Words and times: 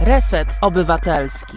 Reset 0.00 0.48
Obywatelski. 0.60 1.56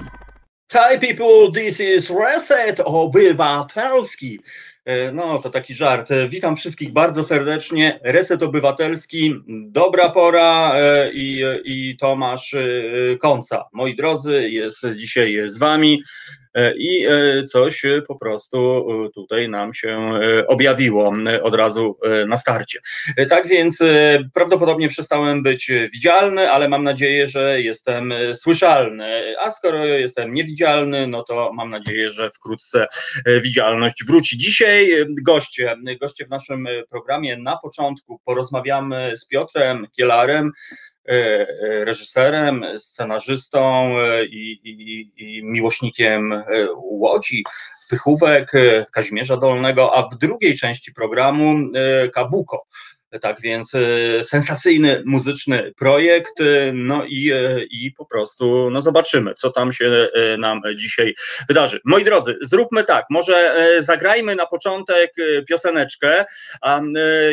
Hi 0.72 1.00
people, 1.00 1.52
this 1.54 1.80
is 1.80 2.10
Reset 2.10 2.80
Obywatelski. 2.80 4.40
E, 4.86 5.12
no, 5.12 5.40
to 5.40 5.50
taki 5.50 5.74
żart. 5.74 6.12
E, 6.12 6.28
witam 6.28 6.56
wszystkich 6.56 6.94
bardzo 6.94 7.24
serdecznie. 7.24 8.00
Reset 8.04 8.44
Obywatelski, 8.44 9.34
dobra 9.48 10.10
pora 10.10 10.74
e, 10.76 11.12
i, 11.14 11.44
i 11.66 11.98
Tomasz 11.98 12.56
Konca. 13.20 13.64
Moi 13.74 13.96
drodzy, 13.96 14.50
jest 14.50 14.86
dzisiaj 14.96 15.42
z 15.46 15.58
wami. 15.58 16.04
E, 16.58 16.74
i 16.78 17.06
e, 17.06 17.44
coś 17.44 17.86
e, 17.86 18.02
po 18.02 18.16
prostu 18.16 18.88
tutaj 19.16 19.50
nam 19.50 19.74
się 19.74 20.10
objawiło 20.48 21.14
od 21.44 21.56
razu 21.56 22.00
na 22.28 22.38
starcie. 22.38 22.80
Tak 23.30 23.48
więc 23.48 23.84
prawdopodobnie 24.34 24.88
przestałem 24.88 25.44
być 25.44 25.72
widzialny, 25.94 26.52
ale 26.52 26.70
mam 26.70 26.84
nadzieję, 26.84 27.28
że 27.28 27.62
jestem 27.62 28.14
słyszalny. 28.34 29.36
A 29.40 29.52
skoro 29.52 29.86
jestem 29.86 30.34
niewidzialny, 30.34 31.08
no 31.08 31.24
to 31.24 31.52
mam 31.54 31.70
nadzieję, 31.70 32.12
że 32.12 32.32
wkrótce 32.32 32.88
widzialność 33.42 34.04
wróci. 34.08 34.38
Dzisiaj 34.38 34.90
goście, 35.24 35.76
goście 36.02 36.26
w 36.26 36.30
naszym 36.30 36.68
programie 36.90 37.38
na 37.38 37.58
początku 37.58 38.20
porozmawiamy 38.26 39.12
z 39.16 39.28
Piotrem 39.28 39.88
Kielarem, 39.98 40.52
reżyserem, 41.86 42.66
scenarzystą 42.78 43.92
e, 44.00 44.26
i, 44.26 44.52
i, 44.64 45.12
i 45.18 45.44
miłośnikiem 45.44 46.34
e, 46.34 46.44
Łodzi, 46.76 47.44
Pychówek, 47.90 48.52
Kazimierza 48.92 49.38
Dolnego, 49.38 49.98
a 49.98 50.10
w 50.10 50.18
drugiej 50.18 50.56
części 50.56 50.94
programu 50.94 51.56
Kabuko, 52.14 52.66
tak 53.22 53.42
więc 53.42 53.76
e, 53.76 54.24
sensacyjny 54.24 55.04
muzyczny 55.06 55.74
projekt, 55.78 56.42
e, 56.42 56.72
no 56.74 57.06
i, 57.06 57.32
e, 57.32 57.64
i 57.64 57.92
po 57.92 58.06
prostu 58.06 58.70
no 58.72 58.82
zobaczymy, 58.82 59.34
co 59.34 59.52
tam 59.52 59.72
się 59.72 60.08
nam 60.38 60.62
dzisiaj 60.78 61.16
wydarzy. 61.48 61.80
Moi 61.86 62.04
drodzy, 62.04 62.38
zróbmy 62.42 62.84
tak, 62.84 63.06
może 63.10 63.56
zagrajmy 63.80 64.36
na 64.36 64.46
początek 64.46 65.14
pioseneczkę, 65.48 66.26
a 66.62 66.82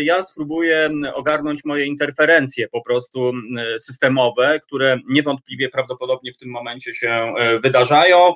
ja 0.00 0.22
spróbuję 0.22 0.90
ogarnąć 1.14 1.64
moje 1.64 1.86
interferencje 1.86 2.68
po 2.68 2.82
prostu 2.82 3.32
systemowe, 3.78 4.60
które 4.60 4.98
niewątpliwie 5.08 5.68
prawdopodobnie 5.68 6.32
w 6.32 6.38
tym 6.38 6.48
momencie 6.48 6.94
się 6.94 7.34
wydarzają. 7.62 8.34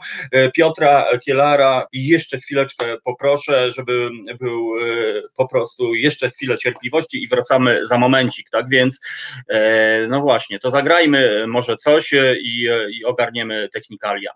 Piotra 0.54 1.06
Kielara 1.24 1.86
jeszcze 1.92 2.38
chwileczkę 2.38 2.96
poproszę, 3.04 3.72
żeby 3.72 4.10
był 4.40 4.72
po 5.36 5.48
prostu 5.48 5.94
jeszcze 5.94 6.30
chwilę 6.30 6.56
cierpliwości 6.56 7.22
i 7.22 7.27
wracamy 7.28 7.86
za 7.86 7.98
momencik, 7.98 8.50
tak 8.50 8.68
więc 8.70 9.00
e, 9.48 10.06
no 10.08 10.20
właśnie, 10.20 10.58
to 10.58 10.70
zagrajmy 10.70 11.46
może 11.46 11.76
coś 11.76 12.12
e, 12.12 12.36
i, 12.40 12.68
e, 12.68 12.90
i 12.90 13.04
ogarniemy 13.04 13.68
technikalia. 13.72 14.30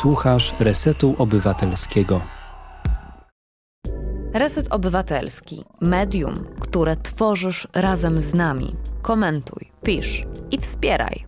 Słuchasz 0.00 0.54
Resetu 0.60 1.14
Obywatelskiego. 1.18 2.20
Reset 4.34 4.68
Obywatelski, 4.70 5.64
medium, 5.80 6.46
które 6.60 6.96
tworzysz 6.96 7.68
razem 7.74 8.20
z 8.20 8.34
nami. 8.34 8.76
Komentuj, 9.02 9.70
pisz 9.82 10.22
i 10.50 10.58
wspieraj. 10.58 11.24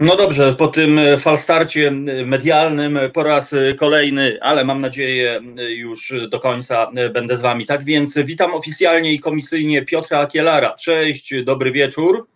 No 0.00 0.16
dobrze, 0.16 0.54
po 0.58 0.68
tym 0.68 1.00
falstarcie 1.18 1.90
medialnym 2.26 2.98
po 3.14 3.22
raz 3.22 3.54
kolejny, 3.78 4.38
ale 4.40 4.64
mam 4.64 4.80
nadzieję 4.80 5.40
już 5.56 6.14
do 6.28 6.40
końca 6.40 6.90
będę 7.12 7.36
z 7.36 7.40
Wami. 7.40 7.66
Tak 7.66 7.84
więc 7.84 8.18
witam 8.18 8.54
oficjalnie 8.54 9.12
i 9.12 9.20
komisyjnie 9.20 9.84
Piotra 9.84 10.26
Kielara. 10.26 10.74
Cześć, 10.74 11.44
dobry 11.44 11.72
wieczór. 11.72 12.26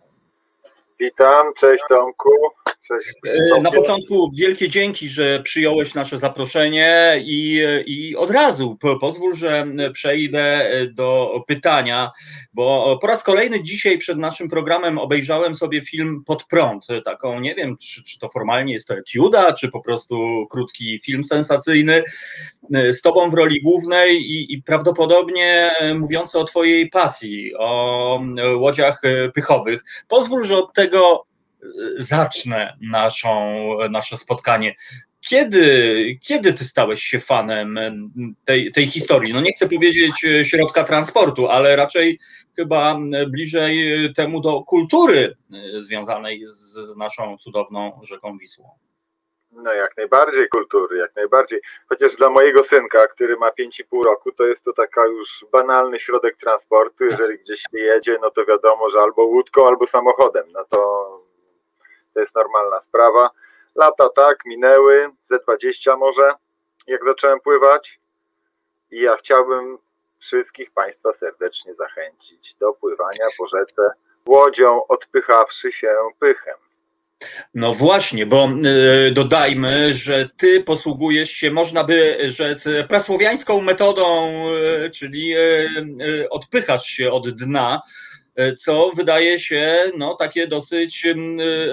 Witam, 0.99 1.53
cześć 1.59 1.83
Tomku. 1.89 2.29
Cześć, 2.99 3.13
e, 3.57 3.61
Na 3.61 3.71
początku 3.71 4.29
wielkie 4.37 4.67
dzięki, 4.67 5.07
że 5.07 5.39
przyjąłeś 5.43 5.93
nasze 5.93 6.17
zaproszenie 6.17 7.21
i, 7.25 7.61
i 7.85 8.15
od 8.15 8.31
razu 8.31 8.77
pozwól, 9.01 9.35
że 9.35 9.67
przejdę 9.93 10.71
do 10.91 11.41
pytania, 11.47 12.11
bo 12.53 12.97
po 13.01 13.07
raz 13.07 13.23
kolejny 13.23 13.63
dzisiaj 13.63 13.97
przed 13.97 14.17
naszym 14.17 14.49
programem 14.49 14.97
obejrzałem 14.97 15.55
sobie 15.55 15.81
film 15.81 16.23
Pod 16.25 16.43
prąd, 16.43 16.87
taką 17.05 17.39
nie 17.39 17.55
wiem, 17.55 17.77
czy, 17.77 18.03
czy 18.03 18.19
to 18.19 18.29
formalnie 18.29 18.73
jest 18.73 18.87
to 18.87 18.97
etiuda, 18.97 19.53
czy 19.53 19.71
po 19.71 19.81
prostu 19.81 20.47
krótki 20.49 20.99
film 20.99 21.23
sensacyjny 21.23 22.03
z 22.69 23.01
tobą 23.01 23.29
w 23.29 23.33
roli 23.33 23.61
głównej 23.61 24.21
i, 24.21 24.53
i 24.53 24.63
prawdopodobnie 24.63 25.71
mówiący 25.95 26.39
o 26.39 26.43
twojej 26.43 26.89
pasji, 26.89 27.51
o 27.57 28.21
łodziach 28.55 29.01
pychowych. 29.33 29.83
Pozwól, 30.07 30.43
że 30.45 30.57
od 30.57 30.73
tego 30.73 31.25
e, 31.25 31.30
zacznę 31.97 32.77
naszą, 32.81 33.57
nasze 33.89 34.17
spotkanie. 34.17 34.75
Kiedy, 35.29 36.19
kiedy 36.21 36.53
ty 36.53 36.63
stałeś 36.63 37.03
się 37.03 37.19
fanem 37.19 37.79
tej, 38.45 38.71
tej 38.71 38.87
historii? 38.87 39.33
No 39.33 39.41
nie 39.41 39.53
chcę 39.53 39.69
powiedzieć 39.69 40.25
e, 40.25 40.45
środka 40.45 40.83
transportu, 40.83 41.47
ale 41.47 41.75
raczej 41.75 42.19
chyba 42.55 42.99
bliżej 43.27 44.13
temu 44.13 44.41
do 44.41 44.63
kultury 44.63 45.35
e, 45.53 45.81
związanej 45.81 46.43
z 46.47 46.97
naszą 46.97 47.37
cudowną 47.37 47.99
rzeką 48.03 48.37
Wisłą. 48.37 48.69
No 49.51 49.73
jak 49.73 49.97
najbardziej 49.97 50.49
kultury, 50.49 50.97
jak 50.97 51.15
najbardziej. 51.15 51.61
Chociaż 51.89 52.15
dla 52.15 52.29
mojego 52.29 52.63
synka, 52.63 53.07
który 53.07 53.37
ma 53.37 53.49
5,5 53.49 54.03
roku, 54.03 54.31
to 54.31 54.43
jest 54.43 54.63
to 54.63 54.73
taka 54.73 55.05
już 55.05 55.45
banalny 55.51 55.99
środek 55.99 56.37
transportu. 56.37 57.05
Jeżeli 57.05 57.37
gdzieś 57.39 57.63
jedzie, 57.73 58.17
no 58.21 58.31
to 58.31 58.45
wiadomo, 58.45 58.89
że 58.89 58.99
albo 58.99 59.23
łódką, 59.23 59.67
albo 59.67 59.87
samochodem. 59.87 60.43
No 60.53 60.65
to, 60.69 61.20
to 62.13 62.19
jest 62.19 62.35
normalna 62.35 62.81
sprawa. 62.81 63.29
Lata 63.75 64.09
tak, 64.15 64.45
minęły, 64.45 65.09
ze 65.29 65.39
20 65.39 65.97
może, 65.97 66.33
jak 66.87 67.05
zacząłem 67.05 67.39
pływać. 67.39 67.99
I 68.91 69.01
ja 69.01 69.15
chciałbym 69.15 69.77
wszystkich 70.19 70.71
Państwa 70.71 71.13
serdecznie 71.13 71.75
zachęcić 71.75 72.55
do 72.55 72.73
pływania 72.73 73.25
po 73.37 73.47
rzece 73.47 73.91
łodzią, 74.27 74.87
odpychawszy 74.87 75.71
się 75.71 75.95
pychem. 76.19 76.55
No 77.53 77.73
właśnie, 77.73 78.25
bo 78.25 78.49
y, 79.07 79.11
dodajmy, 79.11 79.93
że 79.93 80.27
ty 80.37 80.63
posługujesz 80.63 81.31
się, 81.31 81.51
można 81.51 81.83
by 81.83 82.17
rzec, 82.31 82.65
prasłowiańską 82.87 83.61
metodą, 83.61 84.31
y, 84.85 84.89
czyli 84.89 85.37
y, 85.37 86.29
odpychasz 86.29 86.85
się 86.85 87.11
od 87.11 87.29
dna, 87.29 87.81
co 88.57 88.91
wydaje 88.95 89.39
się 89.39 89.91
no, 89.97 90.15
takie 90.15 90.47
dosyć 90.47 91.05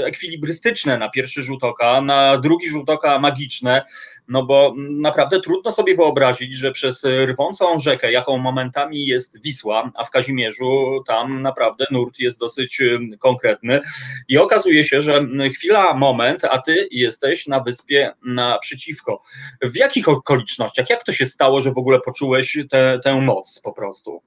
ekwilibrystyczne 0.04 0.98
na 0.98 1.10
pierwszy 1.10 1.42
rzut 1.42 1.64
oka, 1.64 2.00
na 2.00 2.38
drugi 2.38 2.68
rzut 2.68 2.90
oka 2.90 3.18
magiczne, 3.18 3.82
no 4.28 4.46
bo 4.46 4.74
naprawdę 4.76 5.40
trudno 5.40 5.72
sobie 5.72 5.96
wyobrazić, 5.96 6.54
że 6.54 6.72
przez 6.72 7.04
rwącą 7.26 7.80
rzekę, 7.80 8.12
jaką 8.12 8.38
momentami 8.38 9.06
jest 9.06 9.42
Wisła, 9.42 9.90
a 9.94 10.04
w 10.04 10.10
Kazimierzu 10.10 11.02
tam 11.06 11.42
naprawdę 11.42 11.86
nurt 11.90 12.18
jest 12.18 12.40
dosyć 12.40 12.82
konkretny 13.18 13.80
i 14.28 14.38
okazuje 14.38 14.84
się, 14.84 15.02
że 15.02 15.26
chwila, 15.54 15.94
moment, 15.94 16.44
a 16.44 16.58
ty 16.58 16.88
jesteś 16.90 17.46
na 17.46 17.60
wyspie 17.60 18.12
naprzeciwko. 18.24 19.22
W 19.62 19.76
jakich 19.76 20.08
okolicznościach, 20.08 20.90
jak 20.90 21.04
to 21.04 21.12
się 21.12 21.26
stało, 21.26 21.60
że 21.60 21.72
w 21.72 21.78
ogóle 21.78 22.00
poczułeś 22.00 22.58
tę 23.04 23.20
moc 23.20 23.60
po 23.60 23.72
prostu? 23.72 24.22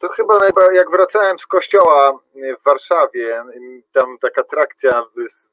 To 0.00 0.08
chyba 0.08 0.38
jak 0.72 0.90
wracałem 0.90 1.38
z 1.38 1.46
kościoła 1.46 2.20
w 2.34 2.64
Warszawie, 2.64 3.42
tam 3.92 4.18
taka 4.18 4.44
trakcja 4.44 5.04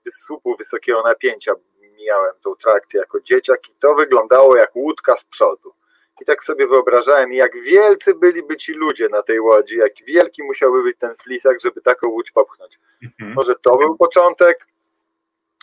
wysłupu 0.06 0.56
wysokiego 0.58 1.02
napięcia 1.02 1.54
mijałem 1.98 2.32
tą 2.44 2.56
trakcję 2.56 3.00
jako 3.00 3.20
dzieciak 3.22 3.70
i 3.70 3.76
to 3.80 3.96
wyglądało 3.96 4.58
jak 4.58 4.76
łódka 4.76 5.18
z 5.18 5.24
przodu. 5.24 5.74
I 6.22 6.26
tak 6.26 6.44
sobie 6.44 6.68
wyobrażałem, 6.68 7.34
jak 7.34 7.62
wielcy 7.62 8.14
byliby 8.16 8.58
ci 8.58 8.74
ludzie 8.74 9.10
na 9.10 9.24
tej 9.24 9.40
łodzi, 9.40 9.78
jak 9.78 9.92
wielki 10.06 10.44
musiałby 10.44 10.84
być 10.84 10.98
ten 10.98 11.16
flisak, 11.16 11.62
żeby 11.62 11.82
taką 11.82 12.10
łódź 12.10 12.32
popchnąć. 12.32 12.80
Mhm. 13.04 13.34
Może 13.34 13.56
to 13.56 13.78
był 13.78 13.98
początek? 13.98 14.68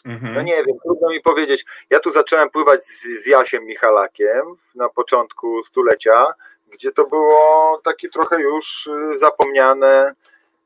Mhm. 0.07 0.35
No 0.35 0.43
nie 0.43 0.65
wiem, 0.65 0.77
trudno 0.85 1.11
mi 1.11 1.21
powiedzieć. 1.21 1.65
Ja 1.91 2.01
tu 2.01 2.11
zacząłem 2.11 2.51
pływać 2.51 2.87
z, 2.87 3.23
z 3.23 3.27
Jasiem 3.27 3.65
Michalakiem 3.65 4.43
na 4.75 4.89
początku 4.89 5.65
stulecia, 5.65 6.35
gdzie 6.75 6.93
to 6.93 7.07
było 7.07 7.81
takie 7.85 8.09
trochę 8.09 8.41
już 8.41 8.87
y, 8.87 9.19
zapomniane. 9.19 10.15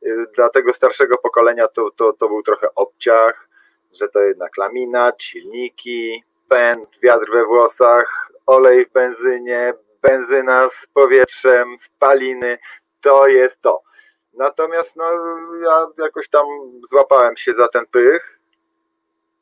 Y, 0.06 0.26
dla 0.37 0.49
tego 0.49 0.72
starszego 0.72 1.19
pokolenia 1.19 1.69
to, 1.69 1.90
to, 1.90 2.12
to 2.12 2.28
był 2.28 2.43
trochę 2.43 2.75
obciach 2.75 3.49
że 3.93 4.08
to 4.08 4.20
jednak 4.20 4.56
laminat, 4.56 5.22
silniki, 5.22 6.25
pęd, 6.49 6.88
wiatr 7.02 7.31
we 7.32 7.44
włosach, 7.44 8.32
olej 8.46 8.87
w 8.87 8.93
benzynie, 8.93 9.75
benzyna 10.02 10.69
z 10.82 10.87
powietrzem, 10.87 11.76
spaliny, 11.81 12.58
to 13.00 13.28
jest 13.28 13.61
to. 13.61 13.82
Natomiast 14.34 14.96
no, 14.96 15.04
ja 15.62 15.87
jakoś 15.99 16.28
tam 16.28 16.46
złapałem 16.90 17.37
się 17.37 17.54
za 17.54 17.69
ten 17.69 17.87
pych 17.87 18.38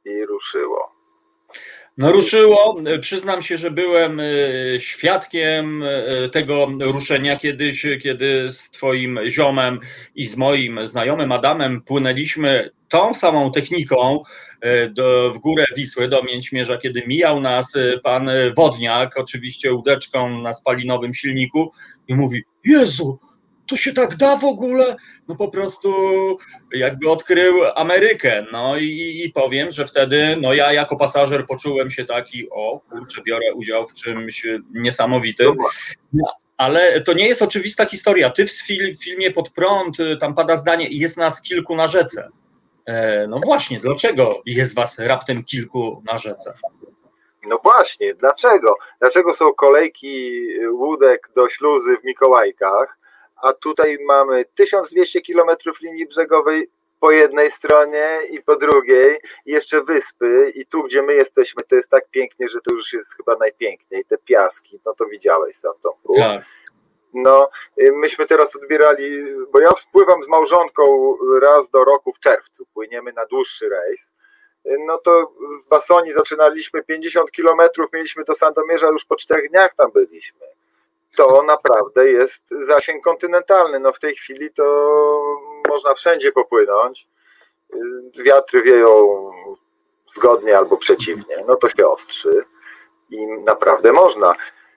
i 0.04 0.26
ruszyło. 0.26 0.92
No 1.98 2.12
ruszyło. 2.12 2.82
Przyznam 3.00 3.42
się, 3.42 3.58
że 3.58 3.70
byłem 3.70 4.20
świadkiem 4.78 5.84
tego 6.32 6.68
ruszenia 6.80 7.38
kiedyś, 7.38 7.86
kiedy 8.02 8.50
z 8.50 8.70
Twoim 8.70 9.20
ziomem 9.28 9.80
i 10.14 10.26
z 10.26 10.36
moim 10.36 10.86
znajomym 10.86 11.32
Adamem 11.32 11.82
płynęliśmy 11.82 12.70
tą 12.88 13.14
samą 13.14 13.52
techniką 13.52 14.22
do, 14.90 15.32
w 15.34 15.38
górę 15.38 15.64
Wisły 15.76 16.08
do 16.08 16.22
Mięćmierza, 16.22 16.78
kiedy 16.78 17.02
mijał 17.06 17.40
nas 17.40 17.72
pan 18.02 18.30
Wodniak, 18.56 19.16
oczywiście 19.16 19.72
łódeczką 19.72 20.42
na 20.42 20.52
spalinowym 20.54 21.14
silniku 21.14 21.72
i 22.08 22.14
mówi, 22.14 22.44
Jezu, 22.64 23.18
to 23.68 23.76
się 23.76 23.92
tak 23.92 24.16
da 24.16 24.36
w 24.36 24.44
ogóle? 24.44 24.96
No 25.28 25.36
po 25.36 25.48
prostu 25.48 25.90
jakby 26.72 27.10
odkrył 27.10 27.54
Amerykę. 27.74 28.46
No 28.52 28.76
i, 28.78 29.22
i 29.24 29.32
powiem, 29.32 29.70
że 29.70 29.86
wtedy 29.86 30.36
no 30.40 30.54
ja 30.54 30.72
jako 30.72 30.96
pasażer 30.96 31.46
poczułem 31.46 31.90
się 31.90 32.04
taki, 32.04 32.50
o 32.50 32.80
kurczę, 32.90 33.22
biorę 33.22 33.54
udział 33.54 33.86
w 33.86 33.92
czymś 33.92 34.46
niesamowitym. 34.74 35.56
No, 36.12 36.32
ale 36.56 37.00
to 37.00 37.12
nie 37.12 37.28
jest 37.28 37.42
oczywista 37.42 37.86
historia. 37.86 38.30
Ty 38.30 38.46
w 38.46 38.52
filmie 39.04 39.30
Pod 39.30 39.50
prąd, 39.50 39.96
tam 40.20 40.34
pada 40.34 40.56
zdanie, 40.56 40.88
jest 40.90 41.16
nas 41.16 41.42
kilku 41.42 41.76
na 41.76 41.88
rzece. 41.88 42.28
E, 42.86 43.26
no 43.26 43.40
właśnie, 43.44 43.80
dlaczego 43.80 44.42
jest 44.46 44.74
was 44.74 44.98
raptem 44.98 45.44
kilku 45.44 46.02
na 46.12 46.18
rzece? 46.18 46.54
No 47.48 47.60
właśnie, 47.62 48.14
dlaczego? 48.14 48.74
Dlaczego 49.00 49.34
są 49.34 49.54
kolejki 49.54 50.42
łódek 50.72 51.30
do 51.36 51.48
śluzy 51.48 51.96
w 52.02 52.04
Mikołajkach? 52.04 52.98
A 53.46 53.52
tutaj 53.52 53.98
mamy 54.06 54.44
1200 54.54 55.20
km 55.22 55.50
linii 55.82 56.06
brzegowej 56.06 56.70
po 57.00 57.10
jednej 57.10 57.52
stronie 57.52 58.18
i 58.30 58.42
po 58.42 58.56
drugiej, 58.56 59.18
i 59.46 59.52
jeszcze 59.52 59.82
wyspy 59.82 60.52
i 60.54 60.66
tu, 60.66 60.82
gdzie 60.82 61.02
my 61.02 61.14
jesteśmy, 61.14 61.62
to 61.62 61.76
jest 61.76 61.90
tak 61.90 62.08
pięknie, 62.10 62.48
że 62.48 62.58
to 62.60 62.74
już 62.74 62.92
jest 62.92 63.14
chyba 63.16 63.36
najpiękniej, 63.36 64.04
te 64.04 64.18
piaski, 64.18 64.80
no 64.86 64.94
to 64.94 65.04
widziałeś 65.04 65.56
sam 65.56 65.72
Tomku. 65.82 66.14
Tak. 66.18 66.42
No, 67.14 67.50
y, 67.80 67.92
myśmy 67.92 68.26
teraz 68.26 68.56
odbierali, 68.56 69.24
bo 69.52 69.60
ja 69.60 69.70
spływam 69.70 70.22
z 70.22 70.28
małżonką 70.28 71.16
raz 71.42 71.70
do 71.70 71.84
roku 71.84 72.12
w 72.12 72.20
czerwcu, 72.20 72.66
płyniemy 72.74 73.12
na 73.12 73.26
dłuższy 73.26 73.68
rejs, 73.68 74.10
y, 74.66 74.76
no 74.86 74.98
to 74.98 75.32
w 75.64 75.68
Basoni 75.68 76.12
zaczynaliśmy 76.12 76.82
50 76.82 77.30
kilometrów, 77.30 77.92
mieliśmy 77.92 78.24
do 78.24 78.34
Sandomierza, 78.34 78.86
już 78.86 79.04
po 79.04 79.16
czterech 79.16 79.50
dniach 79.50 79.74
tam 79.74 79.90
byliśmy 79.92 80.46
to 81.16 81.42
naprawdę 81.42 82.10
jest 82.10 82.42
zasięg 82.66 83.04
kontynentalny. 83.04 83.80
No 83.80 83.92
w 83.92 84.00
tej 84.00 84.16
chwili 84.16 84.52
to 84.52 84.64
można 85.68 85.94
wszędzie 85.94 86.32
popłynąć. 86.32 87.08
Wiatry 88.24 88.62
wieją 88.62 89.30
zgodnie 90.14 90.58
albo 90.58 90.76
przeciwnie, 90.76 91.44
no 91.48 91.56
to 91.56 91.70
się 91.70 91.88
ostrzy 91.88 92.44
i 93.10 93.26
naprawdę 93.26 93.92
można. 93.92 94.34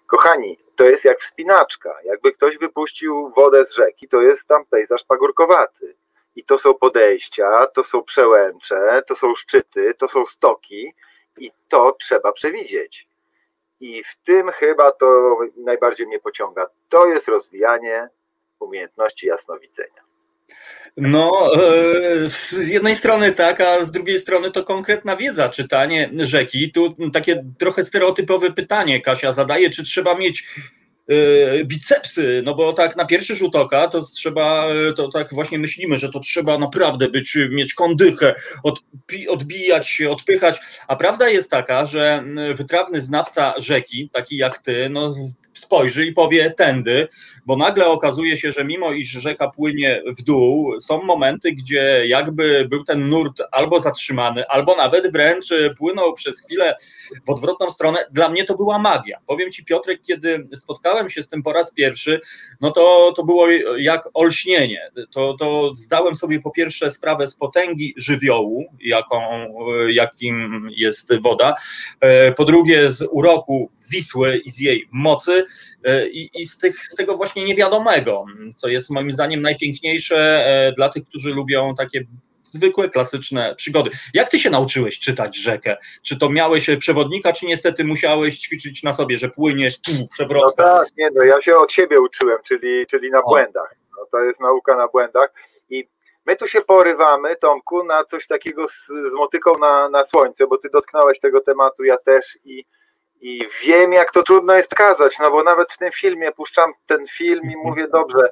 Kochani, 0.07 0.59
to 0.75 0.83
jest 0.83 1.05
jak 1.05 1.21
wspinaczka. 1.21 1.95
Jakby 2.03 2.31
ktoś 2.31 2.57
wypuścił 2.57 3.31
wodę 3.35 3.65
z 3.65 3.71
rzeki, 3.71 4.07
to 4.07 4.21
jest 4.21 4.47
tam 4.47 4.65
pejzaż 4.65 5.03
pagórkowaty. 5.03 5.95
I 6.35 6.43
to 6.43 6.57
są 6.57 6.73
podejścia, 6.73 7.67
to 7.67 7.83
są 7.83 8.03
przełęcze, 8.03 9.03
to 9.07 9.15
są 9.15 9.35
szczyty, 9.35 9.93
to 9.93 10.07
są 10.07 10.25
stoki 10.25 10.93
i 11.37 11.51
to 11.69 11.95
trzeba 11.99 12.31
przewidzieć. 12.31 13.08
I 13.79 14.03
w 14.03 14.25
tym 14.25 14.51
chyba 14.51 14.91
to 14.91 15.37
najbardziej 15.57 16.07
mnie 16.07 16.19
pociąga. 16.19 16.67
To 16.89 17.07
jest 17.07 17.27
rozwijanie 17.27 18.07
umiejętności 18.59 19.27
jasnowidzenia. 19.27 20.09
No, 20.97 21.51
e, 21.55 22.29
z 22.29 22.67
jednej 22.67 22.95
strony 22.95 23.31
tak, 23.31 23.61
a 23.61 23.85
z 23.85 23.91
drugiej 23.91 24.19
strony 24.19 24.51
to 24.51 24.63
konkretna 24.63 25.15
wiedza, 25.15 25.49
czytanie 25.49 26.09
rzeki. 26.15 26.71
Tu 26.71 27.11
takie 27.13 27.45
trochę 27.57 27.83
stereotypowe 27.83 28.51
pytanie 28.51 29.01
Kasia 29.01 29.33
zadaje, 29.33 29.69
czy 29.69 29.83
trzeba 29.83 30.15
mieć 30.15 30.55
bicepsy, 31.65 32.41
no 32.45 32.55
bo 32.55 32.73
tak 32.73 32.95
na 32.95 33.05
pierwszy 33.05 33.35
rzut 33.35 33.55
oka 33.55 33.87
to 33.87 34.01
trzeba, 34.01 34.67
to 34.95 35.07
tak 35.07 35.33
właśnie 35.33 35.59
myślimy, 35.59 35.97
że 35.97 36.09
to 36.09 36.19
trzeba 36.19 36.57
naprawdę 36.57 37.09
być, 37.09 37.37
mieć 37.49 37.73
kondychę, 37.73 38.35
odbijać 39.29 39.87
się, 39.87 40.09
odpychać, 40.09 40.59
a 40.87 40.95
prawda 40.95 41.29
jest 41.29 41.51
taka, 41.51 41.85
że 41.85 42.23
wytrawny 42.55 43.01
znawca 43.01 43.53
rzeki, 43.57 44.09
taki 44.13 44.37
jak 44.37 44.57
ty, 44.57 44.89
no 44.89 45.15
spojrzy 45.59 46.05
i 46.05 46.13
powie 46.13 46.51
tędy, 46.51 47.07
bo 47.45 47.55
nagle 47.55 47.87
okazuje 47.87 48.37
się, 48.37 48.51
że 48.51 48.65
mimo 48.65 48.91
iż 48.91 49.07
rzeka 49.07 49.47
płynie 49.47 50.03
w 50.19 50.23
dół, 50.23 50.79
są 50.79 51.03
momenty, 51.03 51.51
gdzie 51.51 52.03
jakby 52.07 52.67
był 52.69 52.83
ten 52.83 53.09
nurt 53.09 53.41
albo 53.51 53.79
zatrzymany, 53.79 54.47
albo 54.47 54.75
nawet 54.75 55.11
wręcz 55.11 55.49
płynął 55.77 56.13
przez 56.13 56.41
chwilę 56.41 56.75
w 57.25 57.29
odwrotną 57.29 57.69
stronę. 57.69 58.05
Dla 58.11 58.29
mnie 58.29 58.45
to 58.45 58.55
była 58.55 58.79
magia. 58.79 59.19
Powiem 59.27 59.51
ci, 59.51 59.65
Piotrek, 59.65 60.01
kiedy 60.01 60.47
spotkałem 60.55 61.09
się 61.09 61.23
z 61.23 61.27
tym 61.27 61.43
po 61.43 61.53
raz 61.53 61.73
pierwszy, 61.73 62.21
no 62.61 62.71
to, 62.71 63.13
to 63.15 63.23
było 63.23 63.47
jak 63.77 64.09
olśnienie. 64.13 64.91
To, 65.11 65.35
to 65.39 65.75
zdałem 65.75 66.15
sobie 66.15 66.41
po 66.41 66.51
pierwsze 66.51 66.89
sprawę 66.89 67.27
z 67.27 67.35
potęgi 67.35 67.93
żywiołu, 67.97 68.65
jaką, 68.81 69.19
jakim 69.89 70.67
jest 70.75 71.21
woda, 71.21 71.55
e, 71.99 72.31
po 72.31 72.45
drugie 72.45 72.91
z 72.91 73.07
uroku 73.11 73.71
Wisły 73.91 74.37
i 74.37 74.49
z 74.49 74.59
jej 74.59 74.87
mocy, 74.91 75.45
i, 76.11 76.29
i 76.33 76.45
z, 76.45 76.57
tych, 76.57 76.85
z 76.85 76.95
tego 76.95 77.17
właśnie 77.17 77.45
niewiadomego, 77.45 78.25
co 78.55 78.67
jest 78.67 78.89
moim 78.89 79.11
zdaniem 79.11 79.41
najpiękniejsze 79.41 80.45
e, 80.45 80.71
dla 80.71 80.89
tych, 80.89 81.05
którzy 81.05 81.29
lubią 81.29 81.75
takie 81.75 82.05
zwykłe, 82.43 82.89
klasyczne 82.89 83.55
przygody. 83.55 83.91
Jak 84.13 84.29
ty 84.29 84.39
się 84.39 84.49
nauczyłeś 84.49 84.99
czytać 84.99 85.37
rzekę? 85.37 85.77
Czy 86.01 86.19
to 86.19 86.29
miałeś 86.29 86.69
przewodnika, 86.79 87.33
czy 87.33 87.45
niestety 87.45 87.83
musiałeś 87.83 88.39
ćwiczyć 88.39 88.83
na 88.83 88.93
sobie, 88.93 89.17
że 89.17 89.29
płyniesz 89.29 89.81
tu, 89.81 89.91
przewrotka? 90.11 90.63
No 90.63 90.79
tak, 90.79 90.87
nie, 90.97 91.09
no 91.15 91.23
ja 91.23 91.41
się 91.41 91.57
od 91.57 91.71
siebie 91.71 92.01
uczyłem, 92.01 92.37
czyli, 92.47 92.85
czyli 92.87 93.11
na 93.11 93.21
błędach. 93.21 93.75
No, 93.97 94.05
to 94.11 94.19
jest 94.19 94.39
nauka 94.39 94.75
na 94.75 94.87
błędach 94.87 95.33
i 95.69 95.87
my 96.25 96.35
tu 96.35 96.47
się 96.47 96.61
porywamy, 96.61 97.35
Tomku, 97.35 97.83
na 97.83 98.03
coś 98.03 98.27
takiego 98.27 98.67
z, 98.67 98.87
z 98.87 99.13
motyką 99.15 99.57
na, 99.59 99.89
na 99.89 100.05
słońce, 100.05 100.47
bo 100.47 100.57
ty 100.57 100.69
dotknąłeś 100.73 101.19
tego 101.19 101.41
tematu, 101.41 101.83
ja 101.83 101.97
też 101.97 102.37
i 102.45 102.65
i 103.21 103.47
wiem, 103.61 103.93
jak 103.93 104.11
to 104.11 104.23
trudno 104.23 104.53
jest 104.53 104.75
kazać, 104.75 105.19
no 105.19 105.31
bo 105.31 105.43
nawet 105.43 105.73
w 105.73 105.77
tym 105.77 105.91
filmie 105.91 106.31
puszczam 106.31 106.73
ten 106.87 107.07
film 107.07 107.51
i 107.51 107.57
mówię, 107.57 107.87
dobrze, 107.87 108.31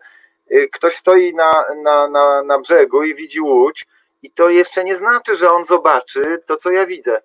y, 0.52 0.70
ktoś 0.74 0.96
stoi 0.96 1.34
na, 1.34 1.66
na, 1.84 2.08
na, 2.08 2.44
na 2.44 2.60
brzegu 2.60 3.04
i 3.04 3.16
widzi 3.16 3.42
łódź 3.42 3.88
i 4.24 4.32
to 4.32 4.50
jeszcze 4.50 4.84
nie 4.84 4.98
znaczy, 4.98 5.36
że 5.36 5.52
on 5.52 5.66
zobaczy 5.66 6.44
to, 6.46 6.58
co 6.58 6.72
ja 6.72 6.86
widzę. 6.86 7.22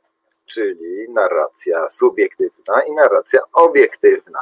Czyli 0.47 1.09
narracja 1.09 1.91
subiektywna 1.91 2.83
i 2.83 2.93
narracja 2.93 3.41
obiektywna. 3.53 4.41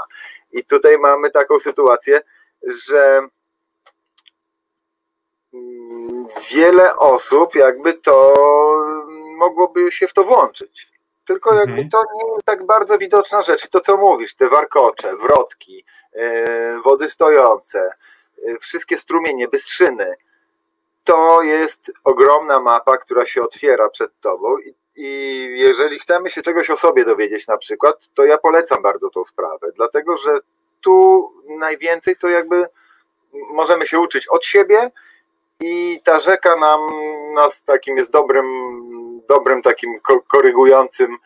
I 0.52 0.64
tutaj 0.64 0.98
mamy 0.98 1.30
taką 1.30 1.58
sytuację, 1.58 2.20
że 2.62 3.20
mm, 5.54 6.26
wiele 6.50 6.96
osób 6.96 7.54
jakby 7.54 7.92
to 7.92 8.32
mogłoby 9.36 9.92
się 9.92 10.08
w 10.08 10.12
to 10.12 10.24
włączyć 10.24 10.89
tylko 11.30 11.54
jakby 11.54 11.72
mhm. 11.72 11.90
to 11.90 12.02
nie 12.14 12.32
jest 12.32 12.44
tak 12.44 12.66
bardzo 12.66 12.98
widoczna 12.98 13.42
rzecz. 13.42 13.68
To, 13.68 13.80
co 13.80 13.96
mówisz, 13.96 14.34
te 14.34 14.48
warkocze, 14.48 15.16
wrotki, 15.16 15.84
yy, 16.14 16.80
wody 16.84 17.10
stojące, 17.10 17.92
yy, 18.42 18.58
wszystkie 18.58 18.98
strumienie, 18.98 19.48
bystrzyny, 19.48 20.14
to 21.04 21.42
jest 21.42 21.92
ogromna 22.04 22.60
mapa, 22.60 22.98
która 22.98 23.26
się 23.26 23.42
otwiera 23.42 23.88
przed 23.88 24.20
tobą 24.20 24.58
i, 24.58 24.74
i 24.96 25.06
jeżeli 25.58 25.98
chcemy 25.98 26.30
się 26.30 26.42
czegoś 26.42 26.70
o 26.70 26.76
sobie 26.76 27.04
dowiedzieć 27.04 27.46
na 27.46 27.58
przykład, 27.58 27.96
to 28.14 28.24
ja 28.24 28.38
polecam 28.38 28.82
bardzo 28.82 29.10
tą 29.10 29.24
sprawę, 29.24 29.66
dlatego 29.76 30.16
że 30.18 30.38
tu 30.80 31.28
najwięcej 31.48 32.16
to 32.16 32.28
jakby 32.28 32.66
możemy 33.32 33.86
się 33.86 34.00
uczyć 34.00 34.28
od 34.28 34.44
siebie 34.44 34.90
i 35.60 36.00
ta 36.04 36.20
rzeka 36.20 36.56
nam 36.56 36.80
nas 37.34 37.62
takim 37.62 37.96
jest 37.96 38.10
dobrym 38.10 38.46
dobrym 39.30 39.62
takim 39.62 40.00
korygującym 40.28 41.16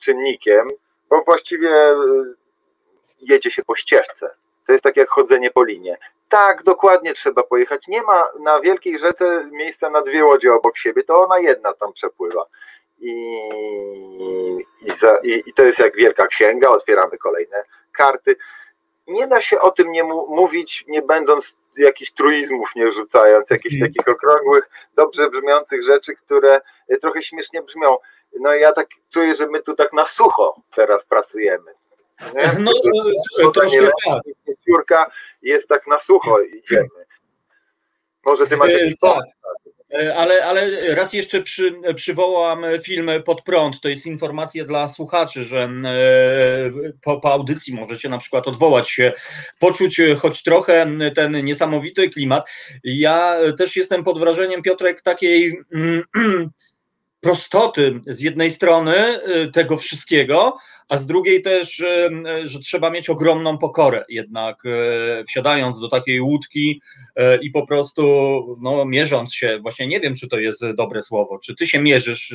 czynnikiem, 0.00 0.68
bo 1.10 1.22
właściwie 1.22 1.70
e, 1.70 1.96
jedzie 3.20 3.50
się 3.50 3.64
po 3.64 3.76
ścieżce. 3.76 4.30
To 4.66 4.72
jest 4.72 4.84
tak 4.84 4.96
jak 4.96 5.08
chodzenie 5.08 5.50
po 5.50 5.64
linie. 5.64 5.98
Tak, 6.28 6.62
dokładnie 6.62 7.14
trzeba 7.14 7.42
pojechać. 7.42 7.88
Nie 7.88 8.02
ma 8.02 8.28
na 8.40 8.60
wielkiej 8.60 8.98
rzece 8.98 9.48
miejsca 9.52 9.90
na 9.90 10.02
dwie 10.02 10.24
łodzie 10.24 10.54
obok 10.54 10.78
siebie, 10.78 11.02
to 11.02 11.24
ona 11.24 11.38
jedna 11.38 11.72
tam 11.72 11.92
przepływa. 11.92 12.46
I, 13.00 13.12
i, 14.86 14.92
za, 15.00 15.16
i, 15.22 15.42
i 15.46 15.52
to 15.52 15.62
jest 15.62 15.78
jak 15.78 15.96
wielka 15.96 16.26
księga, 16.26 16.68
otwieramy 16.68 17.18
kolejne 17.18 17.64
karty. 17.92 18.36
Nie 19.06 19.26
da 19.26 19.40
się 19.40 19.60
o 19.60 19.70
tym 19.70 19.92
nie 19.92 20.04
mówić, 20.28 20.84
nie 20.88 21.02
będąc 21.02 21.56
jakichś 21.76 22.12
truizmów 22.12 22.70
nie 22.76 22.92
rzucając, 22.92 23.50
jakichś 23.50 23.74
mhm. 23.74 23.92
takich 23.92 24.14
okrągłych, 24.14 24.70
dobrze 24.96 25.30
brzmiących 25.30 25.84
rzeczy, 25.84 26.16
które 26.16 26.60
e, 26.88 26.96
trochę 26.96 27.22
śmiesznie 27.22 27.62
brzmią. 27.62 27.96
No 28.40 28.54
ja 28.54 28.72
tak 28.72 28.88
czuję, 29.10 29.34
że 29.34 29.46
my 29.46 29.62
tu 29.62 29.74
tak 29.74 29.92
na 29.92 30.06
sucho 30.06 30.56
teraz 30.74 31.04
pracujemy. 31.06 31.72
Nie? 32.34 32.52
No, 32.58 32.72
to, 33.42 33.50
troszkę 33.50 33.90
tak. 34.88 35.10
Jest 35.42 35.68
tak 35.68 35.86
na 35.86 35.98
sucho 35.98 36.40
idziemy. 36.40 36.88
Może 38.26 38.46
ty 38.46 38.56
masz 38.56 38.70
e, 38.70 38.72
jakiś 38.72 38.98
tak. 38.98 39.24
E, 40.00 40.14
ale, 40.14 40.44
ale 40.44 40.94
raz 40.94 41.12
jeszcze 41.12 41.42
przy, 41.42 41.74
przywołam 41.96 42.64
film 42.82 43.10
Pod 43.24 43.42
prąd. 43.42 43.80
To 43.80 43.88
jest 43.88 44.06
informacja 44.06 44.64
dla 44.64 44.88
słuchaczy, 44.88 45.44
że 45.44 45.62
e, 45.62 45.70
po, 47.02 47.20
po 47.20 47.32
audycji 47.32 47.74
możecie 47.74 48.08
na 48.08 48.18
przykład 48.18 48.48
odwołać 48.48 48.90
się, 48.90 49.12
poczuć 49.58 50.00
choć 50.18 50.42
trochę 50.42 50.86
ten 51.14 51.44
niesamowity 51.44 52.10
klimat. 52.10 52.50
Ja 52.84 53.36
też 53.58 53.76
jestem 53.76 54.04
pod 54.04 54.18
wrażeniem, 54.18 54.62
Piotrek, 54.62 55.02
takiej 55.02 55.58
prostoty 57.22 58.00
z 58.06 58.20
jednej 58.20 58.50
strony 58.50 59.20
tego 59.52 59.76
wszystkiego, 59.76 60.56
a 60.88 60.96
z 60.96 61.06
drugiej 61.06 61.42
też, 61.42 61.82
że 62.44 62.58
trzeba 62.58 62.90
mieć 62.90 63.10
ogromną 63.10 63.58
pokorę, 63.58 64.04
jednak 64.08 64.62
wsiadając 65.28 65.80
do 65.80 65.88
takiej 65.88 66.20
łódki 66.20 66.82
i 67.42 67.50
po 67.50 67.66
prostu 67.66 68.02
no, 68.60 68.84
mierząc 68.84 69.34
się, 69.34 69.58
właśnie 69.62 69.86
nie 69.86 70.00
wiem, 70.00 70.14
czy 70.14 70.28
to 70.28 70.38
jest 70.38 70.70
dobre 70.74 71.02
słowo, 71.02 71.38
czy 71.38 71.56
ty 71.56 71.66
się 71.66 71.78
mierzysz 71.78 72.34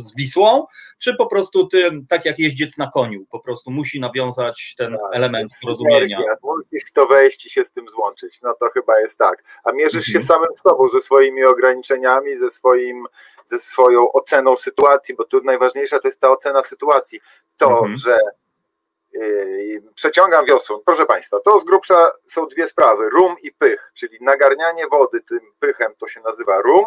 z 0.00 0.16
Wisłą, 0.16 0.66
czy 0.98 1.16
po 1.16 1.26
prostu 1.26 1.66
ty, 1.66 1.90
tak 2.08 2.24
jak 2.24 2.38
jeździec 2.38 2.78
na 2.78 2.90
koniu, 2.90 3.26
po 3.30 3.40
prostu 3.40 3.70
musi 3.70 4.00
nawiązać 4.00 4.74
ten 4.78 4.92
tak, 4.92 5.00
element 5.12 5.52
porozumienia. 5.62 6.18
Musisz 6.42 6.92
to 6.92 7.06
wejść 7.06 7.46
i 7.46 7.50
się 7.50 7.64
z 7.64 7.72
tym 7.72 7.88
złączyć, 7.88 8.38
no 8.42 8.54
to 8.60 8.66
chyba 8.74 9.00
jest 9.00 9.18
tak. 9.18 9.44
A 9.64 9.72
mierzysz 9.72 10.08
mhm. 10.08 10.22
się 10.22 10.28
samym 10.28 10.50
sobą, 10.62 10.88
ze 10.88 11.00
swoimi 11.00 11.44
ograniczeniami, 11.44 12.36
ze 12.36 12.50
swoim 12.50 13.06
ze 13.46 13.58
swoją 13.58 14.12
oceną 14.12 14.56
sytuacji, 14.56 15.14
bo 15.14 15.24
tu 15.24 15.40
najważniejsza 15.44 15.98
to 16.00 16.08
jest 16.08 16.20
ta 16.20 16.30
ocena 16.30 16.62
sytuacji. 16.62 17.20
To, 17.56 17.68
mhm. 17.68 17.96
że 17.96 18.18
yy, 19.12 19.82
przeciągam 19.94 20.46
wiosłą. 20.46 20.80
Proszę 20.84 21.06
Państwa, 21.06 21.40
to 21.40 21.60
z 21.60 21.64
grubsza 21.64 22.12
są 22.26 22.46
dwie 22.46 22.68
sprawy, 22.68 23.10
rum 23.10 23.36
i 23.42 23.52
pych, 23.52 23.90
czyli 23.94 24.18
nagarnianie 24.20 24.86
wody 24.86 25.20
tym 25.20 25.40
pychem, 25.58 25.92
to 25.98 26.08
się 26.08 26.20
nazywa 26.20 26.60
rum. 26.60 26.84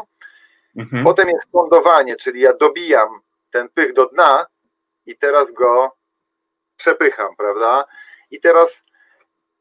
Mhm. 0.76 1.04
Potem 1.04 1.30
jest 1.30 1.54
lądowanie, 1.54 2.16
czyli 2.16 2.42
ja 2.42 2.54
dobijam 2.54 3.10
ten 3.52 3.70
pych 3.70 3.94
do 3.94 4.06
dna 4.06 4.46
i 5.06 5.18
teraz 5.18 5.52
go 5.52 5.92
przepycham, 6.78 7.36
prawda? 7.36 7.86
I 8.32 8.40
teraz 8.40 8.84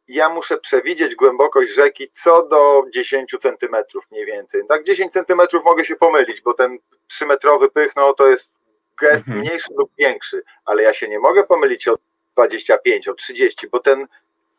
ja 0.09 0.29
muszę 0.29 0.57
przewidzieć 0.57 1.15
głębokość 1.15 1.73
rzeki 1.73 2.11
co 2.11 2.43
do 2.43 2.85
10 2.95 3.37
centymetrów 3.43 4.05
mniej 4.11 4.27
więcej. 4.27 4.63
Tak 4.69 4.85
10 4.85 5.13
centymetrów 5.13 5.65
mogę 5.65 5.85
się 5.85 5.97
pomylić, 5.97 6.41
bo 6.41 6.55
ten 6.55 6.79
3-metrowy 7.13 7.71
pych, 7.71 7.97
no 7.97 8.15
to 8.15 8.29
jest 8.29 8.53
gest 9.01 9.29
mhm. 9.29 9.39
mniejszy 9.39 9.69
lub 9.77 9.91
większy, 9.99 10.43
ale 10.65 10.83
ja 10.83 10.95
się 10.95 11.09
nie 11.09 11.19
mogę 11.19 11.45
pomylić 11.45 11.89
o 11.89 11.99
25, 12.37 13.09
o 13.09 13.15
30, 13.15 13.69
bo 13.69 13.81
ten 13.81 14.07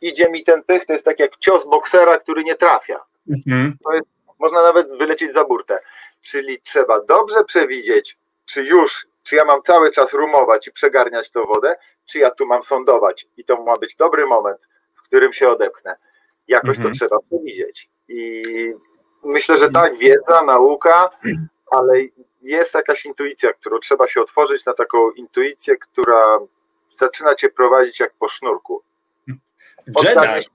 idzie 0.01 0.29
mi 0.29 0.43
ten 0.43 0.63
pych, 0.63 0.85
to 0.85 0.93
jest 0.93 1.05
tak 1.05 1.19
jak 1.19 1.37
cios 1.37 1.65
boksera, 1.65 2.17
który 2.17 2.43
nie 2.43 2.55
trafia. 2.55 3.03
Mhm. 3.29 3.77
To 3.83 3.93
jest, 3.93 4.05
można 4.39 4.61
nawet 4.61 4.97
wylecieć 4.97 5.33
za 5.33 5.45
burtę. 5.45 5.79
Czyli 6.21 6.61
trzeba 6.61 7.01
dobrze 7.01 7.43
przewidzieć, 7.43 8.17
czy 8.45 8.63
już, 8.63 9.07
czy 9.23 9.35
ja 9.35 9.45
mam 9.45 9.61
cały 9.61 9.91
czas 9.91 10.13
rumować 10.13 10.67
i 10.67 10.71
przegarniać 10.71 11.31
tą 11.31 11.43
wodę, 11.43 11.75
czy 12.05 12.19
ja 12.19 12.31
tu 12.31 12.45
mam 12.45 12.63
sądować 12.63 13.27
i 13.37 13.43
to 13.43 13.63
ma 13.63 13.77
być 13.77 13.95
dobry 13.95 14.25
moment 14.25 14.59
którym 15.05 15.33
się 15.33 15.50
odepchnę. 15.50 15.95
Jakoś 16.47 16.77
mhm. 16.77 16.93
to 16.93 17.00
trzeba 17.00 17.17
przewidzieć. 17.19 17.89
I 18.07 18.41
myślę, 19.24 19.57
że 19.57 19.71
tak, 19.71 19.97
wiedza, 19.97 20.41
nauka, 20.41 21.09
ale 21.71 21.93
jest 22.41 22.74
jakaś 22.74 23.05
intuicja, 23.05 23.53
którą 23.53 23.79
trzeba 23.79 24.07
się 24.07 24.21
otworzyć 24.21 24.65
na 24.65 24.74
taką 24.74 25.12
intuicję, 25.12 25.77
która 25.77 26.39
zaczyna 27.00 27.35
cię 27.35 27.50
prowadzić 27.50 28.00
jak 28.00 28.13
po 28.13 28.29
sznurku. 28.29 28.83
Odgadnąć, 29.95 30.50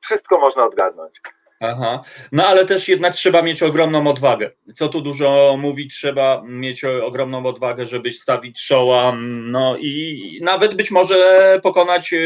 wszystko 0.00 0.38
można 0.38 0.64
odgadnąć. 0.64 1.20
Aha. 1.60 2.02
No 2.32 2.46
ale 2.46 2.64
też 2.64 2.88
jednak 2.88 3.14
trzeba 3.14 3.42
mieć 3.42 3.62
ogromną 3.62 4.06
odwagę. 4.06 4.50
Co 4.74 4.88
tu 4.88 5.00
dużo 5.00 5.56
mówić, 5.58 5.94
trzeba 5.94 6.42
mieć 6.44 6.84
ogromną 6.84 7.46
odwagę, 7.46 7.86
żeby 7.86 8.12
stawić 8.12 8.66
czoła, 8.66 9.12
no 9.22 9.76
i 9.76 10.38
nawet 10.42 10.74
być 10.74 10.90
może 10.90 11.60
pokonać 11.62 12.12
e, 12.12 12.18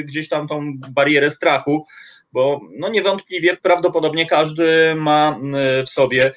gdzieś 0.00 0.28
tam 0.28 0.48
tą 0.48 0.72
barierę 0.90 1.30
strachu, 1.30 1.86
bo 2.32 2.60
no 2.78 2.88
niewątpliwie 2.88 3.56
prawdopodobnie 3.56 4.26
każdy 4.26 4.94
ma 4.94 5.38
e, 5.54 5.82
w 5.82 5.88
sobie 5.90 6.32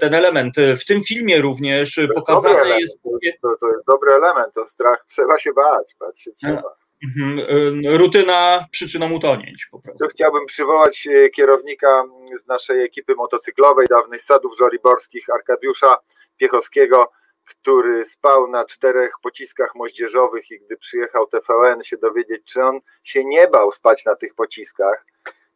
ten 0.00 0.14
element. 0.14 0.56
W 0.80 0.84
tym 0.84 1.02
filmie 1.02 1.40
również 1.40 2.00
pokazane 2.14 2.80
jest... 2.80 3.02
To, 3.42 3.56
to 3.60 3.72
jest 3.72 3.86
dobry 3.86 4.12
element, 4.12 4.54
to 4.54 4.66
strach 4.66 5.04
trzeba 5.08 5.38
się 5.38 5.52
bać, 5.52 5.96
bać 6.00 6.20
się 6.20 6.30
trzeba. 6.32 6.79
Mhm, 7.04 7.38
y, 7.84 7.98
rutyna 7.98 8.66
przyczyną 8.70 9.12
utonięć 9.12 9.66
po 9.70 9.80
prostu. 9.80 10.04
Tu 10.04 10.10
chciałbym 10.10 10.46
przywołać 10.46 11.06
y, 11.06 11.30
kierownika 11.30 12.04
z 12.44 12.46
naszej 12.46 12.84
ekipy 12.84 13.14
motocyklowej 13.14 13.86
dawnych 13.86 14.22
sadów 14.22 14.58
żoliborskich, 14.58 15.30
Arkadiusza 15.30 15.96
Piechowskiego, 16.36 17.12
który 17.44 18.06
spał 18.06 18.50
na 18.50 18.64
czterech 18.64 19.12
pociskach 19.22 19.74
moździerzowych 19.74 20.50
i 20.50 20.60
gdy 20.60 20.76
przyjechał 20.76 21.26
TVN 21.26 21.82
się 21.84 21.96
dowiedzieć, 21.96 22.42
czy 22.44 22.62
on 22.62 22.80
się 23.04 23.24
nie 23.24 23.48
bał 23.48 23.72
spać 23.72 24.04
na 24.04 24.16
tych 24.16 24.34
pociskach, 24.34 25.04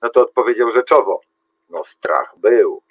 no 0.03 0.11
to 0.11 0.23
odpowiedział 0.23 0.73
rzeczowo, 0.73 1.21
no 1.71 1.85
strach 1.85 2.35
był. 2.37 2.83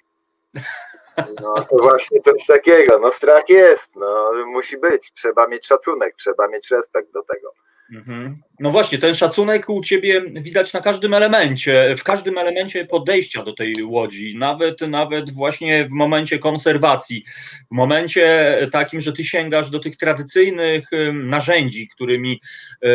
No 1.42 1.54
to 1.54 1.76
właśnie 1.76 2.20
coś 2.20 2.46
takiego, 2.46 2.98
no 2.98 3.12
strach 3.12 3.48
jest, 3.48 3.96
no 3.96 4.32
musi 4.46 4.78
być, 4.78 5.12
trzeba 5.12 5.46
mieć 5.46 5.66
szacunek, 5.66 6.14
trzeba 6.16 6.48
mieć 6.48 6.70
respekt 6.70 7.12
do 7.12 7.22
tego. 7.22 7.54
Mhm. 7.90 8.42
No 8.60 8.70
właśnie, 8.70 8.98
ten 8.98 9.14
szacunek 9.14 9.68
u 9.68 9.82
ciebie 9.82 10.22
widać 10.30 10.72
na 10.72 10.80
każdym 10.80 11.14
elemencie, 11.14 11.94
w 11.98 12.04
każdym 12.04 12.38
elemencie 12.38 12.84
podejścia 12.84 13.42
do 13.42 13.52
tej 13.52 13.74
łodzi, 13.84 14.34
nawet, 14.38 14.80
nawet 14.80 15.30
właśnie 15.30 15.84
w 15.84 15.90
momencie 15.90 16.38
konserwacji, 16.38 17.24
w 17.70 17.74
momencie 17.74 18.58
takim, 18.72 19.00
że 19.00 19.12
ty 19.12 19.24
sięgasz 19.24 19.70
do 19.70 19.78
tych 19.78 19.96
tradycyjnych 19.96 20.90
narzędzi, 21.12 21.88
którymi 21.88 22.40
e, 22.82 22.88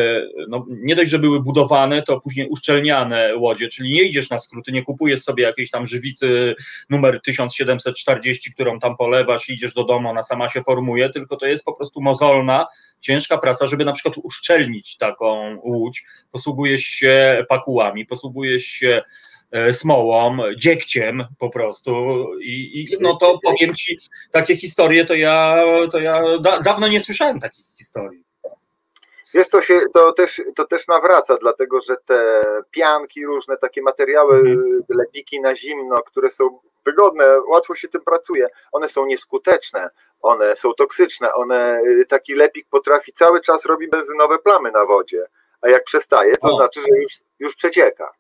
no, 0.48 0.66
nie 0.70 0.96
dość, 0.96 1.12
że 1.12 1.20
były 1.20 1.44
budowane, 1.44 2.04
to 2.04 2.20
później 2.20 2.48
uszczelniane 2.50 3.36
łodzie, 3.38 3.68
czyli 3.68 3.94
nie 3.94 4.04
idziesz 4.04 4.30
na 4.30 4.40
skróty, 4.40 4.72
nie 4.72 4.84
kupujesz 4.84 5.24
sobie 5.24 5.44
jakiejś 5.44 5.70
tam 5.70 5.88
żywicy 5.88 6.56
numer 6.90 7.22
1740, 7.22 8.54
którą 8.54 8.80
tam 8.80 8.98
polewasz 8.98 9.50
idziesz 9.50 9.74
do 9.74 9.84
domu, 9.84 10.10
ona 10.10 10.24
sama 10.24 10.50
się 10.50 10.64
formuje, 10.64 11.10
tylko 11.10 11.38
to 11.38 11.46
jest 11.46 11.66
po 11.66 11.74
prostu 11.74 12.02
mozolna, 12.02 12.68
ciężka 13.00 13.38
praca, 13.38 13.68
żeby 13.68 13.86
na 13.86 13.92
przykład 13.92 14.16
uszczelnić 14.24 14.98
taką 14.98 15.49
łódź, 15.64 16.06
posługujesz 16.32 16.82
się 16.82 17.46
pakułami, 17.50 18.06
posługujesz 18.06 18.66
się 18.66 19.02
e, 19.52 19.74
smołą, 19.74 20.38
dziegciem 20.58 21.26
po 21.40 21.50
prostu 21.50 21.92
i, 22.42 22.82
i, 22.82 22.98
no 23.00 23.16
to 23.16 23.40
powiem 23.44 23.76
Ci, 23.76 24.00
takie 24.32 24.58
historie 24.58 25.06
to 25.06 25.16
ja, 25.16 25.64
to 25.92 26.00
ja 26.00 26.24
da, 26.42 26.60
dawno 26.60 26.88
nie 26.88 27.00
słyszałem 27.00 27.40
takich 27.40 27.66
historii. 27.78 28.24
Wiesz, 29.34 29.50
to, 29.50 29.62
się, 29.62 29.78
to, 29.94 30.14
też, 30.14 30.42
to 30.56 30.66
też 30.66 30.88
nawraca, 30.88 31.38
dlatego 31.42 31.82
że 31.82 31.96
te 32.06 32.44
pianki, 32.72 33.26
różne 33.26 33.58
takie 33.58 33.82
materiały, 33.82 34.38
mhm. 34.38 34.84
lepiki 34.90 35.42
na 35.42 35.56
zimno, 35.56 35.96
które 35.98 36.30
są 36.30 36.60
wygodne, 36.86 37.42
łatwo 37.48 37.76
się 37.76 37.88
tym 37.88 38.02
pracuje, 38.02 38.48
one 38.72 38.90
są 38.90 39.06
nieskuteczne, 39.06 39.90
one 40.22 40.56
są 40.56 40.74
toksyczne, 40.74 41.34
one, 41.34 41.82
y, 41.86 42.06
taki 42.06 42.36
lepik 42.36 42.68
potrafi 42.70 43.14
cały 43.14 43.42
czas 43.42 43.66
robi 43.66 43.88
benzynowe 43.88 44.40
plamy 44.40 44.72
na 44.72 44.86
wodzie 44.86 45.26
a 45.62 45.70
jak 45.70 45.84
przestaje, 45.84 46.36
to 46.36 46.48
o. 46.48 46.58
znaczy, 46.58 46.82
że 46.82 47.02
już, 47.02 47.14
już 47.40 47.56
przecieka. 47.56 48.14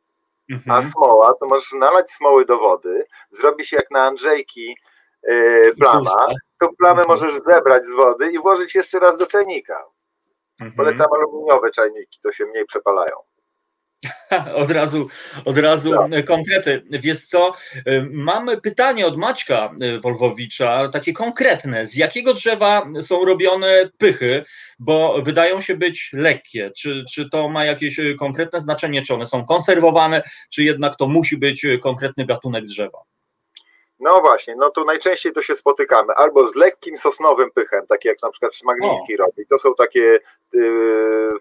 Mhm. 0.52 0.86
A 0.86 0.92
smoła, 0.92 1.34
to 1.40 1.46
możesz 1.46 1.72
nalać 1.72 2.12
smoły 2.12 2.46
do 2.46 2.58
wody, 2.58 3.06
zrobi 3.32 3.66
się 3.66 3.76
jak 3.76 3.92
na 3.92 4.04
Andrzejki 4.04 4.76
yy, 5.24 5.76
plama, 5.80 6.28
tą 6.60 6.76
plamę 6.78 7.02
mhm. 7.02 7.08
możesz 7.08 7.42
zebrać 7.44 7.86
z 7.86 7.96
wody 7.96 8.32
i 8.32 8.40
włożyć 8.40 8.76
jeszcze 8.76 9.00
raz 9.00 9.18
do 9.18 9.28
czajnika. 9.28 9.86
Mhm. 10.52 10.76
Polecam 10.78 11.08
aluminiowe 11.14 11.72
czajniki, 11.72 12.20
to 12.24 12.32
się 12.32 12.46
mniej 12.46 12.66
przepalają. 12.66 13.16
Od 14.56 14.72
razu, 14.72 15.08
od 15.46 15.58
razu 15.58 15.92
no. 15.92 16.24
konkrety. 16.28 16.84
Wiesz 16.90 17.26
co, 17.26 17.54
y, 17.76 18.08
mamy 18.12 18.62
pytanie 18.62 19.08
od 19.08 19.18
Maćka 19.18 19.72
y, 19.82 20.00
Wolwowicza, 20.00 20.90
takie 20.94 21.14
konkretne. 21.14 21.86
Z 21.86 21.96
jakiego 21.96 22.34
drzewa 22.34 22.86
są 23.02 23.26
robione 23.26 23.90
pychy, 23.98 24.46
bo 24.80 25.22
wydają 25.22 25.62
się 25.62 25.76
być 25.76 26.10
lekkie? 26.14 26.72
Czy, 26.78 27.06
czy 27.12 27.30
to 27.30 27.50
ma 27.50 27.66
jakieś 27.66 28.00
konkretne 28.20 28.60
znaczenie, 28.60 29.02
czy 29.02 29.14
one 29.14 29.26
są 29.26 29.46
konserwowane, 29.46 30.24
czy 30.50 30.64
jednak 30.64 30.96
to 30.96 31.08
musi 31.08 31.38
być 31.38 31.66
konkretny 31.82 32.26
gatunek 32.26 32.66
drzewa? 32.66 33.00
No 34.00 34.22
właśnie, 34.22 34.56
no 34.56 34.70
to 34.70 34.84
najczęściej 34.84 35.34
to 35.34 35.42
się 35.42 35.56
spotykamy 35.56 36.14
albo 36.14 36.48
z 36.48 36.56
lekkim 36.56 36.98
sosnowym 36.98 37.52
pychem, 37.52 37.88
takie 37.88 38.10
jak 38.10 38.22
na 38.22 38.32
przykład 38.32 38.56
Szmagliński 38.56 39.18
robi. 39.18 39.46
To 39.50 39.60
są 39.60 39.76
takie 39.76 40.20
y, 40.56 40.60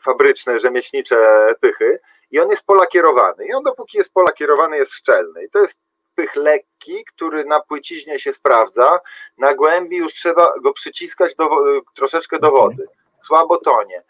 fabryczne, 0.03 0.61
rzemieślnicze 0.61 1.17
pychy, 1.61 2.01
i 2.31 2.41
on 2.41 2.51
jest 2.51 2.67
polakierowany. 2.67 3.47
I 3.47 3.53
on 3.53 3.63
dopóki 3.63 3.99
jest 3.99 4.13
polakierowany 4.13 4.77
jest 4.77 4.93
szczelny. 4.93 5.45
I 5.45 5.51
to 5.51 5.59
jest 5.59 5.75
pych 6.15 6.37
lekki, 6.37 7.05
który 7.05 7.45
na 7.45 7.61
płyciźnie 7.61 8.21
się 8.21 8.33
sprawdza, 8.33 9.01
na 9.39 9.55
głębi 9.55 9.97
już 9.97 10.15
trzeba 10.15 10.55
go 10.63 10.73
przyciskać 10.73 11.35
do, 11.35 11.49
troszeczkę 11.95 12.39
do 12.39 12.51
wody. 12.51 12.89
Słabo 13.23 13.57
tonie 13.57 14.03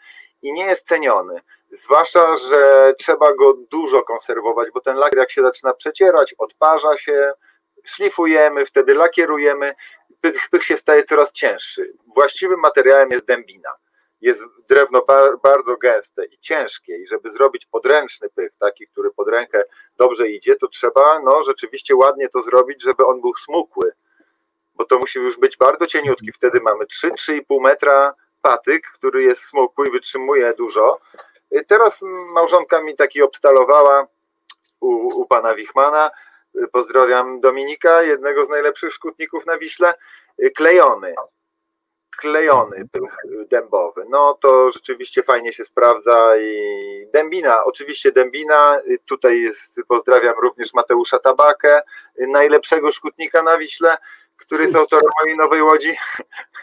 i 0.42 0.52
nie 0.52 0.66
jest 0.66 0.86
ceniony. 0.86 1.40
Zwłaszcza, 1.72 2.36
że 2.36 2.94
trzeba 2.98 3.34
go 3.34 3.54
dużo 3.70 4.02
konserwować, 4.02 4.68
bo 4.74 4.80
ten 4.80 4.96
lakier 4.96 5.18
jak 5.18 5.32
się 5.32 5.42
zaczyna 5.42 5.74
przecierać, 5.74 6.34
odparza 6.38 6.98
się, 6.98 7.32
szlifujemy, 7.84 8.66
wtedy 8.66 8.94
lakierujemy, 8.94 9.74
pych, 10.20 10.48
pych 10.50 10.64
się 10.64 10.76
staje 10.76 11.04
coraz 11.04 11.32
cięższy. 11.32 11.92
Właściwym 12.14 12.60
materiałem 12.60 13.10
jest 13.10 13.26
dębina. 13.26 13.70
Jest 14.20 14.42
drewno 14.68 15.02
bar, 15.02 15.38
bardzo 15.42 15.76
gęste 15.76 16.24
i 16.24 16.38
ciężkie 16.38 16.96
i 16.96 17.06
żeby 17.08 17.30
zrobić 17.30 17.66
podręczny 17.66 18.28
pych, 18.28 18.52
taki, 18.58 18.86
który 18.86 19.10
pod 19.10 19.28
rękę 19.28 19.62
dobrze 19.96 20.28
idzie, 20.28 20.56
to 20.56 20.68
trzeba 20.68 21.20
no, 21.20 21.44
rzeczywiście 21.44 21.96
ładnie 21.96 22.28
to 22.28 22.42
zrobić, 22.42 22.82
żeby 22.82 23.06
on 23.06 23.20
był 23.20 23.34
smukły, 23.34 23.92
bo 24.74 24.84
to 24.84 24.98
musi 24.98 25.18
już 25.18 25.38
być 25.38 25.56
bardzo 25.56 25.86
cieniutki. 25.86 26.32
Wtedy 26.32 26.60
mamy 26.60 26.84
3-3,5 26.84 27.60
metra 27.60 28.14
patyk, 28.42 28.86
który 28.94 29.22
jest 29.22 29.42
smukły 29.42 29.88
i 29.88 29.90
wytrzymuje 29.90 30.54
dużo. 30.54 31.00
Teraz 31.66 32.00
małżonka 32.34 32.82
mi 32.82 32.96
taki 32.96 33.22
obstalowała 33.22 34.06
u, 34.80 35.20
u 35.20 35.26
pana 35.26 35.54
Wichmana, 35.54 36.10
pozdrawiam 36.72 37.40
Dominika, 37.40 38.02
jednego 38.02 38.46
z 38.46 38.48
najlepszych 38.48 38.92
szkutników 38.92 39.46
na 39.46 39.58
Wiśle, 39.58 39.94
klejony. 40.56 41.14
Klejony 42.18 42.84
dębowy. 43.50 44.04
No 44.10 44.38
to 44.42 44.72
rzeczywiście 44.72 45.22
fajnie 45.22 45.52
się 45.52 45.64
sprawdza 45.64 46.36
i 46.36 47.06
dębina, 47.12 47.64
oczywiście 47.64 48.12
dębina, 48.12 48.80
tutaj 49.06 49.40
jest, 49.40 49.80
pozdrawiam 49.88 50.34
również 50.42 50.74
Mateusza 50.74 51.18
Tabakę, 51.18 51.80
najlepszego 52.18 52.92
szkutnika 52.92 53.42
na 53.42 53.58
Wiśle, 53.58 53.96
który 54.36 54.64
jest 54.64 54.76
autorem 54.76 55.10
mojej 55.22 55.36
nowej 55.36 55.62
łodzi 55.62 55.96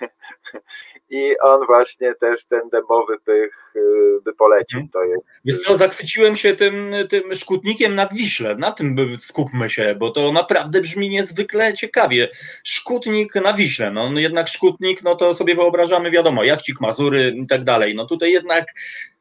i 1.10 1.36
on 1.42 1.66
właśnie 1.66 2.16
też 2.16 2.46
ten 2.46 2.70
dębowy 2.70 3.20
pych 3.26 3.74
y, 3.76 4.22
by 4.24 4.34
polecił. 4.34 4.80
Mhm. 4.80 4.90
To 4.90 5.04
jest... 5.04 5.26
Wiesz 5.46 5.58
co, 5.58 5.76
zachwyciłem 5.76 6.36
się 6.36 6.56
tym, 6.56 6.94
tym 7.10 7.36
szkutnikiem 7.36 7.96
na 7.96 8.08
Wiśle, 8.08 8.56
na 8.56 8.72
tym 8.72 8.96
skupmy 9.20 9.70
się, 9.70 9.96
bo 10.00 10.12
to 10.12 10.32
naprawdę 10.32 10.82
brzmi 10.82 11.10
niezwykle 11.10 11.74
ciekawie. 11.74 12.30
Szkutnik 12.64 13.36
na 13.36 13.54
Wiśle, 13.54 13.92
no, 13.92 14.10
no 14.10 14.20
jednak 14.20 14.48
szkutnik, 14.48 15.04
no 15.04 15.16
to 15.16 15.34
sobie 15.34 15.56
wyobrażamy, 15.56 16.12
wiadomo, 16.12 16.44
jachcik 16.44 16.82
Mazury 16.82 17.34
i 17.44 17.48
tak 17.48 17.64
dalej, 17.64 17.96
no 17.96 18.06
tutaj 18.06 18.32
jednak 18.32 18.66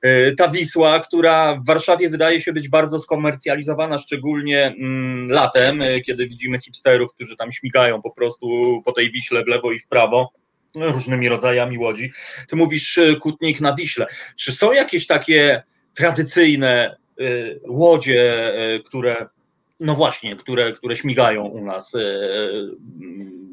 y, 0.04 0.34
ta 0.38 0.48
Wisła, 0.48 1.00
która 1.00 1.54
w 1.54 1.66
Warszawie 1.66 2.10
wydaje 2.10 2.40
się 2.40 2.52
być 2.52 2.68
bardzo 2.68 2.98
skomercjalizowana, 2.98 3.98
szczególnie 3.98 4.66
mm, 4.66 5.26
latem, 5.30 5.82
y, 5.82 6.00
kiedy 6.00 6.26
widzimy 6.26 6.60
hipsterów, 6.60 7.14
którzy 7.14 7.36
tam 7.36 7.52
śmigają 7.52 8.02
po 8.02 8.10
prostu 8.10 8.46
po 8.84 8.92
tej 8.92 9.10
Wiśle 9.10 9.44
w 9.44 9.48
lewo 9.48 9.72
i 9.72 9.78
w 9.78 9.88
prawo, 9.88 10.32
różnymi 10.76 11.28
rodzajami 11.28 11.78
łodzi. 11.78 12.12
Ty 12.48 12.56
mówisz 12.56 12.98
e, 12.98 13.16
Kutnik 13.16 13.60
na 13.60 13.74
Wiśle. 13.74 14.06
Czy 14.36 14.52
są 14.52 14.72
jakieś 14.72 15.06
takie 15.06 15.62
tradycyjne 15.94 16.96
e, 17.20 17.24
łodzie, 17.68 18.52
e, 18.54 18.80
które 18.80 19.26
no 19.80 19.94
właśnie, 19.94 20.36
które, 20.36 20.72
które 20.72 20.96
śmigają 20.96 21.44
u 21.44 21.64
nas. 21.64 21.92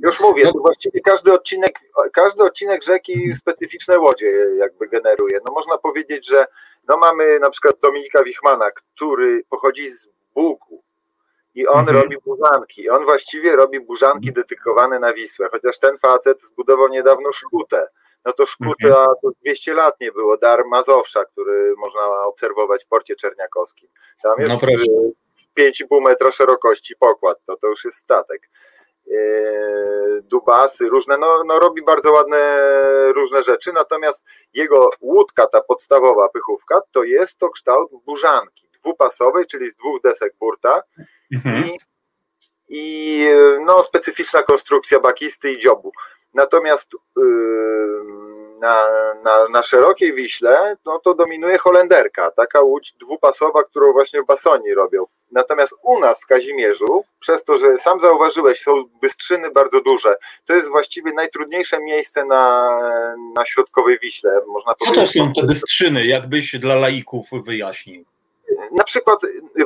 Już 0.04 0.20
mówię, 0.20 0.44
no. 0.46 0.52
właściwie 0.62 1.02
każdy 1.02 1.34
odcinek, 1.34 1.80
każdy 2.14 2.44
odcinek 2.44 2.84
rzeki 2.84 3.14
mhm. 3.14 3.36
specyficzne 3.36 4.00
łodzie 4.00 4.26
jakby 4.60 4.88
generuje. 4.88 5.40
No 5.46 5.54
można 5.54 5.78
powiedzieć, 5.78 6.28
że 6.28 6.46
no 6.88 6.98
mamy 6.98 7.40
na 7.40 7.50
przykład 7.50 7.76
Dominika 7.82 8.24
Wichmana, 8.24 8.72
który 8.72 9.44
pochodzi 9.50 9.92
z 9.92 10.08
Bugu, 10.36 10.84
i 11.56 11.68
on 11.68 11.80
mhm. 11.80 11.98
robi 11.98 12.18
burzanki. 12.26 12.90
On 12.90 13.04
właściwie 13.04 13.56
robi 13.56 13.80
burzanki 13.80 14.30
mhm. 14.30 14.34
dedykowane 14.34 15.00
na 15.00 15.14
Wisłę, 15.14 15.48
chociaż 15.52 15.80
ten 15.80 15.98
facet 15.98 16.42
zbudował 16.44 16.88
niedawno 16.88 17.32
szkutę. 17.32 17.88
No 18.26 18.34
to 18.34 18.46
szkuta 18.46 18.88
mhm. 18.88 19.08
to 19.22 19.30
200 19.42 19.74
lat 19.74 20.02
nie 20.02 20.12
było, 20.12 20.38
dar 20.38 20.66
Mazowsza, 20.66 21.26
który 21.26 21.74
można 21.78 22.24
obserwować 22.24 22.86
w 22.86 22.88
porcie 22.88 23.16
czerniakowskim. 23.16 23.90
Tam 24.24 24.40
jest 24.40 24.52
no 24.52 24.60
5,5 25.60 26.02
metra 26.02 26.32
szerokości 26.32 26.96
pokład, 26.96 27.38
to 27.46 27.58
to 27.58 27.68
już 27.68 27.86
jest 27.86 27.98
statek. 27.98 28.50
E, 29.12 29.18
dubasy, 30.22 30.90
różne, 30.90 31.18
no, 31.18 31.44
no 31.46 31.60
robi 31.60 31.82
bardzo 31.82 32.12
ładne 32.12 32.62
różne 33.14 33.44
rzeczy, 33.44 33.74
natomiast 33.74 34.24
jego 34.54 34.90
łódka, 35.02 35.48
ta 35.48 35.62
podstawowa 35.62 36.30
pychówka, 36.30 36.82
to 36.92 37.04
jest 37.04 37.38
to 37.38 37.50
kształt 37.50 37.92
burzanki 38.06 38.71
dwupasowej, 38.82 39.46
czyli 39.48 39.72
z 39.72 39.76
dwóch 39.76 40.02
desek 40.02 40.34
burta, 40.40 40.84
Mhm. 41.34 41.66
I, 41.66 41.78
i 42.70 43.26
no, 43.66 43.84
specyficzna 43.84 44.44
konstrukcja 44.44 45.00
bakisty 45.00 45.52
i 45.52 45.62
dziobu. 45.62 45.92
Natomiast 46.34 46.92
yy, 47.18 47.24
na, 48.60 48.86
na, 49.24 49.48
na 49.50 49.64
szerokiej 49.64 50.14
Wiśle 50.14 50.78
no 50.86 51.00
to 51.00 51.14
dominuje 51.14 51.58
Holenderka, 51.58 52.32
taka 52.32 52.62
łódź 52.62 52.94
dwupasowa, 53.00 53.64
którą 53.64 53.92
właśnie 53.92 54.22
w 54.22 54.26
Basoni 54.26 54.74
robią. 54.74 55.06
Natomiast 55.32 55.74
u 55.84 56.00
nas 56.00 56.22
w 56.22 56.26
Kazimierzu, 56.26 57.04
przez 57.20 57.44
to, 57.44 57.58
że 57.58 57.78
sam 57.78 58.00
zauważyłeś, 58.00 58.62
są 58.62 58.84
bystrzyny 59.02 59.52
bardzo 59.52 59.82
duże, 59.82 60.16
to 60.46 60.54
jest 60.54 60.70
właściwie 60.70 61.14
najtrudniejsze 61.14 61.80
miejsce 61.80 62.26
na, 62.26 62.78
na 63.36 63.46
środkowej 63.46 64.00
Wiśle. 64.00 64.42
Można 64.48 64.74
Co 64.76 64.92
to 64.92 65.08
są 65.08 65.34
te 65.34 65.44
bystrzyny, 65.44 66.06
jakbyś 66.06 66.60
dla 66.60 66.76
laików 66.76 67.26
wyjaśnił? 67.46 68.06
Na 68.72 68.84
przykład 68.84 69.20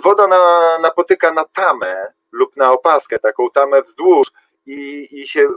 woda 0.03 0.27
na, 0.27 0.77
napotyka 0.79 1.33
na 1.33 1.45
tamę 1.45 2.13
lub 2.31 2.57
na 2.57 2.71
opaskę, 2.71 3.19
taką 3.19 3.49
tamę 3.49 3.81
wzdłuż 3.81 4.27
i, 4.65 5.07
i 5.11 5.27
się 5.27 5.49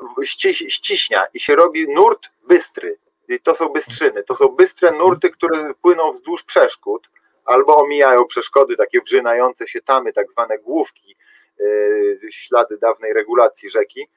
ściśnia 0.68 1.26
i 1.34 1.40
się 1.40 1.56
robi 1.56 1.88
nurt 1.88 2.28
bystry. 2.48 2.98
I 3.28 3.40
to 3.40 3.54
są 3.54 3.68
bystrzyny, 3.68 4.22
to 4.22 4.34
są 4.34 4.48
bystre 4.48 4.92
nurty, 4.92 5.30
które 5.30 5.74
płyną 5.74 6.12
wzdłuż 6.12 6.44
przeszkód 6.44 7.08
albo 7.44 7.76
omijają 7.76 8.24
przeszkody, 8.24 8.76
takie 8.76 9.00
wrzynające 9.00 9.68
się 9.68 9.80
tamy, 9.80 10.12
tak 10.12 10.30
zwane 10.32 10.58
główki, 10.58 11.16
yy, 11.58 12.20
ślady 12.30 12.78
dawnej 12.78 13.12
regulacji 13.12 13.70
rzeki. 13.70 14.08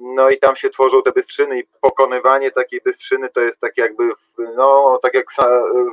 No 0.00 0.30
i 0.30 0.38
tam 0.38 0.56
się 0.56 0.70
tworzą 0.70 1.02
te 1.02 1.12
bystrzyny 1.12 1.58
i 1.58 1.64
pokonywanie 1.80 2.50
takiej 2.50 2.80
bystrzyny 2.80 3.28
to 3.28 3.40
jest 3.40 3.60
tak 3.60 3.76
jakby, 3.76 4.10
no 4.38 4.98
tak 5.02 5.14
jak 5.14 5.26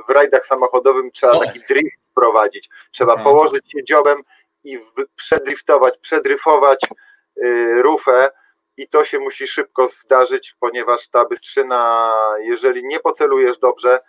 w 0.08 0.10
rajdach 0.10 0.46
samochodowym 0.46 1.10
trzeba 1.10 1.38
taki 1.38 1.60
drift 1.68 1.96
prowadzić. 2.14 2.68
Trzeba 2.92 3.12
mhm. 3.12 3.24
położyć 3.24 3.72
się 3.72 3.84
dziobem 3.84 4.22
i 4.64 4.78
przedriftować, 5.16 5.98
przedryfować 5.98 6.80
yy, 7.36 7.82
rufę 7.82 8.30
i 8.76 8.88
to 8.88 9.04
się 9.04 9.18
musi 9.18 9.48
szybko 9.48 9.88
zdarzyć, 9.88 10.54
ponieważ 10.60 11.08
ta 11.08 11.24
bystrzyna, 11.24 12.12
jeżeli 12.38 12.84
nie 12.84 13.00
pocelujesz 13.00 13.58
dobrze, 13.58 14.00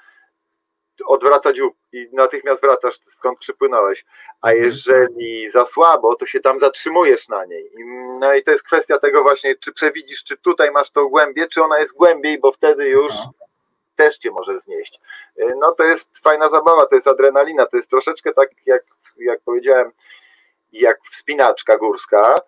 odwraca 1.05 1.53
dziób 1.53 1.75
i 1.91 2.09
natychmiast 2.13 2.61
wracasz 2.61 2.99
skąd 3.15 3.39
przypłynąłeś, 3.39 4.05
a 4.41 4.49
mhm. 4.49 4.65
jeżeli 4.65 5.51
za 5.51 5.65
słabo, 5.65 6.15
to 6.15 6.25
się 6.25 6.39
tam 6.39 6.59
zatrzymujesz 6.59 7.27
na 7.27 7.45
niej. 7.45 7.71
No 8.19 8.33
i 8.33 8.43
to 8.43 8.51
jest 8.51 8.63
kwestia 8.63 8.99
tego 8.99 9.23
właśnie, 9.23 9.55
czy 9.55 9.73
przewidzisz, 9.73 10.23
czy 10.23 10.37
tutaj 10.37 10.71
masz 10.71 10.91
tą 10.91 11.09
głębię, 11.09 11.47
czy 11.47 11.63
ona 11.63 11.79
jest 11.79 11.93
głębiej, 11.93 12.39
bo 12.39 12.51
wtedy 12.51 12.89
już 12.89 13.13
no. 13.13 13.33
też 13.95 14.17
cię 14.17 14.31
może 14.31 14.59
znieść. 14.59 14.99
No 15.57 15.71
to 15.71 15.83
jest 15.83 16.17
fajna 16.17 16.49
zabawa, 16.49 16.85
to 16.85 16.95
jest 16.95 17.07
adrenalina, 17.07 17.65
to 17.65 17.77
jest 17.77 17.89
troszeczkę 17.89 18.33
tak, 18.33 18.49
jak, 18.65 18.83
jak 19.17 19.41
powiedziałem, 19.41 19.91
jak 20.71 20.97
wspinaczka 21.11 21.77
górska, 21.77 22.35
y, 22.35 22.41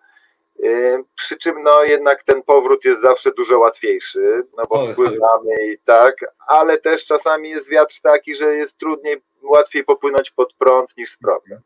przy 1.16 1.36
czym 1.36 1.62
no 1.62 1.84
jednak 1.84 2.22
ten 2.22 2.42
powrót 2.42 2.84
jest 2.84 3.02
zawsze 3.02 3.32
dużo 3.32 3.58
łatwiejszy, 3.58 4.42
no 4.56 4.62
bo 4.70 4.92
wpływamy 4.92 5.72
i 5.72 5.78
tak, 5.84 6.16
ale 6.46 6.78
też 6.78 7.04
czasami 7.04 7.50
jest 7.50 7.70
wiatr 7.70 8.00
taki, 8.02 8.36
że 8.36 8.54
jest 8.54 8.78
trudniej, 8.78 9.22
łatwiej 9.42 9.84
popłynąć 9.84 10.30
pod 10.30 10.54
prąd 10.54 10.96
niż 10.96 11.12
z 11.12 11.16
prądem. 11.16 11.60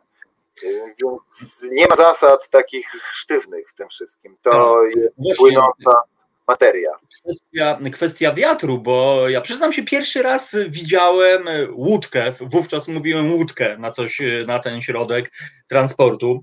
Więc 0.62 1.62
nie 1.70 1.87
ma 1.87 1.96
zasad 1.96 2.48
takich 2.48 2.87
sztywnych 3.14 3.70
w 3.70 3.74
tym 3.74 3.88
wszystkim. 3.88 4.37
To 4.42 4.50
no, 4.50 4.83
jest 4.85 5.38
płynąca 5.38 6.02
materia. 6.48 6.90
Kwestia, 7.22 7.78
kwestia 7.92 8.33
wiatru, 8.33 8.78
bo 8.78 9.28
ja 9.28 9.40
przyznam 9.40 9.72
się, 9.72 9.83
pierwszy 9.83 10.22
raz 10.22 10.57
widziałem 10.68 11.48
łódkę, 11.72 12.33
wówczas 12.40 12.88
mówiłem 12.88 13.33
łódkę 13.33 13.78
na 13.78 13.90
coś, 13.90 14.22
na 14.46 14.59
ten 14.59 14.83
środek 14.83 15.33
transportu, 15.68 16.42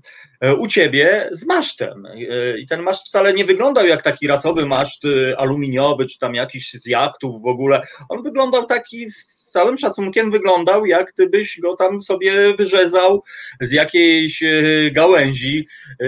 u 0.58 0.66
ciebie 0.66 1.28
z 1.32 1.46
masztem. 1.46 2.08
I 2.58 2.66
ten 2.66 2.82
maszt 2.82 3.06
wcale 3.06 3.32
nie 3.32 3.44
wyglądał 3.44 3.86
jak 3.86 4.02
taki 4.02 4.26
rasowy 4.26 4.66
maszt 4.66 5.02
aluminiowy, 5.36 6.06
czy 6.06 6.18
tam 6.18 6.34
jakiś 6.34 6.72
z 6.72 6.86
jachtów 6.86 7.42
w 7.42 7.46
ogóle. 7.46 7.82
On 8.08 8.22
wyglądał 8.22 8.66
taki 8.66 9.10
z 9.10 9.42
całym 9.52 9.78
szacunkiem 9.78 10.30
wyglądał, 10.30 10.86
jak 10.86 11.12
gdybyś 11.12 11.60
go 11.60 11.76
tam 11.76 12.00
sobie 12.00 12.54
wyrzezał 12.54 13.22
z 13.60 13.72
jakiejś 13.72 14.42
e, 14.42 14.50
gałęzi. 14.90 15.66
E, 16.00 16.04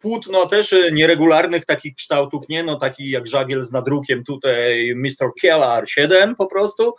płótno 0.00 0.46
też 0.46 0.74
nieregularnych 0.92 1.64
takich 1.64 1.94
kształtów, 1.94 2.48
nie 2.48 2.62
no 2.62 2.78
taki 2.78 3.10
jak 3.10 3.26
żagiel 3.26 3.62
z 3.62 3.72
nadrukiem 3.72 4.24
tutaj 4.24 4.94
Mr. 4.96 5.30
Kellar 5.40 5.88
7 5.88 6.36
po 6.36 6.46
prostu. 6.46 6.94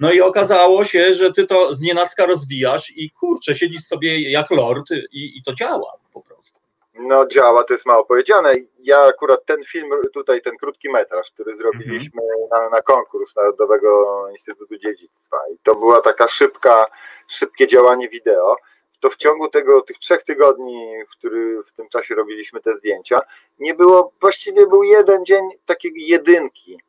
No 0.00 0.12
i 0.12 0.20
okazało 0.20 0.84
się, 0.84 1.14
że 1.14 1.32
ty 1.32 1.46
to 1.46 1.74
z 1.74 1.80
nienacka 1.80 2.26
rozwijasz 2.26 2.92
i 2.96 3.10
kurczę, 3.10 3.54
siedzisz 3.54 3.82
sobie 3.82 4.30
jak 4.30 4.50
lord 4.50 4.90
i, 5.12 5.38
i 5.38 5.42
to 5.42 5.54
działa 5.54 5.92
po 6.12 6.22
prostu. 6.22 6.60
No 6.98 7.26
działa, 7.26 7.64
to 7.64 7.74
jest 7.74 7.86
mało 7.86 8.04
powiedziane. 8.04 8.54
Ja 8.78 9.00
akurat 9.00 9.44
ten 9.44 9.64
film, 9.64 9.90
tutaj 10.14 10.42
ten 10.42 10.56
krótki 10.56 10.88
metraż, 10.90 11.30
który 11.30 11.56
zrobiliśmy 11.56 12.22
mhm. 12.22 12.48
na, 12.50 12.76
na, 12.76 12.82
konkurs 12.82 13.36
Narodowego 13.36 14.24
Instytutu 14.30 14.78
Dziedzictwa 14.78 15.36
i 15.54 15.58
to 15.62 15.74
była 15.74 16.00
taka 16.00 16.28
szybka, 16.28 16.84
szybkie 17.28 17.66
działanie 17.66 18.08
wideo. 18.08 18.56
to 19.00 19.10
w 19.10 19.16
ciągu 19.16 19.48
tego, 19.48 19.80
tych 19.80 19.98
trzech 19.98 20.24
tygodni, 20.24 21.04
w, 21.04 21.18
który, 21.18 21.62
w 21.62 21.72
tym 21.72 21.88
czasie 21.88 22.14
robiliśmy 22.14 22.60
te 22.60 22.76
zdjęcia, 22.76 23.20
nie 23.58 23.74
było, 23.74 24.12
właściwie 24.20 24.66
był 24.66 24.82
jeden 24.82 25.24
dzień 25.24 25.50
takiej 25.66 25.92
jedynki 25.96 26.80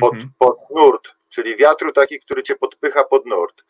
pod, 0.00 0.12
mhm. 0.12 0.30
pod 0.38 0.58
nurt, 0.70 1.08
czyli 1.30 1.56
wiatru 1.56 1.92
taki, 1.92 2.20
który 2.20 2.42
cię 2.42 2.56
podpycha 2.56 3.04
pod 3.04 3.26
nurt. 3.26 3.62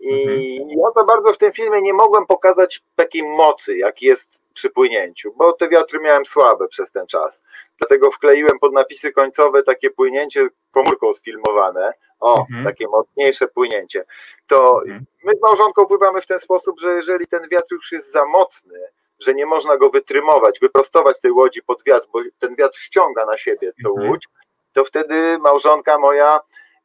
I 0.00 0.22
mhm. 0.58 0.70
ja 0.70 0.90
za 0.96 1.04
bardzo 1.04 1.32
w 1.32 1.38
tym 1.38 1.52
filmie 1.52 1.82
nie 1.82 1.92
mogłem 1.92 2.26
pokazać 2.26 2.82
takiej 2.96 3.22
mocy, 3.22 3.76
jak 3.76 4.02
jest 4.02 4.41
przy 4.52 4.70
płynięciu, 4.70 5.34
bo 5.36 5.52
te 5.52 5.68
wiatry 5.68 6.00
miałem 6.00 6.26
słabe 6.26 6.68
przez 6.68 6.92
ten 6.92 7.06
czas. 7.06 7.40
Dlatego 7.78 8.10
wkleiłem 8.10 8.58
pod 8.60 8.72
napisy 8.72 9.12
końcowe 9.12 9.62
takie 9.62 9.90
płynięcie 9.90 10.48
komórką 10.70 11.14
sfilmowane. 11.14 11.92
O, 12.20 12.40
mhm. 12.40 12.64
takie 12.64 12.88
mocniejsze 12.88 13.48
płynięcie. 13.48 14.04
To 14.46 14.82
mhm. 14.82 15.04
my 15.24 15.32
z 15.36 15.42
małżonką 15.42 15.86
pływamy 15.86 16.20
w 16.20 16.26
ten 16.26 16.38
sposób, 16.38 16.80
że 16.80 16.94
jeżeli 16.94 17.26
ten 17.26 17.48
wiatr 17.48 17.66
już 17.72 17.92
jest 17.92 18.12
za 18.12 18.24
mocny, 18.24 18.78
że 19.18 19.34
nie 19.34 19.46
można 19.46 19.76
go 19.76 19.90
wytrymować, 19.90 20.60
wyprostować 20.60 21.20
tej 21.20 21.32
łodzi 21.32 21.62
pod 21.62 21.82
wiatr, 21.84 22.06
bo 22.12 22.20
ten 22.38 22.54
wiatr 22.54 22.78
ściąga 22.78 23.26
na 23.26 23.38
siebie 23.38 23.72
tą 23.84 23.90
mhm. 23.90 24.10
łódź, 24.10 24.28
to 24.72 24.84
wtedy 24.84 25.38
małżonka 25.38 25.98
moja 25.98 26.40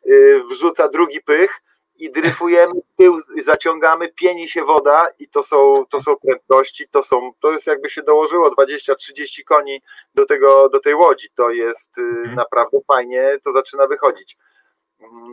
y, 0.05 0.41
wrzuca 0.51 0.89
drugi 0.89 1.21
pych 1.21 1.61
i 1.97 2.11
dryfujemy 2.11 2.73
tył, 2.97 3.21
zaciągamy, 3.45 4.09
pieni 4.13 4.49
się 4.49 4.63
woda 4.63 5.07
i 5.19 5.27
to 5.27 5.43
są, 5.43 5.85
to 5.89 6.01
są 6.01 6.15
prędkości, 6.15 6.87
to 6.91 7.03
są, 7.03 7.31
to 7.39 7.51
jest 7.51 7.67
jakby 7.67 7.89
się 7.89 8.03
dołożyło 8.03 8.49
20-30 8.49 9.43
koni 9.45 9.81
do 10.15 10.25
tego, 10.25 10.69
do 10.69 10.79
tej 10.79 10.95
łodzi, 10.95 11.29
to 11.35 11.49
jest 11.49 11.97
y, 11.97 12.01
mhm. 12.01 12.35
naprawdę 12.35 12.77
fajnie, 12.87 13.37
to 13.43 13.51
zaczyna 13.51 13.87
wychodzić. 13.87 14.37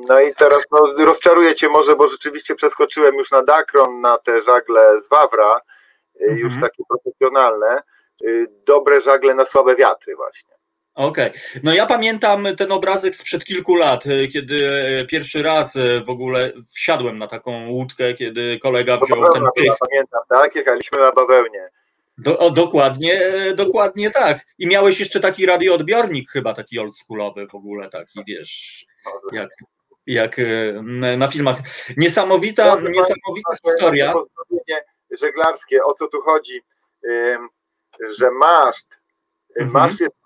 No 0.09 0.21
i 0.21 0.35
teraz 0.35 0.63
no, 0.73 1.05
rozczaruję 1.05 1.55
Cię 1.55 1.69
może, 1.69 1.97
bo 1.97 2.09
rzeczywiście 2.09 2.55
przeskoczyłem 2.55 3.15
już 3.15 3.31
na 3.31 3.43
Dakron, 3.43 4.01
na 4.01 4.19
te 4.19 4.43
żagle 4.43 5.03
z 5.03 5.09
Wawra, 5.09 5.61
y, 6.21 6.25
mhm. 6.25 6.39
już 6.39 6.61
takie 6.61 6.83
profesjonalne, 6.89 7.83
y, 8.25 8.47
dobre 8.67 9.01
żagle 9.01 9.35
na 9.35 9.47
słabe 9.47 9.77
wiatry 9.77 10.17
właśnie. 10.17 10.55
Okej. 10.95 11.31
Okay. 11.31 11.61
No 11.63 11.75
ja 11.75 11.87
pamiętam 11.87 12.47
ten 12.57 12.73
obrazek 12.73 13.15
sprzed 13.17 13.45
kilku 13.45 13.75
lat, 13.75 14.07
e, 14.07 14.27
kiedy 14.27 14.69
e, 14.69 15.05
pierwszy 15.05 15.43
raz 15.43 15.77
e, 15.77 16.01
w 16.01 16.11
ogóle 16.11 16.53
wsiadłem 16.75 17.19
na 17.19 17.27
taką 17.27 17.69
łódkę, 17.69 18.15
kiedy 18.15 18.59
kolega 18.59 18.97
wziął 18.97 19.33
ten 19.33 19.43
pych. 19.57 19.73
Pamiętam, 19.89 20.21
tak? 20.29 20.55
Jechaliśmy 20.55 20.99
na 20.99 21.13
bawełnie. 21.13 21.69
Do, 22.19 22.39
o, 22.39 22.51
dokładnie, 22.51 23.21
dokładnie 23.55 24.11
tak. 24.11 24.47
I 24.59 24.67
miałeś 24.67 25.01
jeszcze 25.01 25.21
taki 25.21 25.47
radioodbiornik 25.47 26.31
chyba, 26.31 26.55
taki 26.55 26.79
oldschoolowy 26.79 27.47
w 27.47 27.55
ogóle, 27.55 27.89
taki 27.89 28.21
wiesz, 28.27 28.85
jak, 29.33 29.51
jak 30.07 30.37
na 31.17 31.29
filmach. 31.29 31.59
Niesamowita, 31.97 32.67
ja 32.67 32.75
niesamowita 32.75 33.57
historia. 33.67 34.15
Żeglarskie, 35.21 35.85
o 35.85 35.95
co 35.95 36.09
tu 36.09 36.21
chodzi, 36.23 36.63
że 38.19 38.31
maszt 38.31 39.04
Mhm. 39.57 39.73
Masz 39.73 40.01
jest 40.01 40.17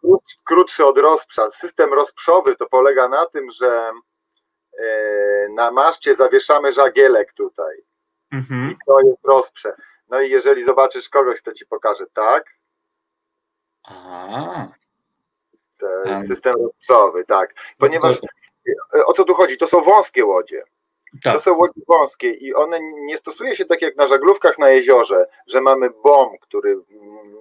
krótszy 0.45 0.85
od 0.85 0.99
rozprza. 0.99 1.51
System 1.51 1.95
rozprzowy 1.95 2.57
to 2.57 2.67
polega 2.67 3.09
na 3.09 3.27
tym, 3.27 3.51
że 3.51 3.91
e, 4.79 5.49
na 5.55 5.71
maszcie 5.71 6.15
zawieszamy 6.15 6.73
żagielek 6.73 7.33
tutaj. 7.33 7.77
Mhm. 8.33 8.71
I 8.71 8.77
to 8.87 9.01
jest 9.01 9.25
rozprze. 9.25 9.77
No 10.09 10.21
i 10.21 10.31
jeżeli 10.31 10.65
zobaczysz 10.65 11.09
kogoś, 11.09 11.43
to 11.43 11.53
ci 11.53 11.67
pokaże 11.67 12.05
tak. 12.15 12.45
A. 13.85 14.69
System 16.29 16.55
rozprzowy, 16.63 17.25
tak. 17.25 17.55
Ponieważ 17.79 18.17
e, 18.95 19.07
o 19.07 19.13
co 19.13 19.25
tu 19.25 19.35
chodzi? 19.35 19.59
To 19.59 19.69
są 19.69 19.81
wąskie 19.81 20.25
łodzie. 20.25 20.65
Tak. 21.23 21.35
To 21.35 21.41
są 21.41 21.57
łodzie 21.57 21.81
wąskie 21.89 22.31
i 22.31 22.55
one 22.55 22.81
nie 22.81 23.19
stosuje 23.19 23.57
się 23.57 23.65
tak 23.65 23.83
jak 23.83 23.97
na 23.97 24.07
żaglówkach 24.07 24.59
na 24.59 24.71
jeziorze, 24.71 25.27
że 25.47 25.61
mamy 25.61 25.91
bomb, 25.91 26.41
który 26.41 26.79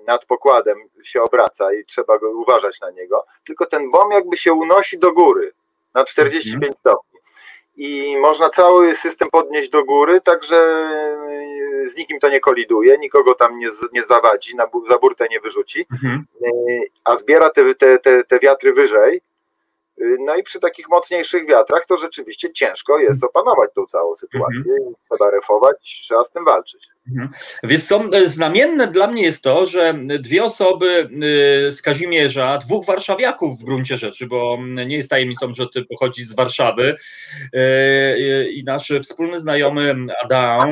nad 0.08 0.25
pokładem 0.25 0.77
się 1.03 1.23
obraca 1.23 1.73
i 1.73 1.86
trzeba 1.86 2.19
go 2.19 2.32
uważać 2.32 2.82
na 2.82 2.89
niego, 2.89 3.25
tylko 3.45 3.65
ten 3.65 3.91
bomb 3.91 4.13
jakby 4.13 4.38
się 4.38 4.53
unosi 4.53 4.99
do 4.99 5.13
góry 5.13 5.53
na 5.93 6.06
45 6.06 6.56
mhm. 6.56 6.73
stopni. 6.73 7.19
I 7.77 8.17
można 8.17 8.49
cały 8.49 8.95
system 8.95 9.27
podnieść 9.32 9.69
do 9.69 9.86
góry, 9.86 10.21
także 10.21 10.89
z 11.88 11.95
nikim 11.95 12.19
to 12.19 12.30
nie 12.30 12.39
koliduje, 12.39 12.97
nikogo 12.97 13.36
tam 13.36 13.60
nie, 13.60 13.67
nie 13.93 14.06
zawadzi, 14.06 14.56
na, 14.56 14.67
za 14.89 14.97
burtę 14.97 15.27
nie 15.32 15.39
wyrzuci, 15.39 15.86
mhm. 15.91 16.25
a 17.03 17.17
zbiera 17.17 17.49
te, 17.49 17.75
te, 17.75 17.99
te, 17.99 18.23
te 18.23 18.39
wiatry 18.39 18.73
wyżej, 18.73 19.21
no 20.20 20.36
i 20.36 20.44
przy 20.44 20.60
takich 20.60 20.90
mocniejszych 20.90 21.48
wiatrach 21.48 21.86
to 21.86 21.98
rzeczywiście 21.98 22.54
ciężko 22.54 22.98
jest 22.98 23.24
opanować 23.24 23.74
tą 23.74 23.86
całą 23.86 24.16
sytuację. 24.16 24.58
Mhm. 24.58 24.94
Trzeba 25.10 25.32
refować, 25.32 26.02
trzeba 26.04 26.24
z 26.24 26.32
tym 26.32 26.46
walczyć. 26.46 26.88
Mhm. 27.12 27.30
Wiesz 27.63 27.84
co, 27.84 28.04
e, 28.13 28.30
znamienne 28.30 28.88
dla 28.88 29.08
mnie 29.08 29.24
jest 29.24 29.43
to, 29.43 29.65
że 29.65 29.93
dwie 30.20 30.43
osoby 30.43 31.10
e, 31.67 31.72
z 31.72 31.82
Kazimierza, 31.82 32.58
dwóch 32.58 32.86
warszawiaków 32.86 33.60
w 33.60 33.65
gruncie 33.65 33.98
rzeczy, 33.98 34.28
bo 34.28 34.58
nie 34.86 34.96
jest 34.96 35.10
tajemnicą, 35.10 35.54
że 35.54 35.67
ty 35.74 35.86
pochodzisz 35.86 36.28
z 36.28 36.36
Warszawy 36.36 36.96
e, 37.54 38.50
i 38.50 38.63
nasz 38.63 38.93
wspólny 39.04 39.39
znajomy 39.39 39.96
Adam, 40.24 40.70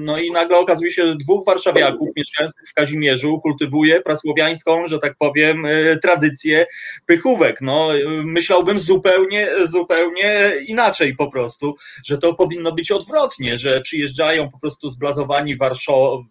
no 0.00 0.18
i 0.18 0.30
nagle 0.30 0.58
okazuje 0.58 0.92
się, 0.92 1.14
dwóch 1.16 1.46
warszawiaków 1.46 2.08
mieszkających 2.16 2.68
w 2.68 2.74
Kazimierzu 2.74 3.40
kultywuje 3.40 4.00
prasłowiańską, 4.00 4.86
że 4.86 4.98
tak 4.98 5.14
powiem, 5.18 5.66
tradycję 6.02 6.66
pychówek. 7.06 7.60
No, 7.60 7.88
myślałbym 8.24 8.80
zupełnie, 8.80 9.48
zupełnie 9.64 10.52
inaczej 10.66 11.16
po 11.16 11.30
prostu, 11.30 11.76
że 12.06 12.18
to 12.18 12.34
powinno 12.34 12.72
być 12.72 12.90
odwrotnie, 12.90 13.58
że 13.58 13.80
przyjeżdżają 13.80 14.50
po 14.50 14.58
prostu 14.58 14.88
zblazowani 14.88 15.56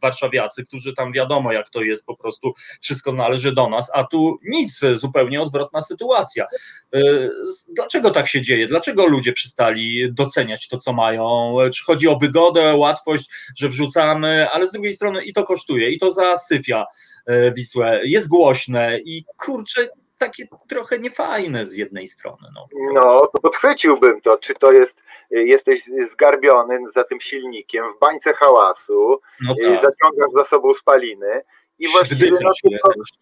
warszawiacy, 0.01 0.65
którzy 0.65 0.93
tam 0.93 1.11
wiadomo 1.11 1.51
jak 1.51 1.69
to 1.69 1.81
jest, 1.81 2.05
po 2.05 2.17
prostu 2.17 2.53
wszystko 2.81 3.13
należy 3.13 3.51
do 3.51 3.69
nas, 3.69 3.91
a 3.93 4.03
tu 4.03 4.39
nic, 4.43 4.81
zupełnie 4.93 5.41
odwrotna 5.41 5.81
sytuacja. 5.81 6.47
Y, 6.95 7.29
dlaczego 7.75 8.11
tak 8.11 8.27
się 8.27 8.41
dzieje? 8.41 8.67
Dlaczego 8.67 9.07
ludzie 9.07 9.33
przestali 9.33 10.13
doceniać 10.13 10.67
to, 10.67 10.77
co 10.77 10.93
mają? 10.93 11.55
Czy 11.73 11.83
chodzi 11.83 12.07
o 12.07 12.15
wygodę, 12.15 12.75
łatwość, 12.75 13.29
że 13.57 13.69
wrzucamy, 13.69 14.49
ale 14.49 14.67
z 14.67 14.71
drugiej 14.71 14.93
strony 14.93 15.25
i 15.25 15.33
to 15.33 15.43
kosztuje, 15.43 15.91
i 15.91 15.99
to 15.99 16.11
zasyfia 16.11 16.85
y, 17.29 17.53
Wisłę, 17.55 18.01
jest 18.03 18.29
głośne 18.29 18.99
i 18.99 19.25
kurczę, 19.37 19.87
takie 20.17 20.47
trochę 20.67 20.99
niefajne 20.99 21.65
z 21.65 21.75
jednej 21.75 22.07
strony. 22.07 22.47
No, 22.53 22.67
no 22.93 23.27
to 23.33 23.41
podchwyciłbym 23.41 24.21
to, 24.21 24.37
czy 24.37 24.53
to 24.53 24.71
jest, 24.71 25.03
jesteś 25.33 25.83
zgarbiony 26.11 26.79
za 26.95 27.03
tym 27.03 27.21
silnikiem 27.21 27.93
w 27.93 27.99
bańce 27.99 28.33
hałasu, 28.33 29.21
no 29.41 29.55
tak. 29.61 29.83
zaciągasz 29.83 30.31
za 30.35 30.45
sobą 30.45 30.73
spaliny 30.73 31.41
i 31.79 31.87
właściwie 31.87 32.31
no, 32.31 32.49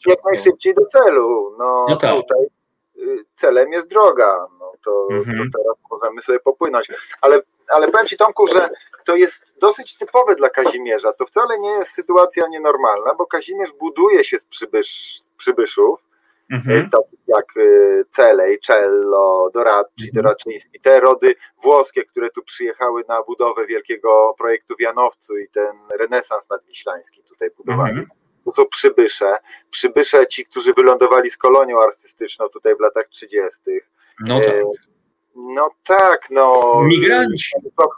jak 0.05 0.19
najszybciej 0.25 0.75
do 0.75 0.85
celu. 0.85 1.55
No, 1.59 1.85
no 1.89 1.95
tak. 1.95 2.15
tutaj 2.15 2.45
y, 2.97 3.25
celem 3.35 3.71
jest 3.71 3.87
droga, 3.87 4.47
no 4.59 4.71
to, 4.85 5.07
mhm. 5.11 5.37
to 5.37 5.57
teraz 5.57 5.77
możemy 5.91 6.21
sobie 6.21 6.39
popłynąć. 6.39 6.87
Ale, 7.21 7.41
ale 7.67 7.91
powiem 7.91 8.07
Ci 8.07 8.17
Tomku, 8.17 8.47
że 8.47 8.69
to 9.05 9.15
jest 9.15 9.59
dosyć 9.59 9.97
typowe 9.97 10.35
dla 10.35 10.49
Kazimierza. 10.49 11.13
To 11.13 11.25
wcale 11.25 11.59
nie 11.59 11.69
jest 11.69 11.91
sytuacja 11.91 12.47
nienormalna, 12.47 13.13
bo 13.13 13.25
Kazimierz 13.25 13.71
buduje 13.79 14.23
się 14.23 14.39
z 14.39 14.45
przybysz, 14.45 15.21
przybyszów, 15.37 15.99
mhm. 16.51 16.89
takich 16.89 17.19
jak 17.27 17.45
Celej, 18.11 18.59
Cello, 18.59 19.49
Doradci, 19.53 20.07
mhm. 20.07 20.23
Doraczyński, 20.23 20.79
te 20.79 20.99
rody 20.99 21.35
włoskie, 21.63 22.03
które 22.03 22.29
tu 22.29 22.43
przyjechały 22.43 23.03
na 23.07 23.23
budowę 23.23 23.65
wielkiego 23.65 24.35
projektu 24.37 24.75
w 24.75 24.81
Janowcu 24.81 25.37
i 25.37 25.49
ten 25.49 25.71
renesans 25.99 26.49
nadwiślański 26.49 27.23
tutaj 27.23 27.49
budowali. 27.57 27.99
Mhm. 27.99 28.07
To 28.45 28.53
są 28.53 28.65
przybysze, 28.65 29.37
przybysze 29.71 30.27
ci, 30.27 30.45
którzy 30.45 30.73
wylądowali 30.73 31.29
z 31.29 31.37
kolonią 31.37 31.81
artystyczną 31.81 32.49
tutaj 32.49 32.75
w 32.75 32.79
latach 32.79 33.07
30. 33.07 33.59
No 34.19 34.39
tak. 34.39 34.49
E, 34.49 34.63
no 35.35 35.69
tak, 35.83 36.27
no. 36.29 36.81
Migranci. 36.83 37.53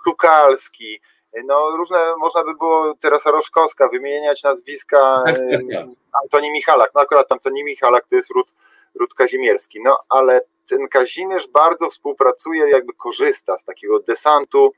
Tukalski, 0.05 1.01
no 1.45 1.77
różne, 1.77 2.15
można 2.17 2.43
by 2.43 2.53
było 2.53 2.93
Teresa 2.99 3.31
Roszkowska 3.31 3.87
wymieniać 3.87 4.43
nazwiska 4.43 5.23
tak, 5.25 5.37
tak, 5.37 5.61
tak. 5.73 5.85
Antoni 6.23 6.51
Michalak, 6.51 6.91
no 6.95 7.01
akurat 7.01 7.31
Antoni 7.31 7.63
Michalak 7.63 8.07
to 8.09 8.15
jest 8.15 8.29
ród, 8.29 8.47
ród 8.95 9.13
kazimierski, 9.13 9.81
no 9.83 9.97
ale 10.09 10.41
ten 10.69 10.87
Kazimierz 10.87 11.47
bardzo 11.47 11.89
współpracuje, 11.89 12.69
jakby 12.69 12.93
korzysta 12.93 13.57
z 13.57 13.63
takiego 13.63 13.99
desantu 13.99 14.73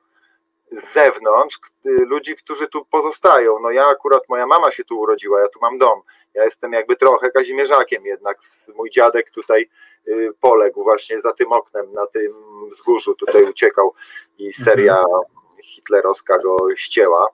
z 0.72 0.94
zewnątrz, 0.94 1.60
ludzi, 1.84 2.36
którzy 2.36 2.68
tu 2.68 2.86
pozostają. 2.86 3.60
No 3.60 3.72
ja 3.72 3.86
akurat, 3.86 4.30
moja 4.30 4.48
mama 4.48 4.72
się 4.72 4.84
tu 4.84 5.00
urodziła, 5.00 5.42
ja 5.42 5.48
tu 5.48 5.60
mam 5.62 5.78
dom, 5.78 6.02
ja 6.34 6.46
jestem 6.46 6.74
jakby 6.74 6.96
trochę 6.96 7.32
kazimierzakiem 7.32 8.06
jednak, 8.06 8.38
mój 8.76 8.90
dziadek 8.90 9.32
tutaj 9.32 9.70
y, 10.08 10.32
poległ 10.42 10.84
właśnie 10.84 11.22
za 11.22 11.34
tym 11.34 11.52
oknem, 11.52 11.94
na 11.94 12.08
tym 12.08 12.34
wzgórzu, 12.70 13.16
tutaj 13.16 13.44
uciekał 13.44 13.94
i 14.38 14.54
seria 14.54 14.98
mhm 14.98 15.45
hitlerowska 15.66 16.40
go 16.40 16.58
ścięła. 16.76 17.28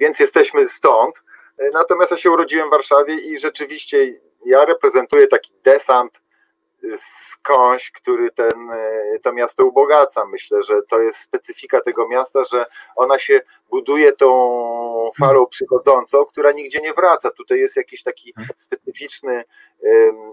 Więc 0.00 0.18
jesteśmy 0.18 0.68
stąd. 0.68 1.14
Natomiast 1.72 2.10
ja 2.10 2.16
się 2.16 2.30
urodziłem 2.30 2.68
w 2.68 2.70
Warszawie 2.70 3.14
i 3.14 3.40
rzeczywiście 3.40 4.20
ja 4.46 4.64
reprezentuję 4.64 5.26
taki 5.26 5.52
desant 5.64 6.22
skądś, 7.30 7.90
który 7.90 8.30
ten, 8.30 8.70
to 9.22 9.32
miasto 9.32 9.64
ubogaca. 9.64 10.24
Myślę, 10.24 10.62
że 10.62 10.82
to 10.90 11.00
jest 11.00 11.18
specyfika 11.18 11.80
tego 11.80 12.08
miasta, 12.08 12.44
że 12.44 12.66
ona 12.96 13.18
się 13.18 13.40
buduje 13.70 14.12
tą 14.12 15.10
falą 15.18 15.46
przychodzącą, 15.46 16.24
która 16.24 16.52
nigdzie 16.52 16.78
nie 16.78 16.94
wraca. 16.94 17.30
Tutaj 17.30 17.58
jest 17.58 17.76
jakiś 17.76 18.02
taki 18.02 18.34
specyficzny 18.58 19.44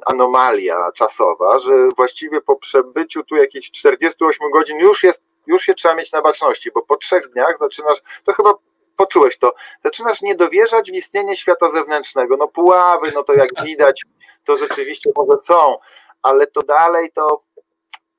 anomalia 0.05 0.91
czasowa, 0.95 1.59
że 1.59 1.89
właściwie 1.97 2.41
po 2.41 2.55
przebyciu 2.55 3.23
tu 3.23 3.35
jakichś 3.35 3.71
48 3.71 4.51
godzin 4.51 4.79
już 4.79 5.03
jest, 5.03 5.23
już 5.49 5.63
się 5.63 5.73
trzeba 5.73 5.95
mieć 5.95 6.11
na 6.11 6.21
baczności, 6.21 6.71
bo 6.71 6.81
po 6.81 6.97
trzech 6.97 7.29
dniach 7.31 7.57
zaczynasz, 7.59 7.99
to 8.23 8.33
chyba 8.33 8.53
poczułeś 8.97 9.37
to, 9.37 9.53
zaczynasz 9.83 10.21
nie 10.21 10.35
dowierzać 10.35 10.91
w 10.91 10.93
istnienie 10.93 11.37
świata 11.37 11.71
zewnętrznego. 11.71 12.37
No 12.37 12.47
puławy, 12.47 13.11
no 13.15 13.23
to 13.23 13.33
jak 13.33 13.49
widać, 13.63 14.01
to 14.43 14.57
rzeczywiście 14.57 15.11
może 15.15 15.41
są, 15.43 15.77
ale 16.21 16.47
to 16.47 16.61
dalej 16.61 17.11
to 17.11 17.43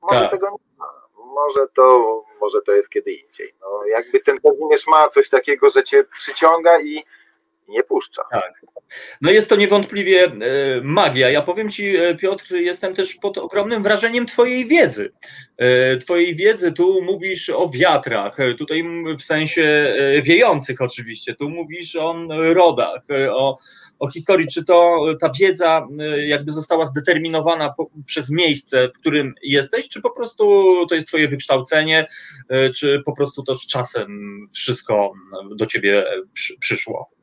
może 0.01 0.21
tak. 0.21 0.31
tego 0.31 0.49
nie 0.49 0.77
ma. 0.77 1.01
Może 1.25 1.67
to, 1.75 2.23
może 2.41 2.61
to 2.61 2.71
jest 2.71 2.89
kiedy 2.89 3.11
indziej. 3.11 3.53
No, 3.61 3.85
jakby 3.85 4.19
ten 4.19 4.39
Kazimierz 4.39 4.87
ma 4.87 5.09
coś 5.09 5.29
takiego, 5.29 5.69
że 5.69 5.83
cię 5.83 6.03
przyciąga 6.03 6.79
i 6.79 7.03
nie 7.71 7.83
puszcza. 7.83 8.21
Tak. 8.31 8.61
No 9.21 9.31
jest 9.31 9.49
to 9.49 9.55
niewątpliwie 9.55 10.25
e, 10.25 10.31
magia. 10.83 11.29
Ja 11.29 11.41
powiem 11.41 11.69
Ci, 11.69 11.97
e, 11.97 12.15
Piotr, 12.15 12.53
jestem 12.53 12.95
też 12.95 13.15
pod 13.15 13.37
ogromnym 13.37 13.83
wrażeniem 13.83 14.25
Twojej 14.25 14.65
wiedzy. 14.65 15.11
E, 15.57 15.97
twojej 15.97 16.35
wiedzy, 16.35 16.71
tu 16.71 17.01
mówisz 17.01 17.49
o 17.49 17.69
wiatrach, 17.69 18.37
tutaj 18.57 18.83
w 19.17 19.23
sensie 19.23 19.95
wiejących 20.23 20.81
oczywiście, 20.81 21.35
tu 21.35 21.49
mówisz 21.49 21.95
o 21.95 22.15
rodach, 22.29 23.01
o, 23.31 23.57
o 23.99 24.09
historii. 24.09 24.47
Czy 24.47 24.65
to 24.65 25.05
ta 25.19 25.29
wiedza 25.39 25.87
jakby 26.25 26.51
została 26.51 26.85
zdeterminowana 26.85 27.73
przez 28.05 28.29
miejsce, 28.29 28.89
w 28.95 28.99
którym 28.99 29.33
jesteś, 29.43 29.89
czy 29.89 30.01
po 30.01 30.09
prostu 30.09 30.73
to 30.89 30.95
jest 30.95 31.07
Twoje 31.07 31.27
wykształcenie, 31.27 32.07
czy 32.75 33.01
po 33.05 33.15
prostu 33.15 33.43
to 33.43 33.55
z 33.55 33.67
czasem 33.67 34.39
wszystko 34.53 35.13
do 35.55 35.65
Ciebie 35.65 36.05
przyszło? 36.59 37.20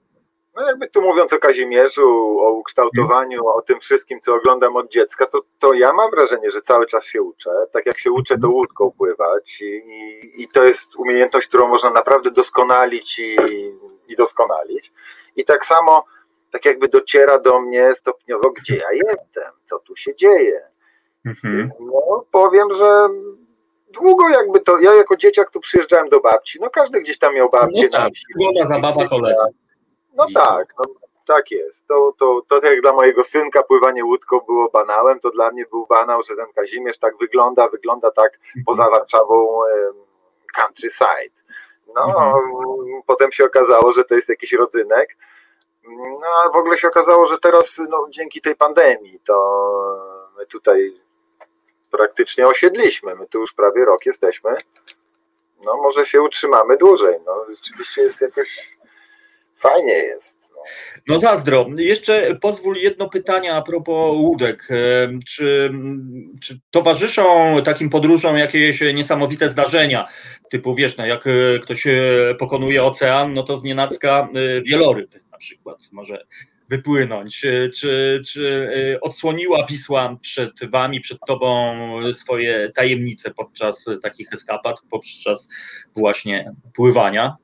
No 0.58 0.66
jakby 0.66 0.88
tu 0.88 1.02
mówiąc 1.02 1.32
o 1.32 1.38
Kazimierzu, 1.38 2.38
o 2.40 2.50
ukształtowaniu, 2.50 3.46
o 3.46 3.62
tym 3.62 3.80
wszystkim, 3.80 4.20
co 4.20 4.34
oglądam 4.34 4.76
od 4.76 4.92
dziecka, 4.92 5.26
to, 5.26 5.40
to 5.58 5.72
ja 5.72 5.92
mam 5.92 6.10
wrażenie, 6.10 6.50
że 6.50 6.62
cały 6.62 6.86
czas 6.86 7.04
się 7.04 7.22
uczę. 7.22 7.50
Tak 7.72 7.86
jak 7.86 7.98
się 7.98 8.12
uczę, 8.12 8.38
to 8.38 8.48
łódką 8.50 8.90
pływać 8.90 9.60
i, 9.60 10.42
i 10.42 10.48
to 10.48 10.64
jest 10.64 10.96
umiejętność, 10.96 11.48
którą 11.48 11.68
można 11.68 11.90
naprawdę 11.90 12.30
doskonalić 12.30 13.18
i, 13.18 13.36
i 14.08 14.16
doskonalić. 14.16 14.92
I 15.36 15.44
tak 15.44 15.66
samo, 15.66 16.04
tak 16.50 16.64
jakby 16.64 16.88
dociera 16.88 17.38
do 17.38 17.60
mnie 17.60 17.92
stopniowo, 17.94 18.50
gdzie 18.50 18.76
ja 18.76 18.92
jestem, 18.92 19.52
co 19.64 19.78
tu 19.78 19.96
się 19.96 20.14
dzieje. 20.14 20.60
Mhm. 21.26 21.70
No 21.80 22.24
powiem, 22.32 22.68
że 22.74 23.08
długo 23.90 24.28
jakby 24.28 24.60
to, 24.60 24.78
ja 24.78 24.94
jako 24.94 25.16
dzieciak 25.16 25.50
tu 25.50 25.60
przyjeżdżałem 25.60 26.08
do 26.08 26.20
babci, 26.20 26.58
no 26.60 26.70
każdy 26.70 27.00
gdzieś 27.00 27.18
tam 27.18 27.34
miał 27.34 27.50
babcię. 27.50 27.82
No 27.82 27.98
tak, 27.98 28.12
na 28.60 28.66
zabawa 28.66 29.08
koledzy. 29.08 29.67
No 30.14 30.26
tak, 30.34 30.74
no, 30.78 30.84
tak 31.26 31.50
jest. 31.50 31.86
To, 31.86 32.12
to, 32.18 32.42
to 32.48 32.60
tak 32.60 32.70
jak 32.70 32.80
dla 32.80 32.92
mojego 32.92 33.24
synka 33.24 33.62
pływanie 33.62 34.04
łódką 34.04 34.40
było 34.40 34.68
banałem, 34.70 35.20
to 35.20 35.30
dla 35.30 35.50
mnie 35.50 35.64
był 35.70 35.86
banał, 35.86 36.22
że 36.22 36.36
ten 36.36 36.52
Kazimierz 36.54 36.98
tak 36.98 37.18
wygląda, 37.18 37.68
wygląda 37.68 38.10
tak 38.10 38.32
mhm. 38.34 38.64
poza 38.66 38.90
Warszawą 38.90 39.60
countryside. 40.56 41.38
No, 41.94 42.04
mhm. 42.04 43.02
potem 43.06 43.32
się 43.32 43.44
okazało, 43.44 43.92
że 43.92 44.04
to 44.04 44.14
jest 44.14 44.28
jakiś 44.28 44.52
rodzynek. 44.52 45.16
No, 46.20 46.26
a 46.44 46.48
w 46.48 46.56
ogóle 46.56 46.78
się 46.78 46.88
okazało, 46.88 47.26
że 47.26 47.38
teraz 47.38 47.80
no, 47.88 48.06
dzięki 48.10 48.40
tej 48.40 48.56
pandemii 48.56 49.20
to 49.26 49.34
my 50.38 50.46
tutaj 50.46 51.00
praktycznie 51.90 52.46
osiedliśmy. 52.46 53.14
My 53.14 53.26
tu 53.26 53.40
już 53.40 53.52
prawie 53.52 53.84
rok 53.84 54.06
jesteśmy. 54.06 54.56
No, 55.64 55.76
może 55.76 56.06
się 56.06 56.22
utrzymamy 56.22 56.76
dłużej. 56.76 57.20
No, 57.26 57.44
rzeczywiście 57.48 58.02
jest 58.02 58.20
jakoś 58.20 58.77
fajnie 59.58 59.92
jest. 59.92 60.38
No. 61.06 61.14
no 61.14 61.18
zazdro. 61.18 61.66
Jeszcze 61.76 62.36
pozwól 62.40 62.76
jedno 62.76 63.08
pytanie 63.08 63.54
a 63.54 63.62
propos 63.62 64.16
łódek. 64.16 64.68
Czy, 65.26 65.72
czy 66.40 66.58
towarzyszą 66.70 67.56
takim 67.64 67.90
podróżom 67.90 68.36
jakieś 68.36 68.80
niesamowite 68.94 69.48
zdarzenia? 69.48 70.08
Typu 70.50 70.74
wiesz, 70.74 70.96
no 70.96 71.06
jak 71.06 71.26
e, 71.26 71.58
ktoś 71.58 71.86
e, 71.86 71.92
pokonuje 72.38 72.84
ocean, 72.84 73.34
no 73.34 73.42
to 73.42 73.56
z 73.56 73.62
nienacka 73.62 74.28
e, 74.34 74.62
wieloryb 74.62 75.14
na 75.32 75.38
przykład 75.38 75.78
może 75.92 76.24
wypłynąć? 76.68 77.40
Czy, 77.74 78.20
czy 78.26 78.70
odsłoniła 79.00 79.66
Wisła 79.66 80.16
przed 80.20 80.70
wami, 80.70 81.00
przed 81.00 81.18
tobą 81.26 81.74
swoje 82.12 82.70
tajemnice 82.74 83.30
podczas 83.30 83.84
takich 84.02 84.32
eskapad, 84.32 84.82
podczas 84.90 85.48
właśnie 85.96 86.52
pływania? 86.74 87.36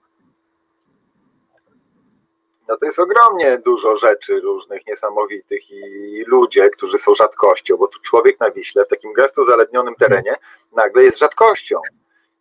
No 2.68 2.76
to 2.76 2.86
jest 2.86 2.98
ogromnie 2.98 3.58
dużo 3.58 3.96
rzeczy 3.96 4.40
różnych, 4.40 4.86
niesamowitych 4.86 5.70
i 5.70 6.24
ludzie, 6.26 6.70
którzy 6.70 6.98
są 6.98 7.14
rzadkością, 7.14 7.76
bo 7.76 7.86
tu 7.86 8.00
człowiek 8.00 8.40
na 8.40 8.50
Wiśle 8.50 8.84
w 8.84 8.88
takim 8.88 9.12
gęsto 9.12 9.44
zalednionym 9.44 9.94
terenie 9.94 10.36
nagle 10.72 11.04
jest 11.04 11.18
rzadkością 11.18 11.80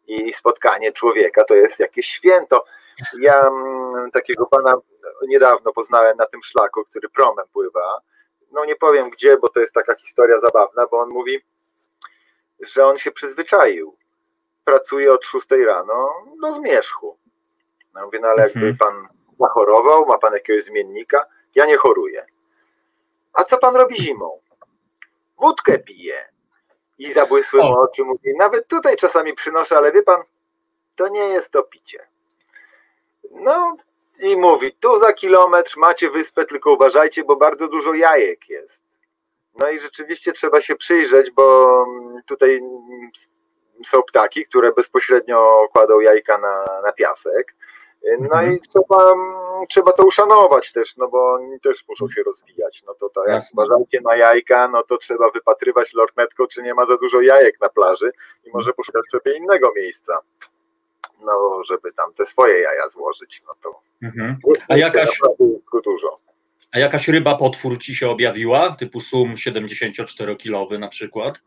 i 0.07 0.33
spotkanie 0.33 0.91
człowieka 0.91 1.43
to 1.43 1.55
jest 1.55 1.79
jakieś 1.79 2.07
święto. 2.07 2.65
Ja 3.19 3.41
mm, 3.41 4.11
takiego 4.11 4.45
pana 4.45 4.73
niedawno 5.27 5.73
poznałem 5.73 6.17
na 6.17 6.25
tym 6.25 6.43
szlaku, 6.43 6.85
który 6.85 7.09
promem 7.09 7.45
pływa. 7.53 7.99
No 8.51 8.65
nie 8.65 8.75
powiem 8.75 9.09
gdzie, 9.09 9.37
bo 9.37 9.49
to 9.49 9.59
jest 9.59 9.73
taka 9.73 9.95
historia 9.95 10.39
zabawna, 10.39 10.87
bo 10.91 10.99
on 10.99 11.09
mówi, 11.09 11.41
że 12.59 12.85
on 12.85 12.97
się 12.97 13.11
przyzwyczaił. 13.11 13.97
Pracuje 14.65 15.13
od 15.13 15.25
6 15.25 15.47
rano 15.67 16.09
do 16.41 16.53
zmierzchu. 16.53 17.17
No 17.93 18.05
mówię, 18.05 18.19
no 18.21 18.27
ale 18.27 18.41
jakby 18.41 18.67
mhm. 18.67 18.77
pan 18.77 19.07
zachorował, 19.39 20.05
ma 20.05 20.17
pan 20.17 20.33
jakiegoś 20.33 20.63
zmiennika? 20.63 21.25
Ja 21.55 21.65
nie 21.65 21.77
choruję. 21.77 22.25
A 23.33 23.43
co 23.43 23.57
pan 23.57 23.75
robi 23.75 24.03
zimą? 24.03 24.39
Wódkę 25.39 25.79
pije. 25.79 26.25
I 26.97 27.13
zabłysły 27.13 27.63
mu 27.63 27.79
oczy 27.79 28.03
mówi, 28.03 28.33
nawet 28.37 28.67
tutaj 28.67 28.95
czasami 28.97 29.33
przynoszę, 29.33 29.77
ale 29.77 29.91
wie 29.91 30.03
pan, 30.03 30.23
to 30.95 31.07
nie 31.07 31.19
jest 31.19 31.51
to 31.51 31.63
picie. 31.63 32.07
No 33.31 33.77
i 34.19 34.35
mówi, 34.35 34.71
tu 34.79 34.97
za 34.97 35.13
kilometr 35.13 35.77
macie 35.77 36.09
wyspę, 36.09 36.45
tylko 36.45 36.71
uważajcie, 36.71 37.23
bo 37.23 37.35
bardzo 37.35 37.67
dużo 37.67 37.93
jajek 37.93 38.49
jest. 38.49 38.83
No 39.59 39.69
i 39.69 39.79
rzeczywiście 39.79 40.33
trzeba 40.33 40.61
się 40.61 40.75
przyjrzeć, 40.75 41.31
bo 41.31 41.85
tutaj 42.25 42.61
są 43.87 44.03
ptaki, 44.03 44.45
które 44.45 44.71
bezpośrednio 44.71 45.67
kładą 45.73 45.99
jajka 45.99 46.37
na, 46.37 46.81
na 46.85 46.91
piasek. 46.91 47.55
No 48.19 48.25
mhm. 48.25 48.53
i 48.53 48.61
trzeba, 48.61 49.13
trzeba 49.69 49.91
to 49.91 50.05
uszanować 50.05 50.71
też, 50.71 50.97
no 50.97 51.07
bo 51.07 51.33
oni 51.33 51.59
też 51.59 51.83
muszą 51.89 52.07
się 52.15 52.23
rozwijać. 52.23 52.83
No 52.87 52.93
to 52.93 53.09
tak, 53.09 53.27
jak 53.27 53.43
uważajcie 53.53 54.01
na 54.01 54.15
jajka, 54.15 54.67
no 54.67 54.83
to 54.83 54.97
trzeba 54.97 55.31
wypatrywać 55.31 55.93
lornetką, 55.93 56.47
czy 56.47 56.63
nie 56.63 56.73
ma 56.73 56.85
za 56.85 56.97
dużo 56.97 57.21
jajek 57.21 57.61
na 57.61 57.69
plaży 57.69 58.11
i 58.45 58.49
może 58.53 58.73
poszukać 58.73 59.03
sobie 59.11 59.37
innego 59.37 59.71
miejsca. 59.75 60.19
No, 61.25 61.61
żeby 61.69 61.93
tam 61.93 62.13
te 62.13 62.25
swoje 62.25 62.59
jaja 62.59 62.87
złożyć, 62.89 63.41
no 63.47 63.53
to 63.63 63.79
mhm. 64.01 64.37
A 64.67 64.77
jakaś 64.77 65.19
dużo. 65.83 66.19
A 66.71 66.79
jakaś 66.79 67.07
ryba 67.07 67.35
potwór 67.35 67.77
ci 67.77 67.95
się 67.95 68.09
objawiła, 68.09 68.75
typu 68.79 69.01
sum 69.01 69.35
74-kilowy 69.35 70.79
na 70.79 70.87
przykład? 70.87 71.41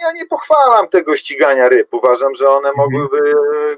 Ja 0.00 0.12
nie 0.12 0.26
pochwalam 0.26 0.88
tego 0.88 1.16
ścigania 1.16 1.68
ryb. 1.68 1.94
Uważam, 1.94 2.34
że 2.34 2.48
one 2.48 2.68
mhm. 2.68 2.76
mogłyby 2.76 3.34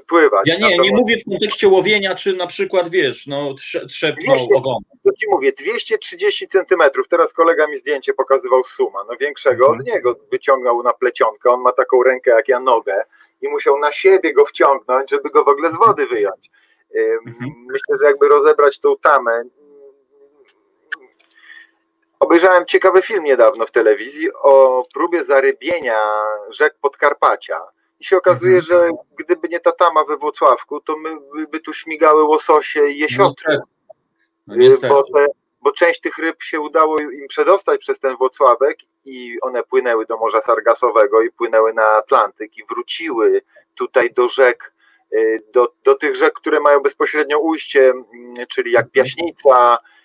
pływać. 0.07 0.41
Ja 0.45 0.55
nie, 0.55 0.61
Natomiast... 0.61 0.83
nie 0.83 0.97
mówię 0.97 1.17
w 1.17 1.29
kontekście 1.29 1.67
łowienia, 1.67 2.15
czy 2.15 2.35
na 2.35 2.47
przykład, 2.47 2.89
wiesz, 2.89 3.27
no 3.27 3.55
trzepnął 3.89 4.47
ogon. 4.55 4.83
To 5.03 5.11
ci 5.13 5.27
mówię, 5.31 5.51
230 5.51 6.47
centymetrów. 6.47 7.07
Teraz 7.07 7.33
kolega 7.33 7.67
mi 7.67 7.77
zdjęcie 7.77 8.13
pokazywał 8.13 8.63
suma, 8.63 8.99
no 9.09 9.17
większego 9.19 9.65
mhm. 9.65 9.79
od 9.79 9.85
niego 9.85 10.15
wyciągnął 10.31 10.83
na 10.83 10.93
plecionkę. 10.93 11.51
On 11.51 11.61
ma 11.61 11.71
taką 11.71 12.03
rękę 12.03 12.31
jak 12.31 12.47
ja 12.47 12.59
nogę 12.59 13.03
i 13.41 13.47
musiał 13.47 13.79
na 13.79 13.91
siebie 13.91 14.33
go 14.33 14.45
wciągnąć, 14.45 15.09
żeby 15.09 15.29
go 15.29 15.43
w 15.43 15.47
ogóle 15.47 15.71
z 15.71 15.77
wody 15.77 16.07
wyjąć. 16.07 16.49
Mhm. 17.25 17.51
Myślę, 17.67 17.97
że 18.01 18.05
jakby 18.05 18.27
rozebrać 18.27 18.79
tą 18.79 18.97
tamę, 18.97 19.43
Obejrzałem 22.19 22.65
ciekawy 22.65 23.01
film 23.01 23.23
niedawno 23.23 23.65
w 23.65 23.71
telewizji 23.71 24.33
o 24.33 24.83
próbie 24.93 25.23
zarybienia 25.23 25.99
rzek 26.49 26.75
Podkarpacia. 26.81 27.61
I 27.99 28.05
się 28.05 28.17
okazuje, 28.17 28.57
mhm. 28.57 28.65
że 28.65 28.89
gdyby 29.17 29.49
nie 29.49 29.59
ta 29.59 29.71
tama 29.71 30.03
we 30.03 30.17
Włocławku, 30.17 30.81
to 30.81 30.97
my 30.97 31.09
by 31.47 31.59
tu 31.59 31.73
śmigały 31.73 32.23
łososie 32.23 32.87
i 32.87 32.99
jesiotry. 32.99 33.59
No 34.47 34.55
bo, 34.89 35.03
te, 35.03 35.25
bo 35.61 35.71
część 35.71 36.01
tych 36.01 36.17
ryb 36.17 36.43
się 36.43 36.59
udało 36.59 36.99
im 36.99 37.27
przedostać 37.27 37.79
przez 37.81 37.99
ten 37.99 38.15
Włocławek 38.15 38.77
i 39.05 39.37
one 39.41 39.63
płynęły 39.63 40.05
do 40.05 40.17
Morza 40.17 40.41
Sargasowego 40.41 41.21
i 41.21 41.31
płynęły 41.31 41.73
na 41.73 41.85
Atlantyk 41.85 42.57
i 42.57 42.63
wróciły 42.69 43.41
tutaj 43.75 44.13
do 44.13 44.29
rzek, 44.29 44.73
y, 45.13 45.43
do, 45.53 45.73
do 45.83 45.95
tych 45.95 46.15
rzek, 46.15 46.33
które 46.33 46.59
mają 46.59 46.79
bezpośrednio 46.79 47.39
ujście, 47.39 47.89
mm, 47.89 48.47
czyli 48.47 48.71
jak 48.71 48.91
Piaśnica, 48.91 49.77
Y, 49.77 49.98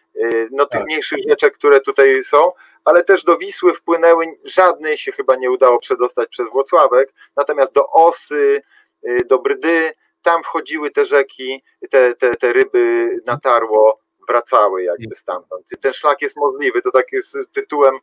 no 0.51 0.67
tych 0.67 0.81
tak. 0.81 0.87
mniejszych 0.87 1.19
rzeczek, 1.29 1.55
które 1.55 1.81
tutaj 1.81 2.25
są, 2.25 2.53
ale 2.85 3.05
też 3.05 3.25
do 3.25 3.39
Wisły 3.39 3.75
wpłynęły, 3.75 4.27
żadnej 4.45 4.99
się 4.99 5.13
chyba 5.13 5.37
nie 5.37 5.51
udało 5.51 5.79
przedostać 5.79 6.29
przez 6.29 6.51
Włocławek, 6.51 7.13
natomiast 7.37 7.73
do 7.73 7.91
Osy, 7.91 8.63
y, 9.09 9.19
do 9.27 9.39
Brdy 9.39 9.93
tam 10.23 10.43
wchodziły 10.43 10.91
te 10.91 11.07
rzeki, 11.07 11.63
te, 11.91 12.15
te, 12.15 12.35
te 12.35 12.53
ryby 12.53 13.11
na 13.27 13.41
tarło 13.41 14.01
wracały 14.29 14.83
jakby 14.83 15.15
stamtąd. 15.15 15.67
Ten 15.81 15.93
szlak 15.93 16.23
jest 16.23 16.37
możliwy, 16.37 16.83
to 16.83 16.91
tak 16.91 17.13
jest 17.13 17.37
tytułem 17.53 17.99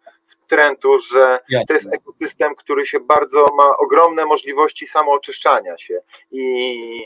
trendu, 0.48 1.00
że 1.00 1.40
to 1.68 1.74
jest 1.74 1.94
ekosystem, 1.94 2.56
który 2.56 2.86
się 2.86 3.00
bardzo 3.00 3.46
ma 3.58 3.78
ogromne 3.78 4.26
możliwości 4.26 4.88
samooczyszczania 4.88 5.78
się 5.78 6.02
i 6.32 7.06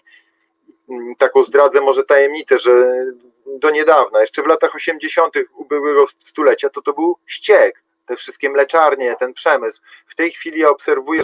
mm, 0.90 1.16
taką 1.16 1.44
zdradzę 1.44 1.82
może 1.82 2.04
tajemnicę, 2.04 2.60
że 2.60 3.06
do 3.46 3.70
niedawna, 3.70 4.22
jeszcze 4.22 4.44
w 4.44 4.48
latach 4.48 4.76
80. 4.76 5.34
ubiegłego 5.54 6.06
stulecia, 6.20 6.70
to 6.70 6.82
to 6.82 6.94
był 6.94 7.18
ściek, 7.26 7.84
te 8.06 8.16
wszystkie 8.16 8.50
mleczarnie, 8.50 9.16
ten 9.20 9.34
przemysł. 9.34 9.82
W 10.08 10.16
tej 10.16 10.32
chwili 10.32 10.60
ja 10.60 10.70
obserwuję, 10.70 11.22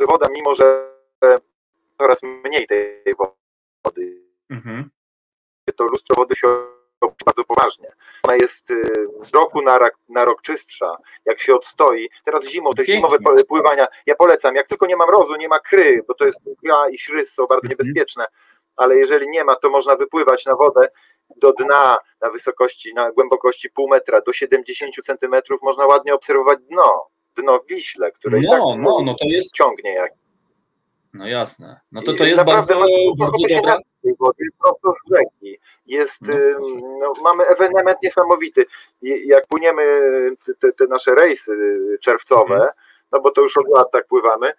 że 0.00 0.06
woda, 0.06 0.26
mimo 0.32 0.54
że 0.54 0.90
coraz 1.98 2.18
mniej 2.22 2.66
tej 2.66 3.14
wody, 3.84 4.22
Mhm. 4.50 4.90
to 5.76 5.84
lustro 5.84 6.16
wody 6.16 6.34
się 6.36 6.46
bardzo 7.26 7.44
poważnie. 7.44 7.92
Ona 8.22 8.36
jest 8.36 8.70
y, 8.70 8.82
z 9.30 9.34
roku 9.34 9.62
na, 9.62 9.78
rak, 9.78 9.94
na 10.08 10.24
rok 10.24 10.42
czystsza, 10.42 10.96
jak 11.24 11.40
się 11.40 11.54
odstoi. 11.54 12.08
Teraz 12.24 12.44
zimą, 12.44 12.70
te 12.70 12.84
zimowe 12.84 13.18
pływania, 13.48 13.86
ja 14.06 14.14
polecam, 14.14 14.54
jak 14.54 14.66
tylko 14.66 14.86
nie 14.86 14.96
ma 14.96 15.06
mrozu, 15.06 15.36
nie 15.36 15.48
ma 15.48 15.60
kry, 15.60 16.02
bo 16.08 16.14
to 16.14 16.24
jest 16.26 16.38
kra 16.64 16.88
i 16.88 16.98
śrys 16.98 17.34
są 17.34 17.46
bardzo 17.46 17.66
Mhm. 17.66 17.70
niebezpieczne, 17.70 18.26
ale 18.76 18.96
jeżeli 18.96 19.28
nie 19.28 19.44
ma, 19.44 19.56
to 19.56 19.70
można 19.70 19.96
wypływać 19.96 20.44
na 20.46 20.54
wodę 20.56 20.88
do 21.36 21.52
dna 21.52 21.96
na 22.20 22.30
wysokości, 22.30 22.94
na 22.94 23.12
głębokości 23.12 23.70
pół 23.70 23.88
metra 23.88 24.20
do 24.20 24.32
70 24.32 24.94
centymetrów, 25.04 25.62
można 25.62 25.86
ładnie 25.86 26.14
obserwować 26.14 26.58
dno, 26.70 27.06
dno 27.36 27.58
w 27.58 27.66
Wiśle, 27.66 28.12
które 28.12 28.38
i 28.40 28.42
tak 28.46 28.58
No, 28.58 28.76
no, 28.78 29.00
no 29.04 29.14
to 29.14 29.24
jest, 29.24 29.52
ciągnie 29.54 29.92
jak 29.94 30.12
no 31.14 31.26
jasne. 31.26 31.80
No 31.92 32.02
to 32.02 32.14
to 32.14 32.24
jest 32.24 32.38
naprawdę 32.38 32.74
bardzo, 32.74 32.88
bardzo 33.18 33.38
dobra. 33.48 33.78
wody, 34.18 34.44
prosto 34.62 34.92
z 35.06 35.14
rzeki. 35.14 35.58
Jest, 35.86 36.20
No, 36.22 36.68
no, 37.00 37.12
mamy 37.22 37.44
ewenement 37.44 37.98
niesamowity. 38.02 38.66
Jak 39.02 39.46
płyniemy 39.46 39.82
te, 40.60 40.72
te, 40.72 40.86
nasze 40.86 41.14
rejsy 41.14 41.78
czerwcowe, 42.02 42.54
Mhm. 42.54 42.70
no 43.12 43.20
bo 43.20 43.30
to 43.30 43.40
już 43.42 43.56
od 43.56 43.68
lat 43.68 43.90
tak 43.92 44.06
pływamy, 44.06 44.52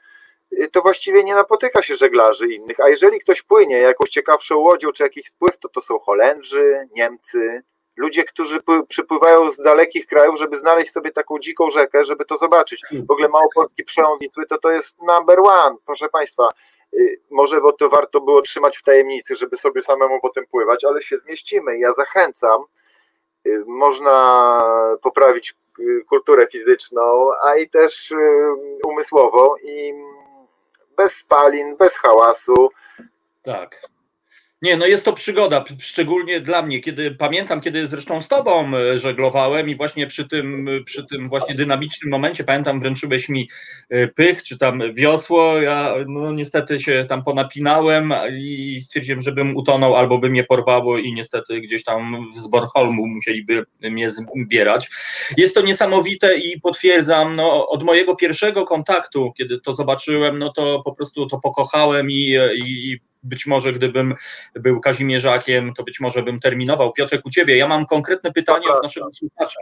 to 0.71 0.81
właściwie 0.81 1.23
nie 1.23 1.35
napotyka 1.35 1.83
się 1.83 1.95
żeglarzy 1.95 2.47
innych. 2.47 2.79
A 2.79 2.89
jeżeli 2.89 3.19
ktoś 3.19 3.41
płynie 3.41 3.77
jakąś 3.77 4.09
ciekawszą 4.09 4.57
łodzią 4.57 4.91
czy 4.91 5.03
jakiś 5.03 5.27
spływ, 5.27 5.57
to 5.59 5.69
to 5.69 5.81
są 5.81 5.99
Holendrzy, 5.99 6.87
Niemcy, 6.95 7.61
ludzie, 7.97 8.23
którzy 8.23 8.59
pły- 8.59 8.85
przypływają 8.87 9.51
z 9.51 9.57
dalekich 9.57 10.07
krajów, 10.07 10.37
żeby 10.39 10.57
znaleźć 10.57 10.91
sobie 10.91 11.11
taką 11.11 11.39
dziką 11.39 11.69
rzekę, 11.69 12.05
żeby 12.05 12.25
to 12.25 12.37
zobaczyć. 12.37 12.81
W 13.07 13.11
ogóle 13.11 13.27
Małopolski 13.29 13.83
przełom 13.83 14.19
Wisły 14.19 14.45
to 14.45 14.57
to 14.57 14.71
jest 14.71 15.01
number 15.01 15.39
one, 15.39 15.75
proszę 15.85 16.09
Państwa. 16.09 16.49
Y, 16.93 17.19
Może 17.31 17.61
bo 17.61 17.73
to 17.73 17.89
warto 17.89 18.21
było 18.21 18.41
trzymać 18.41 18.77
w 18.77 18.83
tajemnicy, 18.83 19.35
żeby 19.35 19.57
sobie 19.57 19.81
samemu 19.81 20.19
potem 20.21 20.45
pływać, 20.51 20.83
ale 20.83 21.01
się 21.01 21.17
zmieścimy. 21.17 21.79
Ja 21.79 21.93
zachęcam. 21.93 22.63
Y, 23.47 23.63
Można 23.67 24.59
poprawić 25.03 25.55
y, 25.79 26.03
kulturę 26.09 26.47
fizyczną, 26.51 27.29
a 27.45 27.55
i 27.57 27.69
też 27.69 28.11
y, 28.11 28.17
umysłową 28.87 29.55
i 29.63 29.93
bez 30.97 31.13
spalin, 31.13 31.75
bez 31.77 31.95
hałasu. 31.95 32.69
Tak. 33.43 33.81
Nie, 34.61 34.77
no 34.77 34.85
jest 34.85 35.05
to 35.05 35.13
przygoda, 35.13 35.63
szczególnie 35.79 36.41
dla 36.41 36.61
mnie, 36.61 36.79
kiedy 36.79 37.11
pamiętam, 37.11 37.61
kiedy 37.61 37.87
zresztą 37.87 38.21
z 38.21 38.27
tobą 38.27 38.77
e, 38.77 38.97
żeglowałem 38.97 39.69
i 39.69 39.75
właśnie 39.75 40.07
przy 40.07 40.27
tym, 40.27 40.67
e, 40.67 40.83
przy 40.83 41.05
tym 41.05 41.29
właśnie 41.29 41.55
dynamicznym 41.55 42.11
momencie, 42.11 42.43
pamiętam, 42.43 42.79
wręczyłeś 42.79 43.29
mi 43.29 43.49
e, 43.89 44.07
pych, 44.07 44.43
czy 44.43 44.57
tam 44.57 44.93
wiosło, 44.93 45.61
ja 45.61 45.95
no 46.07 46.31
niestety 46.31 46.79
się 46.79 47.05
tam 47.09 47.23
ponapinałem 47.23 48.13
i 48.39 48.79
stwierdziłem, 48.81 49.21
żebym 49.21 49.55
utonął 49.55 49.95
albo 49.95 50.19
by 50.19 50.29
mnie 50.29 50.43
porwało 50.43 50.97
i 50.97 51.13
niestety 51.13 51.61
gdzieś 51.61 51.83
tam 51.83 52.27
z 52.37 52.47
Bornholmu 52.47 53.07
musieliby 53.07 53.65
mnie 53.81 54.11
zbierać. 54.11 54.89
Jest 55.37 55.55
to 55.55 55.61
niesamowite 55.61 56.37
i 56.37 56.61
potwierdzam, 56.61 57.35
no 57.35 57.69
od 57.69 57.83
mojego 57.83 58.15
pierwszego 58.15 58.65
kontaktu, 58.65 59.33
kiedy 59.37 59.59
to 59.59 59.73
zobaczyłem, 59.73 60.39
no 60.39 60.53
to 60.53 60.81
po 60.85 60.95
prostu 60.95 61.27
to 61.27 61.39
pokochałem 61.39 62.11
i, 62.11 62.37
i 62.65 62.99
być 63.23 63.45
może 63.45 63.73
gdybym 63.73 64.15
był 64.53 64.79
Kazimierzakiem, 64.79 65.73
to 65.73 65.83
być 65.83 65.99
może 65.99 66.23
bym 66.23 66.39
terminował. 66.39 66.93
Piotrek, 66.93 67.25
u 67.25 67.29
Ciebie, 67.29 67.57
ja 67.57 67.67
mam 67.67 67.85
konkretne 67.85 68.31
pytanie 68.31 68.67
od 68.67 68.83
naszego 68.83 69.11
słuchacza. 69.11 69.59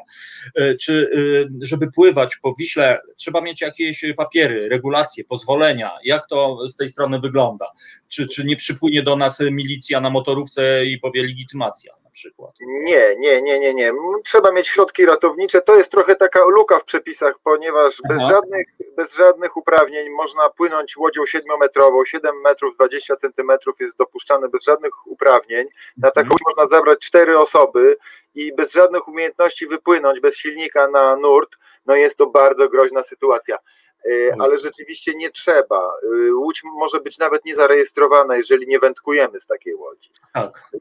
E, 0.55 0.75
Czy, 0.75 1.09
e, 1.13 1.65
żeby 1.65 1.91
pływać 1.91 2.37
po 2.41 2.55
Wiśle, 2.59 3.01
trzeba 3.17 3.41
mieć 3.41 3.61
jakieś 3.61 4.05
papiery, 4.17 4.69
regulacje, 4.69 5.23
pozwolenia? 5.23 5.91
Jak 6.03 6.27
to 6.29 6.67
z 6.67 6.75
tej 6.75 6.89
strony 6.89 7.19
wygląda? 7.19 7.65
Czy, 8.07 8.27
czy 8.27 8.45
nie 8.45 8.55
przypłynie 8.55 9.03
do 9.03 9.15
nas 9.15 9.39
milicja 9.51 10.01
na 10.01 10.09
motorówce 10.09 10.85
i 10.85 10.99
powie 10.99 11.21
legitymacja 11.21 12.04
przykład? 12.15 12.51
Nie, 12.59 13.15
nie, 13.17 13.41
nie, 13.41 13.59
nie, 13.59 13.73
nie. 13.73 13.93
Trzeba 14.25 14.51
mieć 14.51 14.67
środki 14.67 15.05
ratownicze. 15.05 15.61
To 15.61 15.75
jest 15.75 15.91
trochę 15.91 16.15
taka 16.15 16.45
luka 16.45 16.79
w 16.79 16.85
przepisach, 16.85 17.35
ponieważ 17.43 18.01
bez 18.09 18.21
żadnych, 18.21 18.67
bez 18.97 19.13
żadnych 19.13 19.57
uprawnień 19.57 20.09
można 20.09 20.49
płynąć 20.49 20.97
łodzią 20.97 21.23
7-metrową, 21.23 22.05
7 22.05 22.41
metrów 22.41 22.75
20 22.75 23.15
centymetrów 23.15 23.79
jest 23.79 23.97
dopuszczane 23.97 24.49
bez 24.49 24.63
żadnych 24.63 25.07
uprawnień. 25.07 25.67
Na 25.97 26.11
taką 26.11 26.29
łódź 26.31 26.41
można 26.45 26.67
zabrać 26.77 26.99
cztery 26.99 27.39
osoby 27.39 27.97
i 28.35 28.53
bez 28.53 28.71
żadnych 28.71 29.07
umiejętności 29.07 29.67
wypłynąć 29.67 30.19
bez 30.19 30.35
silnika 30.37 30.87
na 30.87 31.15
nurt, 31.15 31.49
no 31.85 31.95
jest 31.95 32.17
to 32.17 32.27
bardzo 32.27 32.69
groźna 32.69 33.03
sytuacja. 33.03 33.57
Y, 34.05 34.33
Ale 34.39 34.59
rzeczywiście 34.59 35.15
nie 35.15 35.31
trzeba. 35.31 35.93
Y, 36.03 36.35
Łódź 36.35 36.61
może 36.63 36.99
być 36.99 37.17
nawet 37.17 37.45
niezarejestrowana, 37.45 38.37
jeżeli 38.37 38.67
nie 38.67 38.79
wędkujemy 38.79 39.39
z 39.39 39.45
takiej 39.45 39.75
łodzi. 39.75 40.09
Tak. 40.33 40.71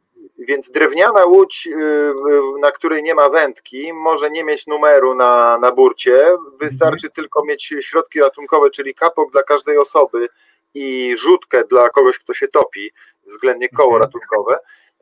Więc 0.45 0.71
drewniana 0.71 1.25
łódź, 1.25 1.67
y, 1.67 2.13
na 2.61 2.71
której 2.71 3.03
nie 3.03 3.15
ma 3.15 3.29
wędki, 3.29 3.93
może 3.93 4.31
nie 4.31 4.45
mieć 4.45 4.67
numeru 4.67 5.15
na, 5.15 5.59
na 5.59 5.73
burcie. 5.73 6.37
Wystarczy 6.61 7.11
tylko 7.11 7.45
mieć 7.45 7.75
środki 7.81 8.21
ratunkowe, 8.21 8.71
czyli 8.71 8.95
kapok 8.95 9.33
dla 9.33 9.43
każdej 9.43 9.79
osoby 9.79 10.29
i 10.75 11.17
rzutkę 11.19 11.65
dla 11.65 11.89
kogoś, 11.91 12.19
kto 12.19 12.35
się 12.35 12.49
topi, 12.49 12.91
względnie 13.27 13.69
koło 13.69 13.89
Mhm. 13.89 14.03
ratunkowe. 14.03 14.59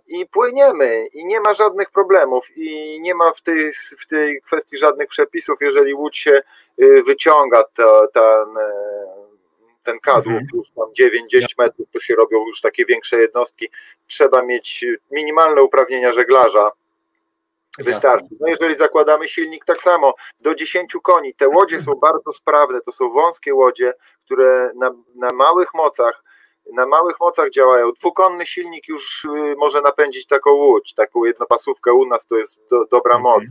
I 0.07 0.27
płyniemy, 0.27 1.07
i 1.07 1.25
nie 1.27 1.41
ma 1.41 1.55
żadnych 1.55 1.91
problemów, 1.91 2.47
i 2.57 3.01
nie 3.01 3.15
ma 3.15 3.33
w 3.33 3.43
tej, 3.43 3.73
w 4.01 4.07
tej 4.07 4.43
kwestii 4.43 4.79
żadnych 4.79 5.09
przepisów. 5.09 5.59
Jeżeli 5.61 5.95
łódź 5.95 6.19
się 6.19 6.43
y, 6.83 7.03
wyciąga, 7.03 7.65
to, 7.77 8.09
ten, 8.15 8.57
e, 8.59 8.73
ten 9.85 10.01
kadłub, 10.01 10.27
Mhm. 10.35 10.47
już 10.55 10.69
tam 10.77 10.87
9-10 10.93 11.47
metrów, 11.59 11.89
to 11.93 12.01
się 12.01 12.15
robią 12.15 12.47
już 12.47 12.61
takie 12.61 12.85
większe 12.85 13.17
jednostki, 13.19 13.71
trzeba 14.07 14.43
mieć 14.43 14.85
minimalne 15.11 15.63
uprawnienia 15.63 16.13
żeglarza. 16.13 16.71
Wystarczy. 17.79 18.27
No 18.41 18.49
jeżeli 18.49 18.77
zakładamy 18.77 19.29
silnik, 19.29 19.65
tak 19.65 19.83
samo 19.83 20.15
do 20.41 20.55
10 20.55 20.93
koni. 21.03 21.35
Te 21.35 21.49
łodzie 21.49 21.83
są 21.83 21.95
bardzo 21.95 22.33
sprawne, 22.33 22.81
to 22.81 22.93
są 22.93 23.11
wąskie 23.11 23.55
łodzie, 23.55 23.93
które 24.25 24.71
na, 24.75 24.91
na 25.15 25.29
małych 25.35 25.75
mocach, 25.75 26.25
na 26.73 26.87
małych 26.87 27.21
mocach 27.21 27.51
działają. 27.51 27.93
Dwukonny 27.93 28.47
silnik 28.47 28.89
już 28.89 29.25
y, 29.25 29.29
może 29.57 29.81
napędzić 29.81 30.27
taką 30.27 30.51
łódź, 30.51 30.95
taką 30.95 31.25
jednopasówkę 31.25 31.93
u 31.93 32.07
nas 32.07 32.27
to 32.27 32.37
jest 32.37 32.61
do, 32.71 32.85
dobra 32.87 33.17
Mhm. 33.17 33.23
moc. 33.23 33.45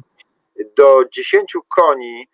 Do 0.75 1.05
10 1.11 1.53
koni 1.75 2.27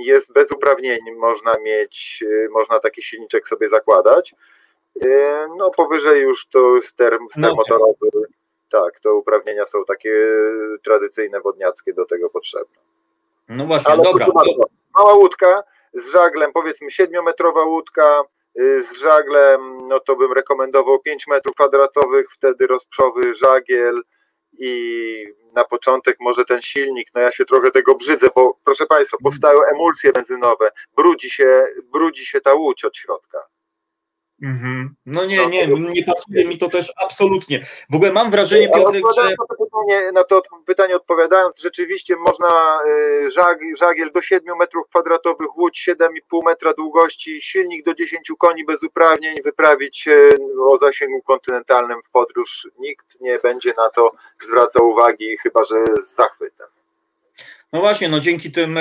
jest 0.00 0.32
bez 0.32 0.50
uprawnień, 0.50 0.98
można 1.16 1.54
mieć, 1.58 2.18
y, 2.22 2.48
można 2.50 2.80
taki 2.80 3.02
silniczek 3.02 3.48
sobie 3.48 3.68
zakładać. 3.68 4.34
Y, 5.04 5.08
No 5.56 5.70
powyżej 5.70 6.22
już 6.22 6.46
to 6.46 6.80
ster, 6.82 7.18
ster 7.30 7.42
No 7.42 7.48
tak. 7.48 7.56
motorowy, 7.56 8.10
tak, 8.70 9.00
to 9.00 9.16
uprawnienia 9.16 9.66
są 9.66 9.84
takie 9.84 10.14
tradycyjne 10.84 11.40
wodniackie 11.40 11.92
do 11.92 12.04
tego 12.06 12.30
potrzebne. 12.30 12.76
No 13.48 13.66
właśnie, 13.66 13.92
Ale 13.92 14.02
dobra. 14.02 14.26
bardzo, 14.34 14.52
mała 14.98 15.14
łódka 15.14 15.62
z 15.94 16.06
żaglem, 16.12 16.52
powiedzmy 16.52 16.88
7-metrowa 16.88 17.66
łódka 17.66 18.22
y, 18.60 18.84
z 18.84 18.92
żaglem, 18.92 19.88
no 19.88 20.00
to 20.00 20.16
bym 20.16 20.32
rekomendował 20.32 20.98
5 20.98 21.26
metrów 21.26 21.54
kwadratowych, 21.54 22.26
wtedy 22.32 22.66
rozprzowy 22.66 23.34
żagiel 23.34 24.02
i 24.58 25.26
na 25.54 25.64
początek 25.64 26.16
może 26.20 26.44
ten 26.44 26.62
silnik, 26.62 27.08
no 27.14 27.20
ja 27.20 27.32
się 27.32 27.44
trochę 27.44 27.70
tego 27.70 27.94
brzydzę, 27.94 28.28
bo 28.34 28.58
proszę 28.64 28.86
Państwa, 28.86 29.16
powstają 29.22 29.58
emulsje 29.74 30.12
benzynowe, 30.12 30.70
brudzi 30.96 31.30
się, 31.30 31.66
brudzi 31.92 32.26
się 32.26 32.40
ta 32.40 32.54
łódź 32.54 32.84
od 32.84 32.96
środka. 32.96 33.38
Mhm. 34.42 34.94
No 35.06 35.24
nie, 35.24 35.46
nie, 35.46 35.66
nie 35.66 36.04
pasuje 36.04 36.44
mi 36.44 36.58
to 36.58 36.68
też 36.68 36.92
absolutnie. 36.96 37.60
W 37.90 37.94
ogóle 37.94 38.12
mam 38.12 38.30
wrażenie, 38.30 38.70
Ale 38.72 38.82
Piotrek, 38.82 39.04
że... 39.16 39.22
na 39.22 39.46
to 39.46 39.64
pytanie, 39.64 40.12
na 40.12 40.24
to 40.24 40.42
pytanie 40.66 40.96
odpowiadając, 40.96 41.58
rzeczywiście 41.58 42.16
można 42.16 42.80
y, 42.86 43.30
żag, 43.30 43.58
żagiel 43.78 44.12
do 44.12 44.22
7 44.22 44.56
metrów 44.58 44.88
kwadratowych, 44.88 45.56
łódź 45.56 45.88
7,5 45.88 46.44
metra 46.44 46.72
długości, 46.72 47.42
silnik 47.42 47.84
do 47.84 47.94
10 47.94 48.32
koni 48.38 48.64
bez 48.64 48.82
uprawnień 48.82 49.36
wyprawić 49.44 50.08
y, 50.08 50.30
o 50.60 50.78
zasięgu 50.78 51.22
kontynentalnym 51.22 52.02
w 52.02 52.10
podróż. 52.10 52.68
Nikt 52.78 53.20
nie 53.20 53.38
będzie 53.38 53.74
na 53.76 53.90
to 53.90 54.12
zwracał 54.42 54.88
uwagi, 54.88 55.36
chyba 55.38 55.64
że 55.64 55.84
z 56.06 56.14
zachwytem. 56.14 56.55
No 57.76 57.80
właśnie, 57.80 58.08
no 58.08 58.20
dzięki 58.20 58.50
tym 58.50 58.78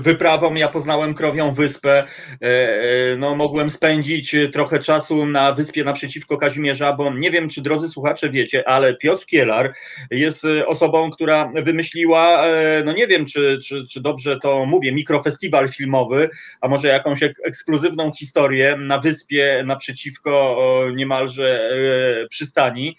wyprawom 0.00 0.56
ja 0.56 0.68
poznałem 0.68 1.14
Krowią 1.14 1.54
Wyspę. 1.54 1.98
E, 1.98 2.46
e, 2.46 3.16
no 3.16 3.36
mogłem 3.36 3.70
spędzić 3.70 4.36
trochę 4.52 4.78
czasu 4.78 5.26
na 5.26 5.52
wyspie 5.52 5.84
naprzeciwko 5.84 6.36
Kazimierza, 6.36 6.92
bo 6.92 7.14
nie 7.14 7.30
wiem, 7.30 7.48
czy 7.48 7.62
drodzy 7.62 7.88
słuchacze 7.88 8.30
wiecie, 8.30 8.68
ale 8.68 8.94
Piotr 8.94 9.26
Kielar 9.26 9.74
jest 10.10 10.46
osobą, 10.66 11.10
która 11.10 11.52
wymyśliła, 11.54 12.46
e, 12.46 12.82
no 12.84 12.92
nie 12.92 13.06
wiem, 13.06 13.26
czy, 13.26 13.58
czy, 13.64 13.86
czy 13.90 14.00
dobrze 14.00 14.38
to 14.38 14.66
mówię, 14.66 14.92
mikrofestiwal 14.92 15.68
filmowy, 15.68 16.30
a 16.60 16.68
może 16.68 16.88
jakąś 16.88 17.22
ek 17.22 17.36
ekskluzywną 17.44 18.12
historię 18.12 18.76
na 18.76 18.98
wyspie 18.98 19.62
naprzeciwko 19.66 20.56
niemalże 20.94 21.70
przystani. 22.30 22.96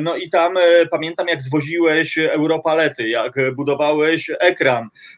No 0.00 0.16
i 0.16 0.30
tam 0.30 0.54
pamiętam, 0.90 1.28
jak 1.28 1.42
zwoziłeś 1.42 2.18
Europalety, 2.18 3.08
jak 3.08 3.54
budowałeś 3.54 4.30
ekran 4.40 4.71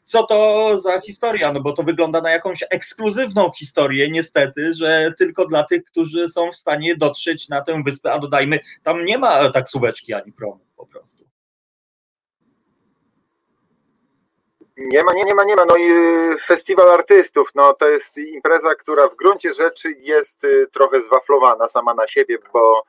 co 0.04 0.22
to 0.22 0.78
za 0.78 1.00
historia? 1.00 1.52
No 1.52 1.60
bo 1.60 1.72
to 1.72 1.82
wygląda 1.82 2.20
na 2.20 2.30
jakąś 2.30 2.64
ekskluzywną 2.70 3.50
historię, 3.58 4.10
niestety, 4.10 4.74
że 4.74 5.12
tylko 5.18 5.46
dla 5.46 5.64
tych, 5.64 5.84
którzy 5.84 6.28
są 6.28 6.50
w 6.52 6.56
stanie 6.56 6.96
dotrzeć 6.96 7.48
na 7.48 7.62
tę 7.62 7.82
wyspę, 7.84 8.12
a 8.12 8.18
dodajmy, 8.18 8.60
tam 8.82 9.04
nie 9.04 9.18
ma 9.18 9.50
taksóweczki 9.50 10.14
ani 10.14 10.32
promu 10.32 10.60
po 10.76 10.86
prostu. 10.86 11.24
Nie 14.76 15.04
ma, 15.04 15.12
nie, 15.12 15.24
nie 15.24 15.34
ma, 15.34 15.44
nie 15.44 15.56
ma. 15.56 15.64
No 15.64 15.76
i 15.76 15.90
y, 16.34 16.36
festiwal 16.46 16.90
artystów, 16.90 17.48
no 17.54 17.74
to 17.74 17.88
jest 17.88 18.16
impreza, 18.16 18.74
która 18.74 19.08
w 19.08 19.16
gruncie 19.16 19.52
rzeczy 19.52 19.92
jest 19.98 20.44
y, 20.44 20.66
trochę 20.72 21.00
zwaflowana 21.00 21.68
sama 21.68 21.94
na 21.94 22.08
siebie, 22.08 22.38
bo 22.52 22.84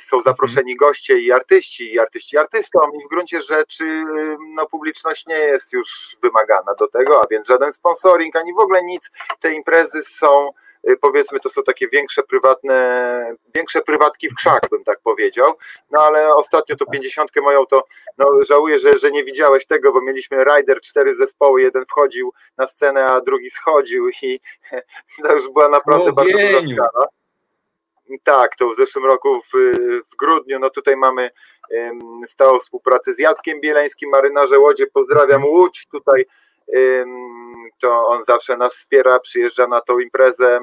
są 0.00 0.22
zaproszeni 0.22 0.76
goście 0.76 1.18
i 1.18 1.32
artyści, 1.32 1.94
i 1.94 1.98
artyści 1.98 2.38
artystom 2.38 2.90
i 2.94 3.04
w 3.06 3.08
gruncie 3.08 3.42
rzeczy 3.42 3.84
y, 3.84 4.36
no, 4.54 4.66
publiczność 4.66 5.26
nie 5.26 5.38
jest 5.38 5.72
już 5.72 6.16
wymagana 6.22 6.74
do 6.74 6.88
tego, 6.88 7.22
a 7.22 7.26
więc 7.30 7.46
żaden 7.46 7.72
sponsoring, 7.72 8.36
ani 8.36 8.54
w 8.54 8.58
ogóle 8.58 8.82
nic. 8.82 9.10
Te 9.40 9.52
imprezy 9.54 10.02
są 10.04 10.50
y, 10.88 10.96
powiedzmy 10.96 11.40
to 11.40 11.48
są 11.48 11.62
takie 11.62 11.88
większe 11.88 12.22
prywatne, 12.22 13.36
większe 13.54 13.82
prywatki 13.82 14.28
w 14.28 14.34
krzak 14.34 14.62
bym 14.70 14.84
tak 14.84 15.00
powiedział, 15.00 15.54
no 15.90 16.00
ale 16.02 16.34
ostatnio 16.34 16.76
to 16.76 16.86
pięćdziesiątkę 16.86 17.40
moją 17.40 17.66
to 17.66 17.84
no, 18.18 18.26
żałuję, 18.48 18.78
że, 18.78 18.98
że 18.98 19.10
nie 19.10 19.24
widziałeś 19.24 19.66
tego, 19.66 19.92
bo 19.92 20.00
mieliśmy 20.00 20.44
Rider, 20.44 20.80
cztery 20.80 21.16
zespoły, 21.16 21.62
jeden 21.62 21.84
wchodził 21.86 22.32
na 22.56 22.66
scenę, 22.66 23.06
a 23.06 23.20
drugi 23.20 23.50
schodził 23.50 24.08
i 24.22 24.40
to 25.22 25.34
już 25.34 25.48
była 25.48 25.68
naprawdę 25.68 26.12
bardzo 26.12 26.38
duża 26.38 26.74
skala. 26.74 27.06
Tak, 28.24 28.56
to 28.56 28.68
w 28.68 28.76
zeszłym 28.76 29.04
roku 29.04 29.40
w, 29.40 29.76
w 30.12 30.16
grudniu, 30.16 30.58
no 30.58 30.70
tutaj 30.70 30.96
mamy 30.96 31.30
stałą 32.28 32.58
współpracę 32.58 33.14
z 33.14 33.18
Jackiem 33.18 33.60
Bieleńskim, 33.60 34.10
marynarze 34.10 34.58
Łodzie, 34.58 34.86
pozdrawiam 34.86 35.44
Łódź, 35.44 35.86
tutaj 35.90 36.26
to 37.80 38.06
on 38.06 38.24
zawsze 38.24 38.56
nas 38.56 38.74
wspiera, 38.74 39.20
przyjeżdża 39.20 39.66
na 39.66 39.80
tą 39.80 39.98
imprezę. 39.98 40.60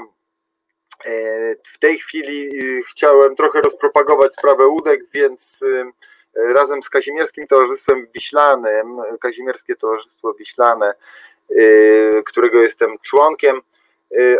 E, 1.05 1.55
w 1.73 1.79
tej 1.79 1.99
chwili 1.99 2.49
y, 2.63 2.83
chciałem 2.91 3.35
trochę 3.35 3.61
rozpropagować 3.61 4.33
sprawę 4.33 4.67
łódek, 4.67 5.01
więc 5.13 5.59
razem 6.35 6.83
z 6.83 6.89
Kazimierskim 6.89 7.47
Towarzystwem 7.47 8.07
Wiślanym, 8.13 8.97
Kazimierskie 9.21 9.75
Towarzystwo 9.75 10.33
Wiślane, 10.33 10.93
y, 11.51 12.23
którego 12.25 12.61
jestem 12.61 12.97
członkiem, 13.01 13.61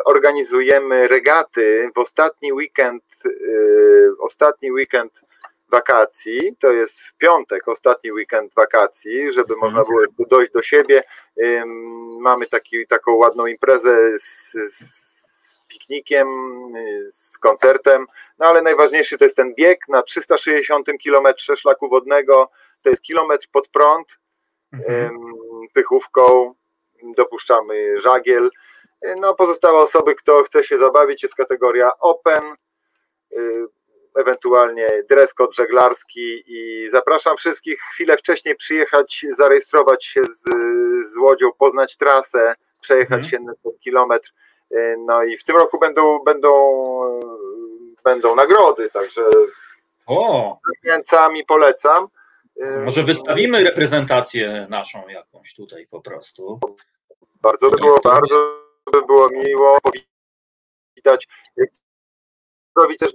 organizujemy 0.05 1.07
regaty 1.07 1.89
w 1.95 1.97
ostatni 1.97 2.53
weekend, 2.53 3.03
y, 3.25 4.11
ostatni 4.19 4.71
weekend 4.71 5.13
wakacji, 5.71 6.55
to 6.59 6.71
jest 6.71 7.01
w 7.01 7.17
piątek, 7.17 7.67
ostatni 7.67 8.11
weekend 8.11 8.53
wakacji, 8.53 9.33
żeby 9.33 9.53
mhm. 9.53 9.59
można 9.59 9.83
było 9.83 10.27
dojść 10.29 10.51
do 10.51 10.61
siebie. 10.61 11.03
Mamy 12.19 12.47
taki, 12.47 12.87
taką 12.87 13.13
ładną 13.13 13.47
imprezę 13.47 14.19
z, 14.19 14.51
z 14.51 15.59
piknikiem, 15.67 16.27
z 17.13 17.37
koncertem, 17.37 18.05
no 18.39 18.45
ale 18.45 18.61
najważniejszy 18.61 19.17
to 19.17 19.23
jest 19.23 19.35
ten 19.35 19.53
bieg 19.55 19.79
na 19.87 20.01
360 20.01 20.87
km 21.03 21.27
szlaku 21.37 21.89
wodnego, 21.89 22.49
to 22.83 22.89
jest 22.89 23.01
kilometr 23.01 23.47
pod 23.51 23.67
prąd, 23.67 24.19
mhm. 24.73 25.19
pychówką, 25.73 26.53
dopuszczamy 27.17 28.01
żagiel, 28.01 28.49
no, 29.01 29.35
pozostałe 29.35 29.77
osoby, 29.77 30.15
kto 30.15 30.43
chce 30.43 30.63
się 30.63 30.77
zabawić, 30.77 31.23
jest 31.23 31.35
kategoria 31.35 31.91
open, 31.99 32.43
y, 33.31 33.65
ewentualnie 34.15 34.87
dress 35.09 35.33
code 35.33 35.53
żeglarski 35.53 36.43
i 36.47 36.89
zapraszam 36.91 37.37
wszystkich 37.37 37.79
chwilę 37.93 38.17
wcześniej 38.17 38.55
przyjechać, 38.55 39.25
zarejestrować 39.37 40.05
się 40.05 40.23
z, 40.23 40.43
z 41.13 41.17
łodzią, 41.17 41.51
poznać 41.57 41.97
trasę, 41.97 42.55
przejechać 42.81 43.23
mhm. 43.23 43.31
się 43.31 43.39
na 43.39 43.53
ten 43.63 43.71
kilometr. 43.79 44.33
Y, 44.71 44.95
no 45.05 45.23
i 45.23 45.37
w 45.37 45.43
tym 45.43 45.55
roku 45.55 45.79
będą, 45.79 46.19
będą, 46.19 46.51
będą 48.03 48.35
nagrody, 48.35 48.89
także 48.89 49.21
o. 50.05 50.57
zachęcam 50.83 51.37
i 51.37 51.45
polecam. 51.45 52.07
Y, 52.57 52.79
Może 52.85 53.03
wystawimy 53.03 53.63
reprezentację 53.63 54.67
naszą 54.69 55.07
jakąś 55.07 55.53
tutaj 55.53 55.87
po 55.87 56.01
prostu. 56.01 56.59
Bardzo 57.41 57.69
by 57.69 57.77
było, 57.77 57.99
bardzo 58.03 58.68
by 58.91 59.05
było 59.05 59.29
miło 59.29 59.77
powitać. 59.81 61.27
Zrobić 62.77 62.99
też 62.99 63.13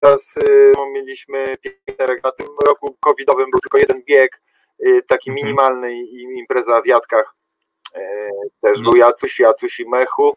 teraz 0.00 0.36
y, 0.36 0.72
mieliśmy 0.92 1.56
piękne 1.56 2.16
na 2.24 2.32
tym 2.32 2.46
roku 2.66 2.96
covidowym 3.00 3.50
był 3.50 3.60
tylko 3.60 3.78
jeden 3.78 4.02
bieg, 4.02 4.42
y, 4.86 5.02
taki 5.08 5.30
mhm. 5.30 5.46
minimalny 5.46 6.02
impreza 6.38 6.82
w 6.82 6.86
Jadkach. 6.86 7.34
Y, 7.96 8.00
też 8.60 8.78
no. 8.78 8.90
był 8.90 9.00
Jacuś, 9.00 9.40
Jacuś 9.40 9.80
i 9.80 9.88
Mechu. 9.88 10.34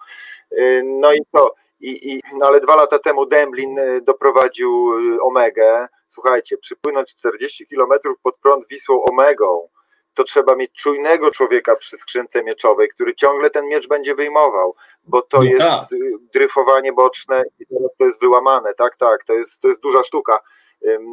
No 0.83 1.13
i 1.13 1.21
to, 1.31 1.55
i, 1.79 2.13
i, 2.13 2.21
no 2.33 2.45
ale 2.45 2.59
dwa 2.59 2.75
lata 2.75 2.99
temu 2.99 3.25
Demblin 3.25 3.79
doprowadził 4.01 4.91
Omegę. 5.21 5.87
Słuchajcie, 6.07 6.57
przypłynąć 6.57 7.15
40 7.15 7.67
km 7.67 7.89
pod 8.23 8.37
prąd 8.37 8.67
Wisłą 8.67 9.03
Omegą, 9.03 9.69
to 10.15 10.23
trzeba 10.23 10.55
mieć 10.55 10.71
czujnego 10.71 11.31
człowieka 11.31 11.75
przy 11.75 11.97
skrzynce 11.97 12.43
mieczowej, 12.43 12.89
który 12.89 13.15
ciągle 13.15 13.49
ten 13.49 13.67
miecz 13.67 13.87
będzie 13.87 14.15
wyjmował, 14.15 14.75
bo 15.03 15.21
to 15.21 15.37
no 15.37 15.43
jest 15.43 15.61
tak. 15.61 15.87
dryfowanie 16.33 16.93
boczne 16.93 17.43
i 17.59 17.65
teraz 17.65 17.91
to 17.97 18.05
jest 18.05 18.19
wyłamane, 18.19 18.73
tak, 18.73 18.97
tak, 18.97 19.25
to 19.25 19.33
jest, 19.33 19.61
to 19.61 19.67
jest 19.67 19.81
duża 19.81 20.03
sztuka. 20.03 20.39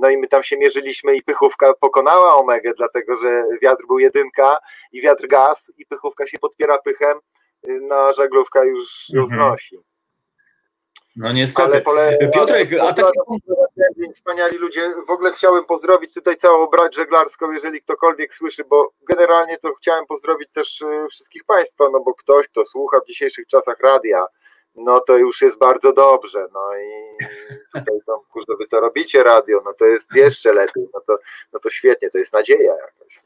No 0.00 0.10
i 0.10 0.16
my 0.16 0.28
tam 0.28 0.42
się 0.42 0.56
mierzyliśmy 0.56 1.16
i 1.16 1.22
pychówka 1.22 1.74
pokonała 1.80 2.36
Omegę, 2.36 2.72
dlatego 2.76 3.16
że 3.16 3.44
wiatr 3.62 3.86
był 3.86 3.98
jedynka 3.98 4.58
i 4.92 5.00
wiatr 5.02 5.26
gaz 5.26 5.72
i 5.78 5.86
pychówka 5.86 6.26
się 6.26 6.38
podpiera 6.38 6.78
pychem, 6.78 7.18
no 7.80 8.12
żaglówka 8.12 8.64
już 8.64 9.08
ją 9.08 9.22
mhm. 9.22 9.40
znosi. 9.40 9.91
No 11.16 11.32
niestety. 11.32 11.80
Pole, 11.80 12.18
Piotrek, 12.34 12.68
a 12.80 12.92
taki... 12.92 13.18
Wspaniali 14.14 14.58
ludzie. 14.58 14.94
W 15.06 15.10
ogóle 15.10 15.32
chciałem 15.32 15.64
pozdrowić 15.64 16.14
tutaj 16.14 16.36
całą 16.36 16.66
brać 16.66 16.94
żeglarską, 16.94 17.52
jeżeli 17.52 17.82
ktokolwiek 17.82 18.34
słyszy, 18.34 18.64
bo 18.64 18.92
generalnie 19.08 19.58
to 19.58 19.74
chciałem 19.74 20.06
pozdrowić 20.06 20.48
też 20.52 20.82
e, 20.82 21.06
wszystkich 21.10 21.44
Państwa, 21.44 21.84
no 21.92 22.00
bo 22.00 22.14
ktoś, 22.14 22.48
kto 22.48 22.64
słucha 22.64 23.00
w 23.00 23.06
dzisiejszych 23.06 23.46
czasach 23.46 23.80
radia, 23.80 24.26
no 24.74 25.00
to 25.00 25.16
już 25.16 25.42
jest 25.42 25.58
bardzo 25.58 25.92
dobrze. 25.92 26.46
No 26.52 26.76
i 26.76 27.24
tutaj 27.74 27.98
Tomku, 28.06 28.40
że 28.40 28.56
wy 28.56 28.66
to 28.66 28.80
robicie 28.80 29.22
radio, 29.22 29.62
no 29.64 29.72
to 29.72 29.84
jest 29.84 30.14
jeszcze 30.14 30.52
lepiej, 30.52 30.88
no 30.94 31.00
to, 31.06 31.18
no 31.52 31.60
to 31.60 31.70
świetnie, 31.70 32.10
to 32.10 32.18
jest 32.18 32.32
nadzieja 32.32 32.74
jakaś 32.74 33.21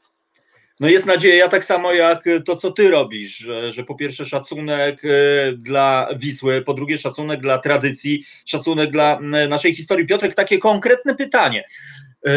no 0.79 0.87
jest 0.87 1.05
nadzieja 1.05 1.47
tak 1.49 1.65
samo 1.65 1.93
jak 1.93 2.23
to, 2.45 2.55
co 2.55 2.71
ty 2.71 2.91
robisz, 2.91 3.37
że, 3.37 3.71
że 3.71 3.83
po 3.83 3.95
pierwsze 3.95 4.25
szacunek 4.25 5.05
e, 5.05 5.09
dla 5.51 6.09
Wisły, 6.15 6.61
po 6.61 6.73
drugie 6.73 6.97
szacunek 6.97 7.41
dla 7.41 7.57
tradycji, 7.57 8.23
szacunek 8.45 8.91
dla 8.91 9.19
naszej 9.49 9.75
historii. 9.75 10.07
Piotrek, 10.07 10.35
takie 10.35 10.57
konkretne 10.59 11.15
pytanie. 11.15 11.63
E, 12.27 12.31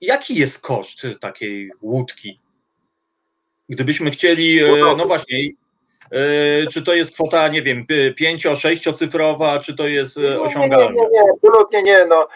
jaki 0.00 0.34
jest 0.34 0.62
koszt 0.62 1.06
takiej 1.20 1.70
łódki? 1.82 2.40
Gdybyśmy 3.68 4.10
chcieli, 4.10 4.58
e, 4.58 4.70
no 4.96 5.06
właśnie, 5.06 5.38
czy 6.72 6.82
to 6.82 6.94
jest 6.94 7.14
kwota, 7.14 7.48
nie 7.48 7.62
wiem, 7.62 7.86
pięcio, 8.16 8.56
sześciocyfrowa, 8.56 9.60
czy 9.60 9.74
to 9.74 9.86
jest 9.88 10.18
osiągalne? 10.18 10.94
Nie, 10.94 11.02
nie, 11.02 11.08
nie, 11.08 11.32
absolutnie 11.34 11.82
nie. 11.82 12.06
No, 12.06 12.28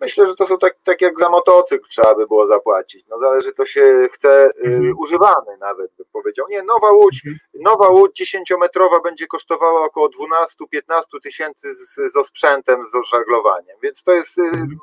Myślę, 0.00 0.28
że 0.28 0.34
to 0.34 0.46
są 0.46 0.58
tak, 0.58 0.76
tak 0.84 1.00
jak 1.00 1.20
za 1.20 1.28
motocykl 1.28 1.88
trzeba 1.88 2.14
by 2.14 2.26
było 2.26 2.46
zapłacić. 2.46 3.06
No 3.08 3.18
zależy, 3.18 3.52
co 3.52 3.66
się 3.66 4.08
chce, 4.12 4.46
y, 4.46 4.52
mhm. 4.64 4.98
używany 4.98 5.56
nawet 5.60 5.92
bym 5.96 6.06
powiedział. 6.12 6.46
Nie, 6.48 6.62
nowa 6.62 6.90
łódź, 6.90 7.22
mhm. 7.26 7.38
nowa 7.54 7.88
łódź 7.88 8.22
10-metrowa 8.22 9.02
będzie 9.04 9.26
kosztowała 9.26 9.84
około 9.84 10.08
12-15 10.08 11.02
tysięcy 11.22 11.74
z, 11.74 12.12
z 12.12 12.16
osprzętem, 12.16 12.84
z 12.84 13.10
żaglowaniem, 13.10 13.76
więc 13.82 14.02
to 14.02 14.12
jest, 14.12 14.38
y, 14.38 14.42
mhm. 14.42 14.78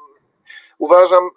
uważam, 0.78 1.30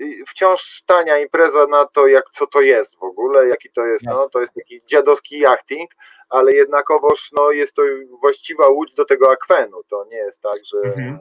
y, 0.00 0.24
wciąż 0.28 0.82
tania 0.86 1.18
impreza 1.18 1.66
na 1.66 1.86
to, 1.86 2.06
jak 2.06 2.24
co 2.32 2.46
to 2.46 2.60
jest 2.60 2.96
w 2.96 3.02
ogóle, 3.02 3.48
jaki 3.48 3.70
to 3.70 3.86
jest, 3.86 4.04
no 4.04 4.28
to 4.28 4.40
jest 4.40 4.54
taki 4.54 4.82
dziadowski 4.86 5.38
jachting, 5.38 5.90
ale 6.28 6.52
jednakowoż 6.52 7.32
no, 7.32 7.50
jest 7.50 7.74
to 7.74 7.82
właściwa 8.20 8.68
łódź 8.68 8.94
do 8.94 9.04
tego 9.04 9.30
akwenu, 9.30 9.82
to 9.88 10.06
nie 10.10 10.16
jest 10.16 10.42
tak, 10.42 10.64
że 10.64 10.78
mhm. 10.78 11.18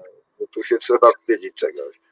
tu 0.51 0.63
się 0.63 0.77
trzeba 0.77 1.11
wstydzić 1.11 1.55
czegoś. 1.55 2.04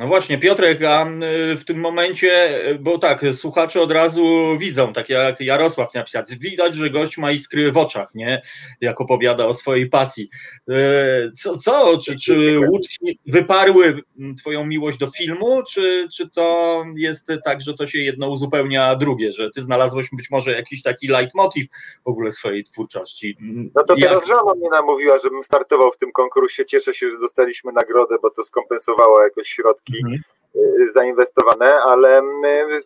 No 0.00 0.06
właśnie, 0.06 0.38
Piotrek, 0.38 0.82
a 0.82 1.06
y, 1.52 1.56
w 1.56 1.64
tym 1.64 1.80
momencie, 1.80 2.60
y, 2.68 2.78
bo 2.78 2.98
tak, 2.98 3.24
słuchacze 3.32 3.80
od 3.80 3.92
razu 3.92 4.56
widzą, 4.58 4.92
tak 4.92 5.08
jak 5.08 5.40
Jarosław 5.40 5.94
napisał, 5.94 6.22
widać, 6.40 6.74
że 6.74 6.90
gość 6.90 7.18
ma 7.18 7.32
iskry 7.32 7.72
w 7.72 7.76
oczach, 7.76 8.14
nie? 8.14 8.40
Jak 8.80 9.00
opowiada 9.00 9.46
o 9.46 9.54
swojej 9.54 9.88
pasji. 9.88 10.30
Y, 10.70 11.32
co, 11.32 11.58
co 11.58 11.98
czy, 11.98 12.16
czy 12.16 12.60
łódki 12.70 13.18
wyparły 13.26 14.02
twoją 14.38 14.66
miłość 14.66 14.98
do 14.98 15.06
filmu, 15.06 15.62
czy, 15.72 16.08
czy 16.16 16.30
to 16.30 16.84
jest 16.96 17.32
tak, 17.44 17.60
że 17.60 17.74
to 17.74 17.86
się 17.86 17.98
jedno 17.98 18.30
uzupełnia 18.30 18.96
drugie, 18.96 19.32
że 19.32 19.50
ty 19.50 19.62
znalazłeś 19.62 20.06
być 20.12 20.30
może 20.30 20.52
jakiś 20.52 20.82
taki 20.82 21.08
leitmotiv 21.08 21.66
w 22.04 22.08
ogóle 22.08 22.32
swojej 22.32 22.64
twórczości? 22.64 23.36
No 23.74 23.84
to 23.84 23.96
teraz 23.96 24.12
jak... 24.12 24.26
żona 24.26 24.54
mnie 24.54 24.70
namówiła, 24.70 25.18
żebym 25.18 25.42
startował 25.42 25.92
w 25.92 25.98
tym 25.98 26.12
konkursie. 26.12 26.66
Cieszę 26.66 26.94
się, 26.94 27.10
że 27.10 27.18
dostaliśmy 27.18 27.72
nagrodę, 27.72 28.16
bo 28.22 28.30
to 28.30 28.44
skompensowało 28.44 29.22
jakoś 29.22 29.48
środki 29.48 29.89
mhm. 30.04 30.20
Y, 30.56 30.92
zainwestowane, 30.92 31.74
ale 31.74 32.22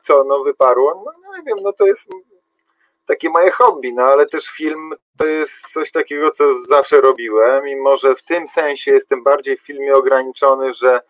co, 0.02 0.24
no 0.24 0.44
wyparło? 0.44 1.02
No, 1.06 1.12
no 1.22 1.36
nie 1.36 1.42
wiem, 1.42 1.58
no 1.62 1.72
to 1.72 1.86
jest 1.86 2.08
takie 3.06 3.30
moje 3.30 3.50
hobby, 3.50 3.92
no 3.92 4.02
ale 4.02 4.26
też 4.26 4.46
film 4.46 4.94
to 5.18 5.26
jest 5.26 5.72
coś 5.72 5.92
takiego, 5.92 6.30
co 6.30 6.62
zawsze 6.62 7.00
robiłem 7.00 7.68
i 7.68 7.76
może 7.76 8.14
w 8.14 8.22
tym 8.22 8.48
sensie 8.48 8.90
jestem 8.90 9.22
bardziej 9.22 9.56
w 9.56 9.62
filmie 9.62 9.94
ograniczony, 9.94 10.74
że 10.74 11.00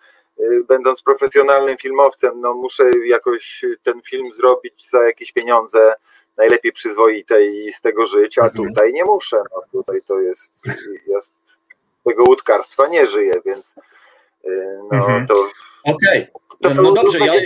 y, 0.40 0.64
będąc 0.68 1.02
profesjonalnym 1.02 1.76
filmowcem, 1.76 2.40
no 2.40 2.54
muszę 2.54 2.90
jakoś 3.06 3.64
ten 3.82 4.02
film 4.02 4.32
zrobić 4.32 4.90
za 4.90 5.04
jakieś 5.04 5.32
pieniądze, 5.32 5.94
najlepiej 6.36 6.72
przyzwoite 6.72 7.46
i 7.46 7.72
z 7.72 7.80
tego 7.80 8.06
żyć, 8.06 8.38
a 8.38 8.44
mhm. 8.44 8.68
tutaj 8.68 8.92
nie 8.92 9.04
muszę, 9.04 9.42
no 9.54 9.62
tutaj 9.72 10.02
to 10.02 10.20
jest, 10.20 10.52
ja 11.06 11.22
z 11.22 11.30
tego 12.04 12.24
łódkarstwa 12.28 12.88
nie 12.88 13.06
żyję, 13.06 13.32
więc 13.44 13.74
y, 14.44 14.78
no 14.92 14.96
mhm. 14.96 15.26
to... 15.26 15.34
Okej, 15.84 16.28
okay. 16.60 16.74
no 16.82 16.92
dobrze, 16.92 17.18
ja, 17.18 17.34
ja, 17.34 17.40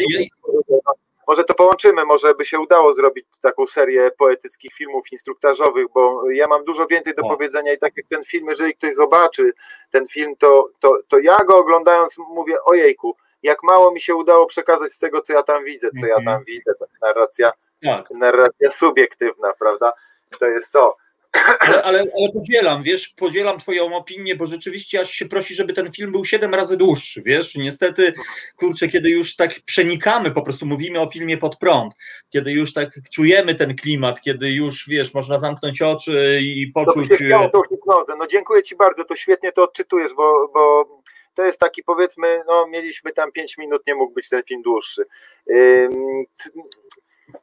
może 1.29 1.45
to 1.45 1.55
połączymy, 1.55 2.05
może 2.05 2.35
by 2.35 2.45
się 2.45 2.61
udało 2.61 2.95
zrobić 2.95 3.27
taką 3.41 3.67
serię 3.67 4.11
poetyckich 4.19 4.75
filmów 4.75 5.13
instruktażowych, 5.13 5.87
bo 5.95 6.31
ja 6.31 6.47
mam 6.47 6.65
dużo 6.65 6.87
więcej 6.87 7.15
do 7.15 7.23
o. 7.23 7.29
powiedzenia 7.29 7.73
i 7.73 7.79
tak 7.79 7.97
jak 7.97 8.07
ten 8.07 8.25
film, 8.25 8.47
jeżeli 8.49 8.75
ktoś 8.75 8.95
zobaczy 8.95 9.53
ten 9.91 10.09
film, 10.09 10.37
to, 10.37 10.69
to, 10.81 10.99
to 11.09 11.19
ja 11.19 11.37
go 11.37 11.57
oglądając 11.57 12.19
mówię, 12.19 12.57
ojejku, 12.65 13.17
jak 13.43 13.63
mało 13.63 13.93
mi 13.93 14.01
się 14.01 14.15
udało 14.15 14.47
przekazać 14.47 14.93
z 14.93 14.99
tego, 14.99 15.23
co 15.23 15.33
ja 15.33 15.43
tam 15.43 15.65
widzę, 15.65 15.89
co 16.01 16.07
ja 16.07 16.15
tam 16.15 16.29
mhm. 16.29 16.45
widzę, 16.45 16.73
ta 16.79 16.87
narracja, 17.07 17.53
tak. 17.85 18.11
narracja 18.11 18.71
subiektywna, 18.71 19.53
prawda? 19.59 19.93
To 20.39 20.47
jest 20.47 20.73
to. 20.73 20.97
Ale, 21.33 21.83
ale, 21.83 21.99
ale, 21.99 22.33
podzielam, 22.35 22.83
wiesz, 22.83 23.09
podzielam 23.09 23.59
twoją 23.59 23.97
opinię, 23.97 24.37
bo 24.37 24.47
rzeczywiście 24.47 25.01
aż 25.01 25.11
się 25.11 25.27
prosi, 25.27 25.55
żeby 25.55 25.73
ten 25.73 25.93
film 25.93 26.13
był 26.13 26.25
siedem 26.25 26.55
razy 26.55 26.77
dłuższy, 26.77 27.23
wiesz, 27.23 27.55
niestety, 27.55 28.13
kurczę, 28.57 28.89
kiedy 28.89 29.11
już 29.11 29.37
tak 29.37 29.61
przenikamy, 29.65 30.31
po 30.31 30.43
prostu 30.43 30.67
mówimy 30.67 31.01
o 31.01 31.11
filmie 31.11 31.39
pod 31.39 31.57
prąd, 31.57 31.95
kiedy 32.31 32.53
już 32.53 32.73
tak 32.73 32.91
czujemy 33.13 33.55
ten 33.55 33.77
klimat, 33.77 34.21
kiedy 34.21 34.51
już, 34.51 34.89
wiesz, 34.89 35.15
można 35.15 35.39
zamknąć 35.39 35.83
oczy 35.83 36.41
i 36.43 36.73
poczuć... 36.75 37.09
To 37.31 37.51
tą 37.53 37.63
hipnozę, 37.69 38.17
no 38.19 38.27
dziękuję 38.27 38.63
ci 38.63 38.77
bardzo, 38.77 39.05
to 39.05 39.17
świetnie 39.17 39.53
to 39.53 39.63
odczytujesz, 39.63 40.15
bo, 40.15 40.51
bo 40.55 40.89
to 41.35 41.45
jest 41.45 41.59
taki 41.59 41.83
powiedzmy, 41.83 42.43
no 42.47 42.67
mieliśmy 42.67 43.13
tam 43.13 43.33
pięć 43.33 43.59
minut, 43.59 43.83
nie 43.87 43.95
mógł 43.95 44.15
być 44.15 44.29
ten 44.29 44.43
film 44.43 44.63
dłuższy. 44.63 45.07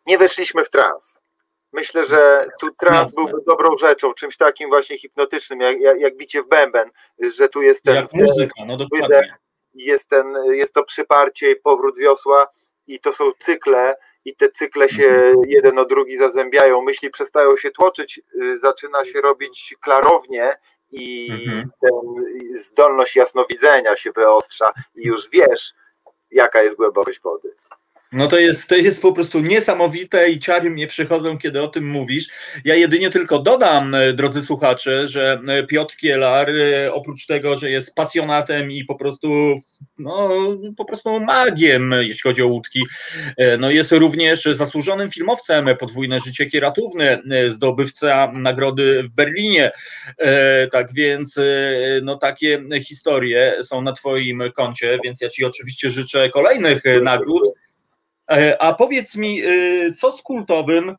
Nie 0.07 0.17
weszliśmy 0.17 0.65
w 0.65 0.69
trans 0.69 1.14
Myślę, 1.76 2.05
że 2.05 2.47
tu 2.59 2.71
trans 2.71 3.15
byłby 3.15 3.38
dobrą 3.47 3.78
rzeczą, 3.78 4.13
czymś 4.13 4.38
takim 4.38 4.69
właśnie 4.69 4.97
hipnotycznym, 4.97 5.61
jak, 5.61 5.80
jak, 5.80 5.99
jak 5.99 6.17
bicie 6.17 6.43
w 6.43 6.47
bęben, 6.47 6.89
że 7.19 7.49
tu 7.49 7.61
jest 7.61 7.84
ten. 7.84 7.95
Jak 7.95 8.13
muzyka, 8.13 8.65
no 8.65 8.78
dokładnie. 8.78 9.36
Jest, 9.73 10.09
ten, 10.09 10.36
jest 10.51 10.73
to 10.73 10.84
przyparcie 10.84 11.51
i 11.51 11.55
powrót 11.55 11.97
wiosła, 11.97 12.47
i 12.88 12.99
to 12.99 13.13
są 13.13 13.32
cykle, 13.39 13.95
i 14.26 14.36
te 14.36 14.49
cykle 14.49 14.89
się 14.89 15.03
mhm. 15.03 15.36
jeden 15.47 15.80
o 15.80 15.86
drugi 15.86 16.17
zazębiają. 16.17 16.82
Myśli 16.82 17.09
przestają 17.09 17.57
się 17.57 17.71
tłoczyć, 17.71 18.21
y, 18.41 18.57
zaczyna 18.59 19.05
się 19.05 19.21
robić 19.21 19.76
klarownie 19.82 20.57
i 20.91 21.32
mhm. 21.32 21.69
zdolność 22.63 23.15
jasnowidzenia 23.15 23.97
się 23.97 24.11
wyostrza, 24.11 24.71
i 24.95 25.07
już 25.07 25.30
wiesz, 25.30 25.73
jaka 26.32 26.63
jest 26.63 26.78
głębokość 26.78 27.19
wody. 27.21 27.55
No 28.16 28.28
to 28.28 28.39
jest, 28.39 28.70
to 28.70 28.76
jest 28.76 29.01
po 29.01 29.13
prostu 29.13 29.39
niesamowite 29.39 30.30
i 30.30 30.39
ciary 30.39 30.70
mnie 30.70 30.88
przychodzą, 30.88 31.38
kiedy 31.38 31.61
o 31.61 31.68
tym 31.68 31.89
mówisz. 31.89 32.28
Ja 32.66 32.76
jedynie 32.76 33.09
tylko 33.09 33.39
dodam, 33.39 33.95
e, 33.95 34.13
drodzy 34.13 34.41
słuchacze, 34.41 35.07
że 35.07 35.41
e, 35.47 35.63
Piotr 35.63 35.95
Kielar, 35.95 36.49
e, 36.49 36.93
oprócz 36.93 37.26
tego, 37.26 37.57
że 37.57 37.70
jest 37.70 37.95
pasjonatem 37.95 38.72
i 38.72 38.86
po 38.86 38.95
prostu, 38.95 39.28
no, 39.99 40.30
po 40.78 40.86
prostu 40.86 41.20
magiem, 41.20 41.91
jeśli 41.99 42.22
chodzi 42.22 42.41
o 42.41 42.47
łódki, 42.47 42.84
no 43.59 43.70
jest 43.70 43.91
również 43.91 44.43
zasłużonym 44.43 45.11
filmowcem, 45.11 45.70
podwójne 45.80 46.20
życie 46.20 46.45
kieratówne, 46.45 47.22
zdobywca 47.47 48.32
nagrody 48.32 49.03
w 49.03 49.09
Berlinie. 49.09 49.72
Tak 50.72 50.93
więc, 50.93 51.39
no 52.01 52.18
takie 52.18 52.63
historie 52.84 53.55
są 53.61 53.82
na 53.82 53.91
Twoim 53.91 54.43
koncie, 54.55 54.99
więc 55.03 55.22
ja 55.22 55.30
Ci 55.30 55.45
oczywiście 55.45 55.89
życzę 55.89 56.30
kolejnych 56.30 56.84
nagród. 57.01 57.43
E, 58.32 58.61
a 58.61 58.73
powiedz 58.73 59.15
mi, 59.15 59.41
e, 59.43 59.91
co 59.91 60.11
z 60.11 60.21
kultowym 60.21 60.95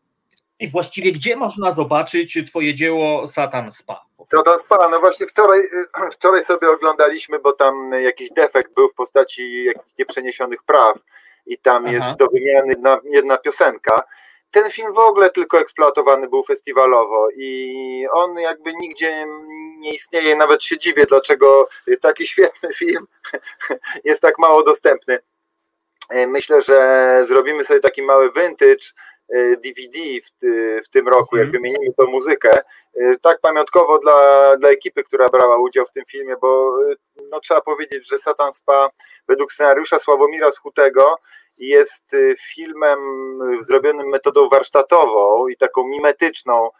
i 0.61 0.69
właściwie 0.69 1.13
gdzie 1.13 1.37
można 1.37 1.73
zobaczyć 1.73 2.39
Twoje 2.47 2.75
dzieło 2.75 3.27
Satan 3.27 3.73
Spa? 3.73 4.01
Satan 4.37 4.61
Spa, 4.61 4.89
no 4.89 5.01
właśnie 5.01 5.27
wczoraj, 5.27 5.61
e, 5.61 6.11
wczoraj 6.17 6.45
sobie 6.45 6.69
oglądaliśmy, 6.69 7.39
bo 7.39 7.53
tam 7.53 7.93
jakiś 7.93 8.31
defekt 8.31 8.75
był 8.75 8.89
w 8.89 8.95
postaci 8.95 9.65
jakichś 9.65 9.99
nieprzeniesionych 9.99 10.63
praw 10.63 10.99
i 11.47 11.59
tam 11.59 11.87
Aha. 11.87 11.95
jest 11.95 12.19
do 12.19 12.27
wymiany 12.27 12.69
jedna, 12.69 13.01
jedna 13.05 13.39
piosenka. 13.39 14.03
Ten 14.51 14.71
film 14.71 14.93
w 14.93 14.99
ogóle 14.99 15.31
tylko 15.31 15.59
eksploatowany 15.59 16.29
był 16.29 16.45
festiwalowo 16.45 17.29
i 17.37 18.07
on 18.13 18.39
jakby 18.39 18.73
nigdzie 18.75 19.27
nie 19.79 19.95
istnieje. 19.95 20.37
Nawet 20.37 20.65
się 20.65 20.79
dziwię, 20.79 21.07
dlaczego 21.09 21.69
taki 22.01 22.27
świetny 22.33 22.75
film 22.75 23.07
jest 24.05 24.21
tak 24.21 24.39
mało 24.39 24.63
dostępny. 24.63 25.19
E, 26.11 26.27
myślę, 26.27 26.63
że 26.63 27.25
zrobimy 27.29 27.65
sobie 27.65 27.81
taki 27.81 28.03
mały 28.03 28.33
vintage 28.33 28.93
DVD 29.65 29.99
e, 29.99 30.21
w, 30.21 30.87
w 30.87 30.89
tym 30.89 31.09
roku, 31.09 31.37
jak 31.37 31.47
mhm. 31.47 31.63
wymienimy 31.63 31.95
tą 31.97 32.07
muzykę. 32.07 32.61
E, 32.95 33.17
tak 33.23 33.41
pamiątkowo 33.41 33.99
dla, 33.99 34.53
dla 34.57 34.69
ekipy, 34.69 35.05
która 35.05 35.27
brała 35.29 35.59
udział 35.59 35.87
w 35.87 35.93
tym 35.93 36.05
filmie, 36.05 36.37
bo 36.41 36.79
no, 37.31 37.41
trzeba 37.41 37.61
powiedzieć, 37.61 38.09
że 38.09 38.19
Satan 38.19 38.53
Spa 38.53 38.91
według 39.29 39.53
scenariusza 39.53 39.99
Sławomira 39.99 40.51
Schutego 40.51 41.19
jest 41.59 42.17
filmem 42.55 42.99
zrobionym 43.61 44.09
metodą 44.09 44.49
warsztatową 44.49 45.49
i 45.49 45.57
taką 45.57 45.89
mimetyczną, 45.89 46.71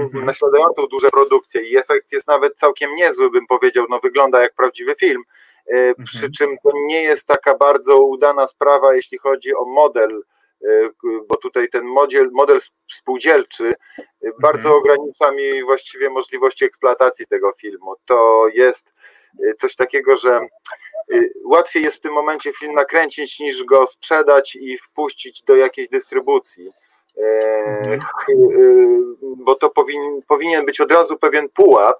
mhm. 0.00 0.24
naśladującą 0.24 0.86
duże 0.86 1.08
produkcje 1.10 1.62
i 1.62 1.76
efekt 1.76 2.12
jest 2.12 2.28
nawet 2.28 2.54
całkiem 2.54 2.94
niezły, 2.94 3.30
bym 3.30 3.46
powiedział, 3.46 3.86
no 3.88 3.98
wygląda 4.00 4.42
jak 4.42 4.54
prawdziwy 4.54 4.94
film 4.94 5.22
E. 5.22 5.49
przy 6.04 6.30
czym 6.30 6.58
to 6.62 6.70
nie 6.86 7.02
jest 7.02 7.26
taka 7.26 7.56
bardzo 7.56 8.02
udana 8.02 8.48
sprawa, 8.48 8.94
jeśli 8.94 9.18
chodzi 9.18 9.54
o 9.54 9.64
model, 9.64 10.22
e, 10.64 10.90
bo 11.28 11.36
tutaj 11.36 11.68
ten 11.68 11.84
model, 11.84 12.30
model 12.32 12.60
spółdzielczy 12.92 13.64
e, 13.64 14.04
mhm. 14.22 14.34
bardzo 14.42 14.76
ogranicza 14.76 15.30
mi 15.30 15.62
właściwie 15.62 16.10
możliwości 16.10 16.64
eksploatacji 16.64 17.26
tego 17.26 17.52
filmu. 17.52 17.94
To 18.04 18.48
jest 18.54 18.92
coś 19.60 19.74
takiego, 19.74 20.16
że 20.16 20.40
łatwiej 21.44 21.82
jest 21.82 21.96
w 21.96 22.00
tym 22.00 22.12
momencie 22.12 22.52
film 22.52 22.74
nakręcić 22.74 23.40
niż 23.40 23.64
go 23.64 23.86
sprzedać 23.86 24.56
i 24.56 24.78
wpuścić 24.78 25.42
do 25.42 25.56
jakiejś 25.56 25.88
dystrybucji. 25.88 26.72
Mhm. 27.16 28.00
Bo 29.36 29.54
to 29.54 29.70
powin, 29.70 30.22
powinien 30.28 30.64
być 30.66 30.80
od 30.80 30.92
razu 30.92 31.18
pewien 31.18 31.48
pułap, 31.48 31.96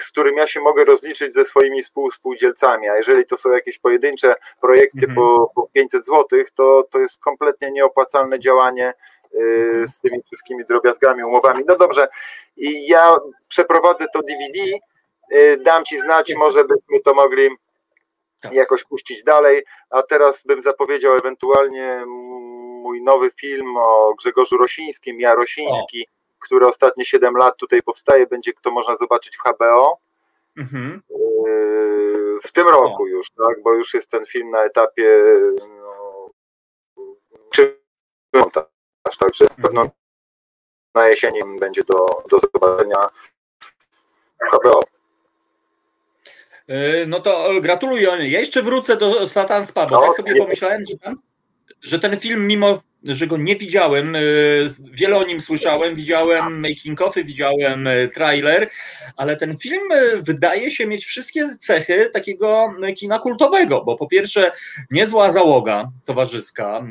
z 0.00 0.10
którym 0.10 0.36
ja 0.36 0.46
się 0.46 0.60
mogę 0.60 0.84
rozliczyć 0.84 1.34
ze 1.34 1.44
swoimi 1.44 1.82
współdzielcami, 2.12 2.88
a 2.88 2.96
jeżeli 2.96 3.26
to 3.26 3.36
są 3.36 3.50
jakieś 3.50 3.78
pojedyncze 3.78 4.34
projekcje 4.60 5.08
mhm. 5.08 5.14
po, 5.14 5.50
po 5.54 5.68
500 5.72 6.06
zł, 6.06 6.44
to, 6.54 6.88
to 6.90 6.98
jest 6.98 7.18
kompletnie 7.18 7.70
nieopłacalne 7.70 8.40
działanie 8.40 8.94
y, 9.34 9.38
mhm. 9.38 9.88
z 9.88 10.00
tymi 10.00 10.22
wszystkimi 10.22 10.64
drobiazgami, 10.64 11.24
umowami. 11.24 11.64
No 11.68 11.76
dobrze, 11.76 12.08
i 12.56 12.86
ja 12.86 13.16
przeprowadzę 13.48 14.06
to 14.12 14.20
DVD, 14.22 14.60
y, 15.32 15.56
dam 15.56 15.84
Ci 15.84 16.00
znać, 16.00 16.28
jest. 16.28 16.42
może 16.42 16.64
byśmy 16.64 17.00
to 17.04 17.14
mogli 17.14 17.48
tak. 18.40 18.52
jakoś 18.52 18.84
puścić 18.84 19.24
dalej, 19.24 19.64
a 19.90 20.02
teraz 20.02 20.42
bym 20.42 20.62
zapowiedział 20.62 21.14
ewentualnie 21.14 22.02
mój 22.82 23.02
nowy 23.02 23.30
film 23.30 23.76
o 23.76 24.14
Grzegorzu 24.18 24.56
Rosińskim, 24.56 25.20
ja 25.20 25.34
Rosiński, 25.34 26.06
o 26.08 26.23
który 26.44 26.68
ostatnie 26.68 27.06
7 27.06 27.36
lat 27.36 27.56
tutaj 27.56 27.82
powstaje, 27.82 28.26
będzie 28.26 28.52
to 28.62 28.70
można 28.70 28.96
zobaczyć 28.96 29.36
w 29.36 29.40
HBO. 29.40 29.98
Mhm. 30.56 31.02
Yy, 31.10 32.38
w 32.42 32.52
tym 32.52 32.68
roku 32.68 33.06
już, 33.06 33.30
tak, 33.30 33.62
bo 33.62 33.74
już 33.74 33.94
jest 33.94 34.10
ten 34.10 34.26
film 34.26 34.50
na 34.50 34.64
etapie 34.64 35.22
no, 35.68 36.40
czy 37.50 37.78
także 39.18 39.44
mhm. 39.44 39.62
pewno 39.62 39.90
na 40.94 41.08
jesieni 41.08 41.40
będzie 41.60 41.82
do, 41.82 42.06
do 42.30 42.38
zobaczenia 42.38 43.08
w 44.40 44.56
HBO. 44.56 44.80
E, 46.68 47.06
no 47.06 47.20
to 47.20 47.48
gratuluję. 47.60 48.08
Ja 48.08 48.38
jeszcze 48.38 48.62
wrócę 48.62 48.96
do 48.96 49.28
Satan 49.28 49.66
bo 49.66 50.00
No, 50.00 50.06
tak 50.06 50.14
sobie 50.14 50.32
nie- 50.32 50.40
pomyślałem, 50.40 50.82
że, 50.90 50.98
tam, 50.98 51.14
że 51.82 51.98
ten 51.98 52.20
film, 52.20 52.46
mimo 52.46 52.78
że 53.04 53.26
go 53.26 53.36
nie 53.36 53.56
widziałem, 53.56 54.16
e, 54.16 54.20
wiele 54.92 55.16
o 55.16 55.24
nim 55.24 55.40
słyszałem, 55.40 55.94
widziałem 55.94 56.60
making 56.60 57.00
ofy, 57.00 57.24
widziałem 57.24 57.86
e, 57.86 58.08
trailer, 58.08 58.70
ale 59.16 59.36
ten 59.36 59.58
film 59.58 59.92
e, 59.92 60.22
wydaje 60.22 60.70
się 60.70 60.86
mieć 60.86 61.04
wszystkie 61.04 61.48
cechy 61.58 62.10
takiego 62.12 62.72
kina 62.96 63.18
kultowego, 63.18 63.84
bo 63.84 63.96
po 63.96 64.06
pierwsze 64.06 64.52
niezła 64.90 65.32
załoga 65.32 65.90
towarzyska, 66.04 66.86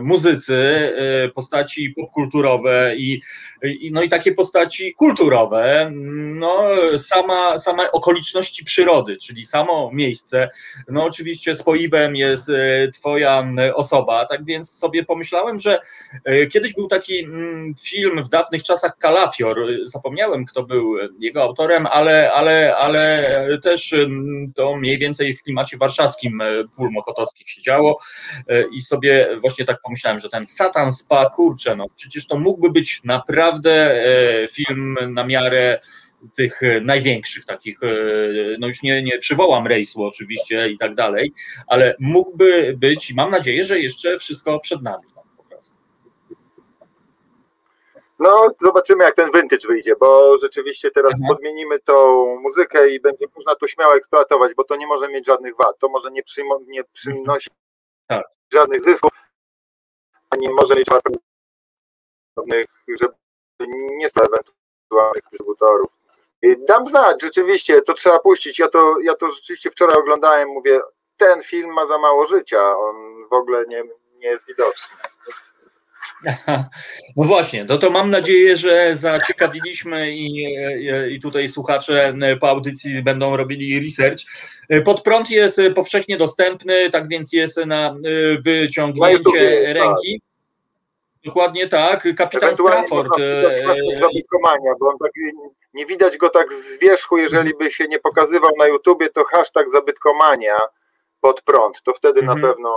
muzycy, 0.00 0.92
postaci 1.34 1.90
popkulturowe 1.90 2.96
i, 2.96 3.20
no 3.90 4.02
i 4.02 4.08
takie 4.08 4.32
postaci 4.32 4.94
kulturowe, 4.94 5.92
no 6.34 6.68
sama, 6.96 7.58
same 7.58 7.92
okoliczności 7.92 8.64
przyrody, 8.64 9.16
czyli 9.16 9.44
samo 9.44 9.90
miejsce, 9.92 10.50
no 10.88 11.04
oczywiście 11.04 11.54
spoiwem 11.54 12.16
jest 12.16 12.48
e, 12.48 12.88
twoja 12.90 13.48
osoba, 13.74 14.26
tak 14.26 14.44
więc 14.44 14.70
sobie 14.70 15.04
pomyślałem, 15.04 15.58
że 15.58 15.80
e, 16.24 16.46
kiedyś 16.46 16.74
był 16.74 16.88
taki 16.88 17.26
film 17.82 18.24
w 18.24 18.28
dawnych 18.28 18.62
czasach 18.62 18.98
Kalafior, 18.98 19.56
zapomniałem 19.84 20.46
kto 20.46 20.62
był 20.62 20.96
jego 21.18 21.42
autorem, 21.42 21.86
ale, 21.86 22.32
ale, 22.32 22.76
ale 22.76 23.28
też 23.62 23.94
to 24.56 24.76
mniej 24.76 24.98
więcej 24.98 25.34
w 25.34 25.42
klimacie 25.42 25.76
warszawskim 25.76 26.40
e, 26.40 26.44
pól 26.76 26.90
mokotowskich 26.90 27.48
się 27.48 27.62
działo 27.62 27.98
i 28.72 28.80
sobie 28.80 29.28
właśnie 29.40 29.64
tak 29.64 29.80
pomyślałem, 29.84 30.20
że 30.20 30.28
ten 30.28 30.46
Satan 30.46 30.92
Spa, 30.92 31.30
kurczę, 31.30 31.76
no 31.76 31.86
przecież 31.96 32.26
to 32.26 32.38
mógłby 32.38 32.70
być 32.70 33.00
naprawdę 33.04 33.47
e, 33.66 34.48
film 34.48 34.96
na 35.08 35.24
miarę 35.24 35.80
tych 36.36 36.62
e, 36.62 36.80
największych 36.80 37.44
takich, 37.44 37.82
e, 37.82 37.86
no 38.58 38.66
już 38.66 38.82
nie, 38.82 39.02
nie 39.02 39.18
przywołam 39.18 39.66
rejsu 39.66 40.02
oczywiście 40.04 40.68
i 40.68 40.78
tak 40.78 40.94
dalej, 40.94 41.32
ale 41.66 41.96
mógłby 42.00 42.74
być 42.78 43.10
i 43.10 43.14
mam 43.14 43.30
nadzieję, 43.30 43.64
że 43.64 43.80
jeszcze 43.80 44.18
wszystko 44.18 44.60
przed 44.60 44.82
nami. 44.82 45.04
no, 45.16 45.22
po 45.36 45.42
prostu. 45.44 45.78
No, 48.18 48.48
zobaczymy 48.60 49.04
jak 49.04 49.14
ten 49.14 49.30
vintage 49.34 49.68
wyjdzie, 49.68 49.94
bo 50.00 50.38
rzeczywiście 50.38 50.90
teraz 50.90 51.12
Mhm. 51.12 51.28
podmienimy 51.28 51.78
tą 51.78 52.26
muzykę 52.40 52.90
i 52.90 53.00
będzie 53.00 53.26
można 53.36 53.54
to 53.54 53.68
śmiało 53.68 53.96
eksploatować, 53.96 54.52
bo 54.56 54.64
to 54.64 54.76
nie 54.76 54.86
może 54.86 55.08
mieć 55.08 55.26
żadnych 55.26 55.56
wad, 55.56 55.78
to 55.78 55.88
może 55.88 56.10
nie, 56.10 56.22
przyjmo, 56.22 56.60
nie 56.66 56.84
przynosi 56.92 57.50
Tak. 58.06 58.24
żadnych 58.52 58.82
zysków, 58.84 59.10
ani 60.30 60.48
może 60.48 60.74
mieć 60.74 60.86
żadnych, 60.90 61.22
żeby 63.00 63.14
nie 63.96 64.08
stać 64.08 64.24
ewentualnych 64.28 65.22
dystrybutorów. 65.30 65.88
Dam 66.68 66.86
znać, 66.86 67.22
rzeczywiście, 67.22 67.82
to 67.82 67.94
trzeba 67.94 68.18
puścić. 68.18 68.58
Ja 68.58 68.68
to, 68.68 68.94
ja 69.02 69.14
to 69.14 69.30
rzeczywiście 69.30 69.70
wczoraj 69.70 69.96
oglądałem, 69.98 70.48
mówię, 70.48 70.80
ten 71.16 71.42
film 71.42 71.72
ma 71.72 71.86
za 71.86 71.98
mało 71.98 72.26
życia, 72.26 72.76
on 72.76 72.96
w 73.30 73.32
ogóle 73.32 73.64
nie, 73.68 73.82
nie 74.18 74.28
jest 74.28 74.46
widoczny. 74.46 74.96
No 77.16 77.24
właśnie, 77.24 77.64
to, 77.64 77.78
to 77.78 77.90
mam 77.90 78.10
nadzieję, 78.10 78.56
że 78.56 78.96
zaciekawiliśmy 78.96 80.10
i, 80.12 80.44
i- 81.10 81.20
tutaj 81.20 81.48
słuchacze 81.48 82.14
po 82.40 82.48
audycji 82.48 83.02
będą 83.02 83.36
robili 83.36 83.80
research. 83.80 84.18
Pod 84.84 85.02
prąd 85.02 85.30
jest 85.30 85.60
powszechnie 85.74 86.16
dostępny, 86.16 86.90
tak 86.90 87.08
więc 87.08 87.32
jest 87.32 87.56
na 87.56 87.66
Na 87.66 87.94
wyciągnięcie 88.44 89.12
YouTubie, 89.12 89.64
tak. 89.66 89.74
ręki. 89.84 90.20
Dokładnie 91.24 91.68
tak. 91.68 92.08
Kapitan 92.16 92.54
Strafford. 92.54 93.18
e, 93.20 93.60
wpisać 93.60 94.00
Zabitkomania, 94.00 94.72
bo 94.80 94.88
on 94.88 94.98
tak, 94.98 95.12
nie 95.74 95.86
widać 95.86 96.16
go 96.16 96.30
tak 96.30 96.52
z 96.52 96.78
wierzchu, 96.78 97.16
jeżeli 97.16 97.54
by 97.54 97.70
się 97.70 97.88
nie 97.88 97.98
pokazywał 97.98 98.50
na 98.58 98.66
YouTubie, 98.66 99.08
to 99.08 99.24
hashtag 99.24 99.70
zabytkomania 99.70 100.58
pod 101.20 101.42
prąd, 101.42 101.82
to 101.84 101.94
wtedy 101.94 102.20
Mhm. 102.20 102.40
na 102.40 102.48
pewno 102.48 102.70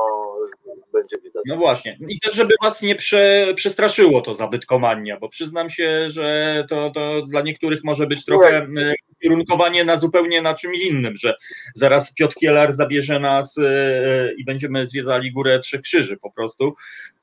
będzie 0.94 1.16
widać. 1.24 1.44
No 1.46 1.56
właśnie. 1.58 1.98
I 2.10 2.20
też, 2.20 2.34
żeby 2.34 2.54
was 2.64 2.82
nie 2.82 2.96
prze, 2.96 3.54
przestraszyło 3.56 4.22
to 4.22 4.34
zabytkomania, 4.36 5.20
bo 5.20 5.30
przyznam 5.30 5.70
się, 5.70 6.10
że 6.10 6.66
to, 6.70 6.90
to 6.90 7.22
dla 7.22 7.42
niektórych 7.42 7.84
może 7.84 8.08
być 8.08 8.26
trochę 8.26 8.58
e, 8.58 8.94
kierunkowanie 9.24 9.84
na 9.84 9.98
zupełnie 9.98 10.42
na 10.42 10.54
czymś 10.54 10.80
innym, 10.80 11.16
że 11.16 11.36
zaraz 11.76 12.14
Piotr 12.14 12.36
Kielar 12.36 12.74
zabierze 12.74 13.20
nas 13.20 13.58
e, 13.58 14.34
i 14.38 14.46
będziemy 14.46 14.88
zwiedzali 14.88 15.32
Górę 15.32 15.60
Trzech 15.60 15.82
Krzyży 15.82 16.18
po 16.18 16.32
prostu, 16.32 16.76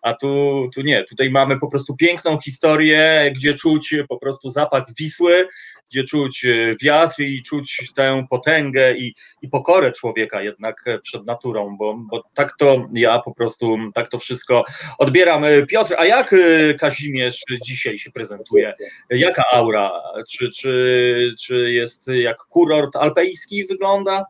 a 0.03 0.14
tu, 0.14 0.69
tu 0.75 0.83
nie. 0.83 1.05
Tutaj 1.05 1.31
mamy 1.31 1.59
po 1.59 1.69
prostu 1.69 1.97
piękną 1.97 2.39
historię, 2.41 3.33
gdzie 3.35 3.55
czuć 3.55 3.95
po 4.09 4.19
prostu 4.19 4.51
zapach 4.51 4.85
Wisły, 4.99 5.49
gdzie 5.91 6.05
czuć 6.05 6.45
e, 6.45 6.77
wiatr 6.83 7.23
i 7.23 7.43
czuć 7.43 7.93
tę 7.97 8.27
potęgę 8.31 8.97
i, 8.97 9.14
i 9.43 9.49
pokorę 9.49 9.93
człowieka 9.93 10.43
jednak 10.43 10.83
e, 10.87 10.99
przed 11.09 11.26
naturą, 11.26 11.76
bo, 11.76 11.94
bo 12.11 12.22
tak 12.34 12.56
to 12.59 12.86
ja 12.92 13.18
po 13.18 13.34
prostu, 13.34 13.76
tak 13.94 14.09
to 14.09 14.18
wszystko 14.18 14.64
odbieram. 14.98 15.44
E, 15.44 15.66
Piotr, 15.66 15.94
a 15.98 16.04
jak 16.04 16.32
e, 16.32 16.74
Kazimierz 16.74 17.42
dzisiaj 17.62 17.98
się 17.98 18.11
prezentuje? 18.11 18.74
Jaka 19.11 19.42
aura? 19.52 19.92
Czy, 20.30 20.50
czy, 20.50 21.34
czy 21.40 21.72
jest 21.72 22.09
jak 22.09 22.36
kurort 22.36 22.96
alpejski 22.96 23.66
wygląda? 23.66 24.24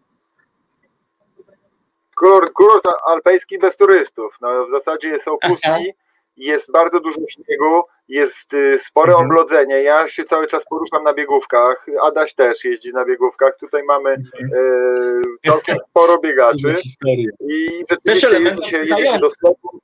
Kur, 2.17 2.53
kurort 2.53 2.85
alpejski 3.07 3.59
bez 3.59 3.77
turystów. 3.77 4.37
No, 4.41 4.67
w 4.67 4.71
zasadzie 4.71 5.21
są 5.21 5.39
pustki, 5.39 5.93
jest 6.39 6.73
bardzo 6.73 7.01
dużo 7.01 7.21
śniegu, 7.29 7.83
jest 8.09 8.55
y, 8.55 8.79
spore 8.83 9.13
Mhm. 9.13 9.31
oblodzenie. 9.31 9.83
Ja 9.83 10.09
się 10.09 10.25
cały 10.25 10.47
czas 10.47 10.65
poruszam 10.71 11.05
na 11.05 11.15
biegówkach. 11.15 11.87
Adaś 12.03 12.35
też 12.35 12.65
jeździ 12.65 12.93
na 12.93 13.05
biegówkach. 13.05 13.57
Tutaj 13.61 13.83
mamy 13.83 14.11
Mhm. 14.11 14.51
e, 15.45 15.49
całkiem 15.51 15.77
sporo 15.91 16.19
biegaczy. 16.19 16.75
I 17.41 17.85
Też 17.89 17.99
rzeczywiście 18.21 18.29
element 18.29 18.61
jedzie 18.61 18.71
się, 18.71 18.77
jedzie 19.05 19.19
do 19.19 19.29
sklepu. 19.31 19.81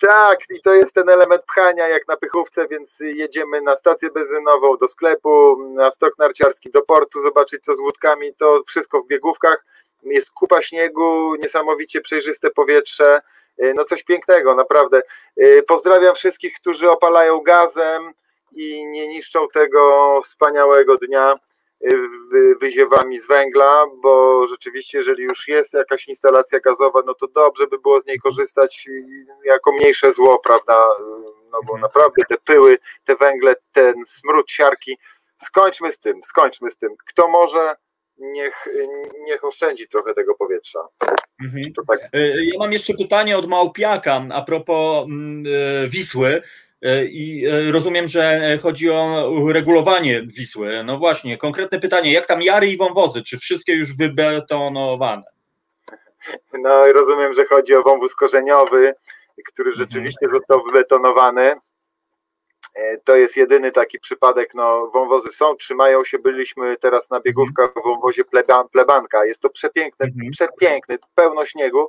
Tak, 0.00 0.38
i 0.50 0.60
to 0.60 0.74
jest 0.74 0.92
ten 0.92 1.08
element 1.08 1.42
pchania 1.44 1.88
jak 1.88 2.08
na 2.08 2.16
pychówce, 2.16 2.68
więc 2.68 2.96
jedziemy 3.00 3.60
na 3.60 3.76
stację 3.76 4.10
benzynową, 4.10 4.76
do 4.76 4.88
sklepu, 4.88 5.56
na 5.68 5.92
stok 5.92 6.18
narciarski, 6.18 6.70
do 6.70 6.82
portu, 6.82 7.22
zobaczyć 7.22 7.64
co 7.64 7.74
z 7.74 7.80
łódkami, 7.80 8.34
to 8.34 8.62
wszystko 8.68 9.02
w 9.02 9.06
biegówkach. 9.06 9.64
Jest 10.02 10.30
kupa 10.30 10.62
śniegu, 10.62 11.34
niesamowicie 11.36 12.00
przejrzyste 12.00 12.50
powietrze, 12.50 13.20
no 13.58 13.84
coś 13.84 14.02
pięknego, 14.02 14.54
naprawdę. 14.54 15.02
Y, 15.40 15.62
Pozdrawiam 15.68 16.14
wszystkich, 16.14 16.54
którzy 16.60 16.90
opalają 16.90 17.40
gazem 17.40 18.12
i 18.52 18.86
nie 18.86 19.08
niszczą 19.08 19.48
tego 19.48 20.20
wspaniałego 20.24 20.96
dnia 20.96 21.34
wy- 22.30 22.54
wyziewami 22.60 23.18
z 23.18 23.26
węgla, 23.26 23.84
bo 24.02 24.46
rzeczywiście, 24.46 24.98
jeżeli 24.98 25.22
już 25.24 25.48
jest 25.48 25.72
jakaś 25.72 26.08
instalacja 26.08 26.60
gazowa, 26.60 27.02
no 27.06 27.14
to 27.14 27.26
dobrze 27.28 27.66
by 27.66 27.78
było 27.78 28.00
z 28.00 28.06
niej 28.06 28.18
korzystać 28.18 28.86
jako 29.44 29.72
mniejsze 29.72 30.12
zło, 30.12 30.38
prawda? 30.38 30.88
No 31.52 31.58
bo 31.64 31.72
Mhm. 31.72 31.80
naprawdę 31.80 32.22
te 32.28 32.36
pyły, 32.44 32.78
te 33.04 33.16
węgle, 33.16 33.54
ten 33.72 33.94
smród 34.08 34.50
siarki, 34.50 34.98
skończmy 35.44 35.92
z 35.92 35.98
tym, 35.98 36.20
skończmy 36.24 36.70
z 36.70 36.76
tym. 36.76 36.96
Kto 37.08 37.28
może, 37.28 37.76
niech, 38.18 38.68
niech 39.24 39.44
oszczędzi 39.44 39.88
trochę 39.88 40.14
tego 40.14 40.34
powietrza. 40.34 40.80
Mhm. 41.44 41.64
Tak 41.88 42.00
E, 42.12 42.44
Ja 42.44 42.58
mam 42.58 42.72
jeszcze 42.72 42.94
pytanie 42.94 43.38
od 43.38 43.48
Małpiaka 43.48 44.22
a 44.32 44.42
propos 44.42 45.04
mm, 45.06 45.44
e, 45.46 45.88
Wisły. 45.88 46.42
E, 46.82 47.04
I 47.04 47.46
rozumiem, 47.70 48.08
że 48.08 48.40
chodzi 48.62 48.90
o 48.90 49.30
regulowanie 49.52 50.22
Wisły. 50.22 50.84
No 50.84 50.98
właśnie, 50.98 51.38
konkretne 51.38 51.80
pytanie, 51.80 52.12
jak 52.12 52.26
tam 52.26 52.42
jary 52.42 52.66
i 52.66 52.76
wąwozy? 52.76 53.22
Czy 53.22 53.38
wszystkie 53.38 53.72
już 53.74 53.96
wybetonowane? 53.96 55.22
No 56.52 56.86
i 56.86 56.92
rozumiem, 56.92 57.34
że 57.34 57.44
chodzi 57.44 57.74
o 57.74 57.82
wąwóz 57.82 58.14
korzeniowy, 58.14 58.94
który 59.44 59.74
rzeczywiście 59.74 60.28
został 60.32 60.62
wybetonowany. 60.64 61.54
E, 62.74 62.98
To 62.98 63.16
jest 63.16 63.36
jedyny 63.36 63.72
taki 63.72 63.98
przypadek, 64.00 64.54
no 64.54 64.86
wąwozy 64.86 65.32
są, 65.32 65.56
trzymają 65.56 66.04
się, 66.04 66.18
byliśmy 66.18 66.76
teraz 66.76 67.10
na 67.10 67.20
biegówkach 67.20 67.70
w 67.70 67.82
wąwozie 67.84 68.24
pleba, 68.24 68.64
plebanka, 68.64 69.24
jest 69.24 69.40
to 69.40 69.50
przepiękne, 69.50 70.06
Mhm. 70.06 70.30
przepiękny, 70.30 70.98
pełno 71.14 71.46
śniegu, 71.46 71.88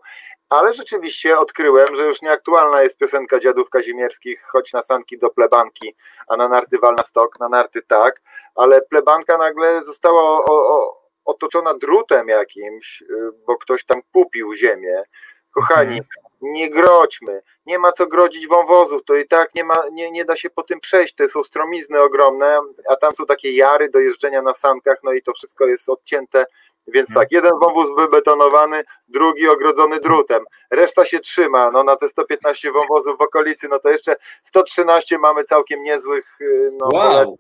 ale 0.50 0.74
rzeczywiście 0.74 1.40
odkryłem, 1.40 1.96
że 1.96 2.04
już 2.04 2.22
nieaktualna 2.22 2.82
jest 2.82 2.98
piosenka 2.98 3.40
dziadów 3.40 3.70
kazimierskich, 3.70 4.44
chodź 4.52 4.74
na 4.74 4.84
sanki 4.84 5.18
do 5.18 5.30
plebanki, 5.30 5.96
a 6.28 6.38
na 6.38 6.48
narty 6.48 6.78
wal 6.78 6.96
na 6.96 7.04
stok, 7.04 7.40
na 7.40 7.50
narty 7.50 7.82
tak, 7.82 8.22
ale 8.56 8.82
plebanka 8.82 9.38
nagle 9.38 9.84
została 9.84 10.22
o, 10.24 10.46
o, 10.50 11.04
otoczona 11.26 11.74
drutem 11.74 12.28
jakimś, 12.28 13.02
y, 13.02 13.06
bo 13.48 13.56
ktoś 13.58 13.86
tam 13.86 14.02
kupił 14.14 14.56
ziemię. 14.56 15.04
Kochani, 15.52 16.00
nie 16.44 16.70
grodźmy, 16.70 17.42
nie 17.66 17.80
ma 17.80 17.92
co 17.92 18.08
grodzić 18.08 18.48
wąwozów, 18.48 19.02
to 19.06 19.16
i 19.16 19.28
tak 19.28 19.56
nie, 19.56 19.64
ma, 19.64 19.74
nie, 19.92 20.12
nie 20.12 20.26
da 20.26 20.36
się 20.36 20.50
po 20.50 20.64
tym 20.64 20.80
przejść, 20.80 21.16
to 21.16 21.28
są 21.28 21.44
stromizny 21.44 22.02
ogromne, 22.02 22.60
a 22.90 22.96
tam 22.96 23.14
są 23.14 23.26
takie 23.26 23.52
jary 23.56 23.90
do 23.90 24.00
jeżdżenia 24.00 24.42
na 24.42 24.54
sankach, 24.54 24.98
no 25.04 25.14
i 25.14 25.22
to 25.22 25.34
wszystko 25.34 25.66
jest 25.66 25.90
odcięte, 25.90 26.46
więc 26.88 27.14
tak, 27.14 27.32
jeden 27.32 27.52
wąwóz 27.62 27.88
wybetonowany, 27.98 28.84
drugi 29.08 29.48
ogrodzony 29.48 30.00
drutem, 30.00 30.44
reszta 30.72 31.06
się 31.06 31.20
trzyma, 31.20 31.72
no 31.72 31.84
na 31.84 31.96
te 31.96 32.10
115 32.10 32.72
wąwozów 32.72 33.18
w 33.18 33.22
okolicy, 33.22 33.68
no 33.70 33.80
to 33.80 33.90
jeszcze 33.90 34.16
113 34.46 35.18
mamy 35.18 35.44
całkiem 35.44 35.84
niezłych, 35.84 36.42
y, 36.42 36.72
no 36.82 36.90
Wow. 36.94 37.38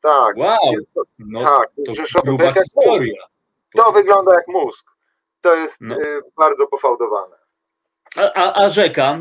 tak, 0.00 0.36
Wow, 0.36 0.56
to, 0.94 1.02
no 1.18 1.44
tak, 1.44 1.70
to 1.86 1.92
to 2.38 2.52
historia. 2.52 3.22
To 3.76 3.92
wygląda 3.92 4.34
jak 4.34 4.48
mózg. 4.48 4.86
To 5.40 5.54
jest 5.54 5.76
No. 5.80 5.96
y, 5.96 6.20
bardzo 6.36 6.66
pofałdowane. 6.66 7.36
A, 8.16 8.32
a, 8.34 8.64
a 8.64 8.68
rzeka, 8.68 9.18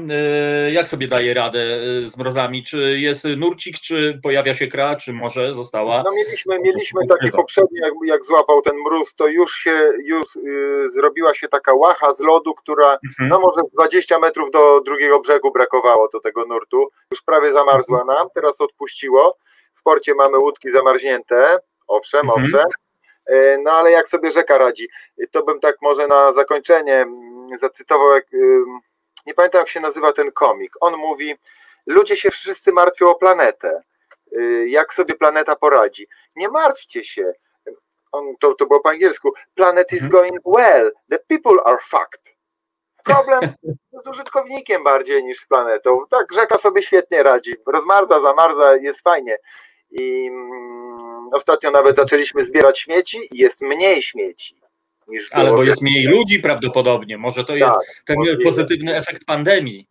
y, 0.68 0.72
jak 0.72 0.88
sobie 0.88 1.08
daje 1.08 1.34
radę 1.34 1.60
y, 1.60 2.10
z 2.10 2.18
mrozami? 2.18 2.64
Czy 2.64 3.00
jest 3.00 3.26
nurcik, 3.38 3.80
czy 3.80 4.20
pojawia 4.24 4.54
się 4.56 4.68
kra, 4.68 4.96
czy 4.96 5.14
może 5.14 5.54
została? 5.54 6.04
No 6.06 6.12
mieliśmy, 6.12 6.60
mieliśmy 6.60 7.08
taki 7.08 7.32
poprzedni, 7.32 7.80
jak, 7.80 7.94
jak 8.06 8.26
złapał 8.26 8.62
ten 8.62 8.76
mróz, 8.78 9.16
to 9.16 9.28
już 9.28 9.54
się 9.56 9.92
już 10.04 10.36
y, 10.36 10.90
zrobiła 10.94 11.34
się 11.36 11.48
taka 11.48 11.74
łacha 11.74 12.14
z 12.14 12.20
lodu, 12.20 12.54
która 12.54 12.98
Mhm. 13.10 13.30
no 13.30 13.40
może 13.40 13.62
20 13.74 14.20
metrów 14.20 14.52
do 14.52 14.82
drugiego 14.82 15.20
brzegu 15.20 15.52
brakowało 15.52 16.10
do 16.14 16.20
tego 16.20 16.46
nurtu. 16.46 16.90
Już 17.12 17.22
prawie 17.22 17.54
zamarzła 17.54 18.02
Mhm. 18.02 18.08
nam, 18.18 18.28
teraz 18.36 18.62
odpuściło. 18.62 19.38
W 19.76 19.84
porcie 19.84 20.14
mamy 20.16 20.38
łódki 20.38 20.70
zamarznięte, 20.70 21.58
owszem, 21.88 22.22
Mhm. 22.22 22.46
owszem. 22.46 22.68
E, 23.26 23.58
No 23.58 23.72
ale 23.72 23.92
jak 23.92 24.10
sobie 24.10 24.32
rzeka 24.32 24.58
radzi? 24.58 24.88
To 25.32 25.44
bym 25.44 25.60
tak 25.60 25.76
może 25.82 26.08
na 26.08 26.34
zakończenie 26.34 26.94
mm, 26.96 27.35
zacytował, 27.62 28.14
jak, 28.14 28.26
nie 29.26 29.34
pamiętam 29.34 29.60
jak 29.60 29.70
się 29.70 29.80
nazywa 29.80 30.14
ten 30.14 30.32
komik. 30.32 30.72
On 30.82 30.98
mówi, 30.98 31.36
ludzie 31.86 32.18
się 32.18 32.32
wszyscy 32.32 32.72
martwią 32.72 33.08
o 33.08 33.16
planetę. 33.16 33.82
Y, 34.38 34.66
Jak 34.70 34.94
sobie 34.94 35.14
planeta 35.16 35.56
poradzi? 35.56 36.08
Nie 36.36 36.50
martwcie 36.50 37.06
się. 37.06 37.34
On, 38.12 38.36
to, 38.40 38.54
to 38.54 38.66
było 38.66 38.80
po 38.80 38.90
angielsku. 38.90 39.34
Planet 39.56 39.94
is 39.94 40.04
Mhm. 40.04 40.12
going 40.12 40.42
well. 40.46 40.92
The 41.10 41.20
people 41.20 41.64
are 41.66 41.78
fucked. 41.90 42.36
Problem 43.04 43.40
z 44.04 44.08
użytkownikiem 44.08 44.84
bardziej 44.84 45.24
niż 45.24 45.40
z 45.40 45.46
planetą. 45.48 46.04
Tak, 46.10 46.34
rzeka 46.34 46.58
sobie 46.58 46.84
świetnie 46.84 47.24
radzi. 47.24 47.56
Rozmarza, 47.68 48.22
zamarza, 48.22 48.76
jest 48.76 49.02
fajnie. 49.02 49.38
I 49.92 50.28
mm, 50.28 51.30
ostatnio 51.34 51.72
nawet 51.72 51.96
zaczęliśmy 51.96 52.46
zbierać 52.46 52.80
śmieci 52.80 53.28
i 53.32 53.38
jest 53.38 53.62
mniej 53.62 54.02
śmieci 54.02 54.62
niż 55.08 55.30
Ale 55.32 55.52
bo 55.52 55.64
jest 55.64 55.82
mniej 55.82 56.06
ludzi 56.06 56.40
prawdopodobnie. 56.40 57.18
Może 57.18 57.44
to 57.44 57.56
jest 57.56 57.76
Tak, 57.76 58.04
ten 58.06 58.18
możliwe. 58.18 58.44
pozytywny 58.44 58.96
efekt 58.96 59.26
pandemii. 59.26 59.88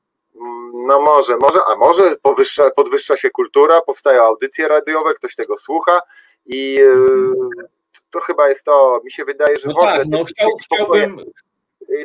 No 0.86 1.00
może, 1.00 1.36
może, 1.36 1.58
a 1.72 1.76
może 1.76 2.16
powyższa, 2.22 2.70
podwyższa 2.70 3.16
się 3.16 3.30
kultura, 3.30 3.80
powstają 3.80 4.22
audycje 4.22 4.68
radiowe, 4.68 5.14
ktoś 5.14 5.34
tego 5.34 5.58
słucha 5.58 6.00
i 6.46 6.80
e, 6.82 6.94
to 8.10 8.20
chyba 8.20 8.48
jest 8.48 8.64
to, 8.64 9.00
mi 9.04 9.12
się 9.12 9.24
wydaje, 9.24 9.56
że 9.56 9.68
No 9.68 9.74
w 9.74 9.76
ogóle 9.76 9.92
tak, 9.92 10.06
no 10.08 10.24
chciał, 10.24 10.50
chciałbym, 10.62 11.16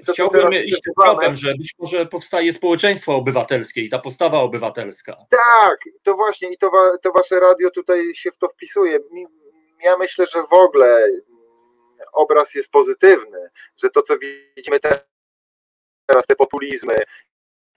to, 0.06 0.14
chciałbym 0.14 0.54
iść 0.54 0.82
tropem, 1.04 1.36
że 1.36 1.54
być 1.56 1.76
może 1.80 2.06
powstaje 2.06 2.54
społeczeństwo 2.54 3.16
obywatelskie 3.16 3.82
i 3.82 3.90
ta 3.90 4.00
postawa 4.00 4.40
obywatelska. 4.40 5.18
Tak, 5.30 5.80
to 6.04 6.14
właśnie 6.14 6.52
i 6.52 6.58
to, 6.58 6.72
to 7.02 7.12
wasze 7.12 7.40
radio 7.40 7.72
tutaj 7.72 8.16
się 8.16 8.32
w 8.32 8.38
to 8.38 8.50
wpisuje. 8.50 9.00
Ja 9.84 9.98
myślę, 9.98 10.26
że 10.26 10.44
w 10.44 10.54
ogóle 10.54 11.08
obraz 12.12 12.56
jest 12.56 12.72
pozytywny, 12.72 13.50
że 13.78 13.90
to, 13.90 14.02
co 14.02 14.18
widzimy 14.18 14.80
te- 14.80 15.00
teraz, 16.06 16.26
te 16.28 16.36
populizmy, 16.36 16.96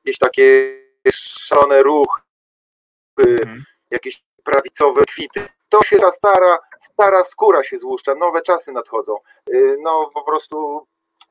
jakieś 0.04 0.18
takie 0.18 0.78
szalone 1.12 1.82
ruchy, 1.82 2.20
Mhm. 3.18 3.64
jakieś 3.90 4.24
prawicowe 4.44 5.04
kwity, 5.04 5.48
to 5.68 5.82
się 5.82 5.96
ta 5.98 6.12
stara, 6.12 6.58
stara 6.92 7.24
skóra 7.24 7.64
się 7.64 7.78
złuszcza, 7.78 8.14
nowe 8.14 8.42
czasy 8.42 8.72
nadchodzą. 8.72 9.16
Y, 9.54 9.76
No 9.80 10.08
po 10.14 10.22
prostu 10.24 10.86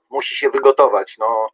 musi 0.09 0.35
się 0.35 0.49
wygotować. 0.49 1.15
No. 1.17 1.47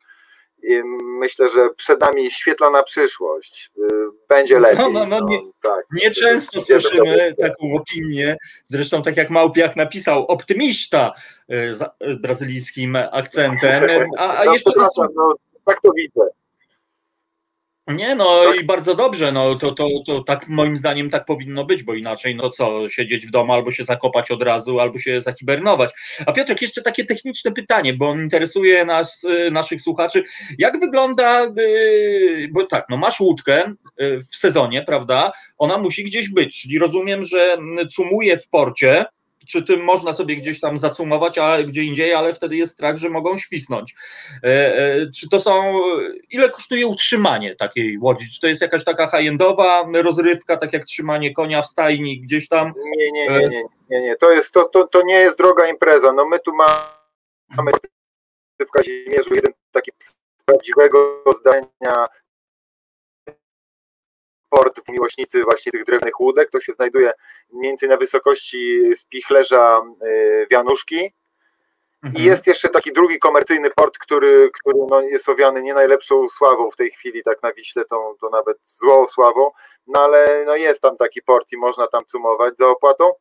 I 0.64 0.82
Myślę, 1.20 1.50
że 1.50 1.70
przed 1.78 2.02
nami 2.02 2.32
świetlana 2.32 2.84
przyszłość. 2.84 3.72
Y, 3.78 3.82
Będzie 4.30 4.60
lepiej. 4.60 4.94
no, 4.94 5.06
no, 5.06 5.20
nie- 5.30 5.40
tak. 5.64 5.86
Nieczęsto 5.94 6.62
słyszymy 6.62 7.36
taką 7.40 7.74
opinię, 7.74 8.38
zresztą 8.66 9.04
tak 9.04 9.18
jak 9.18 9.30
Małpiak 9.30 9.76
napisał, 9.76 10.26
optymista 10.26 11.14
y, 11.54 11.76
z 11.76 11.82
y, 11.82 11.88
brazylijskim 12.20 12.96
akcentem, 12.96 13.82
a, 14.18 14.38
a 14.38 14.46
No, 14.46 14.54
jeszcze 14.54 14.72
to 14.72 14.86
są 14.86 15.02
no, 15.16 15.36
tak 15.66 15.82
to 15.82 15.92
widzę. 15.92 16.22
Nie, 17.88 18.16
no 18.16 18.44
Tak. 18.44 18.62
i 18.62 18.64
bardzo 18.64 18.96
dobrze, 18.96 19.32
no 19.32 19.56
to, 19.56 19.72
to, 19.72 19.88
to 20.06 20.24
tak 20.24 20.48
moim 20.48 20.78
zdaniem 20.78 21.10
tak 21.10 21.26
powinno 21.26 21.66
być, 21.66 21.84
bo 21.84 21.94
inaczej 21.94 22.36
no 22.36 22.50
co, 22.50 22.90
siedzieć 22.90 23.28
w 23.28 23.32
domu 23.32 23.54
albo 23.54 23.72
się 23.72 23.84
zakopać 23.86 24.32
od 24.32 24.44
razu, 24.44 24.80
albo 24.80 25.00
się 25.00 25.22
zahibernować. 25.22 25.92
A 26.26 26.32
Piotrek, 26.32 26.62
jeszcze 26.62 26.82
takie 26.82 27.06
techniczne 27.06 27.52
pytanie, 27.52 27.94
bo 27.94 28.14
interesuje 28.16 28.86
nas, 28.86 29.24
y, 29.24 29.52
naszych 29.52 29.82
słuchaczy, 29.82 30.24
jak 30.58 30.80
wygląda, 30.80 31.46
y, 31.60 32.50
bo 32.52 32.66
tak, 32.66 32.86
no 32.90 32.98
masz 32.98 33.20
łódkę 33.20 33.74
y, 34.02 34.20
w 34.32 34.36
sezonie, 34.36 34.84
prawda, 34.84 35.32
ona 35.58 35.78
musi 35.78 36.04
gdzieś 36.04 36.30
być, 36.30 36.62
czyli 36.62 36.80
rozumiem, 36.80 37.24
że 37.24 37.58
cumuje 37.92 38.38
w 38.38 38.50
porcie, 38.50 39.06
czy 39.48 39.64
tym 39.64 39.84
można 39.84 40.14
sobie 40.14 40.36
gdzieś 40.36 40.60
tam 40.60 40.78
zacumować, 40.78 41.38
a 41.38 41.64
gdzie 41.64 41.84
indziej, 41.84 42.14
ale 42.14 42.34
wtedy 42.34 42.56
jest 42.56 42.74
strach, 42.74 42.98
że 42.98 43.10
mogą 43.10 43.38
świsnąć. 43.38 43.96
E, 44.44 44.78
e, 44.78 45.12
Czy 45.16 45.30
to 45.30 45.40
są, 45.40 45.80
ile 46.30 46.50
kosztuje 46.50 46.88
utrzymanie 46.88 47.56
takiej 47.56 47.98
łodzi? 47.98 48.26
Czy 48.34 48.42
to 48.42 48.48
jest 48.48 48.62
jakaś 48.62 48.84
taka 48.84 49.08
high-endowa 49.08 49.88
rozrywka, 49.94 50.58
tak 50.58 50.74
jak 50.74 50.86
trzymanie 50.86 51.34
konia 51.34 51.62
w 51.62 51.66
stajni 51.66 52.22
gdzieś 52.22 52.48
tam? 52.48 52.74
Nie, 52.98 53.12
nie, 53.12 53.28
nie, 53.28 53.48
nie, 53.48 53.64
nie, 53.90 54.02
nie. 54.02 54.16
To, 54.16 54.32
jest, 54.32 54.52
to, 54.52 54.66
to, 54.66 54.88
to 54.88 55.02
nie 55.02 55.16
jest 55.16 55.38
droga 55.38 55.68
impreza. 55.68 56.14
No 56.14 56.26
my 56.26 56.40
tu 56.40 56.52
mamy 57.58 57.72
w 58.60 58.72
Kazimierzu 58.72 59.36
jeden 59.36 59.54
taki 59.72 59.92
prawdziwego 60.46 61.24
zdania 61.40 62.08
port 64.50 64.80
w 64.86 64.92
miłośnicy 64.92 65.44
właśnie 65.44 65.72
tych 65.72 65.86
drewnych 65.86 66.20
łódek. 66.20 66.52
To 66.52 66.62
się 66.62 66.74
znajduje 66.74 67.12
mniej 67.54 67.72
więcej 67.72 67.90
na 67.90 67.98
wysokości 67.98 68.82
spichlerza 68.96 69.82
y, 70.06 70.48
Wianuszki. 70.52 71.14
I 72.16 72.24
jest 72.24 72.48
jeszcze 72.48 72.70
taki 72.70 72.94
drugi 72.94 73.20
komercyjny 73.20 73.70
port, 73.70 73.98
który, 73.98 74.50
który 74.60 74.80
no 74.90 75.02
jest 75.02 75.30
owiany 75.30 75.62
nie 75.62 75.74
najlepszą 75.74 76.30
sławą 76.30 76.72
w 76.72 76.76
tej 76.76 76.92
chwili, 76.92 77.24
tak 77.24 77.44
na 77.44 77.54
Wiśle, 77.54 77.86
tą, 77.86 78.16
to 78.22 78.30
nawet 78.30 78.58
złą 78.66 79.08
sławą, 79.08 79.52
no 79.88 80.02
ale 80.02 80.44
no 80.46 80.56
jest 80.56 80.82
tam 80.82 80.98
taki 80.98 81.22
port 81.22 81.52
i 81.52 81.58
można 81.58 81.88
tam 81.88 82.06
cumować 82.06 82.58
za 82.58 82.68
opłatą, 82.68 83.12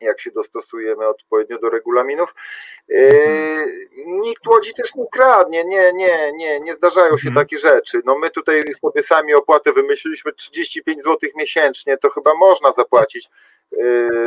jak 0.00 0.20
się 0.20 0.30
dostosujemy 0.30 1.06
odpowiednio 1.08 1.58
do 1.58 1.70
regulaminów. 1.70 2.34
Yy, 2.88 2.98
nikt 4.06 4.46
łodzi 4.46 4.74
też 4.74 4.94
nie 4.94 5.04
kradnie, 5.12 5.64
nie, 5.64 5.92
nie, 5.92 6.32
nie, 6.32 6.60
nie 6.60 6.74
zdarzają 6.74 7.18
się 7.18 7.28
Mhm. 7.28 7.46
takie 7.46 7.58
rzeczy. 7.58 8.02
No 8.04 8.18
my 8.18 8.30
tutaj 8.30 8.62
sobie 8.80 9.02
sami 9.02 9.34
opłatę 9.34 9.72
wymyśliliśmy 9.72 10.32
35 10.32 11.02
zł 11.02 11.30
miesięcznie, 11.36 11.98
to 11.98 12.10
chyba 12.10 12.34
można 12.34 12.72
zapłacić. 12.72 13.28
Yy, 13.72 14.26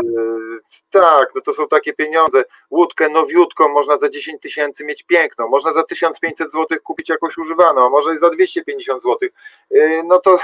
tak, 0.89 1.29
no 1.35 1.41
to 1.41 1.53
są 1.53 1.67
takie 1.67 1.93
pieniądze. 1.93 2.43
Łódkę 2.71 3.09
nowiutką 3.09 3.69
można 3.69 3.97
za 3.97 4.09
10 4.09 4.41
tysięcy 4.41 4.85
mieć 4.85 5.03
piękną, 5.03 5.47
można 5.47 5.73
za 5.73 5.83
1500 5.83 6.51
zł 6.51 6.77
kupić 6.83 7.09
jakąś 7.09 7.37
używaną, 7.37 7.85
a 7.85 7.89
może 7.89 8.15
i 8.15 8.17
za 8.17 8.29
250 8.29 9.03
zł. 9.03 9.29
Yy, 9.71 10.03
no 10.03 10.19
to 10.19 10.39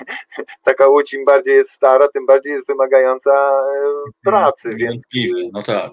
taka 0.64 0.86
łódź 0.86 1.14
im 1.14 1.24
bardziej 1.24 1.54
jest 1.54 1.70
stara, 1.70 2.08
tym 2.08 2.26
bardziej 2.26 2.52
jest 2.52 2.66
wymagająca 2.66 3.62
yy, 3.84 4.12
pracy, 4.24 4.68
więc 4.68 4.80
Niewątpliwie, 4.80 5.50
no 5.52 5.62
tak. 5.62 5.90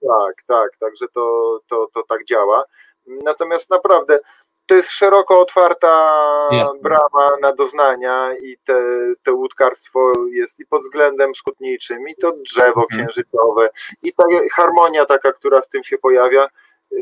tak, 0.00 0.34
tak, 0.46 0.70
także 0.80 1.06
to, 1.14 1.58
to, 1.70 1.88
to 1.94 2.02
tak 2.08 2.24
działa. 2.24 2.64
Natomiast 3.06 3.70
naprawdę 3.70 4.18
to 4.66 4.74
jest 4.74 4.90
szeroko 4.90 5.40
otwarta 5.40 6.08
Jasne. 6.52 6.78
brama 6.80 7.30
na 7.40 7.52
doznania 7.52 8.30
i 8.42 8.56
te, 8.64 8.82
te 9.22 9.32
łódkarstwo 9.32 10.12
jest 10.30 10.60
i 10.60 10.66
pod 10.66 10.82
względem 10.82 11.34
szkutniczym, 11.34 12.08
i 12.08 12.14
to 12.16 12.32
drzewo 12.32 12.82
Mhm. 12.82 12.86
księżycowe, 13.06 13.68
i 14.02 14.12
ta 14.12 14.24
harmonia 14.52 15.04
taka, 15.06 15.32
która 15.32 15.60
w 15.60 15.68
tym 15.68 15.84
się 15.84 15.98
pojawia. 15.98 16.48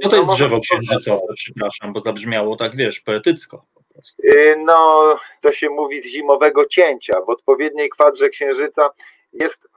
No 0.02 0.08
to 0.10 0.16
jest 0.16 0.28
może- 0.28 0.44
drzewo 0.44 0.60
księżycowe, 0.60 1.26
przepraszam, 1.34 1.92
bo 1.92 2.00
zabrzmiało 2.00 2.56
tak, 2.56 2.76
wiesz, 2.76 3.00
poetycko. 3.00 3.64
Y, 4.24 4.56
No, 4.58 5.16
to 5.40 5.52
się 5.52 5.70
mówi 5.70 6.02
z 6.02 6.06
zimowego 6.06 6.66
cięcia. 6.66 7.20
W 7.20 7.28
odpowiedniej 7.28 7.90
kwadrze 7.90 8.28
księżyca 8.28 8.90
jest. 9.32 9.68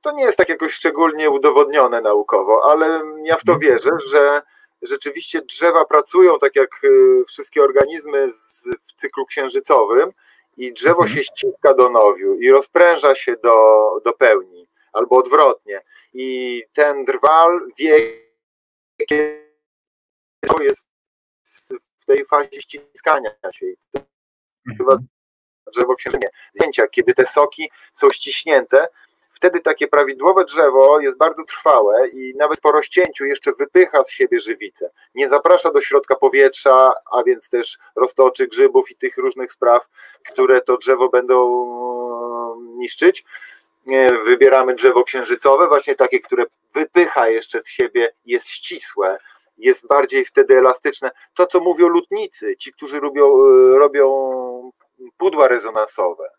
To 0.00 0.12
nie 0.12 0.22
jest 0.24 0.38
tak 0.38 0.48
jakoś 0.48 0.72
szczególnie 0.72 1.30
udowodnione 1.30 2.00
naukowo, 2.00 2.70
ale 2.70 3.00
ja 3.24 3.36
w 3.36 3.44
to 3.44 3.52
Mhm. 3.52 3.58
wierzę, 3.60 3.90
że 4.10 4.42
rzeczywiście 4.84 5.42
drzewa 5.42 5.84
pracują 5.84 6.38
tak 6.38 6.56
jak 6.56 6.84
y, 6.84 7.24
wszystkie 7.28 7.62
organizmy 7.62 8.30
z, 8.30 8.62
w 8.86 8.92
cyklu 9.00 9.26
księżycowym 9.26 10.12
i 10.56 10.72
drzewo 10.72 11.02
Mhm. 11.02 11.16
się 11.18 11.24
ściska 11.24 11.74
do 11.74 11.88
nowiu 11.90 12.34
i 12.40 12.50
rozpręża 12.50 13.14
się 13.14 13.36
do, 13.42 13.52
do 14.04 14.12
pełni, 14.12 14.68
albo 14.92 15.16
odwrotnie. 15.16 15.82
I 16.12 16.62
ten 16.72 17.04
drwal 17.04 17.60
wie, 17.78 17.96
kiedy 19.08 19.44
jest 20.60 20.82
w- 21.44 22.06
tej 22.06 22.24
fazie 22.24 22.62
ściskania 22.62 23.30
się. 23.52 23.66
I 23.66 23.76
Mhm. 24.80 25.06
drzewo 25.72 25.94
księżynie. 25.94 26.28
Zdjęcia, 26.54 26.86
kiedy 26.88 27.14
te 27.14 27.26
soki 27.26 27.70
są 27.94 28.10
ściśnięte, 28.12 28.88
wtedy 29.34 29.60
takie 29.60 29.88
prawidłowe 29.88 30.44
drzewo 30.44 31.00
jest 31.00 31.18
bardzo 31.18 31.44
trwałe 31.44 32.08
i 32.08 32.34
nawet 32.36 32.60
po 32.60 32.72
rozcięciu 32.72 33.24
jeszcze 33.24 33.52
wypycha 33.52 34.04
z 34.04 34.10
siebie 34.10 34.40
żywicę. 34.40 34.90
Nie 35.14 35.28
zaprasza 35.28 35.70
do 35.70 35.80
środka 35.80 36.16
powietrza, 36.16 36.94
a 37.12 37.22
więc 37.22 37.50
też 37.50 37.78
roztoczy 37.96 38.46
grzybów 38.46 38.90
i 38.90 38.96
tych 38.96 39.16
różnych 39.16 39.52
spraw, 39.52 39.88
które 40.32 40.60
to 40.60 40.76
drzewo 40.76 41.08
będą 41.08 41.64
niszczyć. 42.78 43.24
Nie, 43.86 44.08
Wybieramy 44.24 44.74
drzewo 44.74 45.04
księżycowe, 45.04 45.68
właśnie 45.68 45.94
takie, 45.94 46.20
które 46.20 46.44
wypycha 46.74 47.28
jeszcze 47.28 47.62
z 47.62 47.68
siebie, 47.68 48.12
jest 48.26 48.48
ścisłe, 48.48 49.18
jest 49.58 49.86
bardziej 49.86 50.24
wtedy 50.24 50.58
elastyczne. 50.58 51.10
To, 51.34 51.46
co 51.46 51.60
mówią 51.60 51.88
lutnicy, 51.88 52.56
ci, 52.56 52.72
którzy 52.72 53.00
robią, 53.00 53.24
e, 53.24 53.78
robią 53.78 54.32
pudła 55.16 55.48
rezonansowe, 55.48 56.30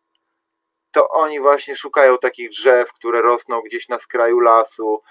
to 0.95 1.09
oni 1.09 1.39
właśnie 1.39 1.75
szukają 1.75 2.17
takich 2.17 2.49
drzew, 2.49 2.93
które 2.93 3.21
rosną 3.21 3.61
gdzieś 3.61 3.89
na 3.89 3.99
skraju 3.99 4.39
lasu. 4.39 5.01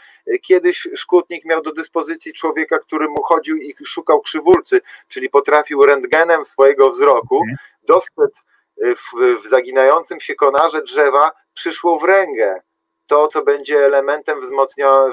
Kiedyś 0.43 0.89
szkutnik 0.97 1.45
miał 1.45 1.63
do 1.63 1.73
dyspozycji 1.73 2.33
człowieka, 2.33 2.79
który 2.79 3.09
mu 3.09 3.23
chodził 3.23 3.57
i 3.57 3.75
szukał 3.87 4.21
krzywulcy, 4.21 4.81
czyli 5.09 5.31
potrafił 5.31 5.87
rentgenem 5.87 6.45
swojego 6.45 6.91
wzroku 6.91 7.37
Mhm. 7.37 7.57
dostrzec 7.83 8.33
w, 8.77 9.41
w 9.45 9.49
zaginającym 9.49 10.21
się 10.21 10.35
konarze 10.35 10.83
drzewa 10.83 11.31
przyszło 11.55 11.99
wręgę. 11.99 12.61
To, 13.07 13.29
co 13.29 13.43
będzie 13.43 13.79
elementem 13.87 14.41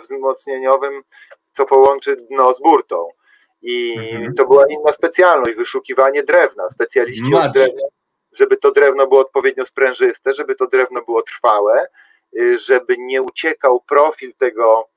wzmocnieniowym, 0.01 1.03
co 1.53 1.65
połączy 1.65 2.15
dno 2.15 2.53
z 2.53 2.61
burtą. 2.61 3.09
I 3.61 3.95
Mhm. 3.97 4.36
to 4.36 4.45
była 4.47 4.63
inna 4.69 4.93
specjalność, 4.93 5.57
wyszukiwanie 5.57 6.24
drewna. 6.24 6.69
Specjaliści 6.69 7.32
od 7.47 7.53
drewna 7.53 7.82
żeby 8.34 8.57
to 8.57 8.71
drewno 8.71 9.07
było 9.07 9.21
odpowiednio 9.21 9.65
sprężyste, 9.65 10.34
żeby 10.34 10.55
to 10.55 10.67
drewno 10.67 11.01
było 11.01 11.21
trwałe, 11.21 11.88
y, 12.39 12.57
żeby 12.57 12.95
nie 12.97 13.21
uciekał 13.21 13.82
profil 13.82 14.34
tego, 14.34 14.89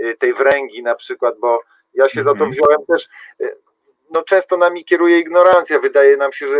y, 0.00 0.16
tej 0.18 0.34
wręgi 0.34 0.82
na 0.82 0.94
przykład, 0.94 1.34
bo 1.38 1.60
ja 1.94 2.08
się 2.08 2.22
za 2.22 2.30
to 2.34 2.44
Mhm. 2.44 2.50
wziąłem 2.50 2.86
też, 2.88 3.08
y, 3.40 3.56
no 4.14 4.22
często 4.22 4.56
nami 4.56 4.84
kieruje 4.84 5.18
ignorancja, 5.18 5.78
wydaje 5.78 6.16
nam 6.16 6.32
się, 6.32 6.48
że 6.48 6.56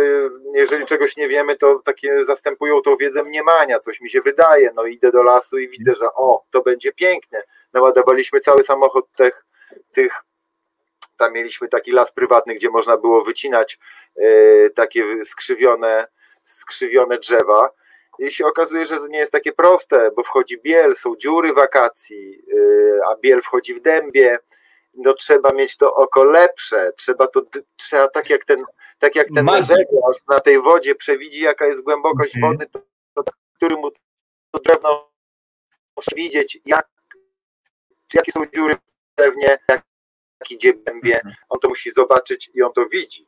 jeżeli 0.53 0.85
czegoś 0.85 1.17
nie 1.17 1.27
wiemy, 1.27 1.55
to 1.55 1.79
takie 1.85 2.25
zastępują 2.25 2.81
tą 2.81 2.97
wiedzę 2.97 3.23
mniemania, 3.23 3.79
coś 3.79 4.01
mi 4.01 4.09
się 4.09 4.21
wydaje, 4.21 4.71
no 4.75 4.85
idę 4.85 5.11
do 5.11 5.23
lasu 5.23 5.57
i 5.57 5.69
widzę, 5.69 5.95
że 5.95 6.05
o, 6.15 6.43
to 6.51 6.61
będzie 6.61 6.91
piękne, 6.91 7.43
naładowaliśmy 7.73 8.39
cały 8.39 8.63
samochód 8.63 9.05
tych, 9.15 9.45
tych 9.93 10.13
tam 11.23 11.33
mieliśmy 11.33 11.67
taki 11.67 11.91
las 11.91 12.11
prywatny, 12.11 12.55
gdzie 12.55 12.69
można 12.69 12.97
było 12.97 13.23
wycinać 13.23 13.79
e, 14.15 14.69
takie 14.69 15.25
skrzywione, 15.25 16.07
skrzywione 16.45 17.17
drzewa. 17.17 17.69
I 18.19 18.31
się 18.31 18.45
okazuje, 18.45 18.85
że 18.85 18.97
to 18.97 19.07
nie 19.07 19.17
jest 19.17 19.31
takie 19.31 19.51
proste, 19.51 20.11
bo 20.15 20.23
wchodzi 20.23 20.57
biel, 20.61 20.95
są 20.95 21.15
dziury 21.15 21.53
wakacji, 21.53 22.41
e, 22.53 23.07
a 23.07 23.15
biel 23.15 23.41
wchodzi 23.41 23.73
w 23.73 23.81
dębie. 23.81 24.39
No 24.93 25.13
trzeba 25.13 25.51
mieć 25.51 25.77
to 25.77 25.93
oko 25.95 26.23
lepsze, 26.23 26.93
trzeba 26.97 27.27
to, 27.27 27.41
trzeba 27.75 28.07
tak 28.07 28.29
jak 28.29 28.45
ten, 28.45 28.63
tak 28.99 29.15
jak 29.15 29.27
ten 29.35 29.47
żeglarz 29.47 30.17
na 30.29 30.39
tej 30.39 30.61
wodzie 30.61 30.95
przewidzi, 30.95 31.41
jaka 31.41 31.65
jest 31.65 31.81
głębokość 31.83 32.35
Mhm. 32.35 32.53
wody, 32.53 32.69
to, 32.71 32.79
to, 33.23 33.31
który 33.55 33.75
mu 33.75 33.91
to 34.51 34.59
drewno 34.63 35.09
widzieć, 36.15 36.59
jak, 36.65 36.87
jakie 38.13 38.31
są 38.31 38.45
dziury 38.45 38.75
w 38.75 39.15
drewnie, 39.17 39.57
jak 39.69 39.81
idzie 40.51 40.73
w 40.73 40.83
dębie, 40.83 41.15
Mhm. 41.15 41.35
on 41.49 41.59
to 41.59 41.69
musi 41.69 41.91
zobaczyć 41.91 42.51
i 42.53 42.61
on 42.61 42.73
to 42.73 42.85
widzi. 42.91 43.27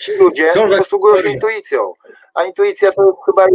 Ci 0.00 0.12
ludzie 0.16 0.46
posługują 0.78 1.22
się 1.22 1.28
intuicją, 1.30 1.92
a 2.34 2.44
intuicja 2.44 2.92
to 2.92 3.16
chyba 3.26 3.46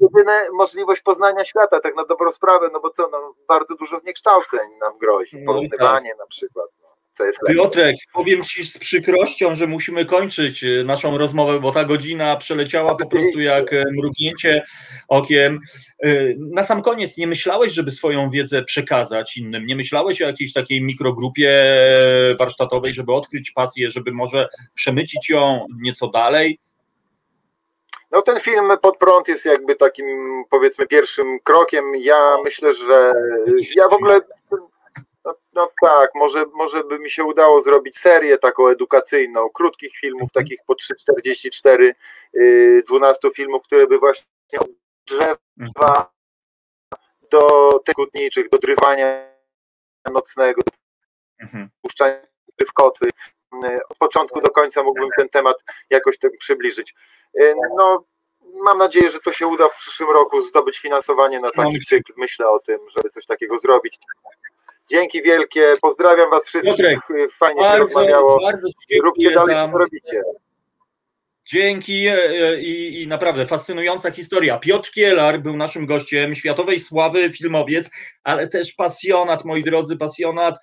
jedyna 0.00 0.32
możliwość 0.52 1.02
poznania 1.02 1.44
świata, 1.44 1.80
tak 1.80 1.96
na 1.96 2.04
dobrą 2.04 2.32
sprawę, 2.32 2.70
no 2.72 2.80
bo 2.80 2.90
co, 2.90 3.08
no, 3.08 3.34
bardzo 3.48 3.74
dużo 3.74 3.98
zniekształceń 3.98 4.70
nam 4.80 4.98
grozi, 4.98 5.36
No 5.38 5.52
porównywanie 5.52 6.14
na 6.18 6.26
przykład, 6.26 6.66
co 7.12 7.24
jest 7.24 7.38
lepsze. 7.42 7.54
Piotrek, 7.54 7.96
powiem 8.14 8.44
Ci 8.44 8.64
z 8.66 8.78
przykrością, 8.78 9.54
że 9.54 9.66
musimy 9.66 10.04
kończyć 10.04 10.64
e, 10.64 10.84
naszą 10.84 11.18
rozmowę, 11.18 11.60
bo 11.60 11.72
ta 11.72 11.84
godzina 11.84 12.36
przeleciała 12.36 12.94
po 12.94 13.06
prostu 13.06 13.40
jak 13.40 13.72
e, 13.72 13.84
mrugnięcie 13.98 14.62
okiem. 15.08 15.60
E, 16.04 16.08
Na 16.38 16.64
sam 16.64 16.82
koniec, 16.82 17.16
nie 17.16 17.26
myślałeś, 17.26 17.72
żeby 17.72 17.90
swoją 17.90 18.30
wiedzę 18.30 18.64
przekazać 18.64 19.36
innym? 19.36 19.66
Nie 19.66 19.76
myślałeś 19.76 20.22
o 20.22 20.26
jakiejś 20.26 20.52
takiej 20.52 20.82
mikrogrupie 20.82 21.52
warsztatowej, 22.38 22.94
żeby 22.94 23.12
odkryć 23.12 23.50
pasję, 23.50 23.90
żeby 23.90 24.12
może 24.12 24.48
przemycić 24.74 25.28
ją 25.30 25.66
nieco 25.82 26.08
dalej? 26.08 26.58
No 28.10 28.22
ten 28.22 28.40
film 28.40 28.64
pod 28.82 28.98
prąd 28.98 29.28
jest 29.28 29.44
jakby 29.44 29.76
takim 29.76 30.06
powiedzmy 30.50 30.86
pierwszym 30.86 31.40
krokiem. 31.44 31.84
Ja 31.96 32.36
myślę, 32.44 32.74
że 32.74 33.12
ja 33.76 33.88
w 33.88 33.92
ogóle 33.92 34.20
no, 35.24 35.34
no 35.52 35.68
tak, 35.82 36.10
może, 36.14 36.44
może 36.54 36.84
by 36.84 36.98
mi 36.98 37.10
się 37.10 37.24
udało 37.24 37.62
zrobić 37.62 37.98
serię 37.98 38.38
taką 38.38 38.68
edukacyjną, 38.68 39.50
krótkich 39.50 39.96
filmów, 39.96 40.32
takich 40.32 40.58
po 40.66 40.74
3,44, 40.74 41.92
yy, 42.32 42.82
12 42.88 43.30
filmów, 43.36 43.62
które 43.62 43.86
by 43.86 43.98
właśnie 43.98 44.24
od 44.60 44.68
drzewa 45.06 46.12
do 47.30 47.70
tych 47.84 47.94
kutniczych, 47.94 48.48
do 48.50 48.58
drywania 48.58 49.32
nocnego, 50.12 50.62
Mhm. 51.38 51.68
puszczania 51.82 52.20
w 52.68 52.72
kotwy. 52.72 53.06
Yy, 53.62 53.80
Od 53.88 53.98
początku 53.98 54.40
do 54.40 54.50
końca 54.50 54.82
mógłbym 54.82 55.08
ten 55.16 55.28
temat 55.28 55.56
jakoś 55.90 56.18
tak 56.18 56.32
przybliżyć. 56.38 56.94
Yy, 57.34 57.54
No, 57.76 58.04
mam 58.64 58.78
nadzieję, 58.78 59.10
że 59.10 59.20
to 59.20 59.32
się 59.32 59.46
uda 59.46 59.68
w 59.68 59.76
przyszłym 59.76 60.10
roku 60.10 60.42
zdobyć 60.42 60.78
finansowanie 60.78 61.40
na 61.40 61.50
taki 61.50 61.80
cykl. 61.88 62.12
Myślę 62.16 62.48
o 62.48 62.58
tym, 62.58 62.78
żeby 62.96 63.10
coś 63.10 63.26
takiego 63.26 63.58
zrobić. 63.58 63.98
Dzięki 64.90 65.22
wielkie, 65.22 65.74
pozdrawiam 65.80 66.30
Was 66.30 66.44
wszystkich. 66.44 66.76
Piotrek, 66.76 67.00
Fajnie 67.38 67.60
się 67.60 67.66
Bardzo, 67.68 67.84
rozmawiało. 67.84 68.40
bardzo 68.42 68.68
Róbcie 69.02 69.30
dalej, 69.30 69.56
za, 69.56 69.68
co 69.72 69.78
robicie. 69.78 70.22
Dzięki 71.46 72.06
e, 72.06 72.60
i, 72.60 73.02
i 73.02 73.06
naprawdę 73.06 73.46
fascynująca 73.46 74.10
historia. 74.10 74.58
Piotr 74.58 74.90
Kielar 74.90 75.40
był 75.40 75.56
naszym 75.56 75.86
gościem, 75.86 76.34
światowej 76.34 76.80
sławy 76.80 77.32
filmowiec, 77.32 77.90
ale 78.24 78.48
też 78.48 78.72
pasjonat, 78.72 79.44
moi 79.44 79.64
drodzy, 79.64 79.96
pasjonat 79.96 80.58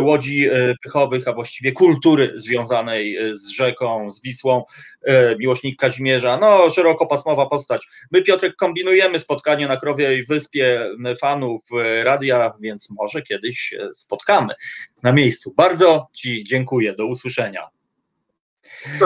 łodzi 0.00 0.48
e, 0.48 0.74
pychowych, 0.82 1.28
a 1.28 1.32
właściwie 1.32 1.72
kultury 1.72 2.32
związanej 2.36 3.16
e, 3.16 3.34
z 3.34 3.48
rzeką, 3.48 4.10
z 4.10 4.22
Wisłą, 4.22 4.64
e, 5.06 5.36
miłośnik 5.36 5.78
Kazimierza, 5.78 6.38
no 6.38 6.70
szerokopasmowa 6.70 7.46
postać. 7.46 7.86
My, 8.10 8.22
Piotrek, 8.22 8.56
kombinujemy 8.56 9.18
spotkanie 9.18 9.68
na 9.68 9.76
Krowiej 9.76 10.24
Wyspie 10.24 10.90
e, 11.04 11.16
fanów 11.16 11.62
e, 11.72 12.04
radia, 12.04 12.52
więc 12.60 12.90
może 12.90 13.22
kiedyś 13.22 13.74
spotkamy 13.92 14.54
na 15.02 15.12
miejscu. 15.12 15.54
Bardzo 15.56 16.08
Ci 16.12 16.44
dziękuję, 16.44 16.94
do 16.94 17.06
usłyszenia. 17.06 17.73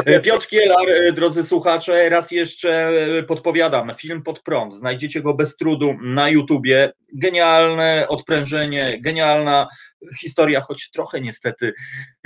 E, 0.05 0.21
Piotr 0.21 0.47
Kielar, 0.47 0.89
e, 0.89 1.13
drodzy 1.13 1.43
słuchacze, 1.43 2.09
raz 2.09 2.31
jeszcze 2.31 2.89
e, 3.19 3.23
podpowiadam, 3.23 3.95
film 3.95 4.23
pod 4.23 4.41
prąd, 4.43 4.77
znajdziecie 4.77 5.23
go 5.23 5.35
bez 5.35 5.57
trudu 5.57 5.95
na 6.03 6.29
YouTubie, 6.29 6.93
genialne 7.15 8.07
odprężenie, 8.09 8.99
genialna 9.01 9.69
historia, 10.21 10.61
choć 10.61 10.91
trochę 10.91 11.21
niestety 11.21 11.73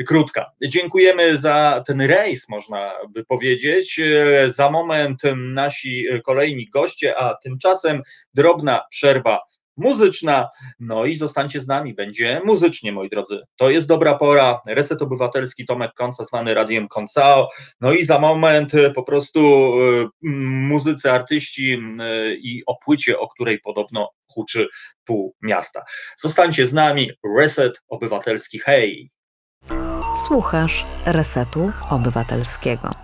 krótka. 0.06 0.50
Dziękujemy 0.62 1.38
za 1.38 1.82
ten 1.86 2.00
rejs, 2.00 2.48
można 2.48 2.92
by 3.10 3.24
powiedzieć, 3.24 4.00
za 4.48 4.70
moment 4.70 5.22
nasi 5.36 6.04
kolejni 6.24 6.68
goście, 6.70 7.18
a 7.18 7.34
tymczasem 7.34 8.02
drobna 8.34 8.80
przerwa 8.90 9.40
muzyczna, 9.76 10.48
no 10.80 11.04
i 11.04 11.16
zostańcie 11.16 11.60
z 11.60 11.66
nami, 11.66 11.94
będzie 11.94 12.40
muzycznie, 12.44 12.92
moi 12.92 13.10
drodzy. 13.10 13.40
To 13.56 13.70
jest 13.70 13.88
dobra 13.88 14.14
pora, 14.14 14.60
Reset 14.66 15.02
Obywatelski, 15.02 15.66
Tomek 15.66 15.92
Konca, 15.94 16.24
zwany 16.24 16.54
Radiem 16.54 16.88
Koncao, 16.88 17.46
no 17.80 17.92
i 17.92 18.04
za 18.04 18.18
moment 18.18 18.74
e, 18.74 18.90
po 18.90 19.02
prostu 19.02 19.40
e, 19.40 20.08
muzycy, 20.68 21.12
artyści 21.12 21.72
e, 21.72 22.34
i 22.34 22.62
o 22.66 22.76
płycie, 22.84 23.18
o 23.18 23.28
której 23.28 23.60
podobno 23.60 24.08
huczy 24.34 24.68
pół 25.04 25.34
miasta. 25.42 25.82
Zostańcie 26.18 26.66
z 26.66 26.72
nami, 26.72 27.10
Reset 27.38 27.82
Obywatelski, 27.88 28.58
hej! 28.58 29.10
Słuchasz 30.28 30.84
Resetu 31.06 31.72
Obywatelskiego. 31.90 32.94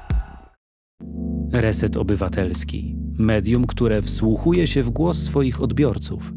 Reset 1.53 1.97
Obywatelski. 1.97 2.97
Medium, 3.19 3.67
które 3.67 4.03
wsłuchuje 4.03 4.67
się 4.67 4.83
w 4.83 4.91
głos 4.91 5.23
swoich 5.23 5.63
odbiorców. 5.63 6.33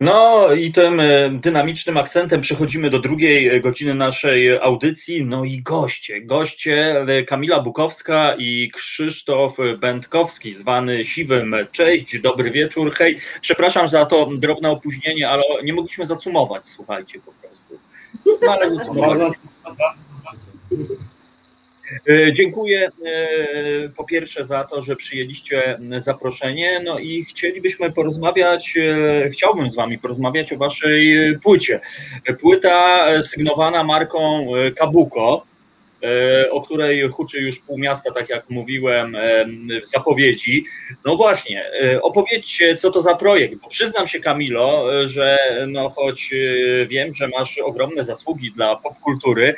No 0.00 0.52
i 0.52 0.72
tym 0.72 1.00
e, 1.00 1.30
dynamicznym 1.30 1.96
akcentem 1.96 2.40
przechodzimy 2.40 2.90
do 2.90 2.98
drugiej 2.98 3.48
e, 3.48 3.60
godziny 3.60 3.94
naszej 3.94 4.58
audycji. 4.58 5.24
No 5.24 5.44
i 5.44 5.62
goście, 5.62 6.20
goście 6.20 7.00
e, 7.00 7.22
Kamila 7.22 7.60
Bukowska 7.60 8.34
i 8.38 8.70
Krzysztof 8.74 9.56
Będkowski, 9.78 10.52
zwany 10.52 11.04
Siwym. 11.04 11.56
Cześć, 11.72 12.18
dobry 12.18 12.50
wieczór, 12.50 12.94
hej. 12.94 13.18
Przepraszam 13.40 13.88
za 13.88 14.06
to 14.06 14.28
drobne 14.38 14.70
opóźnienie, 14.70 15.30
ale 15.30 15.42
nie 15.64 15.72
mogliśmy 15.72 16.06
zacumować, 16.06 16.66
słuchajcie 16.66 17.18
po 17.18 17.32
prostu. 17.32 17.78
No 18.42 18.52
ale 18.52 18.70
zacumowaliśmy. 18.70 19.44
E, 22.08 22.32
Dziękuję 22.32 22.88
e, 23.06 23.88
po 23.96 24.04
pierwsze 24.04 24.46
za 24.46 24.64
to, 24.64 24.82
że 24.82 24.96
przyjęliście 24.96 25.78
zaproszenie. 25.98 26.80
No 26.84 26.98
i 26.98 27.24
chcielibyśmy 27.24 27.92
porozmawiać, 27.92 28.74
e, 28.76 29.30
chciałbym 29.30 29.70
z 29.70 29.76
Wami 29.76 29.98
porozmawiać 29.98 30.52
o 30.52 30.56
Waszej 30.56 31.16
płycie. 31.42 31.80
Płyta 32.40 33.06
sygnowana 33.22 33.84
marką 33.84 34.46
Kabuko. 34.76 35.46
o 36.50 36.62
której 36.62 37.08
huczy 37.08 37.40
już 37.40 37.60
pół 37.60 37.78
miasta, 37.78 38.10
tak 38.12 38.28
jak 38.28 38.50
mówiłem 38.50 39.16
w 39.82 39.86
zapowiedzi. 39.86 40.64
No 41.04 41.16
właśnie, 41.16 41.64
opowiedzcie, 42.02 42.76
co 42.76 42.90
to 42.90 43.02
za 43.02 43.14
projekt, 43.14 43.54
bo 43.54 43.68
przyznam 43.68 44.08
się 44.08 44.20
Kamilo, 44.20 44.86
że 45.08 45.38
no 45.68 45.90
choć 45.90 46.30
wiem, 46.86 47.14
że 47.14 47.28
masz 47.28 47.58
ogromne 47.58 48.02
zasługi 48.02 48.52
dla 48.52 48.76
popkultury, 48.76 49.54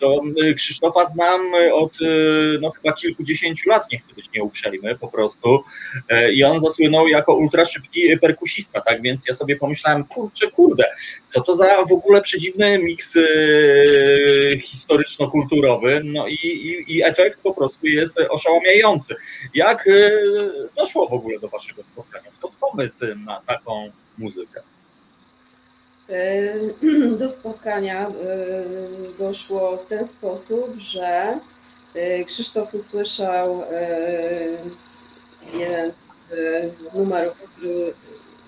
to 0.00 0.20
y, 0.44 0.54
Krzysztofa 0.54 1.04
znam 1.04 1.54
y, 1.54 1.74
od 1.74 2.00
y, 2.00 2.58
no, 2.60 2.70
chyba 2.70 2.92
kilkudziesięciu 2.92 3.68
lat, 3.68 3.92
nie 3.92 3.98
chcę 3.98 4.14
być 4.14 4.30
nieuprzejmy 4.34 4.98
po 4.98 5.08
prostu. 5.08 5.62
I 6.32 6.44
on 6.44 6.60
zasłynął 6.60 7.08
jako 7.08 7.34
ultra 7.34 7.64
szybki 7.64 8.18
perkusista, 8.18 8.80
tak 8.80 9.02
więc 9.02 9.28
ja 9.28 9.34
sobie 9.34 9.56
pomyślałem, 9.56 10.04
kurczę, 10.04 10.50
kurde, 10.50 10.84
co 11.28 11.40
to 11.40 11.54
za 11.54 11.84
w 11.88 11.92
ogóle 11.92 12.20
przedziwny 12.20 12.78
miks 12.78 13.18
historyczno-kulturowy, 14.58 16.00
no 16.04 16.28
i, 16.28 16.34
i, 16.34 16.96
i 16.96 17.04
efekt 17.04 17.42
po 17.42 17.54
prostu 17.54 17.86
jest 17.86 18.20
oszałamiający. 18.30 19.14
Jak 19.54 19.88
doszło 20.76 21.08
w 21.08 21.12
ogóle 21.12 21.38
do 21.38 21.48
waszego 21.48 21.82
spotkania? 21.82 22.30
Skąd 22.30 22.54
pomysł 22.56 23.04
na 23.26 23.40
taką 23.46 23.90
muzykę? 24.18 24.60
do 27.18 27.28
spotkania 27.28 28.08
e, 28.08 28.12
doszło 29.18 29.76
w 29.76 29.86
ten 29.86 30.06
sposób, 30.06 30.74
że 30.78 31.38
e, 31.94 32.24
Krzysztof 32.24 32.74
usłyszał 32.74 33.62
e, 33.62 33.88
jeden 35.58 35.92
z 36.30 36.94
numerów, 36.94 37.36
który 37.36 37.94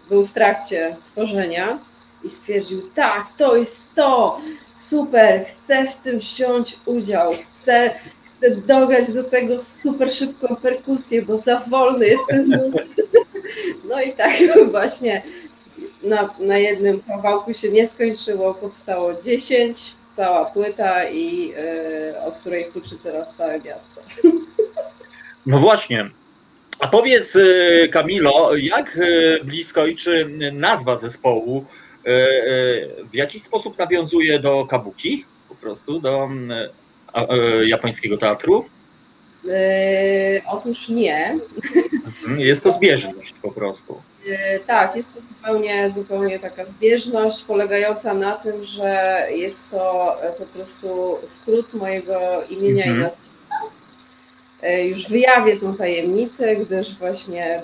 był 0.08 0.26
w 0.26 0.32
trakcie 0.32 0.96
tworzenia 1.12 1.78
i 2.24 2.30
stwierdził, 2.30 2.82
tak, 2.94 3.26
to 3.38 3.56
jest 3.56 3.94
to, 3.94 4.40
super, 4.74 5.44
chcę 5.46 5.86
w 5.86 5.96
tym 5.96 6.18
wziąć 6.18 6.78
udział, 6.86 7.32
chcę, 7.32 7.94
chcę 8.38 8.56
dograć 8.56 9.12
do 9.12 9.24
tego 9.24 9.58
super 9.58 10.14
szybką 10.14 10.56
perkusję, 10.56 11.22
bo 11.22 11.38
za 11.38 11.60
wolny 11.60 12.06
jest 12.06 12.24
ten 12.28 12.50
No 13.88 14.02
i 14.02 14.12
tak 14.12 14.32
właśnie 14.70 15.22
na, 16.02 16.34
na 16.38 16.58
jednym 16.58 17.02
kawałku 17.02 17.54
się 17.54 17.70
nie 17.70 17.88
skończyło, 17.88 18.54
powstało 18.54 19.22
10, 19.22 19.94
cała 20.16 20.44
płyta 20.44 21.08
i 21.08 21.48
yy, 21.48 22.20
o 22.26 22.32
której 22.32 22.64
huczy 22.64 22.96
teraz 23.02 23.34
całe 23.36 23.60
miasto. 23.60 24.00
No 25.46 25.58
właśnie. 25.58 26.10
A 26.80 26.88
powiedz 26.88 27.36
y, 27.36 27.88
Kamilo, 27.92 28.56
jak 28.56 28.96
y, 28.96 29.40
blisko 29.44 29.86
i 29.86 29.96
czy 29.96 30.30
nazwa 30.52 30.96
zespołu 30.96 31.64
w 33.10 33.14
jakiś 33.14 33.42
sposób 33.42 33.78
nawiązuje 33.78 34.38
do 34.38 34.66
kabuki, 34.66 35.24
po 35.48 35.54
prostu 35.54 36.00
do 36.00 36.28
japońskiego 37.64 38.16
teatru? 38.16 38.64
Yy, 39.44 40.42
otóż 40.48 40.88
nie. 40.88 41.38
Mhm, 42.06 42.40
jest 42.40 42.64
to 42.64 42.72
zbieżność 42.72 43.34
po 43.42 43.50
prostu. 43.50 44.02
Yy, 44.26 44.60
tak, 44.66 44.96
jest 44.96 45.14
to 45.14 45.20
zupełnie, 45.20 45.90
zupełnie 45.90 46.38
taka 46.38 46.64
zbieżność 46.64 47.44
polegająca 47.44 48.14
na 48.14 48.32
tym, 48.32 48.64
że 48.64 49.22
jest 49.30 49.70
to 49.70 50.16
e, 50.22 50.32
po 50.32 50.44
prostu 50.44 51.18
skrót 51.24 51.74
mojego 51.74 52.42
imienia 52.48 52.84
mhm. 52.84 53.00
i 53.00 53.02
nazwiska. 53.02 53.56
Yy, 54.62 54.84
już 54.84 55.08
wyjawię 55.08 55.56
tą 55.56 55.76
tajemnicę, 55.76 56.56
gdyż 56.56 56.98
właśnie. 56.98 57.62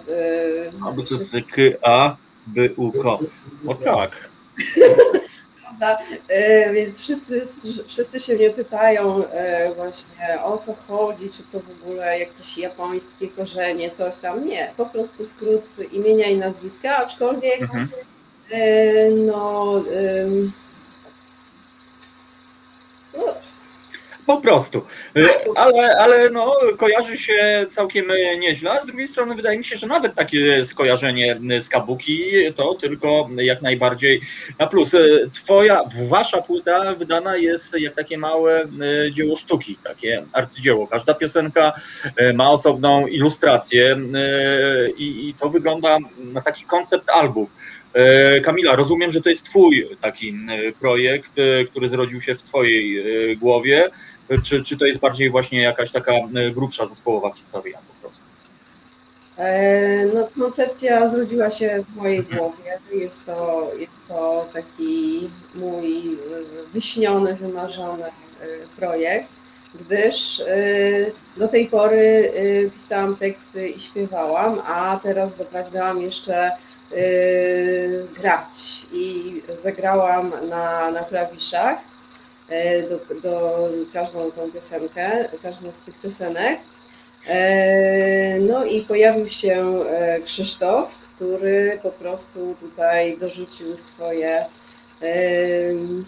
A 0.87 0.93
bo 0.93 1.03
to 1.03 1.15
jest 1.15 1.33
K, 1.33 1.63
A, 1.83 2.17
B, 2.47 2.69
U, 2.77 2.93
K. 2.93 3.19
O 3.67 3.75
tak. 3.75 4.29
prawda? 5.79 6.05
E, 6.29 6.73
więc 6.73 6.99
wszyscy, 6.99 7.47
wszyscy 7.87 8.21
się 8.21 8.35
mnie 8.35 8.51
pytają 8.51 9.25
e, 9.25 9.75
właśnie 9.75 10.43
o 10.45 10.59
co 10.59 10.75
chodzi, 10.75 11.31
czy 11.31 11.43
to 11.43 11.61
w 11.61 11.83
ogóle 11.83 12.19
jakieś 12.19 12.59
japońskie 12.59 13.29
korzenie, 13.29 13.91
coś 13.91 14.17
tam. 14.17 14.47
Nie, 14.47 14.73
po 14.77 14.87
prostu 14.87 15.27
skrót 15.27 15.65
imienia 15.93 16.27
i 16.27 16.37
nazwiska, 16.37 16.97
aczkolwiek 16.97 17.63
mhm. 17.63 17.89
E, 18.51 19.11
no, 19.11 19.83
no 23.17 23.35
po 24.29 24.41
prostu. 24.41 24.83
Y, 25.17 25.29
ale, 25.55 25.97
ale 25.99 26.31
no, 26.31 26.57
kojarzy 26.77 27.19
się 27.19 27.67
całkiem 27.71 28.07
nieźle. 28.39 28.71
A 28.71 28.81
z 28.81 28.87
drugiej 28.87 29.09
strony 29.09 29.35
wydaje 29.35 29.59
mi 29.59 29.65
się, 29.65 29.77
że 29.77 29.87
nawet 29.87 30.15
takie 30.15 30.65
skojarzenie 30.65 31.41
z 31.61 31.69
Kabuki 31.69 32.31
to 32.55 32.75
tylko 32.75 33.29
jak 33.37 33.63
najbardziej 33.63 34.21
na 34.59 34.67
plus. 34.67 34.95
Y, 34.95 35.31
twoja, 35.33 35.85
wasza 36.09 36.43
płyta 36.43 36.95
wydana 36.95 37.37
jest 37.37 37.75
jak 37.79 37.95
takie 37.95 38.19
małe 38.19 38.65
y, 38.65 39.13
dzieło 39.13 39.37
sztuki, 39.37 39.79
takie 39.85 40.25
arcydzieło. 40.33 40.87
Każda 40.87 41.15
piosenka 41.15 41.73
ma 42.35 42.51
osobną 42.51 43.07
ilustrację 43.07 43.97
i, 44.97 45.29
i 45.29 45.35
to 45.35 45.49
wygląda 45.49 45.99
na 46.19 46.41
taki 46.41 46.65
koncept 46.65 47.11
album. 47.11 47.47
Kamila, 48.43 48.77
rozumiem, 48.77 49.13
że 49.13 49.21
to 49.21 49.29
jest 49.29 49.45
Twój 49.45 49.89
taki 50.01 50.35
projekt, 50.81 51.33
który 51.71 51.89
zrodził 51.89 52.21
się 52.21 52.35
w 52.35 52.43
Twojej 52.43 53.37
głowie 53.37 53.91
czy, 54.43 54.63
czy 54.63 54.77
to 54.77 54.87
jest 54.87 55.01
bardziej 55.01 55.31
właśnie 55.31 55.63
jakaś 55.63 55.91
taka 55.91 56.13
e, 56.13 56.51
grubsza 56.51 56.87
zespołowa 56.87 57.33
historia 57.33 57.79
po 57.89 58.03
prostu? 58.03 58.25
E, 59.37 60.07
no, 60.07 60.29
koncepcja 60.39 61.09
zrodziła 61.09 61.51
się 61.51 61.85
w 61.89 61.97
mojej 61.97 62.23
głowie. 62.23 62.79
Jest 62.93 63.27
to, 63.27 63.71
jest 63.79 64.09
to 64.09 64.49
taki 64.53 65.31
mój 65.55 66.19
wyśniony, 66.73 67.35
wymarzony 67.35 68.05
e, 68.05 68.11
projekt, 68.77 69.29
gdyż 69.75 70.43
do 71.37 71.49
tej 71.49 71.67
pory 71.67 72.33
pisałam 72.75 73.17
teksty 73.17 73.69
i 73.69 73.81
śpiewałam, 73.81 74.63
a 74.67 75.01
teraz 75.03 75.37
doprawiałam 75.37 76.03
jeszcze 76.03 76.51
grać 78.17 78.47
i 78.93 79.33
zagrałam 79.63 80.33
na, 80.49 80.91
na 80.91 81.01
klawiszach 81.01 81.79
E, 81.79 81.98
do, 82.89 83.15
do 83.21 83.69
każdą 83.93 84.31
tą 84.31 84.51
piosenkę, 84.51 85.29
każdą 85.43 85.71
z 85.71 85.81
tych 85.81 86.01
piosenek. 86.01 86.59
E, 87.27 88.39
no 88.41 88.65
i 88.65 88.81
pojawił 88.81 89.29
się 89.29 89.85
e, 89.91 90.21
Krzysztof, 90.21 90.89
który 91.17 91.79
po 91.83 91.91
prostu 91.91 92.55
tutaj 92.61 93.19
dorzucił 93.19 93.77
swoje 93.77 94.45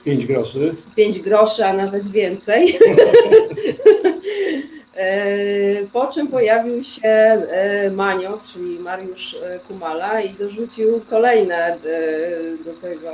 pięć 0.04 0.26
groszy. 0.26 0.74
Pięć 0.96 1.20
groszy, 1.20 1.64
a 1.64 1.72
nawet 1.72 2.10
więcej. 2.10 2.78
Po 5.92 6.06
czym 6.06 6.28
pojawił 6.28 6.84
się 6.84 7.42
Manio, 7.92 8.40
czyli 8.52 8.78
Mariusz 8.78 9.36
Kumala 9.68 10.20
i 10.20 10.34
dorzucił 10.34 11.00
kolejne 11.10 11.76
do 12.64 12.72
tego 12.72 13.10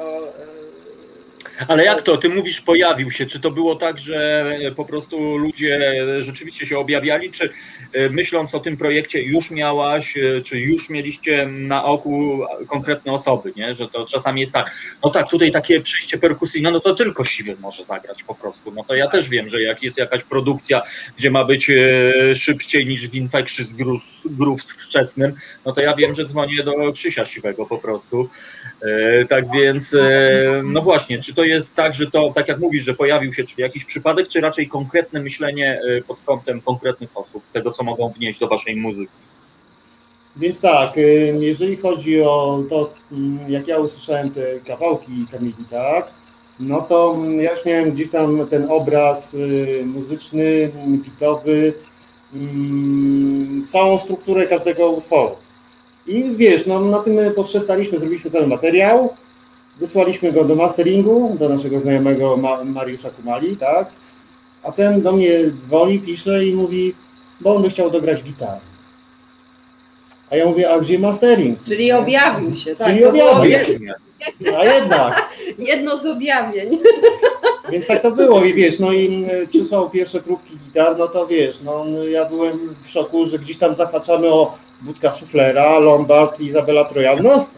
ale 1.69 1.85
jak 1.85 2.03
to? 2.03 2.17
Ty 2.17 2.29
mówisz 2.29 2.61
pojawił 2.61 3.11
się. 3.11 3.27
Czy 3.27 3.41
to 3.41 3.51
było 3.51 3.77
tak, 3.77 3.99
że 3.99 4.47
po 4.77 4.85
prostu 4.85 5.37
ludzie 5.37 6.05
rzeczywiście 6.21 6.67
się 6.67 6.79
objawiali, 6.79 7.31
czy 7.31 7.51
e, 7.95 8.09
myśląc 8.09 8.55
o 8.55 8.61
tym 8.61 8.77
projekcie 8.77 9.23
już 9.23 9.51
miałaś, 9.51 10.17
e, 10.17 10.41
czy 10.41 10.59
już 10.59 10.91
mieliście 10.91 11.47
na 11.47 11.85
oku 11.85 12.41
konkretne 12.69 13.13
osoby, 13.13 13.53
nie? 13.57 13.75
Że 13.75 13.89
to 13.89 14.07
czasami 14.07 14.41
jest 14.41 14.53
tak, 14.53 14.77
no 15.05 15.11
tak, 15.11 15.31
tutaj 15.31 15.53
takie 15.53 15.81
przejście 15.81 16.19
perkusyjne, 16.19 16.71
no 16.71 16.81
to 16.81 16.95
tylko 16.95 17.25
siwy 17.25 17.57
może 17.61 17.85
zagrać 17.85 18.23
po 18.23 18.35
prostu. 18.35 18.73
No 18.73 18.85
to 18.85 18.95
ja 18.95 19.09
też 19.09 19.29
wiem, 19.29 19.49
że 19.49 19.63
jak 19.63 19.83
jest 19.83 19.99
jakaś 19.99 20.23
produkcja, 20.23 20.83
gdzie 21.19 21.31
ma 21.31 21.45
być 21.45 21.71
e, 21.71 22.35
szybciej 22.35 22.87
niż 22.87 23.09
w 23.09 23.15
Infectious 23.15 23.75
Grooves 24.25 24.71
wczesnym, 24.71 25.33
no 25.65 25.73
to 25.73 25.81
ja 25.81 25.95
wiem, 25.95 26.15
że 26.15 26.25
dzwonię 26.25 26.63
do 26.63 26.93
Krzysia 26.93 27.25
Siwego 27.25 27.67
po 27.67 27.79
prostu. 27.79 28.29
Tak 29.29 29.51
więc, 29.51 29.97
no 30.65 30.83
właśnie, 30.83 31.19
czy 31.19 31.35
to 31.35 31.45
jest 31.47 31.77
tak, 31.77 31.95
że 31.95 32.11
to, 32.11 32.33
tak 32.35 32.49
jak 32.49 32.59
mówisz, 32.59 32.85
że 32.85 32.95
pojawił 32.95 33.33
się 33.33 33.45
czyli 33.45 33.63
jakiś 33.63 33.85
przypadek, 33.85 34.29
czy 34.29 34.41
raczej 34.41 34.69
konkretne 34.69 35.21
myślenie 35.21 35.81
y, 35.89 36.03
pod 36.09 36.19
kątem 36.25 36.61
konkretnych 36.61 37.11
osób, 37.15 37.43
tego, 37.53 37.71
co 37.71 37.85
mogą 37.85 38.09
wnieść 38.09 38.39
do 38.39 38.49
waszej 38.49 38.77
muzyki? 38.77 39.13
Więc 40.37 40.61
tak, 40.61 40.99
y, 40.99 41.37
jeżeli 41.41 41.77
chodzi 41.77 42.23
o 42.23 42.63
to, 42.71 42.91
mm, 43.13 43.39
jak 43.49 43.69
ja 43.69 43.79
usłyszałem 43.79 44.31
te 44.31 44.61
kawałki 44.67 45.27
Kamili, 45.33 45.65
tak, 45.71 46.11
no 46.61 46.83
to 46.83 47.17
ja 47.41 47.51
już 47.51 47.65
miałem 47.65 47.91
gdzieś 47.91 48.11
tam 48.11 48.47
ten 48.51 48.71
obraz 48.71 49.35
y, 49.35 49.83
muzyczny, 49.87 50.71
bitowy, 50.87 51.73
mm, 52.35 53.67
całą 53.73 53.99
strukturę 53.99 54.47
każdego 54.47 54.91
utworu. 54.91 55.37
I 56.07 56.25
wiesz, 56.37 56.67
no, 56.67 56.81
na 56.81 56.99
tym 56.99 57.19
poprzestaliśmy, 57.37 57.99
zrobiliśmy 57.99 58.31
cały 58.31 58.47
materiał, 58.47 59.15
Wysłaliśmy 59.77 60.33
go 60.33 60.45
do 60.45 60.55
masteringu, 60.55 61.37
do 61.39 61.49
naszego 61.49 61.81
znajomego 61.81 62.39
Mariusza 62.65 63.11
Kumali, 63.11 63.57
tak? 63.57 63.89
A 64.63 64.73
ten 64.73 65.03
do 65.03 65.13
mnie 65.13 65.31
dzwoni, 65.51 65.99
pisze 65.99 66.47
i 66.47 66.55
mówi, 66.55 66.95
bo 67.41 67.57
on 67.57 67.63
by 67.63 67.71
chciał 67.71 67.91
dograć 67.91 68.23
gitarę. 68.23 68.61
A 70.31 70.37
ja 70.37 70.47
mówię, 70.47 70.71
a 70.71 70.81
gdzie 70.81 70.99
mastering? 70.99 71.59
Czyli 71.65 71.93
objawił 71.93 72.57
się, 72.57 72.77
tak? 72.77 72.89
Czyli 72.89 73.05
objawił 73.05 73.53
się. 73.53 73.79
A 74.59 74.65
jednak. 74.65 75.29
Jedno 75.59 75.97
z 75.97 76.07
objawień. 76.07 76.79
Więc 77.71 77.87
tak 77.87 78.03
to 78.03 78.11
było 78.11 78.45
i 78.45 78.55
wiesz, 78.55 78.79
no 78.79 78.93
i 78.93 79.07
mm, 79.07 79.47
przysłał 79.47 79.91
pierwsze 79.91 80.21
próbki 80.21 80.59
gitar, 80.67 80.99
no 80.99 81.09
to 81.09 81.27
wiesz, 81.27 81.61
no 81.63 81.85
ja 82.11 82.25
byłem 82.25 82.75
w 82.85 82.91
szoku, 82.91 83.27
że 83.27 83.39
gdzieś 83.39 83.59
tam 83.59 83.75
zahaczamy 83.75 84.29
o 84.29 84.59
Budka 84.81 85.13
Suflera, 85.13 85.79
Lombard 85.79 86.41
i 86.41 86.45
Izabela 86.45 86.85
Trojanos, 86.85 87.51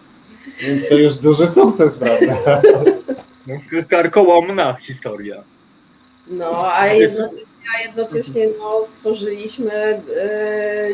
więc 0.60 0.88
to 0.88 0.94
już 0.94 1.14
duży 1.14 1.48
sukces, 1.48 1.96
prawda? 1.96 2.60
Karkołomna 3.88 4.74
historia. 4.74 5.42
No, 6.26 6.72
a 6.72 6.86
jednocześnie, 6.86 7.42
a 7.78 7.82
jednocześnie 7.82 8.48
no, 8.58 8.84
stworzyliśmy 8.84 9.72
e, 9.72 10.02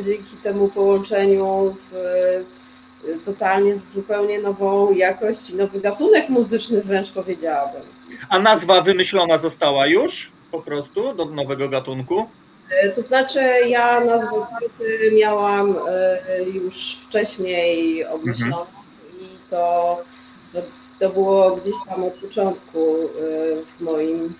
dzięki 0.04 0.36
temu 0.42 0.68
połączeniu 0.68 1.76
w, 1.90 1.96
e, 1.96 3.18
totalnie 3.24 3.78
zupełnie 3.78 4.38
nową 4.38 4.92
jakość 4.92 5.50
i 5.50 5.56
nowy 5.56 5.80
gatunek 5.80 6.28
muzyczny 6.28 6.80
wręcz 6.82 7.10
powiedziałabym. 7.10 7.82
A 8.28 8.38
nazwa 8.38 8.80
wymyślona 8.80 9.38
została 9.38 9.86
już 9.86 10.32
po 10.50 10.62
prostu 10.62 11.14
do 11.14 11.24
nowego 11.24 11.68
gatunku? 11.68 12.26
E, 12.70 12.90
To 12.90 13.02
znaczy, 13.02 13.40
ja 13.66 14.00
nazwę 14.00 14.46
płyty 14.58 15.12
miałam 15.16 15.76
e, 15.88 16.42
już 16.42 16.98
wcześniej 17.08 18.04
obmyśloną 18.06 18.64
i 18.64 18.83
to, 19.54 19.98
to, 20.52 20.58
to 21.00 21.10
było 21.14 21.50
gdzieś 21.56 21.74
tam 21.88 22.04
od 22.04 22.12
początku 22.14 22.78
e, 22.78 23.06
w 23.66 23.80
moim. 23.80 24.34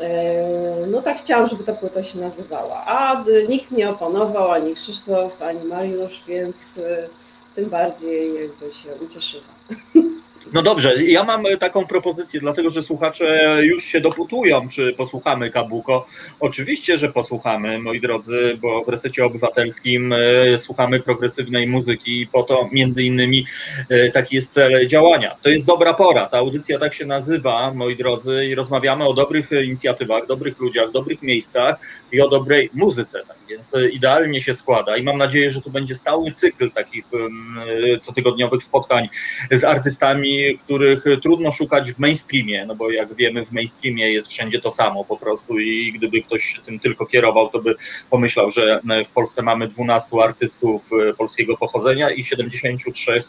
e, 0.00 0.86
No 0.86 1.02
tak 1.02 1.18
chciałam, 1.18 1.48
żeby 1.48 1.64
ta 1.64 1.72
płyta 1.72 2.04
się 2.04 2.18
nazywała. 2.18 2.84
A 2.84 3.24
d- 3.24 3.46
nikt 3.48 3.70
nie 3.70 3.90
oponował, 3.90 4.50
ani 4.50 4.74
Krzysztof, 4.74 5.42
ani 5.42 5.64
Mariusz, 5.64 6.22
więc 6.26 6.56
e, 6.78 7.08
tym 7.54 7.70
bardziej 7.70 8.34
jakby 8.34 8.72
się 8.72 8.88
ucieszyłam. 9.06 9.46
No 10.52 10.62
dobrze, 10.62 11.04
ja 11.04 11.24
mam 11.24 11.44
taką 11.60 11.86
propozycję, 11.86 12.40
dlatego 12.40 12.70
że 12.70 12.82
słuchacze 12.82 13.58
już 13.62 13.84
się 13.84 14.00
doputują, 14.00 14.68
czy 14.68 14.92
posłuchamy 14.92 15.50
Kabuko. 15.50 16.06
Oczywiście, 16.40 16.98
że 16.98 17.12
posłuchamy, 17.12 17.78
moi 17.78 18.00
drodzy, 18.00 18.58
bo 18.60 18.84
w 18.84 18.88
resecie 18.88 19.24
obywatelskim 19.24 20.12
e, 20.12 20.58
słuchamy 20.58 21.00
progresywnej 21.00 21.66
muzyki 21.66 22.20
i 22.20 22.26
po 22.26 22.42
to 22.42 22.68
między 22.72 23.02
innymi 23.02 23.46
e, 23.88 24.10
taki 24.10 24.36
jest 24.36 24.52
cel 24.52 24.86
działania. 24.86 25.36
To 25.42 25.48
jest 25.48 25.66
dobra 25.66 25.94
pora, 25.94 26.26
ta 26.26 26.38
audycja 26.38 26.78
tak 26.78 26.94
się 26.94 27.06
nazywa, 27.06 27.74
moi 27.74 27.96
drodzy, 27.96 28.46
i 28.46 28.54
rozmawiamy 28.54 29.06
o 29.06 29.14
dobrych 29.14 29.50
inicjatywach, 29.64 30.26
dobrych 30.26 30.58
ludziach, 30.58 30.90
dobrych 30.90 31.22
miejscach 31.22 31.76
i 32.12 32.20
o 32.20 32.28
dobrej 32.28 32.70
muzyce. 32.74 33.22
Więc 33.48 33.74
e, 33.74 33.88
idealnie 33.88 34.40
się 34.40 34.54
składa 34.54 34.96
i 34.96 35.02
mam 35.02 35.18
nadzieję, 35.18 35.50
że 35.50 35.60
tu 35.60 35.70
będzie 35.70 35.94
stały 35.94 36.30
cykl 36.30 36.70
takich 36.70 37.04
cotygodniowych 38.00 38.62
spotkań 38.62 39.08
z 39.50 39.64
artystami, 39.64 40.39
których 40.64 41.04
trudno 41.22 41.50
szukać 41.50 41.92
w 41.92 41.98
mainstreamie, 41.98 42.66
no 42.66 42.74
bo 42.74 42.90
jak 42.90 43.14
wiemy, 43.14 43.44
w 43.44 43.52
mainstreamie 43.52 44.12
jest 44.12 44.28
wszędzie 44.28 44.60
to 44.60 44.70
samo 44.70 45.04
po 45.04 45.16
prostu 45.16 45.58
i 45.58 45.92
gdyby 45.92 46.22
ktoś 46.22 46.44
się 46.44 46.62
tym 46.62 46.78
tylko 46.78 47.06
kierował, 47.06 47.48
to 47.48 47.58
by 47.58 47.74
pomyślał, 48.10 48.50
że 48.50 48.80
w 49.06 49.10
Polsce 49.10 49.42
mamy 49.42 49.68
12 49.68 50.16
artystów 50.22 50.90
e, 50.92 51.14
polskiego 51.14 51.56
pochodzenia 51.56 52.10
i 52.10 52.24
73 52.24 53.12
e, 53.12 53.22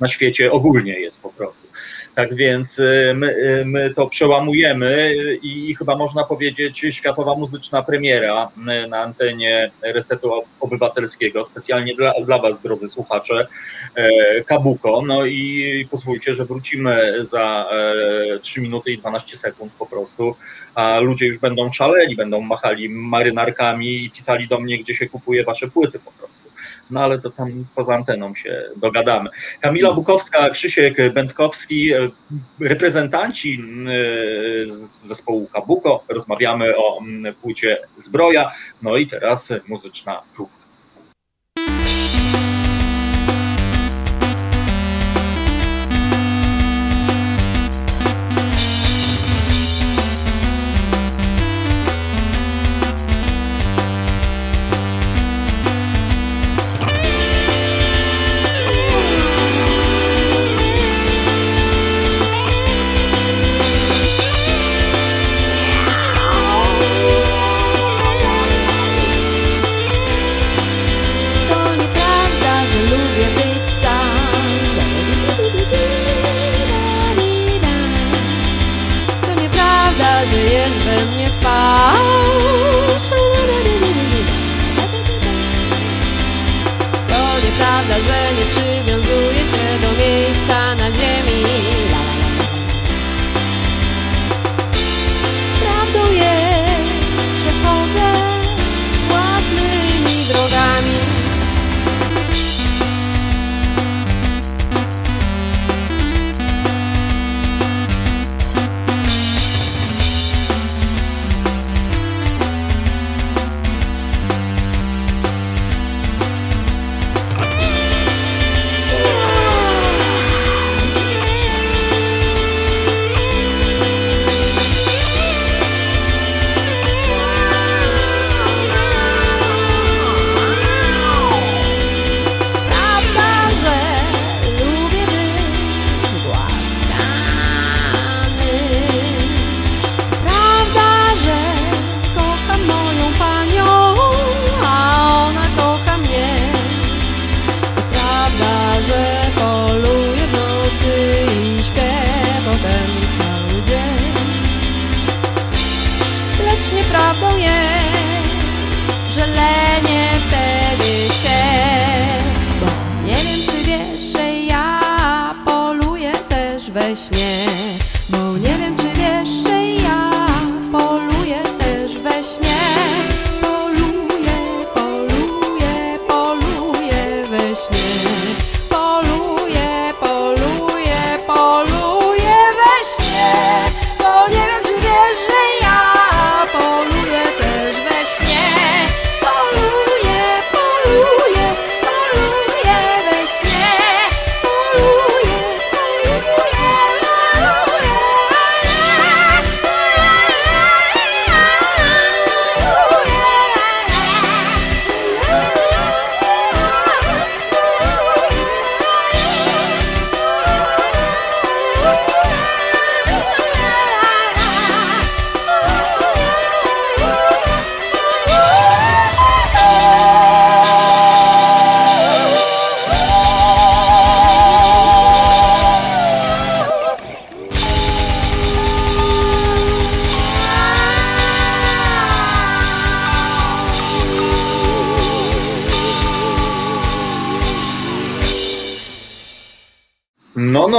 na 0.00 0.08
świecie 0.08 0.52
ogólnie 0.52 1.00
jest 1.00 1.22
po 1.22 1.28
prostu. 1.28 1.66
Tak 2.14 2.34
więc 2.34 2.78
e, 2.78 3.14
my, 3.14 3.36
e, 3.36 3.64
my 3.64 3.90
to 3.90 4.06
przełamujemy 4.06 5.14
i 5.42 5.74
chyba 5.74 5.96
można 5.96 6.24
powiedzieć 6.24 6.86
światowa 6.90 7.34
muzyczna 7.34 7.82
premiera 7.82 8.48
e, 8.68 8.86
na 8.86 8.98
antenie 8.98 9.70
Resetu 9.82 10.32
Obywatelskiego, 10.60 11.44
specjalnie 11.44 11.94
dla, 11.94 12.12
dla 12.24 12.38
Was, 12.38 12.60
drodzy 12.60 12.88
słuchacze, 12.88 13.46
e, 13.94 14.44
Kabuko. 14.44 15.02
No 15.06 15.26
i 15.26 15.88
pozwólcie, 15.90 16.33
że 16.34 16.44
wrócimy 16.44 17.24
za 17.24 17.66
e, 18.34 18.38
3 18.38 18.60
minuty 18.60 18.92
i 18.92 18.98
12 18.98 19.36
sekund 19.36 19.74
po 19.74 19.86
prostu, 19.86 20.34
a 20.74 21.00
ludzie 21.00 21.26
już 21.26 21.38
będą 21.38 21.72
szaleni, 21.72 22.16
będą 22.16 22.40
machali 22.40 22.88
marynarkami 22.88 24.04
i 24.04 24.10
pisali 24.10 24.48
do 24.48 24.60
mnie, 24.60 24.78
gdzie 24.78 24.94
się 24.94 25.08
kupuje 25.08 25.44
Wasze 25.44 25.68
płyty 25.68 25.98
po 25.98 26.12
prostu. 26.12 26.50
No 26.90 27.00
ale 27.00 27.18
to 27.18 27.30
tam 27.30 27.64
poza 27.74 27.94
anteną 27.94 28.34
się 28.34 28.62
dogadamy. 28.76 29.30
Kamila 29.60 29.92
Bukowska, 29.92 30.50
Krzysiek 30.50 31.12
Będkowski, 31.12 31.92
e, 31.92 32.08
reprezentanci 32.60 33.62
e, 33.62 34.68
zespołu 35.02 35.46
Kabuko. 35.46 36.04
Rozmawiamy 36.08 36.76
o 36.76 36.98
mm, 37.00 37.34
płycie 37.34 37.78
Zbroja. 37.96 38.50
No 38.82 38.96
i 38.96 39.06
teraz 39.06 39.52
muzyczna 39.68 40.22
próbka. 40.34 40.63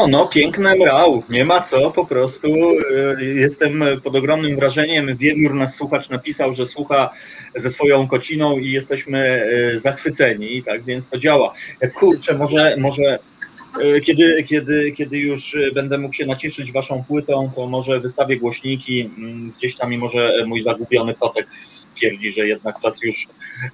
No, 0.06 0.12
no, 0.12 0.28
piękne 0.28 0.76
mrał, 0.76 1.24
nie 1.30 1.46
ma 1.46 1.62
co, 1.62 1.92
po 1.92 2.06
prostu 2.06 2.48
y, 3.20 3.26
jestem 3.36 3.84
pod 4.04 4.16
ogromnym 4.16 4.56
wrażeniem. 4.56 5.18
Wiewiór, 5.18 5.54
nasz 5.54 5.70
słuchacz, 5.70 6.10
napisał, 6.10 6.54
że 6.54 6.66
słucha 6.66 7.10
ze 7.56 7.70
swoją 7.70 8.08
kociną 8.08 8.58
i 8.58 8.72
jesteśmy 8.72 9.46
y, 9.74 9.80
zachwyceni, 9.80 10.64
tak 10.64 10.84
więc 10.84 11.08
to 11.10 11.18
działa. 11.18 11.54
Kurczę, 11.96 12.34
może, 12.34 12.76
może 12.78 13.20
y, 13.98 14.02
kiedy, 14.02 14.44
kiedy, 14.44 14.92
kiedy 14.92 15.18
już 15.18 15.58
będę 15.74 15.98
mógł 15.98 16.14
się 16.14 16.26
nacieszyć 16.26 16.72
waszą 16.72 17.04
płytą, 17.04 17.52
to 17.56 17.68
może 17.68 18.00
wystawię 18.00 18.38
głośniki 18.38 19.10
mm, 19.18 19.52
gdzieś 19.58 19.76
tam 19.76 19.94
i 19.94 19.98
może 19.98 20.34
mój 20.46 20.64
zagubiony 20.64 21.14
kotek 21.14 21.48
stwierdzi, 21.54 22.32
że 22.32 22.48
jednak 22.48 22.80
czas 22.80 23.04
już 23.04 23.28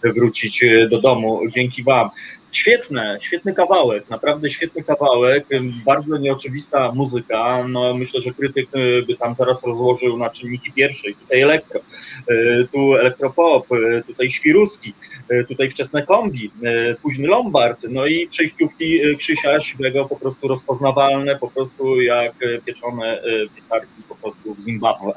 wrócić 0.04 0.66
do 0.90 1.02
domu. 1.02 1.42
Dzięki 1.50 1.84
wam. 1.84 2.10
Świetne, 2.52 3.18
świetny 3.22 3.54
kawałek, 3.54 4.10
naprawdę 4.10 4.50
świetny 4.50 4.84
kawałek, 4.84 5.48
bardzo 5.86 6.18
nieoczywista 6.18 6.92
muzyka. 6.92 7.68
No, 7.68 7.94
myślę, 7.94 8.22
że 8.22 8.32
krytyk 8.32 8.76
y, 8.76 9.04
by 9.08 9.16
tam 9.16 9.36
zaraz 9.36 9.64
rozłożył 9.64 10.18
na 10.18 10.30
czynniki 10.30 10.72
pierwsze. 10.72 11.08
Tutaj 11.20 11.42
elektro, 11.42 11.80
y, 12.32 12.68
tu 12.72 12.96
elektropop, 12.96 13.72
y, 13.72 14.04
tutaj 14.08 14.30
świruski, 14.30 14.94
tutaj 15.48 15.70
wczesne 15.70 16.06
kombi, 16.06 16.52
późny 17.02 17.28
lombard, 17.28 17.86
no 17.90 18.06
i 18.06 18.28
przejściówki 18.28 19.00
Krzysia 19.18 19.60
Siwego 19.60 20.06
po 20.06 20.16
prostu 20.16 20.48
rozpoznawalne, 20.48 21.36
po 21.36 21.48
prostu 21.48 22.02
jak 22.02 22.34
pieczone 22.66 23.22
pietarki 23.56 24.04
po 24.10 24.16
prostu 24.16 24.56
w 24.56 24.60
Zimbabwe. 24.60 25.12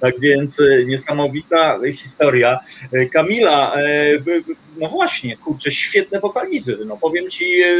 Tak 0.00 0.20
więc 0.20 0.62
niesamowita 0.86 1.78
historia. 1.92 2.58
Kamila, 3.12 3.76
no 4.78 4.88
właśnie, 4.88 5.36
kurczę, 5.36 5.70
świetne 5.70 6.20
wokalizy. 6.20 6.78
No 6.86 6.96
powiem 6.96 7.30
ci, 7.30 7.62
e, 7.62 7.70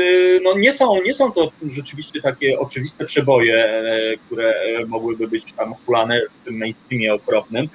no 0.43 0.59
nie 0.59 0.73
są, 0.73 1.03
nie 1.03 1.15
są 1.15 1.33
to 1.33 1.53
rzeczywiście 1.69 2.21
takie 2.23 2.59
oczywiste 2.59 3.05
przeboje, 3.05 3.65
e, 3.65 4.17
które 4.27 4.55
mogłyby 4.87 5.29
być 5.29 5.53
tam 5.53 5.75
hulane 5.75 6.21
w 6.31 6.45
tym 6.45 6.59
mainstreamie 6.59 7.15
okropnym, 7.15 7.69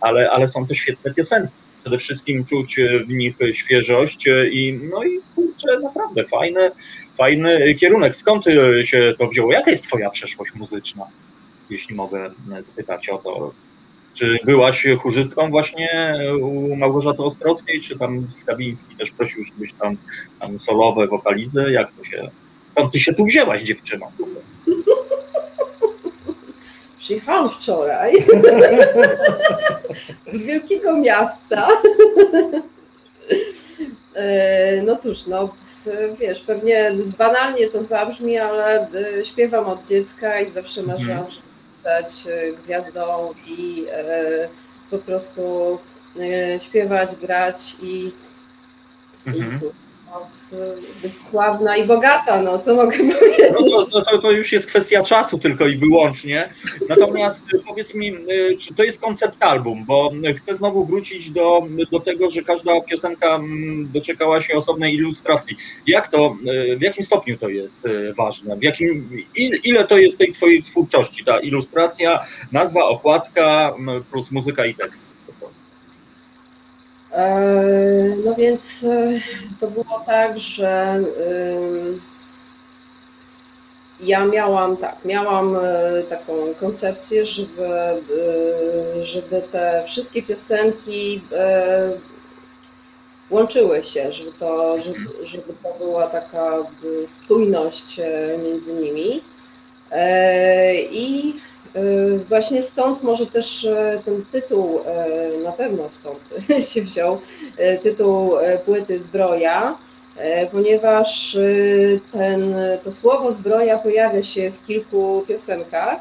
ale, 0.00 0.30
ale 0.30 0.48
są 0.48 0.66
to 0.66 0.74
świetne 0.74 1.14
piosenki. 1.14 1.54
Przede 1.80 1.98
wszystkim 1.98 2.44
czuć 2.44 2.76
w 3.06 3.08
nich 3.08 3.36
świeżość 3.52 4.26
i 4.52 4.80
no 4.92 5.04
i 5.04 5.20
kurczę, 5.34 5.80
naprawdę 5.82 6.24
fajny, 6.24 6.70
fajny 7.16 7.74
kierunek. 7.74 8.16
Skąd 8.16 8.44
się 8.84 9.14
to 9.18 9.28
wzięło? 9.28 9.52
Jaka 9.52 9.70
jest 9.70 9.84
twoja 9.84 10.10
przeszłość 10.10 10.54
muzyczna? 10.54 11.06
Jeśli 11.70 11.94
mogę 11.94 12.30
spytać 12.60 13.08
o 13.08 13.18
to, 13.18 13.52
czy 14.14 14.38
byłaś 14.44 14.86
chórzystką 14.98 15.50
właśnie 15.50 16.14
u 16.40 16.76
Małgorzaty 16.76 17.22
Ostrowskiej, 17.22 17.80
czy 17.80 17.98
tam 17.98 18.26
Skawiński 18.30 18.96
też 18.96 19.10
prosił, 19.10 19.44
żebyś 19.44 19.72
tam, 19.72 19.96
tam 20.40 20.58
solowe 20.58 21.06
wokalizy? 21.06 21.72
Jak 21.72 21.92
to 21.92 22.04
się... 22.04 22.30
Skąd 22.66 22.92
ty 22.92 23.00
się 23.00 23.14
tu 23.14 23.24
wzięłaś 23.24 23.62
dziewczyną? 23.62 24.06
Przyjechałam 26.98 27.50
wczoraj 27.50 28.14
z 30.32 30.36
wielkiego 30.36 30.96
miasta. 30.96 31.68
E, 34.14 34.82
no 34.82 34.96
cóż, 34.96 35.26
no 35.26 35.54
wiesz, 36.20 36.40
pewnie 36.40 36.92
banalnie 37.18 37.68
to 37.68 37.84
zabrzmi, 37.84 38.38
ale 38.38 38.80
e, 38.80 39.24
śpiewam 39.24 39.64
od 39.64 39.86
dziecka 39.86 40.40
i 40.40 40.50
zawsze 40.50 40.80
mhm. 40.80 40.98
marzyłam, 40.98 41.30
że 41.30 41.40
stać 41.82 42.26
e, 42.26 42.52
gwiazdą 42.52 43.34
i 43.46 43.86
e, 43.90 44.48
po 44.90 44.98
prostu 44.98 45.78
e, 46.16 46.60
śpiewać, 46.60 47.16
grać 47.16 47.76
i, 47.82 48.12
mhm. 49.26 49.54
i 49.54 49.58
cóż, 49.58 49.72
być 51.02 51.12
sławna 51.30 51.76
i 51.76 51.86
bogata, 51.86 52.42
no 52.42 52.58
co 52.58 52.74
mogę 52.74 52.98
powiedzieć. 53.18 53.52
No 53.70 53.86
to, 53.86 54.02
to, 54.02 54.18
to, 54.18 54.30
już 54.30 54.52
jest 54.52 54.66
kwestia 54.66 55.02
czasu 55.02 55.38
tylko 55.38 55.66
i 55.66 55.76
wyłącznie. 55.76 56.50
Natomiast 56.88 57.44
powiedz 57.68 57.94
mi, 57.94 58.16
czy 58.58 58.74
to 58.74 58.84
jest 58.84 59.02
koncept 59.02 59.42
album, 59.42 59.84
bo 59.84 60.12
chcę 60.36 60.54
znowu 60.54 60.84
wrócić 60.84 61.30
do, 61.30 61.62
do 61.92 62.00
tego, 62.00 62.30
że 62.30 62.42
każda 62.42 62.80
piosenka 62.80 63.40
doczekała 63.92 64.40
się 64.40 64.54
osobnej 64.54 64.94
ilustracji. 64.94 65.56
Jak 65.86 66.08
to, 66.08 66.36
w 66.76 66.82
jakim 66.82 67.04
stopniu 67.04 67.38
to 67.38 67.48
jest 67.48 67.78
ważne? 68.16 68.56
W 68.56 68.62
jakim, 68.62 69.10
ile 69.64 69.84
to 69.84 69.98
jest 69.98 70.18
tej 70.18 70.32
twojej 70.32 70.62
twórczości, 70.62 71.24
ta 71.24 71.40
ilustracja, 71.40 72.20
nazwa, 72.52 72.84
okładka 72.84 73.74
plus 74.10 74.30
muzyka 74.30 74.66
i 74.66 74.74
tekst? 74.74 75.11
E, 77.12 78.16
no 78.24 78.34
więc 78.34 78.84
e, 78.84 79.20
to 79.60 79.66
było 79.66 80.02
tak, 80.06 80.38
że 80.38 81.00
ja 84.00 84.24
miałam 84.24 84.76
tak, 84.76 85.04
miałam 85.04 85.56
e, 85.56 86.02
taką 86.02 86.32
koncepcję, 86.60 87.24
żeby, 87.24 87.68
żeby 89.02 89.42
te 89.52 89.84
wszystkie 89.86 90.22
piosenki 90.22 91.22
łączyły 93.30 93.82
się, 93.82 94.12
żeby 94.12 94.32
to, 94.32 94.82
żeby, 94.82 95.26
żeby 95.26 95.54
to 95.62 95.74
była 95.78 96.06
taka 96.06 96.52
spójność 97.06 98.00
między 98.44 98.72
nimi. 98.72 99.22
I 100.90 101.34
E, 101.34 101.51
właśnie 102.28 102.62
stąd 102.62 103.02
może 103.02 103.26
też 103.26 103.64
e, 103.64 104.00
ten 104.04 104.24
tytuł, 104.32 104.80
e, 104.86 105.38
na 105.44 105.52
pewno 105.52 105.88
stąd 105.90 106.18
się 106.72 106.82
wziął, 106.82 107.20
tytuł 107.82 108.32
płyty 108.64 109.02
Zbroja, 109.02 109.78
ponieważ 110.52 111.36
ten, 112.12 112.54
to 112.84 112.92
słowo 112.92 113.32
zbroja 113.32 113.78
pojawia 113.78 114.22
się 114.22 114.50
w 114.50 114.66
kilku 114.66 115.24
piosenkach 115.28 116.00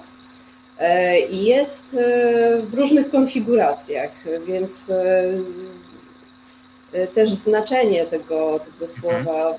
i 1.30 1.46
jest 1.46 1.84
w 2.64 2.74
różnych 2.74 3.12
konfiguracjach, 3.12 4.12
więc 4.48 4.72
też 7.16 7.32
znaczenie 7.32 8.06
tego, 8.06 8.60
tego 8.60 8.92
słowa 8.94 9.56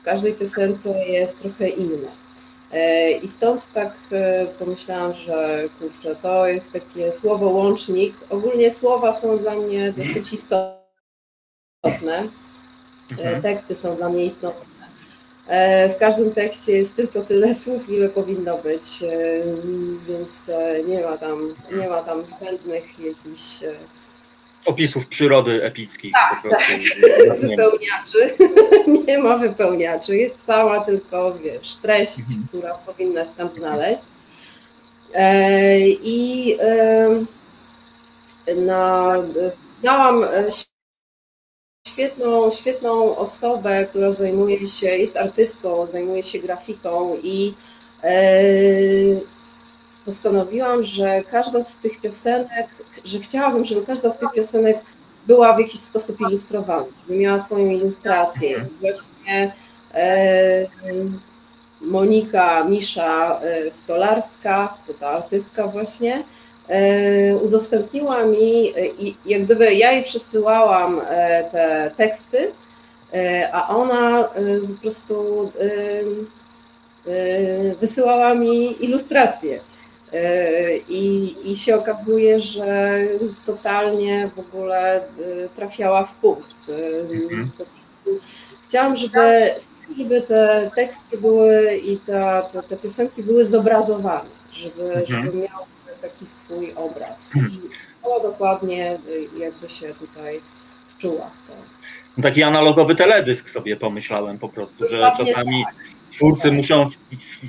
w 0.00 0.04
każdej 0.04 0.32
piosence 0.32 1.06
jest 1.06 1.40
trochę 1.40 1.68
inne. 1.68 2.25
E, 2.72 3.10
I 3.10 3.28
stąd 3.28 3.72
tak 3.72 3.94
e, 4.12 4.46
pomyślałam, 4.46 5.12
że 5.12 5.64
kurczę, 5.78 6.16
to 6.16 6.46
jest 6.46 6.72
takie 6.72 7.12
słowo 7.12 7.46
łącznik. 7.46 8.14
Ogólnie 8.30 8.74
słowa 8.74 9.16
są 9.16 9.38
dla 9.38 9.54
mnie 9.54 9.92
dosyć 9.92 10.32
istotne. 10.32 10.78
E, 11.84 12.28
mhm. 13.10 13.42
Teksty 13.42 13.74
są 13.74 13.96
dla 13.96 14.08
mnie 14.08 14.24
istotne. 14.24 14.76
W 15.94 15.98
każdym 15.98 16.32
tekście 16.32 16.72
jest 16.72 16.96
tylko 16.96 17.22
tyle 17.22 17.54
słów, 17.64 17.90
ile 17.90 18.08
powinno 18.08 18.58
być, 18.58 19.04
więc 20.08 20.50
nie 20.86 21.02
ma 21.02 21.18
tam, 21.18 21.54
nie 21.76 21.88
ma 21.88 22.02
tam 22.02 22.26
zbędnych 22.26 22.84
jakichś 22.98 23.60
opisów 24.66 25.06
przyrody 25.06 25.64
epickich. 25.64 26.12
Tak, 26.12 26.42
po 26.42 26.48
prostu. 26.48 26.72
Tak. 27.28 27.40
Wypełniaczy. 27.40 28.34
nie 29.06 29.18
ma 29.18 29.38
wypełniaczy. 29.38 30.16
Jest 30.16 30.46
cała 30.46 30.80
tylko, 30.80 31.34
wiesz, 31.34 31.76
treść, 31.76 32.18
mhm. 32.18 32.46
która 32.48 32.74
powinna 32.74 33.24
się 33.24 33.34
tam 33.36 33.50
znaleźć. 33.50 34.04
E, 35.14 35.80
I 35.88 36.56
e, 36.60 37.08
na, 38.56 39.14
dałam 39.82 40.24
e, 40.24 40.28
świetną, 41.88 42.50
świetną 42.50 43.16
osobę, 43.16 43.86
która 43.90 44.12
zajmuje 44.12 44.68
się, 44.68 44.86
jest 44.86 45.16
artystką, 45.16 45.86
zajmuje 45.86 46.22
się 46.22 46.38
grafiką 46.38 47.16
i 47.22 47.54
postanowiłam, 50.06 50.84
że 50.84 51.22
każda 51.30 51.64
z 51.64 51.76
tych 51.76 52.00
piosenek, 52.00 52.66
że 53.04 53.18
chciałabym, 53.18 53.64
żeby 53.64 53.86
każda 53.86 54.10
z 54.10 54.18
tych 54.18 54.32
piosenek 54.32 54.78
była 55.26 55.52
w 55.52 55.58
jakiś 55.58 55.80
sposób 55.80 56.20
ilustrowana, 56.20 56.86
żeby 57.06 57.20
miała 57.20 57.38
swoją 57.38 57.70
ilustrację. 57.70 58.56
Mhm. 58.56 58.74
Właśnie 58.80 59.52
e, 59.94 60.66
Monika 61.80 62.64
Misza 62.64 63.40
e, 63.40 63.70
Stolarska, 63.70 64.74
to 64.86 64.94
ta 64.94 65.10
artystka 65.10 65.66
właśnie, 65.66 66.22
e, 66.68 67.36
udostępniła 67.36 68.24
mi, 68.24 68.68
e, 68.68 68.72
jak 69.26 69.44
gdyby 69.44 69.74
ja 69.74 69.92
jej 69.92 70.04
przesyłałam 70.04 71.00
e, 71.08 71.44
te 71.52 71.90
teksty, 71.96 72.52
a 73.52 73.76
ona 73.76 74.24
po 74.68 74.82
prostu 74.82 75.52
wysyłała 77.80 78.34
mi 78.34 78.84
ilustracje. 78.84 79.60
E, 80.12 80.78
I, 80.78 81.36
I 81.52 81.56
się 81.56 81.76
okazuje, 81.76 82.40
że 82.40 82.98
totalnie 83.46 84.30
w 84.36 84.38
ogóle 84.38 84.96
e, 84.96 85.02
trafiała 85.56 86.04
w 86.04 86.14
punkt. 86.14 86.54
E, 86.68 87.00
mhm. 87.00 87.50
Chciałam, 88.68 88.96
żeby, 88.96 89.50
żeby 89.98 90.22
te 90.22 90.70
teksty 90.74 91.18
były 91.18 91.76
i 91.76 91.98
ta, 91.98 92.42
te, 92.42 92.62
te 92.62 92.76
piosenki 92.76 93.22
były 93.22 93.46
zobrazowane, 93.46 94.30
żeby, 94.52 94.92
mhm. 94.92 95.06
żeby 95.06 95.36
miały 95.36 95.66
taki 96.02 96.26
swój 96.26 96.72
obraz. 96.74 97.30
Mhm. 97.36 97.52
I 97.52 97.60
to 98.02 98.20
dokładnie 98.22 98.98
jakby 99.38 99.68
się 99.68 99.94
tutaj 99.94 100.40
wczuła 100.96 101.30
to. 101.48 102.22
Taki 102.22 102.42
analogowy 102.42 102.94
teledysk 102.94 103.50
sobie 103.50 103.76
pomyślałem 103.76 104.38
po 104.38 104.48
prostu, 104.48 104.88
że 104.88 105.12
czasami 105.16 105.64
twórcy 106.16 106.52
muszą 106.52 106.90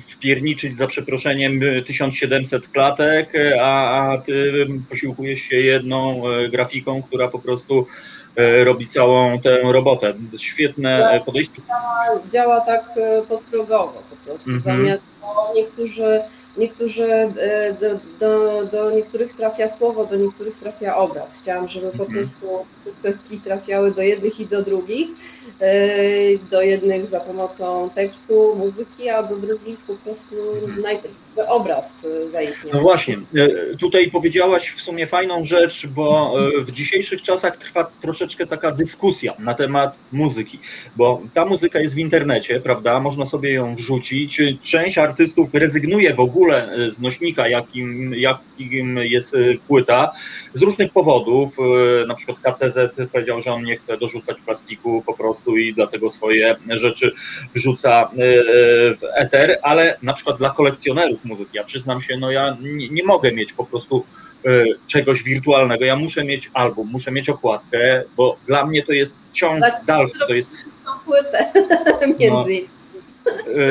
wpierniczyć 0.08 0.76
za 0.76 0.86
przeproszeniem 0.86 1.60
1700 1.86 2.68
klatek, 2.68 3.32
a, 3.60 4.10
a 4.12 4.18
ty 4.18 4.66
posiłkujesz 4.88 5.40
się 5.40 5.56
jedną 5.56 6.28
e, 6.28 6.48
grafiką, 6.48 7.02
która 7.02 7.28
po 7.28 7.38
prostu 7.38 7.86
e, 8.36 8.64
robi 8.64 8.88
całą 8.88 9.40
tę 9.40 9.58
robotę. 9.62 10.14
Świetne 10.38 11.20
podejście. 11.26 11.62
działa, 11.68 12.20
działa 12.32 12.60
tak 12.60 12.84
e, 12.96 13.22
podprogowo 13.22 14.02
po 14.10 14.16
prostu. 14.16 14.50
Mhm. 14.50 14.76
Zamiast 14.76 15.02
no, 15.22 15.52
niektórzy, 15.54 16.20
niektórzy 16.56 17.08
do, 17.80 18.00
do, 18.20 18.64
do 18.66 18.90
niektórych 18.90 19.34
trafia 19.36 19.68
słowo, 19.68 20.04
do 20.04 20.16
niektórych 20.16 20.58
trafia 20.58 20.96
obraz. 20.96 21.40
Chciałam, 21.42 21.68
żeby 21.68 21.86
po 21.86 22.04
Mhm. 22.04 22.12
prostu 22.12 22.66
te 22.84 22.92
setki 22.92 23.40
trafiały 23.40 23.90
do 23.94 24.02
jednych 24.02 24.40
i 24.40 24.46
do 24.46 24.62
drugich. 24.62 25.08
E, 25.60 26.38
Do 26.50 26.62
jednych 26.62 27.08
za 27.08 27.20
pomocą 27.20 27.90
tekstu, 27.90 28.56
muzyki, 28.56 29.08
a 29.08 29.22
do 29.22 29.36
drugich 29.36 29.78
po 29.78 29.94
prostu 29.94 30.34
najpierw 30.82 31.14
obraz 31.46 31.94
e, 32.04 32.28
zaistniał. 32.28 32.74
No 32.74 32.80
właśnie, 32.80 33.18
e, 33.36 33.76
tutaj 33.76 34.10
powiedziałaś 34.10 34.70
w 34.70 34.80
sumie 34.80 35.06
fajną 35.06 35.44
rzecz, 35.44 35.86
bo 35.86 36.34
e, 36.58 36.60
w 36.60 36.70
dzisiejszych 36.70 37.22
czasach 37.22 37.56
trwa 37.56 37.90
troszeczkę 38.00 38.46
taka 38.46 38.70
dyskusja 38.70 39.34
na 39.38 39.54
temat 39.54 39.98
muzyki, 40.12 40.58
bo 40.96 41.22
ta 41.34 41.44
muzyka 41.44 41.80
jest 41.80 41.94
w 41.94 41.98
internecie, 41.98 42.60
prawda? 42.60 43.00
Można 43.00 43.26
sobie 43.26 43.52
ją 43.52 43.74
wrzucić. 43.74 44.40
Część 44.62 44.98
artystów 44.98 45.54
rezygnuje 45.54 46.14
w 46.14 46.20
ogóle 46.20 46.70
z 46.88 47.00
nośnika, 47.00 47.48
jakim, 47.48 48.14
jakim 48.14 48.96
jest 48.96 49.36
płyta, 49.68 50.12
z 50.54 50.62
różnych 50.62 50.92
powodów. 50.92 51.56
Na 52.06 52.14
przykład 52.14 52.38
KCZ 52.38 52.96
powiedział, 53.12 53.40
że 53.40 53.52
on 53.52 53.64
nie 53.64 53.76
chce 53.76 53.98
dorzucać 53.98 54.40
plastiku 54.40 55.02
po 55.06 55.14
prostu 55.14 55.56
i 55.56 55.74
dlatego 55.74 56.08
swoje 56.08 56.56
rzeczy 56.70 57.12
wrzuca 57.54 58.10
w 58.98 59.00
eter, 59.14 59.58
ale 59.62 59.98
na 60.02 60.12
przykład 60.12 60.38
dla 60.38 60.50
kolekcjonerów 60.50 61.24
muzyki, 61.28 61.50
ja 61.56 61.64
przyznam 61.64 62.00
się, 62.00 62.16
no 62.16 62.30
ja 62.30 62.56
nie, 62.60 62.88
nie 62.88 63.04
mogę 63.04 63.32
mieć 63.32 63.52
po 63.52 63.64
prostu 63.64 64.04
e, 64.46 64.64
czegoś 64.86 65.22
wirtualnego, 65.22 65.84
ja 65.84 65.96
muszę 65.96 66.24
mieć 66.24 66.50
album, 66.54 66.88
muszę 66.92 67.12
mieć 67.12 67.28
okładkę, 67.28 68.02
bo 68.16 68.36
dla 68.46 68.66
mnie 68.66 68.82
to 68.82 68.92
jest 68.92 69.22
ciąg 69.32 69.60
Tak, 69.60 69.84
dalszy, 69.86 70.18
to 70.28 70.34
jest 70.34 70.50
Tą 70.84 70.90
płytę 71.04 71.52
między 72.20 72.24
innymi. 72.52 72.68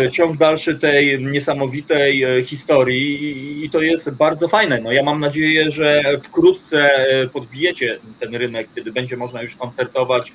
e, 0.06 0.12
ciąg 0.12 0.38
dalszy 0.38 0.76
tej 0.76 1.24
niesamowitej 1.24 2.24
e, 2.24 2.44
historii 2.44 3.24
i- 3.24 3.66
i 3.66 3.70
to 3.70 3.82
jest 3.82 4.16
bardzo 4.16 4.48
fajne. 4.48 4.80
No 4.82 4.92
ja 4.92 5.04
mam 5.04 5.20
nadzieję, 5.20 5.72
że 5.72 6.04
wkrótce 6.24 7.06
podbijecie 7.34 7.98
ten 8.20 8.36
rynek, 8.36 8.68
kiedy 8.76 8.92
będzie 8.92 9.18
można 9.18 9.42
już 9.42 9.56
koncertować 9.56 10.34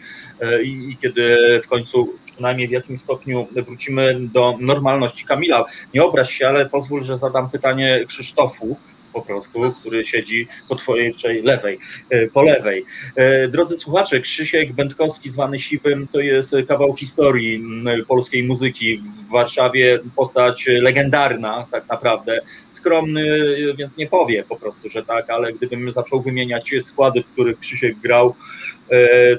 i, 0.65 0.69
i 0.69 0.97
kiedy 1.03 1.37
w 1.63 1.67
końcu 1.69 2.13
przynajmniej 2.35 2.69
w 2.69 2.71
jakimś 2.71 3.01
stopniu 3.01 3.47
wrócimy 3.53 4.21
do 4.21 4.57
normalności. 4.61 5.25
Kamila, 5.25 5.65
nie 5.95 6.05
obraź 6.05 6.33
się, 6.33 6.49
ale 6.49 6.67
pozwól, 6.67 7.03
że 7.03 7.17
zadam 7.17 7.51
pytanie 7.51 8.05
Krzysztofu 8.09 8.77
po 9.13 9.23
prostu, 9.23 9.73
który 9.81 10.05
siedzi 10.05 10.49
po 10.69 10.77
twojej 10.77 11.15
lewej, 11.43 11.79
e, 12.11 12.27
po 12.27 12.43
lewej. 12.43 12.85
E, 13.17 13.49
Drodzy 13.49 13.77
słuchacze, 13.77 14.21
Krzysiek 14.21 14.73
Będkowski, 14.73 15.31
zwany 15.31 15.59
Siwym, 15.59 16.09
to 16.13 16.21
jest 16.21 16.55
kawał 16.69 16.97
historii 16.97 17.65
polskiej 18.09 18.45
muzyki. 18.45 18.99
W 18.99 19.33
Warszawie 19.33 19.99
postać 20.17 20.67
legendarna 20.67 21.67
tak 21.71 21.89
naprawdę. 21.89 22.41
Skromny, 22.71 23.23
e, 23.71 23.77
więc 23.77 23.97
nie 23.97 24.07
powie 24.07 24.45
po 24.45 24.57
prostu, 24.57 24.89
że 24.89 25.03
tak, 25.03 25.31
ale 25.31 25.53
gdybym 25.53 25.93
zaczął 25.93 26.21
wymieniać 26.21 26.75
składy, 26.81 27.23
w 27.23 27.27
których 27.27 27.59
Krzysiek 27.59 27.99
grał, 27.99 28.35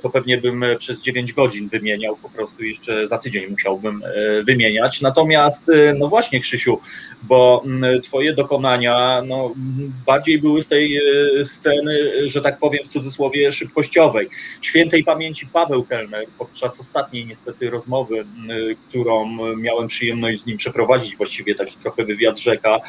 to 0.01 0.09
pewnie 0.09 0.37
bym 0.37 0.65
przez 0.79 1.01
9 1.01 1.33
godzin 1.33 1.69
wymieniał, 1.69 2.15
po 2.15 2.29
prostu 2.29 2.63
jeszcze 2.63 3.07
za 3.07 3.17
tydzień 3.17 3.47
musiałbym 3.49 4.03
e, 4.03 4.43
wymieniać. 4.43 5.01
Natomiast, 5.01 5.69
e, 5.69 5.93
no 5.93 6.07
właśnie 6.07 6.39
Krzysiu, 6.39 6.79
bo 7.23 7.63
mm, 7.65 8.01
twoje 8.01 8.33
dokonania 8.33 9.21
no, 9.27 9.53
bardziej 10.05 10.39
były 10.39 10.63
z 10.63 10.67
tej 10.67 10.97
e, 10.97 11.01
sceny, 11.45 12.11
że 12.25 12.41
tak 12.41 12.59
powiem 12.59 12.83
w 12.83 12.87
cudzysłowie, 12.87 13.51
szybkościowej. 13.51 14.29
Świętej 14.61 15.03
pamięci 15.03 15.47
Paweł 15.47 15.83
Kellner 15.83 16.25
podczas 16.37 16.79
ostatniej 16.79 17.25
niestety 17.25 17.69
rozmowy, 17.69 18.25
którą 18.89 19.37
miałem 19.55 19.87
przyjemność 19.87 20.41
z 20.41 20.45
nim 20.45 20.57
przeprowadzić, 20.57 21.17
właściwie 21.17 21.55
taki 21.55 21.77
trochę 21.77 22.05
wywiad 22.05 22.39
rzeka, 22.39 22.79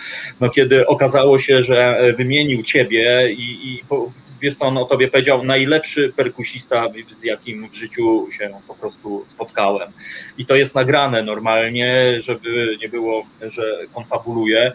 no 0.40 0.50
kiedy 0.50 0.86
okazało 0.86 1.38
się, 1.38 1.62
że 1.62 1.98
e, 1.98 2.12
wymienił 2.12 2.62
ciebie 2.62 3.32
i, 3.32 3.72
i 3.72 3.84
po, 3.88 4.12
wiesz 4.44 4.54
co 4.54 4.66
on 4.66 4.78
o 4.78 4.84
tobie 4.84 5.08
powiedział, 5.08 5.44
najlepszy 5.44 6.12
perkusista, 6.16 6.88
z 7.10 7.24
jakim 7.24 7.68
w 7.68 7.74
życiu 7.74 8.26
się 8.30 8.50
po 8.68 8.74
prostu 8.74 9.22
spotkałem. 9.26 9.92
I 10.38 10.46
to 10.46 10.56
jest 10.56 10.74
nagrane 10.74 11.22
normalnie, 11.22 12.20
żeby 12.20 12.76
nie 12.80 12.88
było, 12.88 13.26
że 13.42 13.78
konfabuluję. 13.92 14.72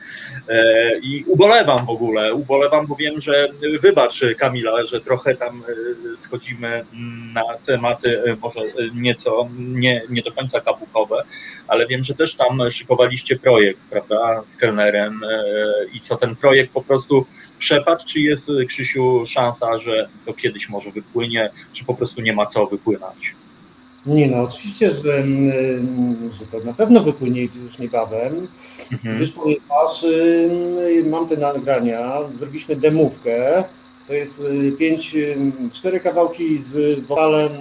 E, 0.50 1.00
I 1.00 1.24
ubolewam 1.28 1.86
w 1.86 1.90
ogóle, 1.90 2.34
ubolewam, 2.34 2.88
bo 2.88 2.96
wiem, 2.96 3.22
że 3.22 3.48
wybacz 3.82 4.22
Kamila, 4.38 4.84
że 4.84 5.02
trochę 5.02 5.36
tam 5.36 5.64
e, 6.14 6.18
schodzimy 6.18 6.86
na 7.34 7.44
tematy 7.66 8.24
e, 8.24 8.36
może 8.36 8.60
nieco, 8.94 9.50
nie, 9.58 10.02
nie 10.10 10.22
do 10.22 10.32
końca 10.32 10.62
kabukowe, 10.62 11.24
ale 11.68 11.88
wiem, 11.88 12.04
że 12.04 12.14
też 12.14 12.36
tam 12.36 12.72
szykowaliście 12.72 13.40
projekt, 13.40 13.82
prawda, 13.90 14.42
z 14.46 14.58
kelnerem 14.58 15.22
i 15.94 16.00
co 16.00 16.16
ten 16.16 16.36
projekt 16.36 16.74
po 16.74 16.82
prostu 16.82 17.26
przepadł, 17.60 18.04
czy 18.06 18.20
jest 18.22 18.52
Krzysiu 18.68 19.24
szansa, 19.26 19.80
że 19.80 20.10
to 20.26 20.34
kiedyś 20.34 20.70
może 20.70 20.92
wypłynie, 20.92 21.50
czy 21.74 21.86
po 21.86 21.94
prostu 21.94 22.22
nie 22.22 22.34
ma 22.34 22.46
co 22.46 22.66
wypłynąć? 22.66 23.36
Nie 24.06 24.28
no, 24.28 24.42
oczywiście, 24.44 24.92
że, 24.92 25.18
mm, 25.18 26.32
że 26.40 26.46
to 26.52 26.66
na 26.66 26.74
pewno 26.74 27.04
wypłynie 27.04 27.42
już 27.42 27.80
niebawem, 27.80 28.48
Mhm. 28.92 29.16
gdyż 29.18 29.32
ponieważ 29.32 30.04
y, 30.04 31.04
mam 31.10 31.28
te 31.30 31.38
nagrania, 31.38 32.18
zrobiliśmy 32.40 32.76
demówkę, 32.76 33.64
to 34.08 34.14
jest 34.14 34.40
y, 34.40 34.72
pięć, 34.72 35.16
y, 35.16 35.36
cztery 35.74 36.00
kawałki 36.00 36.62
z 36.62 37.00
wokalem, 37.00 37.52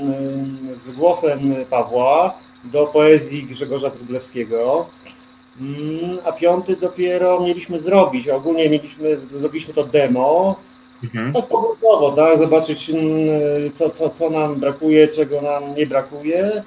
y, 0.72 0.78
z 0.78 0.90
głosem 0.90 1.54
Pawła 1.70 2.34
do 2.64 2.86
poezji 2.86 3.42
Grzegorza 3.42 3.90
Wróblewskiego, 3.90 4.86
a 6.24 6.32
piąty 6.32 6.76
dopiero 6.76 7.40
mieliśmy 7.40 7.80
zrobić, 7.80 8.28
ogólnie 8.28 8.70
mieliśmy, 8.70 9.18
zrobiliśmy 9.36 9.74
to 9.74 9.84
demo, 9.84 10.56
Mhm. 11.04 11.32
tak 11.32 11.46
pogodowo, 11.46 12.12
tak? 12.12 12.38
Zobaczyć, 12.38 12.90
mm, 12.90 13.00
co, 13.78 13.90
co, 13.90 14.10
co 14.10 14.30
nam 14.30 14.54
brakuje, 14.54 15.08
czego 15.08 15.40
nam 15.42 15.74
nie 15.74 15.86
brakuje. 15.86 16.62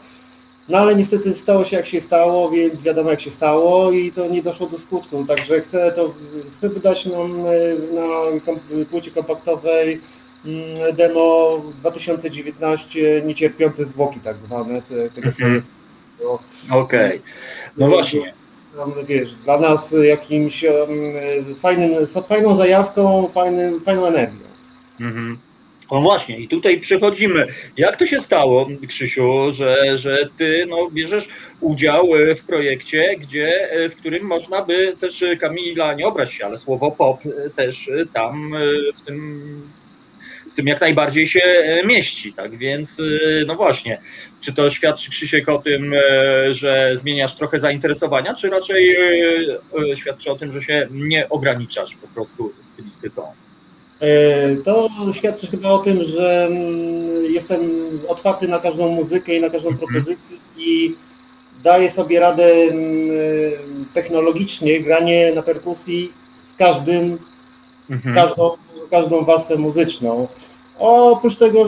No 0.69 0.77
ale 0.77 0.95
niestety 0.95 1.33
stało 1.33 1.63
się 1.65 1.77
jak 1.77 1.85
się 1.85 2.01
stało, 2.01 2.49
więc 2.49 2.81
wiadomo 2.81 3.09
jak 3.11 3.21
się 3.21 3.31
stało 3.31 3.91
i 3.91 4.11
to 4.11 4.27
nie 4.27 4.43
doszło 4.43 4.67
do 4.67 4.79
skutku. 4.79 5.25
Także 5.27 5.61
chcę 5.61 5.91
to 5.91 6.13
chcę 6.57 6.69
wydać 6.69 7.05
nam 7.05 7.31
e, 7.45 7.93
na 7.95 8.85
płycie 8.91 9.11
kompaktowej 9.11 10.01
mm, 10.45 10.95
demo 10.95 11.57
2019 11.79 13.21
niecierpiące 13.25 13.85
zwłoki 13.85 14.19
tak 14.19 14.37
zwane 14.37 14.81
te, 14.81 15.09
tego 15.09 15.27
Mhm. 15.27 15.35
projektu. 16.19 16.39
Okej, 16.71 17.21
no 17.77 17.87
właśnie. 17.87 18.33
Tam, 18.77 18.93
wiesz, 19.07 19.35
dla 19.35 19.59
nas 19.59 19.95
jakimś 20.03 20.63
em, 20.63 20.75
fajnym, 21.61 22.07
fajną 22.27 22.55
zajawką, 22.55 23.29
fajnym, 23.33 23.81
fajną 23.81 24.05
energią. 24.05 24.45
Mhm. 24.99 25.37
No 25.91 26.01
właśnie, 26.01 26.39
i 26.39 26.47
tutaj 26.47 26.79
przechodzimy. 26.79 27.47
Jak 27.77 27.95
to 27.95 28.05
się 28.05 28.19
stało, 28.19 28.67
Krzysiu, 28.87 29.51
że, 29.51 29.97
że 29.97 30.29
ty 30.37 30.65
no, 30.69 30.89
bierzesz 30.91 31.27
udział 31.61 32.15
e, 32.15 32.35
w 32.35 32.43
projekcie, 32.43 33.15
gdzie, 33.19 33.71
e, 33.71 33.89
w 33.89 33.95
którym 33.95 34.23
można 34.23 34.65
by 34.65 34.95
też 34.99 35.23
e, 35.23 35.37
Kamila, 35.37 35.93
nie 35.93 36.07
obraź 36.07 36.37
się, 36.37 36.45
ale 36.45 36.57
słowo 36.57 36.91
pop 36.91 37.21
też 37.55 37.91
tam 38.13 38.53
w 38.95 39.01
tym, 39.01 39.41
w 40.51 40.55
tym 40.55 40.67
jak 40.67 40.81
najbardziej 40.81 41.27
się 41.27 41.41
e, 41.43 41.85
mieści. 41.85 42.33
Tak 42.33 42.57
więc, 42.57 42.99
e, 42.99 43.03
no 43.45 43.55
właśnie, 43.55 44.01
czy 44.41 44.53
to 44.53 44.69
świadczy 44.69 45.11
Krzysiek 45.11 45.49
o 45.49 45.59
tym, 45.59 45.93
e, 45.93 46.53
że 46.53 46.91
zmieniasz 46.93 47.35
trochę 47.35 47.59
zainteresowania, 47.59 48.33
czy 48.33 48.49
raczej 48.49 48.95
świadczy 49.95 50.31
o 50.31 50.35
tym, 50.35 50.51
że 50.51 50.61
się 50.61 50.87
nie 50.91 51.29
ograniczasz 51.29 51.95
po 51.95 52.07
prostu 52.07 52.53
stylistyką? 52.61 53.21
To 54.65 54.89
świadczy 55.13 55.47
chyba 55.47 55.69
o 55.69 55.79
tym, 55.79 56.03
że 56.03 56.45
mm, 56.45 57.33
jestem 57.33 57.59
otwarty 58.07 58.47
na 58.47 58.59
każdą 58.59 58.87
muzykę 58.87 59.35
i 59.35 59.41
na 59.41 59.49
każdą 59.49 59.77
propozycję 59.77 60.37
i 60.57 60.95
daję 61.63 61.91
sobie 61.91 62.19
radę 62.19 62.45
mm, 62.45 62.75
technologicznie 63.93 64.79
granie 64.79 65.31
na 65.35 65.41
perkusji 65.41 66.11
z 66.43 66.53
każdym, 66.53 67.17
Mhm. 67.91 68.15
każdą, 68.15 68.51
każdą 68.91 69.25
warstwę 69.25 69.55
muzyczną. 69.55 70.27
Oprócz 70.79 71.35
tego, 71.35 71.65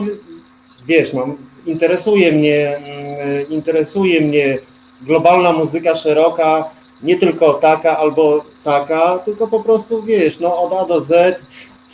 wiesz, 0.86 1.12
mam, 1.12 1.36
interesuje 1.66 2.32
mnie, 2.32 2.76
mm, 2.76 3.48
interesuje 3.48 4.20
mnie 4.20 4.58
globalna 5.02 5.52
muzyka 5.52 5.94
szeroka, 5.94 6.70
nie 7.02 7.16
tylko 7.16 7.54
taka 7.54 7.98
albo 7.98 8.44
taka, 8.64 9.18
tylko 9.18 9.46
po 9.46 9.60
prostu, 9.60 10.02
wiesz, 10.02 10.40
no 10.40 10.58
od 10.58 10.72
A 10.72 10.84
do 10.84 11.00
Z, 11.00 11.40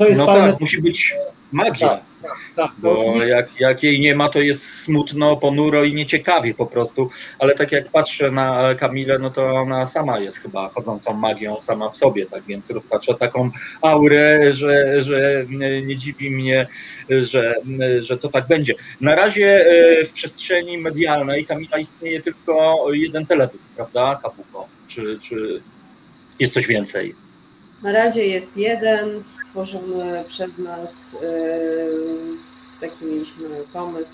co 0.00 0.08
jest 0.08 0.18
No 0.20 0.26
fajne, 0.26 0.52
tak, 0.52 0.60
musi 0.60 0.82
być 0.82 1.14
magia. 1.52 1.88
Tak, 2.22 2.36
tak, 2.56 2.70
Bo 2.78 2.98
oczywiście- 2.98 3.28
jak, 3.28 3.60
jak 3.60 3.82
jej 3.82 4.00
nie 4.00 4.14
ma, 4.14 4.28
to 4.28 4.40
jest 4.40 4.82
smutno, 4.82 5.36
ponuro 5.36 5.84
i 5.84 5.94
nieciekawie 5.94 6.54
po 6.54 6.66
prostu. 6.66 7.10
Ale 7.38 7.54
tak 7.54 7.72
jak 7.72 7.88
patrzę 7.88 8.30
na 8.30 8.74
Kamilę, 8.74 9.18
no 9.18 9.30
to 9.30 9.46
ona 9.46 9.86
sama 9.86 10.18
jest 10.18 10.38
chyba 10.38 10.68
chodzącą 10.68 11.12
magią 11.12 11.60
sama 11.60 11.88
w 11.88 11.96
sobie, 11.96 12.26
tak 12.26 12.42
więc 12.42 12.70
roztacza 12.70 13.14
taką 13.14 13.50
aurę, 13.82 14.52
że, 14.52 15.02
że 15.02 15.44
nie 15.82 15.96
dziwi 15.96 16.30
mnie, 16.30 16.66
że, 17.22 17.54
że 18.00 18.18
to 18.18 18.28
tak 18.28 18.46
będzie. 18.46 18.74
Na 19.00 19.14
razie 19.14 19.66
e, 19.66 20.04
w 20.04 20.12
przestrzeni 20.12 20.78
medialnej 20.78 21.44
Kamila 21.44 21.78
istnieje 21.78 22.22
tylko 22.22 22.84
jeden 22.92 23.26
teledysk, 23.26 23.68
prawda, 23.76 24.18
Kapuko? 24.22 24.68
Czy, 24.86 25.18
czy 25.22 25.62
jest 26.38 26.54
coś 26.54 26.66
więcej? 26.66 27.14
Na 27.82 27.92
razie 27.92 28.24
jest 28.26 28.56
jeden 28.56 29.22
stworzony 29.24 30.24
przez 30.28 30.58
nas. 30.58 31.16
yy, 31.22 32.36
Taki 32.80 33.04
mieliśmy 33.04 33.48
pomysł 33.72 34.12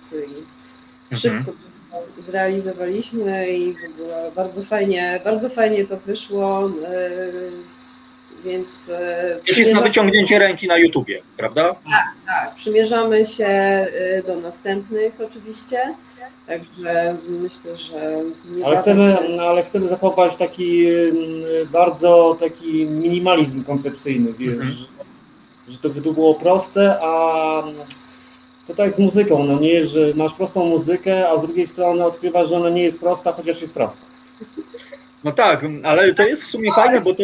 i 1.13 1.17
szybko 1.17 1.53
to 1.91 2.23
zrealizowaliśmy 2.29 3.49
i 3.49 3.73
w 3.75 4.01
ogóle 4.01 4.31
bardzo 4.37 4.63
fajnie, 4.63 5.21
bardzo 5.25 5.49
fajnie 5.49 5.87
to 5.87 5.97
wyszło. 5.97 6.69
yy, 6.69 7.51
Więc 8.45 8.89
yy, 8.89 8.95
Już 9.49 9.59
jest 9.59 9.73
na 9.73 9.81
przymierza- 9.81 9.83
wyciągnięcie 9.85 10.39
ręki 10.39 10.67
na 10.69 10.77
YouTubie, 10.79 11.23
prawda? 11.37 11.75
tak, 12.27 12.55
przymierzamy 12.55 13.27
się 13.27 13.87
yy, 14.17 14.23
do 14.27 14.37
następnych 14.41 15.13
oczywiście. 15.21 15.95
Także 16.47 17.17
myślę, 17.29 17.77
że 17.77 18.21
Ale 18.65 18.79
chcemy, 18.79 19.05
się- 19.23 19.37
no, 19.37 19.43
ale 19.43 19.63
chcemy 19.63 19.89
zachować 19.89 20.37
taki 20.37 20.87
mm, 20.87 21.17
bardzo 21.73 22.37
taki 22.41 22.87
minimalizm 22.87 23.65
koncepcyjny, 23.65 24.33
wiesz, 24.33 24.53
Mhm. 24.53 24.71
że, 24.73 24.85
że 25.73 25.79
to 25.79 25.89
by 25.91 26.03
to 26.03 26.13
było 26.13 26.35
proste, 26.35 26.99
a 27.03 27.63
to 28.67 28.75
tak 28.75 28.95
z 28.95 28.99
muzyką, 28.99 29.45
no 29.45 29.59
nie, 29.61 29.87
że 29.89 30.13
masz 30.15 30.33
prostą 30.33 30.65
muzykę, 30.65 31.29
a 31.29 31.39
z 31.39 31.43
drugiej 31.43 31.67
strony 31.67 32.05
odkrywasz, 32.05 32.49
że 32.49 32.57
ona 32.57 32.71
nie 32.71 32.83
jest 32.83 33.01
prosta, 33.01 33.33
chociaż 33.33 33.61
jest 33.63 33.75
prosta. 33.75 34.03
No 35.25 35.33
tak, 35.33 35.67
ale 35.83 36.15
to 36.15 36.23
jest 36.27 36.43
w 36.45 36.47
sumie 36.47 36.73
fajne, 36.75 37.01
bo 37.01 37.15
to 37.15 37.23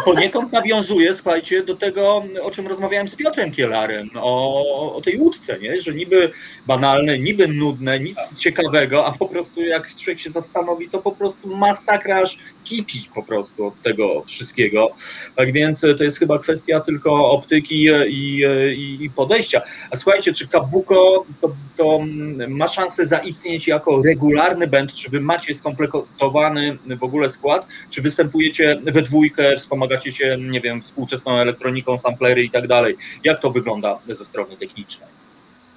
poniekąd 0.00 0.52
nawiązuje, 0.52 1.14
słuchajcie, 1.14 1.64
do 1.64 1.76
tego, 1.76 2.22
o 2.42 2.50
czym 2.50 2.66
rozmawiałem 2.66 3.08
z 3.08 3.16
Piotrem 3.16 3.52
Kielarem, 3.52 4.10
o, 4.14 4.94
o 4.94 5.00
tej 5.00 5.18
łódce, 5.18 5.58
nie? 5.58 5.80
że 5.80 5.94
niby 5.94 6.30
banalne, 6.66 7.18
niby 7.18 7.48
nudne, 7.48 8.00
nic 8.00 8.38
ciekawego, 8.38 9.06
a 9.06 9.12
po 9.12 9.26
prostu 9.26 9.62
jak 9.62 9.94
człowiek 9.94 10.20
się 10.20 10.30
zastanowi, 10.30 10.88
to 10.88 10.98
po 10.98 11.12
prostu 11.12 11.56
masakra 11.56 12.22
aż 12.22 12.38
kipi 12.64 13.08
po 13.14 13.22
prostu 13.22 13.66
od 13.66 13.82
tego 13.82 14.22
wszystkiego. 14.22 14.90
Tak 15.36 15.52
więc 15.52 15.80
to 15.80 16.04
jest 16.04 16.18
chyba 16.18 16.38
kwestia 16.38 16.80
tylko 16.80 17.30
optyki 17.30 17.84
i, 18.08 18.42
i, 18.76 19.04
i 19.04 19.10
podejścia. 19.10 19.62
A 19.90 19.96
słuchajcie, 19.96 20.32
czy 20.32 20.48
Kabuko 20.48 21.24
to, 21.40 21.54
to 21.76 22.00
ma 22.48 22.68
szansę 22.68 23.06
zaistnieć 23.06 23.68
jako 23.68 24.02
regularny 24.02 24.66
band, 24.66 24.92
czy 24.92 25.10
wy 25.10 25.20
macie 25.20 25.54
skompletowany 25.54 26.78
w 27.00 27.02
ogóle 27.02 27.30
skład, 27.30 27.66
czy 27.90 28.02
występujecie 28.02 28.80
we 28.84 29.02
dwójkę, 29.02 29.58
wspomagacie 29.82 30.12
się, 30.12 30.36
nie 30.40 30.60
wiem, 30.60 30.80
współczesną 30.82 31.32
elektroniką, 31.38 31.98
samplery 31.98 32.42
i 32.44 32.50
tak 32.50 32.66
dalej. 32.68 32.96
Jak 33.24 33.40
to 33.40 33.50
wygląda 33.50 33.98
ze 34.06 34.24
strony 34.24 34.56
technicznej? 34.56 35.08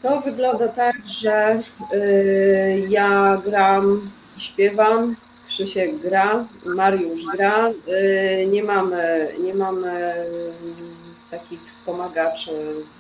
To 0.02 0.22
wygląda 0.22 0.68
tak, 0.68 0.96
że 1.22 1.62
y, 1.94 2.86
ja 2.90 3.42
gram, 3.46 4.10
śpiewam, 4.38 5.16
Krzysiek 5.48 5.98
gra, 6.02 6.46
Mariusz 6.66 7.22
gra. 7.36 7.70
Y, 7.70 8.46
nie 8.46 8.64
mamy, 8.64 9.28
nie 9.40 9.54
mamy 9.54 10.14
y, 10.26 11.32
takich 11.32 11.64
wspomagaczy 11.66 12.52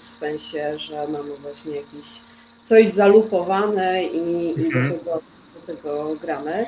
w 0.06 0.20
sensie, 0.20 0.80
że 0.80 1.08
mamy 1.08 1.36
właśnie 1.42 1.76
jakieś 1.76 2.08
coś 2.70 2.88
zalupowane 2.90 4.04
i, 4.04 4.46
i 4.62 4.66
Mhm. 4.66 4.90
do, 4.90 4.98
tego, 4.98 5.22
do 5.56 5.74
tego 5.74 6.16
gramy. 6.22 6.66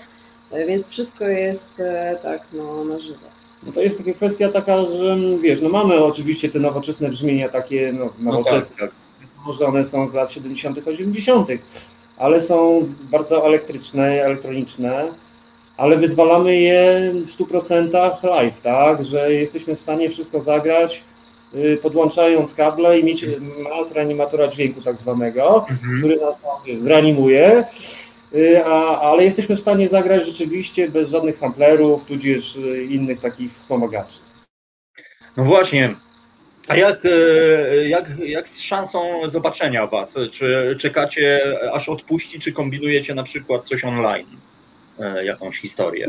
Y, 0.53 0.65
Więc 0.65 0.88
wszystko 0.89 1.26
jest 1.26 1.80
y, 1.80 1.84
tak 2.23 2.41
no, 2.53 2.84
na 2.84 2.99
żywo. 2.99 3.27
No 3.63 3.71
to 3.71 3.81
jest 3.81 3.97
taka 3.97 4.13
kwestia 4.13 4.49
taka, 4.51 4.85
że 4.85 5.17
wiesz, 5.41 5.61
no 5.61 5.69
mamy 5.69 6.03
oczywiście 6.03 6.49
te 6.49 6.59
nowoczesne 6.59 7.09
brzmienia 7.09 7.49
takie, 7.49 7.93
no, 7.99 8.05
No 8.19 8.31
nowoczesne, 8.31 8.75
tak, 8.79 8.89
tak. 8.89 8.91
może 9.47 9.65
one 9.65 9.85
są 9.85 10.07
z 10.07 10.13
lat 10.13 10.31
70., 10.31 10.88
80., 10.88 11.47
ale 12.17 12.41
są 12.41 12.88
bardzo 13.11 13.45
elektryczne, 13.45 14.23
elektroniczne, 14.23 15.05
ale 15.77 15.97
wyzwalamy 15.97 16.55
je 16.55 17.11
w 17.25 17.38
100% 17.43 18.23
live, 18.23 18.61
tak, 18.61 19.05
że 19.05 19.34
jesteśmy 19.34 19.75
w 19.75 19.79
stanie 19.81 20.09
wszystko 20.09 20.41
zagrać, 20.41 21.03
y, 21.55 21.77
podłączając 21.81 22.53
kable 22.53 22.99
i 22.99 23.03
mieć 23.03 23.25
moc 23.63 23.91
reanimatora 23.91 24.47
dźwięku 24.47 24.81
tak 24.81 24.97
zwanego, 24.97 25.65
Mhm. 25.69 25.99
który 25.99 26.15
nas 26.17 26.41
tam 26.41 26.51
wiesz, 26.65 26.79
zreanimuje, 26.79 27.63
a, 28.65 29.01
ale 29.01 29.23
jesteśmy 29.23 29.55
w 29.55 29.59
stanie 29.59 29.89
zagrać 29.89 30.26
rzeczywiście 30.26 30.89
bez 30.89 31.09
żadnych 31.09 31.35
samplerów, 31.35 32.05
tudzież 32.05 32.55
y, 32.55 32.84
innych 32.89 33.19
takich 33.22 33.53
wspomagaczy. 33.53 34.19
No 35.38 35.43
właśnie. 35.43 35.95
A 36.68 36.76
jak, 36.76 37.05
e, 37.05 37.88
jak, 37.88 38.09
jak 38.19 38.47
z 38.47 38.61
szansą 38.61 39.30
zobaczenia 39.30 39.88
Was? 39.88 40.15
Czy 40.31 40.76
czekacie 40.80 41.41
aż 41.73 41.89
odpuści, 41.89 42.39
czy 42.39 42.53
kombinujecie 42.53 43.15
na 43.15 43.23
przykład 43.23 43.65
coś 43.68 43.84
online? 43.85 44.27
Jakąś 45.23 45.57
historię? 45.57 46.07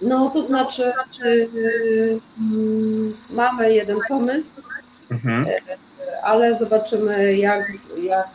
No 0.00 0.30
to 0.30 0.46
znaczy 0.46 0.92
y, 1.24 2.20
mamy 3.30 3.74
jeden 3.74 3.98
pomysł, 4.08 4.46
Mhm. 5.10 5.46
ale 6.22 6.58
zobaczymy 6.58 7.36
jak, 7.36 7.72
jak, 8.02 8.28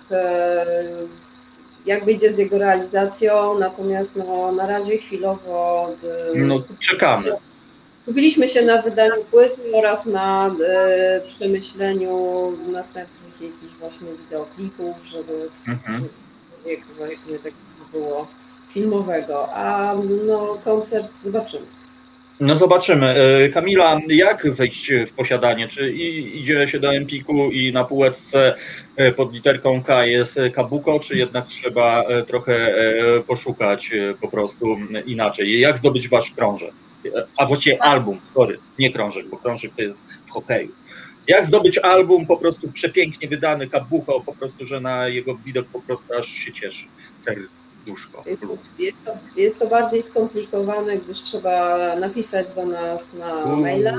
jak 1.86 2.06
wyjdzie 2.06 2.34
z 2.34 2.38
jego 2.38 2.58
realizacją, 2.58 3.60
natomiast 3.60 4.16
no, 4.16 4.52
na 4.52 4.68
razie 4.68 4.98
chwilowo 4.98 5.90
e, 6.36 6.40
No, 6.40 6.56
czekamy. 6.80 7.32
skupiliśmy 8.03 8.48
się 8.48 8.62
na 8.62 8.82
wydaniu 8.82 9.24
płyty 9.32 9.62
oraz 9.76 10.06
na 10.06 10.56
e, 10.68 11.22
przemyśleniu 11.28 12.18
następnych 12.72 13.41
jakichś 13.41 13.74
właśnie 13.80 14.08
wideoklipów, 14.24 14.95
żeby 15.06 15.49
Mhm. 15.68 16.08
właśnie 16.98 17.40
tak 17.40 17.53
było 17.94 18.28
filmowego, 18.74 19.53
a 19.53 19.95
no 20.28 20.58
koncert 20.66 21.08
zobaczymy. 21.24 21.66
No 22.42 22.56
zobaczymy. 22.56 23.08
E, 23.08 23.50
Kamila, 23.50 24.00
jak 24.08 24.54
wejść 24.54 24.92
w 25.08 25.14
posiadanie? 25.14 25.68
Czy 25.68 25.92
idzie 25.92 26.68
się 26.68 26.80
do 26.80 26.94
Empiku 26.94 27.52
i 27.52 27.74
na 27.74 27.84
półeczce 27.84 28.56
e, 28.96 29.12
pod 29.12 29.34
literką 29.34 29.84
K 29.84 30.06
jest 30.06 30.40
Kabuko, 30.54 31.00
czy 31.00 31.18
jednak 31.18 31.48
trzeba 31.48 32.04
e, 32.04 32.24
trochę 32.24 32.76
poszukać 33.28 33.92
po 34.22 34.28
prostu 34.28 34.78
inaczej? 35.06 35.60
Jak 35.60 35.78
zdobyć 35.78 36.10
wasz 36.10 36.32
krążek? 36.32 36.72
A 37.38 37.46
właściwie 37.46 37.84
album, 37.84 38.20
sorry, 38.24 38.58
nie 38.80 38.94
krążek, 38.94 39.28
bo 39.28 39.38
krążek 39.38 39.72
to 39.76 39.82
jest 39.82 40.08
w 40.26 40.32
hokeju. 40.32 40.72
Jak 41.28 41.46
zdobyć 41.46 41.78
album 41.78 42.26
po 42.26 42.38
prostu 42.38 42.72
przepięknie 42.72 43.28
wydany 43.28 43.68
Kabuko, 43.68 44.22
po 44.22 44.34
prostu, 44.34 44.66
że 44.66 44.80
na 44.80 45.08
jego 45.08 45.36
widok 45.36 45.68
po 45.68 45.82
prostu 45.82 46.14
aż 46.14 46.28
się 46.28 46.52
cieszy 46.52 46.86
serduszko 47.86 48.24
Jest, 48.26 48.80
jest, 48.80 48.98
to, 49.06 49.12
jest 49.36 49.60
to 49.60 49.68
bardziej 49.68 50.03
skomplikowane, 50.03 50.98
gdyż 50.98 51.22
trzeba 51.22 51.95
napisać 51.95 52.48
do 52.56 52.66
nas 52.66 53.14
na 53.14 53.45
maila, 53.45 53.98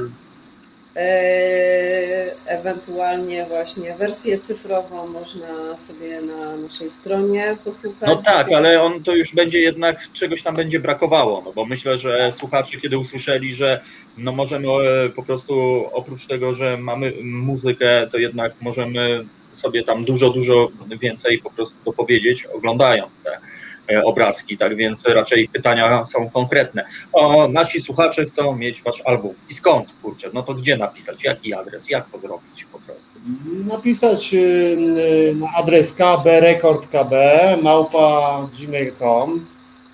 e, 0.97 2.35
ewentualnie 2.47 3.47
właśnie 3.49 3.95
wersję 3.95 4.39
cyfrową 4.39 5.07
można 5.07 5.79
sobie 5.79 6.21
na 6.21 6.57
naszej 6.57 6.91
stronie 6.91 7.57
posłuchać. 7.65 8.09
No 8.09 8.17
tak, 8.17 8.53
ale 8.53 8.83
on 8.83 9.03
to 9.03 9.15
już 9.15 9.35
będzie 9.35 9.61
jednak, 9.61 10.13
czegoś 10.13 10.43
tam 10.43 10.57
będzie 10.57 10.81
brakowało, 10.81 11.43
no 11.45 11.53
bo 11.53 11.65
myślę, 11.65 11.99
że 11.99 12.33
słuchacze 12.33 12.79
kiedy 12.79 12.99
usłyszeli, 12.99 13.55
że 13.55 13.81
no 14.19 14.33
możemy 14.33 14.69
e, 14.69 15.09
po 15.09 15.23
prostu 15.23 15.85
oprócz 15.93 16.27
tego, 16.27 16.55
że 16.55 16.77
mamy 16.77 17.13
muzykę, 17.23 18.09
to 18.13 18.19
jednak 18.19 18.53
możemy 18.61 19.25
sobie 19.53 19.85
tam 19.85 20.05
dużo, 20.05 20.31
dużo 20.31 20.69
więcej 21.01 21.39
po 21.39 21.51
prostu 21.51 21.77
dopowiedzieć, 21.85 22.47
oglądając 22.47 23.19
te 23.19 23.39
obrazki, 24.05 24.57
tak 24.57 24.77
więc 24.77 25.07
raczej 25.07 25.49
pytania 25.49 26.07
są 26.07 26.31
konkretne. 26.31 26.85
O, 27.13 27.49
nasi 27.49 27.81
słuchacze 27.81 28.25
chcą 28.25 28.57
mieć 28.57 28.83
wasz 28.83 29.03
album. 29.05 29.35
I 29.51 29.55
skąd, 29.55 29.89
kurczę, 30.03 30.31
no 30.35 30.43
to 30.43 30.55
gdzie 30.55 30.77
napisać, 30.77 31.25
jaki 31.25 31.55
adres, 31.55 31.91
jak 31.91 32.11
to 32.11 32.19
zrobić 32.19 32.65
po 32.65 32.81
prostu? 32.81 33.19
Napisać 33.67 34.35
y, 34.35 34.39
y, 34.39 35.35
na 35.35 35.49
adres 35.57 35.93
kbrekordkb 35.93 37.13
małpa 37.63 38.49
gmail.com 38.59 39.47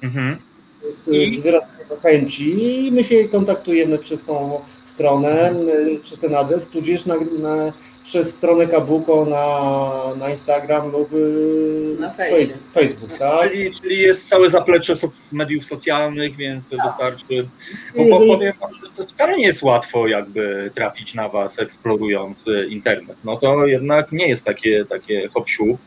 Mhm. 0.03 0.37
jest 0.85 1.09
I? 1.09 1.39
z 1.39 1.43
wyrazem 1.43 1.69
chęci 2.03 2.87
i 2.87 2.93
my 2.93 3.05
się 3.05 3.29
kontaktujemy 3.29 3.99
przez 3.99 4.25
tą 4.25 4.61
stronę, 4.87 5.53
y, 5.53 6.01
przez 6.03 6.19
ten 6.19 6.35
adres, 6.35 6.67
tudzież 6.67 7.07
na, 7.07 7.15
na, 7.17 7.73
przez 8.09 8.35
stronę 8.35 8.67
Kabuko 8.67 9.25
na, 9.25 10.17
na 10.17 10.31
Instagram 10.31 10.93
lub 10.93 11.13
y, 11.13 11.97
Na. 12.01 12.11
Face- 12.11 12.59
Facebook, 12.75 13.19
tak? 13.19 13.51
Czyli, 13.51 13.73
czyli 13.73 13.99
jest 13.99 14.29
całe 14.29 14.51
zaplecze 14.51 14.93
soc- 14.97 15.33
mediów 15.33 15.65
socjalnych, 15.65 16.37
więc 16.37 16.69
Tak. 16.71 16.79
wystarczy. 16.87 17.49
Bo, 17.97 18.05
bo 18.05 18.35
powiem 18.35 18.53
wam, 18.61 18.71
że 18.75 18.91
to 18.97 19.05
wcale 19.05 19.37
nie 19.37 19.47
jest 19.47 19.63
łatwo 19.63 20.09
jakby 20.09 20.71
trafić 20.75 21.15
na 21.15 21.29
was 21.29 21.59
eksplorując 21.59 22.49
e, 22.49 22.67
internet. 22.67 23.17
No 23.25 23.37
to 23.37 23.67
jednak 23.67 24.13
nie 24.13 24.29
jest 24.29 24.45
takie, 24.45 24.85
takie 24.85 25.29
hop 25.29 25.49
siup, 25.49 25.81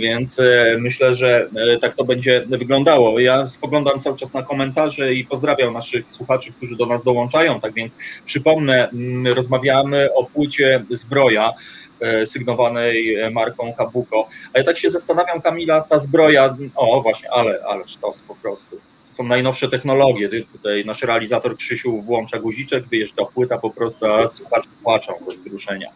więc 0.00 0.38
e, 0.38 0.76
myślę, 0.78 1.14
że 1.14 1.48
e, 1.74 1.78
tak 1.78 1.96
to 1.96 2.04
będzie 2.04 2.44
wyglądało. 2.48 3.20
Ja 3.20 3.48
spoglądam 3.48 4.00
cały 4.00 4.16
czas 4.16 4.34
na 4.34 4.42
komentarze 4.42 5.14
i 5.14 5.24
pozdrawiam 5.24 5.74
naszych 5.74 6.10
słuchaczy, 6.10 6.52
którzy 6.52 6.76
do 6.76 6.86
nas 6.86 7.04
dołączają. 7.04 7.60
Tak 7.60 7.74
więc 7.74 7.96
przypomnę, 8.24 8.88
mm, 8.88 9.34
rozmawiamy 9.34 10.14
o 10.14 10.24
płycie 10.24 10.84
Zbroja 10.90 11.52
e, 12.00 12.26
sygnowanej 12.26 13.14
e, 13.14 13.30
marką 13.30 13.72
Kabuko. 13.72 14.28
A 14.54 14.58
ja 14.58 14.64
tak 14.64 14.78
się 14.78 14.90
zastanawiam, 14.90 15.40
Kamila, 15.40 15.80
ta 15.80 15.98
zbroja, 15.98 16.56
o 16.76 17.02
właśnie, 17.02 17.30
ale, 17.30 17.60
ale 17.68 17.86
sztos 17.86 18.22
po 18.22 18.34
prostu. 18.34 18.80
Są 19.10 19.24
najnowsze 19.24 19.68
technologie. 19.68 20.28
Tutaj 20.52 20.84
nasz 20.84 21.02
realizator 21.02 21.56
Krzysiu 21.56 22.02
włącza 22.02 22.38
guziczek, 22.38 22.88
wyjeżdża 22.88 23.24
płyta 23.24 23.58
po 23.58 23.70
prostu, 23.70 24.06
słuchacze 24.28 24.68
płaczą 24.82 25.12
ze 25.28 25.36
wzruszenia. 25.36 25.90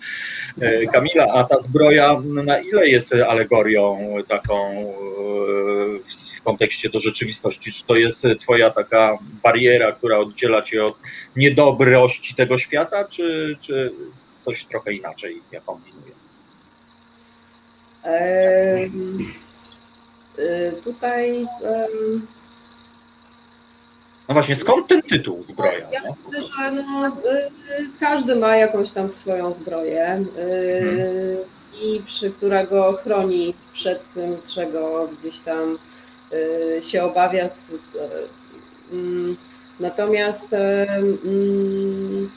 E, 0.60 0.86
Kamila, 0.86 1.26
a 1.32 1.44
ta 1.44 1.58
zbroja 1.58 2.20
na 2.24 2.58
ile 2.58 2.88
jest 2.88 3.12
alegorią 3.14 4.14
taką 4.28 4.70
e, 4.70 4.84
w- 6.38 6.42
kontekście 6.44 6.88
do 6.90 7.00
rzeczywistości? 7.00 7.72
Czy 7.72 7.84
to 7.84 7.96
jest 7.96 8.26
twoja 8.40 8.70
taka 8.70 9.18
bariera, 9.42 9.92
która 9.92 10.18
oddziela 10.18 10.62
cię 10.62 10.86
od 10.86 10.98
niedobrości 11.36 12.34
tego 12.34 12.58
świata, 12.58 13.04
czy, 13.04 13.56
czy 13.60 13.92
coś 14.40 14.64
trochę 14.64 14.92
inaczej 14.92 15.42
ja 15.52 15.60
kombinuję? 15.60 16.12
Y, 20.38 20.82
Tutaj 20.84 21.40
em, 21.40 22.26
No 24.28 24.34
właśnie, 24.34 24.56
skąd 24.56 24.86
ten 24.86 25.02
tytuł 25.02 25.44
zbroja? 25.44 25.90
Ja 25.90 26.00
myślę, 26.28 26.42
że 26.58 26.70
no, 26.72 27.08
y, 27.08 27.12
każdy 28.00 28.36
ma 28.36 28.56
jakąś 28.56 28.90
tam 28.90 29.08
swoją 29.08 29.52
zbroję 29.52 30.04
Mhm. 30.06 30.28
i 31.82 32.02
przy 32.06 32.30
którego 32.30 32.92
chroni 32.92 33.54
przed 33.72 34.12
tym, 34.12 34.36
czego 34.54 35.08
gdzieś 35.20 35.38
tam 35.38 35.78
y, 36.32 36.82
się 36.82 37.02
obawia. 37.02 37.48
mm, 38.92 39.36
Natomiast 39.80 40.46
mm, 40.52 42.30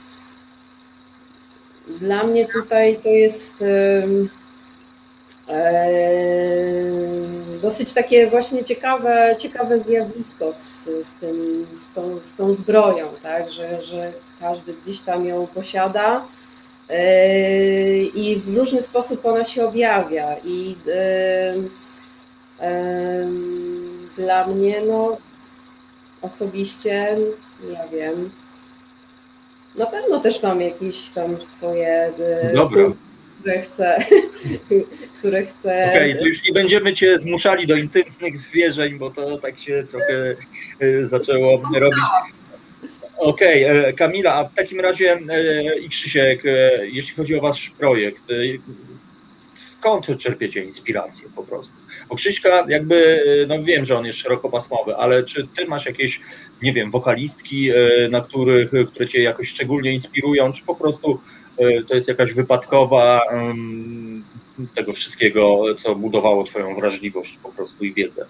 dla 1.87 2.23
mnie 2.23 2.45
tutaj 2.45 2.99
to 3.03 3.09
jest 3.09 3.63
dosyć 7.61 7.93
takie 7.93 8.27
właśnie 8.27 8.63
ciekawe, 8.63 9.35
ciekawe 9.37 9.79
zjawisko 9.79 10.53
z, 10.53 10.89
z, 11.03 11.15
tym, 11.15 11.67
z, 11.73 11.93
tą, 11.93 12.19
z 12.21 12.35
tą 12.35 12.53
zbroją, 12.53 13.07
tak? 13.23 13.51
że, 13.51 13.83
że 13.83 14.13
każdy 14.39 14.73
gdzieś 14.73 14.99
tam 15.01 15.25
ją 15.25 15.47
posiada 15.47 16.25
yy, 16.89 16.95
i 18.15 18.35
w 18.35 18.57
różny 18.57 18.81
sposób 18.81 19.25
ona 19.25 19.45
się 19.45 19.67
objawia. 19.67 20.35
I 20.43 20.75
em, 22.59 24.09
dla 24.17 24.47
mnie, 24.47 24.81
no 24.81 25.17
osobiście, 26.21 27.17
ja 27.73 27.87
wiem, 27.87 28.29
na 29.75 29.85
pewno 29.85 30.19
też 30.19 30.43
mam 30.43 30.61
jakieś 30.61 31.09
tam 31.09 31.41
swoje 31.41 32.13
yy, 32.43 32.53
Dobra. 32.53 32.83
Które 33.39 33.61
chcę, 33.61 34.05
które 35.19 35.45
chcę. 35.45 35.89
Okej, 35.89 36.17
to 36.19 36.25
już 36.25 36.45
nie 36.47 36.53
będziemy 36.53 36.93
cię 36.93 37.19
zmuszali 37.19 37.67
do 37.67 37.75
intymnych 37.75 38.37
zwierzeń, 38.37 38.97
bo 38.97 39.09
to 39.09 39.37
tak 39.37 39.59
się 39.59 39.83
trochę 39.89 40.35
e, 40.79 41.05
zaczęło 41.05 41.61
robić. 41.73 42.05
Okej, 43.17 43.63
e, 43.63 43.93
Kamila, 43.93 44.33
a 44.33 44.43
w 44.43 44.53
takim 44.53 44.79
razie 44.79 45.19
e, 45.29 45.79
i 45.79 45.89
Krzysiek, 45.89 46.43
jeśli 46.81 47.15
chodzi 47.15 47.35
o 47.35 47.41
wasz 47.41 47.69
projekt, 47.69 48.23
skąd 49.55 50.07
czerpiecie 50.17 50.63
inspirację 50.63 51.27
po 51.35 51.43
prostu? 51.43 51.73
Bo 52.09 52.15
Krzyśka 52.15 52.65
jakby, 52.69 53.23
no 53.47 53.63
wiem, 53.63 53.85
że 53.85 53.97
on 53.97 54.05
jest 54.05 54.19
szerokopasmowy, 54.19 54.95
ale 54.95 55.23
czy 55.23 55.47
ty 55.47 55.65
masz 55.65 55.85
jakieś, 55.85 56.21
nie 56.61 56.73
wiem, 56.73 56.91
wokalistki, 56.91 57.69
na 58.09 58.21
których, 58.21 58.71
które 58.87 59.07
cię 59.07 59.21
jakoś 59.21 59.49
szczególnie 59.49 59.93
inspirują, 59.93 60.51
czy 60.51 60.63
po 60.63 60.75
prostu 60.75 61.19
to 61.87 61.95
jest 61.95 62.07
jakaś 62.07 62.33
wypadkowa 62.33 63.21
tego 64.75 64.93
wszystkiego, 64.93 65.63
co 65.77 65.95
budowało 65.95 66.43
twoją 66.43 66.75
wrażliwość 66.75 67.37
po 67.43 67.49
prostu 67.49 67.85
i 67.85 67.93
wiedzę? 67.93 68.25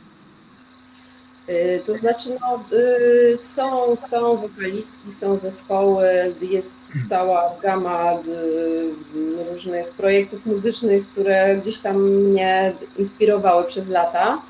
Y, 1.50 1.82
To 1.86 1.96
znaczy, 1.96 2.30
no, 2.42 2.64
y, 2.78 3.38
są, 3.38 3.96
są 3.96 4.38
wokalistki, 4.38 5.12
są 5.12 5.38
zespoły, 5.38 6.08
jest 6.42 6.78
cała 7.10 7.56
gama 7.62 8.14
y, 8.14 9.54
różnych 9.54 9.90
projektów 9.90 10.46
muzycznych, 10.46 11.08
które 11.08 11.58
gdzieś 11.62 11.80
tam 11.80 12.02
mnie 12.04 12.74
inspirowały 12.98 13.66
przez 13.66 13.90
lata. 13.90 14.42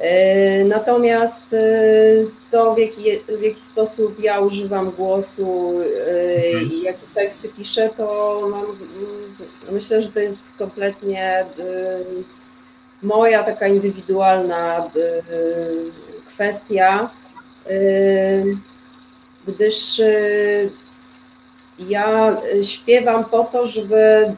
Y, 0.00 0.64
Natomiast 0.64 1.52
y, 1.52 2.26
to, 2.50 2.74
w 2.74 2.78
jaki, 2.78 3.02
w 3.38 3.42
jaki 3.42 3.60
sposób 3.60 4.20
ja 4.20 4.40
używam 4.40 4.90
głosu 4.90 5.80
y, 5.80 6.62
i 6.62 6.82
jakie 6.82 7.06
teksty 7.14 7.48
piszę, 7.48 7.90
to 7.96 8.38
mam, 8.50 8.64
mm, 8.64 8.76
myślę, 9.72 10.02
że 10.02 10.08
to 10.08 10.20
jest 10.20 10.42
kompletnie 10.58 11.44
moja 13.02 13.42
taka 13.42 13.66
indywidualna 13.66 14.90
kwestia, 16.26 17.10
gdyż 19.46 20.00
ja 21.78 22.36
śpiewam 22.62 23.24
po 23.24 23.44
to, 23.44 23.66
żeby 23.66 24.32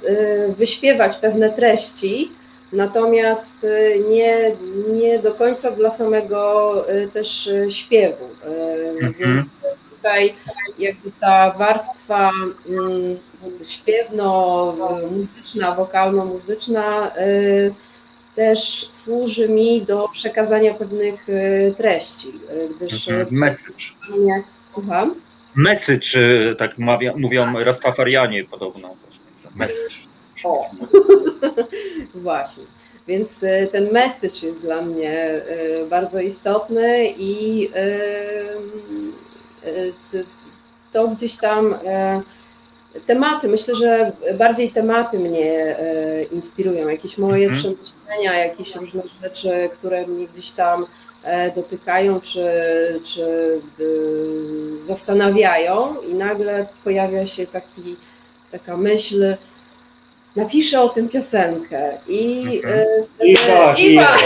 wyśpiewać 0.59 1.17
pewne 1.17 1.53
treści, 1.53 2.33
natomiast 2.73 3.65
y, 3.65 4.05
nie, 4.09 4.53
nie 4.93 5.19
do 5.19 5.35
końca 5.35 5.71
dla 5.71 5.91
samego 5.91 6.85
y, 6.91 7.09
też 7.09 7.47
y, 7.47 7.73
śpiewu. 7.73 8.29
Mhm. 9.01 9.49
Tutaj 9.91 10.35
jakby 10.79 11.11
ta 11.21 11.51
warstwa 11.59 12.31
mm, 12.69 13.19
śpiewno-muzyczna, 13.67 15.75
wokalno-muzyczna 15.75 17.11
też 18.37 18.89
służy 18.93 19.49
mi 19.49 19.83
do 19.83 20.09
przekazania 20.13 20.75
pewnych 20.75 21.27
treści, 21.77 22.33
gdyż 22.77 23.09
Mhm. 23.09 23.27
Message. 23.31 23.85
mnie, 24.17 24.43
słucham? 24.71 25.15
Message, 25.55 26.09
tak 26.59 26.79
mawia, 26.79 27.13
mówią 27.17 27.65
Rastafarianie 27.65 28.45
podobno. 28.45 28.95
Message. 29.57 29.95
O. 30.45 30.71
Właśnie. 32.15 32.65
Więc 33.09 33.43
y, 33.43 33.69
ten 33.73 33.93
message 33.93 34.47
jest 34.47 34.59
dla 34.59 34.83
mnie 34.83 35.41
y, 35.85 35.87
bardzo 35.91 36.21
istotny 36.21 37.15
i 37.17 37.69
t- 40.13 40.25
to 40.93 41.09
gdzieś 41.09 41.37
tam 41.37 41.75
tematy, 43.07 43.49
myślę, 43.49 43.75
że 43.75 44.13
bardziej 44.39 44.71
tematy 44.71 45.19
mnie 45.19 45.77
inspirują, 46.33 46.89
jakieś 46.89 47.19
moje 47.19 47.47
Mhm. 47.49 47.59
przemyślenia, 47.77 48.35
jakieś 48.47 48.77
różne 48.77 49.03
rzeczy, 49.23 49.69
które 49.73 50.07
mnie 50.07 50.27
gdzieś 50.29 50.51
tam 50.51 50.87
e, 51.23 51.51
dotykają 51.51 52.21
czy, 52.21 52.45
czy 53.05 53.25
zastanawiają 54.87 56.01
i 56.09 56.15
nagle 56.15 56.67
pojawia 56.85 57.27
się 57.27 57.47
taki, 57.47 57.97
taka 58.53 58.77
myśl, 58.77 59.37
napiszę 60.39 60.81
o 60.81 60.89
tym 60.89 61.09
piosenkę 61.09 61.93
i 62.09 62.45
e, 62.65 62.87
I 63.27 63.37
wtedy, 63.37 63.53
tak, 63.53 63.79
i 63.79 63.93
i 63.93 63.97
tak. 63.97 64.21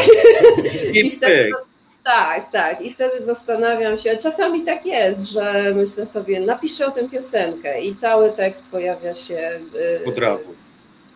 I 0.93 1.11
wtedy 1.11 1.51
zas- 1.51 1.67
tak, 2.05 2.53
tak. 2.53 2.81
I 2.81 2.93
wtedy 2.93 3.25
zastanawiam 3.25 3.99
się, 3.99 4.17
czasami 4.17 4.61
tak 4.65 4.87
jest, 4.87 5.31
że 5.31 5.73
myślę 5.77 6.07
sobie, 6.07 6.41
napiszę 6.41 6.87
o 6.87 6.91
tym 6.91 7.11
piosenkę 7.11 7.81
i 7.83 7.97
cały 7.97 8.31
tekst 8.31 8.67
pojawia 8.71 9.15
się 9.15 9.51
y, 9.75 10.05
Od 10.07 10.19
razu. 10.19 10.49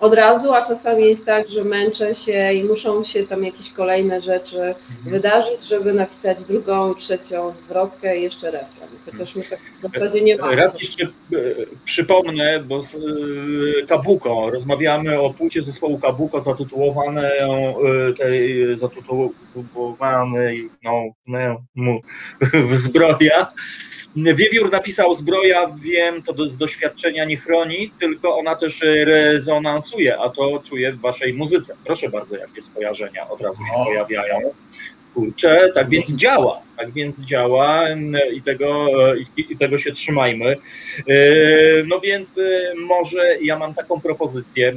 Od 0.00 0.14
razu, 0.14 0.52
a 0.52 0.66
czasami 0.66 1.04
jest 1.04 1.26
tak, 1.26 1.48
że 1.48 1.64
męczę 1.64 2.14
się 2.14 2.52
i 2.52 2.64
muszą 2.64 3.04
się 3.04 3.26
tam 3.26 3.44
jakieś 3.44 3.70
kolejne 3.70 4.20
rzeczy 4.20 4.56
Mhm. 4.56 5.10
wydarzyć, 5.10 5.68
żeby 5.68 5.92
napisać 5.92 6.44
drugą, 6.44 6.94
trzecią 6.94 7.54
zwrotkę 7.54 8.18
i 8.18 8.22
jeszcze 8.22 8.50
refren. 8.50 8.88
Chociaż 9.04 9.36
mi 9.36 9.42
tak 9.42 9.58
w 9.78 9.92
zasadzie 9.92 10.22
nie 10.22 10.36
warto. 10.36 10.56
Raz 10.56 10.80
jeszcze 10.80 11.04
e, 11.04 11.08
przypomnę, 11.84 12.60
bo 12.60 12.82
z 12.82 12.94
e, 12.94 12.98
Kabuko, 13.86 14.50
rozmawiamy 14.50 15.20
o 15.20 15.30
płycie 15.30 15.62
zespołu 15.62 15.98
Kabuko 15.98 16.40
zatytułowanej, 16.40 17.40
tej 18.18 18.66
zatytułowanej, 18.76 20.70
no, 20.84 21.02
no, 21.76 21.98
w 22.68 22.74
zbroja. 22.74 23.52
Wiewiór 24.16 24.72
napisał 24.72 25.14
zbroja, 25.14 25.72
wiem, 25.76 26.22
to 26.22 26.46
z 26.46 26.56
doświadczenia 26.56 27.24
nie 27.24 27.36
chroni, 27.36 27.90
tylko 27.98 28.38
ona 28.38 28.56
też 28.56 28.80
rezonansuje, 29.04 30.18
a 30.18 30.30
to 30.30 30.60
czuję 30.64 30.92
w 30.92 31.00
waszej 31.00 31.34
muzyce. 31.34 31.76
Proszę 31.84 32.08
bardzo, 32.08 32.36
jakie 32.36 32.62
skojarzenia 32.62 33.28
od 33.28 33.40
razu 33.40 33.58
się 33.58 33.84
pojawiają. 33.84 34.38
Kurczę, 35.14 35.70
tak 35.74 35.88
więc 35.88 36.12
działa, 36.12 36.60
tak 36.76 36.92
więc 36.92 37.20
działa 37.20 37.88
n- 37.88 38.16
i 38.34 38.42
tego, 38.42 38.86
i, 39.36 39.56
tego 39.56 39.78
się 39.78 39.92
trzymajmy. 39.92 40.56
E, 41.08 41.16
No 41.86 42.00
więc 42.00 42.38
e, 42.38 42.74
może 42.86 43.36
ja 43.42 43.58
mam 43.58 43.74
taką 43.74 44.00
propozycję, 44.00 44.68
e, 44.68 44.74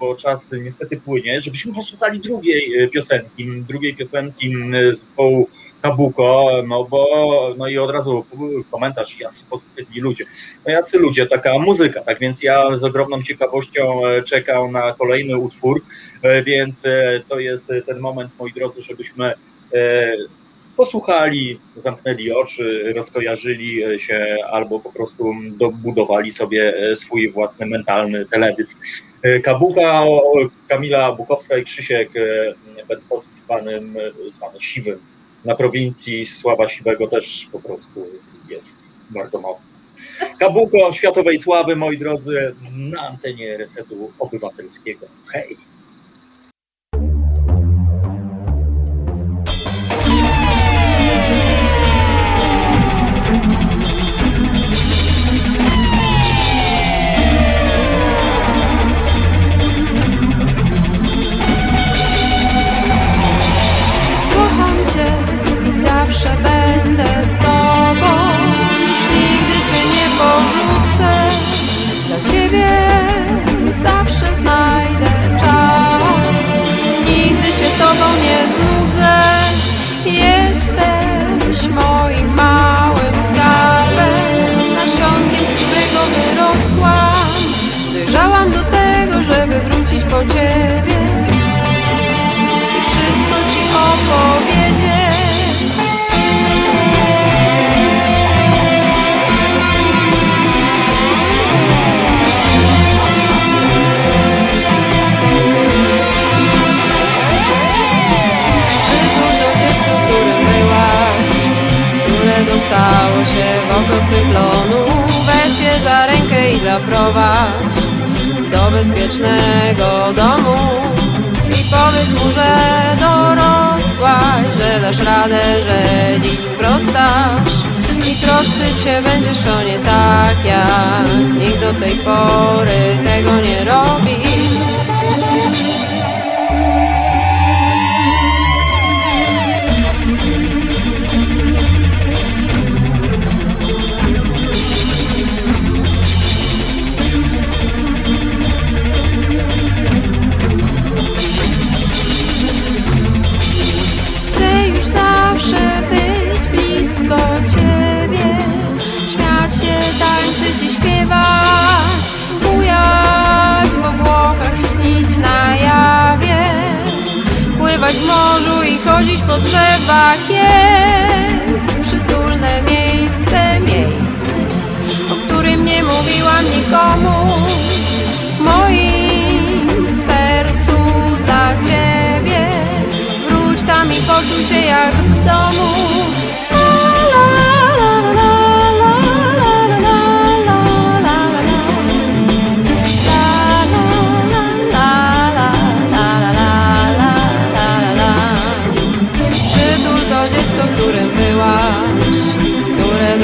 bo 0.00 0.16
czas 0.16 0.48
niestety 0.62 0.96
płynie, 0.96 1.40
żebyśmy 1.40 1.74
posłuchali 1.74 2.20
drugiej 2.20 2.90
piosenki, 2.90 3.46
drugiej 3.68 3.96
piosenki 3.96 4.46
m, 4.54 4.74
zespołu 4.92 5.48
Kabuko, 5.82 6.50
no 6.68 6.84
bo 6.84 7.54
no 7.58 7.68
i 7.68 7.78
od 7.78 7.90
razu 7.90 8.24
komentarz, 8.70 9.20
jacy 9.20 9.44
pozytywni 9.50 10.00
ludzie. 10.00 10.24
No 10.66 10.72
jacy 10.72 10.98
ludzie, 10.98 11.26
taka 11.26 11.58
muzyka, 11.58 12.00
tak 12.02 12.18
więc 12.18 12.42
ja 12.42 12.76
z 12.76 12.84
ogromną 12.84 13.22
ciekawością 13.22 14.00
czekam 14.26 14.72
na 14.72 14.92
kolejny 14.92 15.36
utwór, 15.38 15.82
więc 16.44 16.84
to 17.28 17.40
jest 17.40 17.72
ten 17.86 17.98
moment, 18.00 18.30
moi 18.38 18.52
drodzy, 18.52 18.82
żebyśmy 18.82 19.34
posłuchali, 20.76 21.60
zamknęli 21.76 22.32
oczy, 22.32 22.92
rozkojarzyli 22.96 23.84
e, 23.84 23.98
się 23.98 24.36
albo 24.50 24.80
po 24.80 24.92
prostu 24.92 25.34
dobudowali 25.58 26.30
sobie 26.30 26.76
e, 26.76 26.96
swój 26.96 27.30
własny 27.30 27.66
mentalny 27.66 28.26
teledysk. 28.26 28.82
E, 29.22 29.40
Kabuka, 29.40 30.04
Kamila 30.68 31.12
Bukowska 31.12 31.56
i 31.56 31.64
Krzysiek 31.64 32.10
Będkowski 32.88 33.40
zwanym, 33.40 33.96
zwany 34.28 34.60
Siwym. 34.60 34.98
Na 35.44 35.56
prowincji 35.56 36.26
Sława 36.26 36.68
Siwego 36.68 37.06
też 37.06 37.48
po 37.52 37.60
prostu 37.60 38.06
jest 38.48 38.76
bardzo 39.10 39.40
mocna. 39.40 39.74
Kabuko 40.38 40.92
światowej 40.92 41.38
sławy, 41.38 41.76
moi 41.76 41.98
drodzy, 41.98 42.54
na 42.76 43.00
antenie 43.00 43.56
Resetu 43.56 44.12
Obywatelskiego. 44.18 45.06
Hej! 45.32 45.56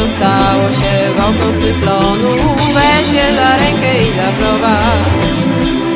Dostało 0.08 0.72
się 0.72 1.12
w 1.16 1.18
oko 1.20 1.58
cyklonu 1.58 2.56
Weź 2.74 3.12
je 3.12 3.34
za 3.36 3.56
rękę 3.56 4.02
i 4.02 4.16
zaprowadź 4.16 5.36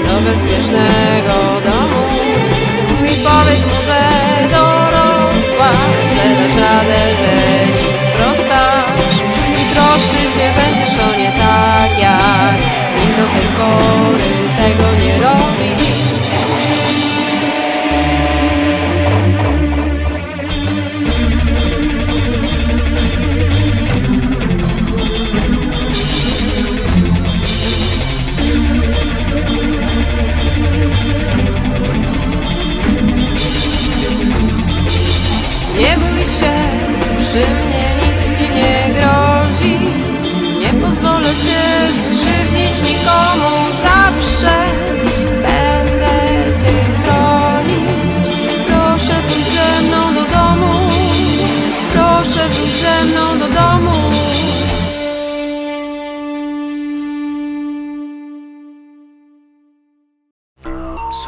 Do 0.05 0.31
bezpiecznego 0.31 1.35
domu. 1.65 2.03
I 3.05 3.15
powiedz 3.25 3.65
mu, 3.71 3.79
że 3.87 4.12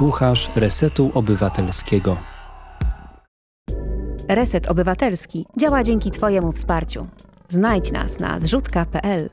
Słuchasz 0.04 0.50
Resetu 0.56 1.10
Obywatelskiego. 1.14 2.16
Reset 4.28 4.70
Obywatelski 4.70 5.46
działa 5.56 5.82
dzięki 5.82 6.10
Twojemu 6.10 6.52
wsparciu. 6.52 7.06
Znajdź 7.48 7.92
nas 7.92 8.20
na 8.20 8.38
zrzutka.pl. 8.38 9.30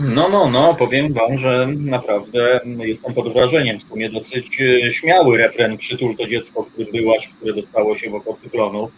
No, 0.00 0.28
no, 0.28 0.50
no, 0.50 0.74
powiem 0.74 1.12
Wam, 1.12 1.36
że 1.36 1.66
naprawdę 1.76 2.60
jestem 2.64 3.14
pod 3.14 3.32
wrażeniem. 3.32 3.78
W 3.78 3.82
sumie 3.82 4.10
dosyć 4.10 4.60
e, 4.60 4.90
śmiały 4.90 5.38
refren 5.38 5.76
Przytul 5.76 6.16
to 6.16 6.26
dziecko, 6.26 6.64
którym 6.64 6.92
byłaś, 6.92 7.28
które 7.28 7.52
dostało 7.52 7.96
się 7.96 8.10
w 8.10 8.14
oko 8.14 8.34
cyklonu. 8.34 8.90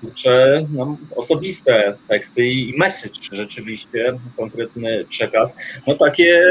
Kurczę, 0.00 0.66
no, 0.74 0.96
osobiste 1.16 1.96
teksty 2.08 2.46
i 2.46 2.78
message 2.78 3.20
rzeczywiście, 3.32 4.18
konkretny 4.36 5.04
przekaz. 5.08 5.56
No 5.86 5.94
takie 5.94 6.42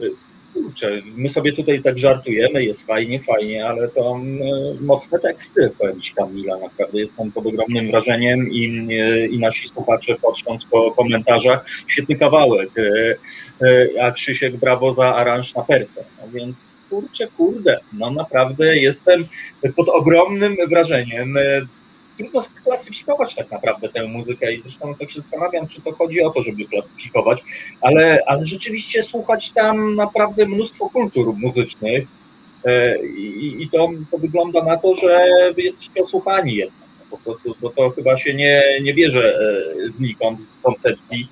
e, 0.00 0.31
kurczę, 0.52 0.90
my 1.16 1.28
sobie 1.28 1.52
tutaj 1.52 1.82
tak 1.82 1.98
żartujemy, 1.98 2.64
jest 2.64 2.86
fajnie, 2.86 3.20
fajnie, 3.20 3.66
ale 3.66 3.88
to 3.88 4.20
y, 4.80 4.84
mocne 4.84 5.18
teksty, 5.18 5.70
powiem 5.78 6.00
Ci 6.00 6.14
Kamila, 6.14 6.58
naprawdę 6.58 6.98
jestem 6.98 7.32
pod 7.32 7.46
ogromnym 7.46 7.86
wrażeniem 7.86 8.50
i, 8.52 8.86
y, 8.90 9.26
i 9.26 9.38
nasi 9.38 9.68
słuchacze 9.68 10.16
patrząc 10.22 10.64
po 10.64 10.90
komentarzach, 10.90 11.66
świetny 11.86 12.16
kawałek, 12.16 12.78
y, 12.78 13.16
a 14.02 14.10
Krzysiek 14.10 14.56
brawo 14.56 14.92
za 14.92 15.14
aranż 15.14 15.54
na 15.54 15.62
perce, 15.62 16.04
no 16.20 16.28
więc 16.32 16.74
kurczę, 16.90 17.26
kurde, 17.36 17.80
no 17.92 18.10
naprawdę 18.10 18.76
jestem 18.76 19.24
pod 19.76 19.88
ogromnym 19.88 20.56
wrażeniem, 20.68 21.38
trudno 22.18 22.40
sklasyfikować 22.40 23.34
tak 23.34 23.50
naprawdę 23.50 23.88
tę 23.88 24.06
muzykę 24.08 24.54
i 24.54 24.60
zresztą 24.60 24.94
tak 24.94 25.10
się 25.10 25.20
zastanawiam, 25.20 25.68
czy 25.68 25.82
to 25.82 25.92
chodzi 25.92 26.22
o 26.22 26.30
to, 26.30 26.42
żeby 26.42 26.64
klasyfikować, 26.64 27.42
ale, 27.80 28.18
ale 28.26 28.46
rzeczywiście 28.46 29.02
słuchać 29.02 29.52
tam 29.52 29.96
naprawdę 29.96 30.46
mnóstwo 30.46 30.88
kultur 30.88 31.34
muzycznych 31.34 32.08
e, 32.64 33.06
i, 33.06 33.62
i 33.62 33.68
to, 33.68 33.88
to 34.10 34.18
wygląda 34.18 34.64
na 34.64 34.76
to, 34.76 34.94
że 34.94 35.26
wy 35.56 35.62
jesteście 35.62 36.02
osłuchani 36.02 36.54
jednak 36.54 36.82
po 37.10 37.18
prostu, 37.18 37.54
bo 37.60 37.70
to 37.70 37.90
chyba 37.90 38.16
się 38.16 38.34
nie, 38.34 38.62
nie 38.82 38.94
bierze 38.94 39.34
e, 39.34 39.90
znikąd, 39.90 40.40
z 40.40 40.52
koncepcji, 40.62 41.28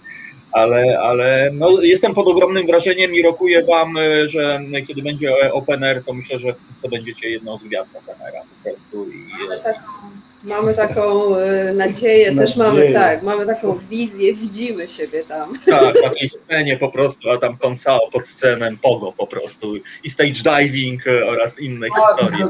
ale, 0.52 0.98
ale 1.00 1.50
no, 1.52 1.80
jestem 1.80 2.14
pod 2.14 2.28
ogromnym 2.28 2.66
wrażeniem 2.66 3.14
i 3.14 3.22
rokuję 3.22 3.64
Wam, 3.64 3.96
e, 3.96 4.28
że 4.28 4.60
kiedy 4.88 5.02
będzie 5.02 5.52
open 5.52 5.84
to 6.06 6.12
myślę, 6.12 6.38
że 6.38 6.52
wkrótce 6.52 6.88
będziecie 6.88 7.30
jedną 7.30 7.58
z 7.58 7.64
gwiazd 7.64 7.96
openera 7.96 8.40
po 8.40 8.68
prostu. 8.68 9.10
I, 9.10 9.26
Mamy 10.44 10.74
taką 10.74 11.36
y, 11.36 11.72
nadzieję, 11.72 12.36
też 12.36 12.56
mamy 12.56 12.92
tak, 12.92 13.22
mamy 13.22 13.46
taką 13.46 13.78
wizję, 13.90 14.34
widzimy 14.34 14.88
siebie 14.88 15.24
tam. 15.24 15.58
Tak, 15.66 16.02
na 16.02 16.10
tej 16.10 16.28
scenie 16.28 16.76
po 16.76 16.88
prostu, 16.88 17.30
a 17.30 17.38
tam 17.38 17.56
koncao 17.56 18.10
pod 18.12 18.26
sceną, 18.26 18.66
pogo 18.82 19.12
po 19.12 19.26
prostu 19.26 19.76
i 20.04 20.10
stage 20.10 20.32
diving 20.44 21.06
y, 21.06 21.26
oraz 21.26 21.60
inne 21.60 21.86
historie. 21.96 22.48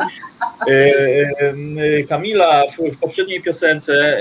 Y, 0.68 2.06
Kamila, 2.08 2.64
w, 2.66 2.94
w 2.94 2.98
poprzedniej 2.98 3.42
piosence 3.42 4.20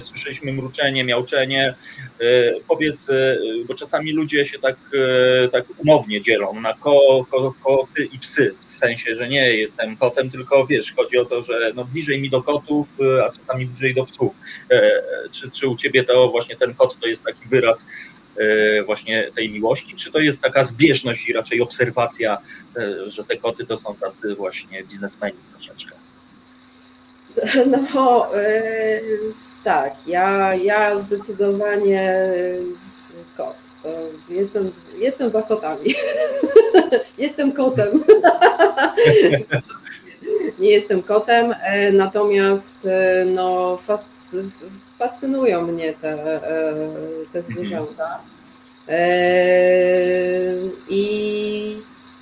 słyszeliśmy 0.00 0.52
mruczenie, 0.52 1.04
miauczenie. 1.04 1.74
Powiedz, 2.68 3.08
bo 3.68 3.74
czasami 3.74 4.12
ludzie 4.12 4.44
się 4.44 4.58
tak, 4.58 4.76
tak 5.52 5.64
umownie 5.78 6.20
dzielą 6.20 6.60
na 6.60 6.74
ko, 6.74 7.26
ko, 7.30 7.54
koty 7.64 8.04
i 8.04 8.18
psy, 8.18 8.54
w 8.60 8.68
sensie, 8.68 9.14
że 9.14 9.28
nie 9.28 9.56
jestem 9.56 9.96
kotem, 9.96 10.30
tylko 10.30 10.66
wiesz, 10.66 10.94
chodzi 10.94 11.18
o 11.18 11.24
to, 11.24 11.42
że 11.42 11.72
no 11.74 11.84
bliżej 11.84 12.20
mi 12.20 12.30
do 12.30 12.42
kotów, 12.42 12.96
e, 13.00 13.24
a 13.24 13.30
czasami 13.30 13.66
bliżej 13.66 13.94
do 13.94 14.04
psów. 14.04 14.34
E, 14.70 15.02
czy, 15.30 15.50
czy 15.50 15.68
u 15.68 15.76
ciebie 15.76 16.04
to 16.04 16.28
właśnie 16.28 16.56
ten 16.56 16.74
kot 16.74 16.98
to 17.00 17.06
jest 17.06 17.24
taki 17.24 17.48
wyraz 17.48 17.86
e, 18.36 18.82
właśnie 18.82 19.30
tej 19.34 19.50
miłości, 19.50 19.96
czy 19.96 20.12
to 20.12 20.18
jest 20.18 20.42
taka 20.42 20.64
zbieżność 20.64 21.28
i 21.28 21.32
raczej 21.32 21.60
obserwacja, 21.60 22.38
że 23.06 23.24
te 23.24 23.36
koty 23.36 23.66
to 23.66 23.76
są 23.76 23.96
tacy 23.96 24.34
właśnie 24.34 24.82
biznesmeni 24.84 25.38
troszeczkę? 25.52 25.94
No 27.66 28.30
tak, 29.66 30.06
ja, 30.06 30.54
ja 30.54 30.94
zdecydowanie 30.94 32.30
kot. 33.36 33.58
jestem, 34.28 34.70
jestem 34.98 35.30
za 35.30 35.42
kotami. 35.42 35.94
jestem 37.18 37.52
kotem. 37.52 38.04
nie 40.62 40.70
jestem 40.70 41.02
kotem, 41.02 41.54
e, 41.62 41.92
natomiast 41.92 42.86
e, 42.86 43.24
no, 43.24 43.78
fascynują 44.98 45.66
mnie 45.66 45.94
te, 45.94 46.12
e, 46.12 46.40
te 47.32 47.38
mhm. 47.38 47.44
zwierzęta. 47.44 48.20
I 50.88 51.76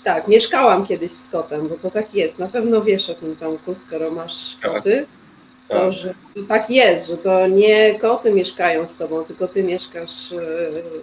tak, 0.05 0.29
mieszkałam 0.29 0.87
kiedyś 0.87 1.13
z 1.13 1.29
kotem, 1.29 1.69
bo 1.69 1.75
to 1.75 1.91
tak 1.91 2.15
jest. 2.15 2.39
Na 2.39 2.49
pewno 2.49 2.83
wiesz 2.83 3.11
o 3.11 3.15
tym 3.15 3.37
Tomku, 3.37 3.75
skoro 3.75 4.11
masz 4.11 4.57
tak. 5.69 5.79
To, 5.79 5.85
tak. 5.85 5.93
że 5.93 6.15
to 6.35 6.43
tak 6.49 6.71
jest, 6.71 7.09
że 7.09 7.17
to 7.17 7.47
nie 7.47 7.99
koty 7.99 8.33
mieszkają 8.33 8.87
z 8.87 8.97
tobą, 8.97 9.25
tylko 9.25 9.49
ty 9.49 9.63
mieszkasz 9.63 10.35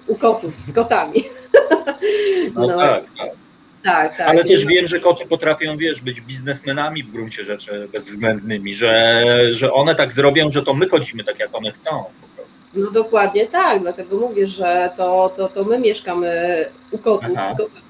u 0.08 0.16
kotów, 0.16 0.54
z 0.62 0.74
kotami. 0.74 1.24
No, 2.56 2.68
no 2.68 2.78
tak, 2.78 3.04
tak. 3.18 3.30
Tak, 3.84 4.18
tak. 4.18 4.30
Ale 4.30 4.44
też 4.44 4.66
wiem, 4.66 4.88
że 4.88 5.00
koty 5.00 5.26
potrafią, 5.26 5.78
wiesz, 5.78 6.02
być 6.02 6.22
biznesmenami 6.22 7.04
w 7.04 7.12
gruncie 7.12 7.44
rzeczy 7.44 7.88
bezwzględnymi, 7.94 8.74
że, 8.74 9.24
że 9.52 9.74
one 9.74 9.96
tak 9.96 10.12
zrobią, 10.12 10.52
że 10.52 10.64
to 10.64 10.74
my 10.74 10.90
chodzimy 10.90 11.24
tak, 11.24 11.40
jak 11.40 11.56
one 11.56 11.72
chcą 11.72 12.04
po 12.22 12.28
prostu. 12.36 12.60
No 12.74 12.92
dokładnie 12.92 13.48
tak, 13.48 13.82
dlatego 13.82 14.18
mówię, 14.18 14.48
że 14.48 14.90
to, 14.98 15.34
to, 15.38 15.50
to 15.50 15.64
my 15.64 15.80
mieszkamy 15.80 16.66
u 16.92 16.98
kotów 16.98 17.32
z 17.32 17.58
kotami, 17.58 17.86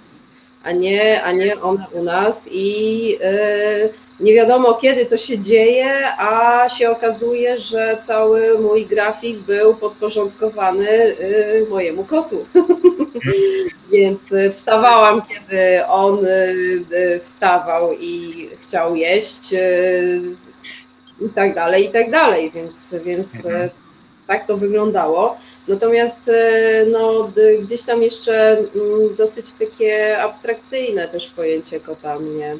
a 0.64 0.72
nie, 0.72 1.24
a 1.24 1.32
nie 1.32 1.62
one 1.62 1.86
u 1.94 2.04
nas 2.04 2.50
i 2.52 3.08
yy, 3.10 3.94
nie 4.22 4.34
wiadomo 4.34 4.74
kiedy 4.74 5.06
to 5.06 5.18
się 5.18 5.40
dzieje, 5.40 6.18
a 6.18 6.70
się 6.70 6.90
okazuje, 6.90 7.60
że 7.60 7.98
cały 8.04 8.60
mój 8.60 8.86
grafik 8.86 9.40
był 9.40 9.76
podporządkowany 9.76 10.88
yy, 10.88 11.66
mojemu 11.70 12.04
kotu. 12.04 12.46
Więc 13.92 14.32
y, 14.32 14.50
wstawałam, 14.52 15.22
kiedy 15.22 15.86
on 15.88 16.26
y, 16.26 16.30
y, 16.92 17.20
wstawał 17.20 17.94
i 18.00 18.50
chciał 18.60 18.96
jeść 18.96 19.54
i 21.22 21.30
tak 21.30 21.56
dalej, 21.56 21.86
i 21.86 21.90
tak 21.90 22.12
dalej. 22.12 22.52
Więc, 22.52 22.96
więc 23.06 23.36
mhm. 23.36 23.70
tak 24.28 24.48
to 24.48 24.58
wyglądało. 24.58 25.38
Natomiast 25.68 26.32
no, 26.92 27.32
gdzieś 27.62 27.84
tam 27.84 28.04
jeszcze 28.04 28.52
mm, 28.52 29.16
dosyć 29.18 29.52
takie 29.52 30.22
abstrakcyjne 30.22 31.08
też 31.08 31.28
pojęcie 31.28 31.80
kota 31.80 32.20
mnie 32.20 32.56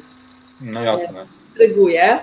no 0.62 0.82
jasne. 0.82 1.26
Intryguje. 1.52 2.18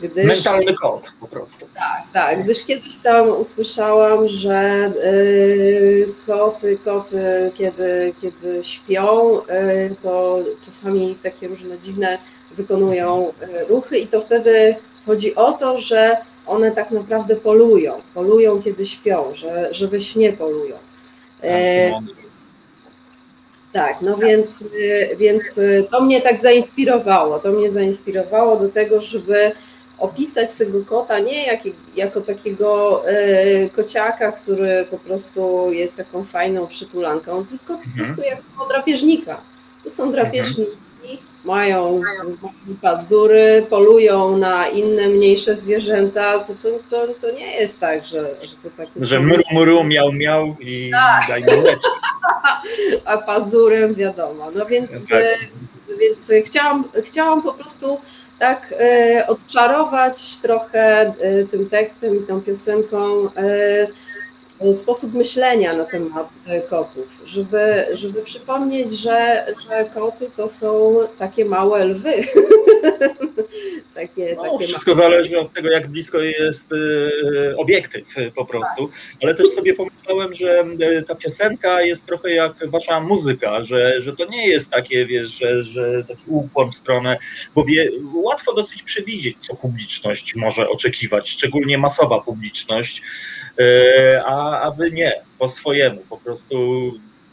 Gdyż, 0.00 0.26
Mentalny 0.26 0.74
kod 0.74 1.12
po 1.20 1.28
prostu. 1.28 1.66
Tak, 1.74 2.02
tak. 2.12 2.44
Gdyż 2.44 2.64
kiedyś 2.64 2.98
tam 2.98 3.28
usłyszałam, 3.28 4.28
że 4.28 4.92
y, 5.04 6.08
koty, 6.26 6.78
koty, 6.84 7.50
kiedy, 7.54 8.14
kiedy 8.22 8.64
śpią, 8.64 9.38
y, 9.38 9.94
to 10.02 10.38
czasami 10.64 11.18
takie 11.22 11.48
różne 11.48 11.78
dziwne 11.78 12.18
wykonują 12.50 13.28
y, 13.28 13.64
ruchy 13.64 13.98
i 13.98 14.06
to 14.06 14.20
wtedy 14.20 14.74
chodzi 15.06 15.34
o 15.34 15.52
to, 15.52 15.78
że 15.78 16.16
one 16.46 16.70
tak 16.70 16.90
naprawdę 16.90 17.36
polują. 17.36 18.00
Polują, 18.14 18.62
kiedy 18.62 18.86
śpią, 18.86 19.24
że, 19.34 19.74
że 19.74 19.88
we 19.88 20.00
śnie 20.00 20.32
polują. 20.32 20.76
Tak, 23.72 24.02
no 24.02 24.16
więc, 24.16 24.64
więc 25.16 25.60
to 25.90 26.00
mnie 26.00 26.20
tak 26.20 26.42
zainspirowało. 26.42 27.38
To 27.38 27.52
mnie 27.52 27.70
zainspirowało 27.70 28.56
do 28.56 28.68
tego, 28.68 29.00
żeby 29.00 29.52
opisać 29.98 30.54
tego 30.54 30.84
kota 30.84 31.18
nie 31.18 31.46
jak, 31.46 31.60
jako 31.96 32.20
takiego 32.20 33.02
e, 33.08 33.68
kociaka, 33.68 34.32
który 34.32 34.86
po 34.90 34.98
prostu 34.98 35.72
jest 35.72 35.96
taką 35.96 36.24
fajną 36.24 36.66
przytulanką, 36.66 37.46
tylko 37.46 37.78
po 37.78 37.84
mhm. 37.84 38.06
prostu 38.06 38.30
jako 38.30 38.68
drapieżnika. 38.68 39.40
To 39.84 39.90
są 39.90 40.12
drapieżniki. 40.12 40.76
Mają, 41.44 42.00
mają 42.00 42.36
pazury, 42.82 43.66
polują 43.70 44.36
na 44.36 44.68
inne 44.68 45.08
mniejsze 45.08 45.56
zwierzęta. 45.56 46.38
To, 46.38 46.54
to, 46.54 46.68
to, 46.90 47.14
to 47.20 47.30
nie 47.30 47.56
jest 47.56 47.80
tak, 47.80 48.06
że, 48.06 48.20
że 48.20 48.56
to 48.62 48.70
tak 48.76 48.88
Że 49.00 49.20
muru, 49.20 49.42
muru, 49.52 49.84
miał, 49.84 50.12
miał 50.12 50.56
i 50.60 50.90
tak. 50.92 51.28
daj 51.28 51.44
A 53.04 53.18
pazurem 53.18 53.94
wiadomo. 53.94 54.50
No 54.54 54.66
więc, 54.66 55.08
tak. 55.08 55.20
E, 55.22 55.38
więc 55.98 56.46
chciałam, 56.46 56.84
chciałam 57.04 57.42
po 57.42 57.52
prostu 57.52 57.98
tak 58.38 58.74
e, 58.80 59.26
odczarować 59.26 60.38
trochę 60.38 61.14
e, 61.20 61.44
tym 61.50 61.70
tekstem 61.70 62.16
i 62.16 62.26
tą 62.26 62.42
piosenką 62.42 63.00
sposób 64.74 65.14
myślenia 65.14 65.76
na 65.76 65.84
temat 65.84 66.28
kotów, 66.70 67.06
żeby, 67.26 67.86
żeby 67.92 68.22
przypomnieć, 68.22 68.92
że, 68.92 69.46
że 69.68 69.84
koty 69.94 70.30
to 70.36 70.50
są 70.50 70.98
takie 71.18 71.44
małe 71.44 71.84
lwy, 71.84 72.12
takie, 73.94 74.34
No, 74.36 74.42
takie 74.42 74.66
wszystko 74.66 74.94
zależy 74.94 75.38
od 75.38 75.52
tego, 75.52 75.70
jak 75.70 75.88
blisko 75.88 76.18
jest 76.18 76.70
e, 76.72 77.56
obiektyw 77.56 78.18
e, 78.18 78.30
po 78.30 78.44
prostu. 78.44 78.90
Ale 79.22 79.34
też 79.34 79.48
sobie 79.48 79.74
pomyślałem, 79.74 80.34
że 80.34 80.64
e, 80.80 81.02
ta 81.02 81.14
piosenka 81.14 81.82
jest 81.82 82.06
trochę 82.06 82.30
jak 82.30 82.70
wasza 82.70 83.00
muzyka, 83.00 83.64
że, 83.64 84.02
że 84.02 84.12
to 84.12 84.24
nie 84.24 84.48
jest 84.48 84.70
takie, 84.70 85.06
wiesz, 85.06 85.38
że, 85.38 85.62
że 85.62 86.04
taki 86.08 86.22
ukłon 86.26 86.72
w 86.72 86.74
stronę, 86.74 87.16
bo 87.54 87.64
wie, 87.64 87.90
łatwo 88.14 88.54
dosyć 88.54 88.82
przewidzieć, 88.82 89.36
co 89.40 89.56
publiczność 89.56 90.34
może 90.36 90.68
oczekiwać, 90.68 91.30
szczególnie 91.30 91.78
masowa 91.78 92.20
publiczność, 92.20 93.00
e, 93.00 93.41
a, 94.26 94.60
a 94.60 94.70
wy 94.70 94.90
nie, 94.90 95.12
po 95.38 95.48
swojemu, 95.48 96.00
po 96.10 96.16
prostu 96.16 96.56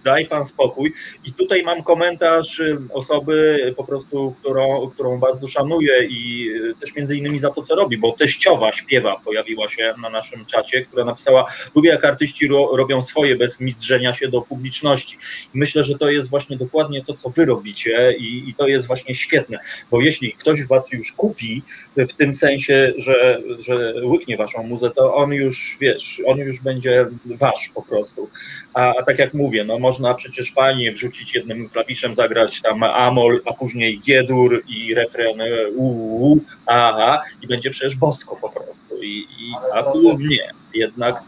daj 0.04 0.26
pan 0.26 0.46
spokój. 0.46 0.94
I 1.26 1.34
tutaj 1.34 1.64
mam 1.64 1.84
komentarz 1.84 2.60
y, 2.60 2.78
osoby 2.94 3.60
po 3.78 3.84
prostu, 3.84 4.36
którą, 4.40 4.90
którą 4.90 5.20
bardzo 5.20 5.48
szanuję 5.48 6.08
i 6.10 6.50
y, 6.50 6.76
też 6.80 6.96
między 6.96 7.18
innymi 7.18 7.40
za 7.40 7.52
to, 7.52 7.62
co 7.62 7.76
robi, 7.76 7.98
bo 7.98 8.12
teściowa 8.12 8.72
śpiewa 8.72 9.22
pojawiła 9.26 9.70
się 9.70 9.94
na 10.02 10.10
naszym 10.10 10.46
czacie, 10.46 10.82
która 10.82 11.06
napisała, 11.06 11.46
lubię 11.76 11.90
jak 11.90 12.06
artyści 12.06 12.48
ro, 12.48 12.70
robią 12.78 13.04
swoje 13.04 13.36
bez 13.36 13.60
mizdrzenia 13.60 14.14
się 14.14 14.28
do 14.28 14.42
publiczności. 14.42 15.18
I 15.56 15.58
myślę, 15.58 15.84
że 15.84 15.98
to 15.98 16.10
jest 16.10 16.30
właśnie 16.30 16.58
dokładnie 16.58 17.04
to, 17.06 17.14
co 17.14 17.30
wy 17.30 17.46
robicie 17.46 18.16
i, 18.18 18.50
i 18.50 18.54
to 18.54 18.68
jest 18.68 18.88
właśnie 18.88 19.16
świetne, 19.16 19.58
bo 19.92 20.02
jeśli 20.02 20.34
ktoś 20.34 20.68
was 20.68 20.92
już 20.92 21.12
kupi 21.12 21.64
w 21.98 22.14
tym 22.14 22.34
sensie, 22.34 22.94
że, 22.98 23.42
że 23.60 23.94
łyknie 24.04 24.38
waszą 24.38 24.64
muzę, 24.64 24.90
to 24.90 25.16
on 25.16 25.34
już, 25.34 25.78
wiesz, 25.82 26.22
on 26.26 26.38
już 26.38 26.62
będzie 26.62 27.06
wasz 27.26 27.70
po 27.76 27.82
prostu. 27.82 28.30
A, 28.74 28.94
a 28.96 29.04
tak 29.04 29.20
jak 29.20 29.34
mówię, 29.34 29.64
no 29.64 29.80
można 29.90 30.14
przecież 30.14 30.54
fajnie 30.54 30.92
wrzucić 30.92 31.36
jednym 31.36 31.70
klawiszem, 31.70 32.16
zagrać 32.16 32.62
tam 32.62 32.84
Amol, 32.84 33.42
a 33.46 33.54
później 33.54 34.00
G-dur 34.00 34.64
i 34.68 34.94
refren 34.94 35.40
u, 35.76 36.38
a, 36.66 37.12
a 37.12 37.22
i 37.42 37.48
będzie 37.48 37.70
przecież 37.70 37.96
bosko 37.96 38.36
po 38.36 38.50
prostu. 38.50 39.04
I, 39.04 39.28
i, 39.40 39.54
a 39.74 39.84
tu 39.84 40.18
nie, 40.20 40.50
jednak, 40.74 41.24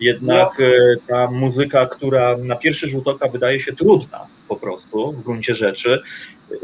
jednak 0.00 0.60
e, 0.60 0.96
ta 1.08 1.30
muzyka, 1.30 1.86
która 1.86 2.36
na 2.36 2.56
pierwszy 2.56 2.88
rzut 2.88 3.08
oka 3.08 3.28
wydaje 3.28 3.60
się 3.60 3.72
trudna 3.72 4.26
po 4.48 4.56
prostu 4.56 5.12
w 5.12 5.22
gruncie 5.22 5.54
rzeczy, 5.54 6.02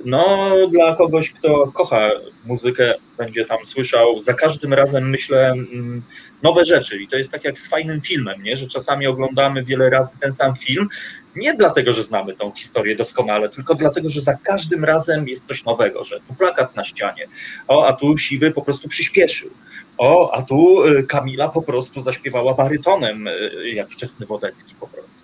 no 0.05 0.55
dla 0.71 0.95
kogoś, 0.95 1.31
kto 1.31 1.73
kocha 1.75 2.11
muzykę, 2.45 2.95
będzie 3.19 3.45
tam 3.45 3.59
słyszał 3.65 4.21
za 4.21 4.35
każdym 4.35 4.75
razem, 4.75 5.11
myślę, 5.11 5.47
mm, 5.51 6.03
nowe 6.43 6.65
rzeczy. 6.65 6.99
I 6.99 7.09
to 7.09 7.17
jest 7.17 7.31
tak 7.31 7.45
jak 7.45 7.59
z 7.59 7.69
fajnym 7.69 8.01
filmem, 8.01 8.43
nie? 8.43 8.57
że 8.57 8.67
czasami 8.67 9.07
oglądamy 9.07 9.65
wiele 9.65 9.91
razy 9.91 10.19
ten 10.19 10.33
sam 10.33 10.57
film, 10.57 10.89
nie 11.37 11.55
dlatego, 11.55 11.93
że 11.93 12.03
znamy 12.03 12.37
tą 12.37 12.53
historię 12.53 12.97
doskonale, 12.97 13.49
tylko 13.49 13.75
dlatego, 13.75 14.09
że 14.09 14.21
za 14.21 14.35
każdym 14.35 14.85
razem 14.85 15.29
jest 15.29 15.47
coś 15.47 15.65
nowego, 15.65 16.05
że 16.05 16.21
tu 16.29 16.35
plakat 16.35 16.77
na 16.77 16.85
ścianie, 16.85 17.27
o, 17.69 17.87
a 17.87 17.93
tu 17.93 18.17
Siwy 18.17 18.51
po 18.51 18.63
prostu 18.63 18.89
przyspieszył, 18.89 19.51
o, 19.99 20.35
a 20.35 20.43
tu 20.43 20.85
y, 20.85 21.03
Kamila 21.03 21.49
po 21.49 21.63
prostu 21.63 22.01
zaśpiewała 22.01 22.55
barytonem, 22.55 23.27
y, 23.27 23.71
jak 23.75 23.91
wczesny 23.91 24.27
Wodecki 24.27 24.75
po 24.81 24.87
prostu. 24.87 25.21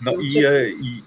No 0.00 0.12
i, 0.12 0.46
y, 0.46 0.74
i 0.82 1.02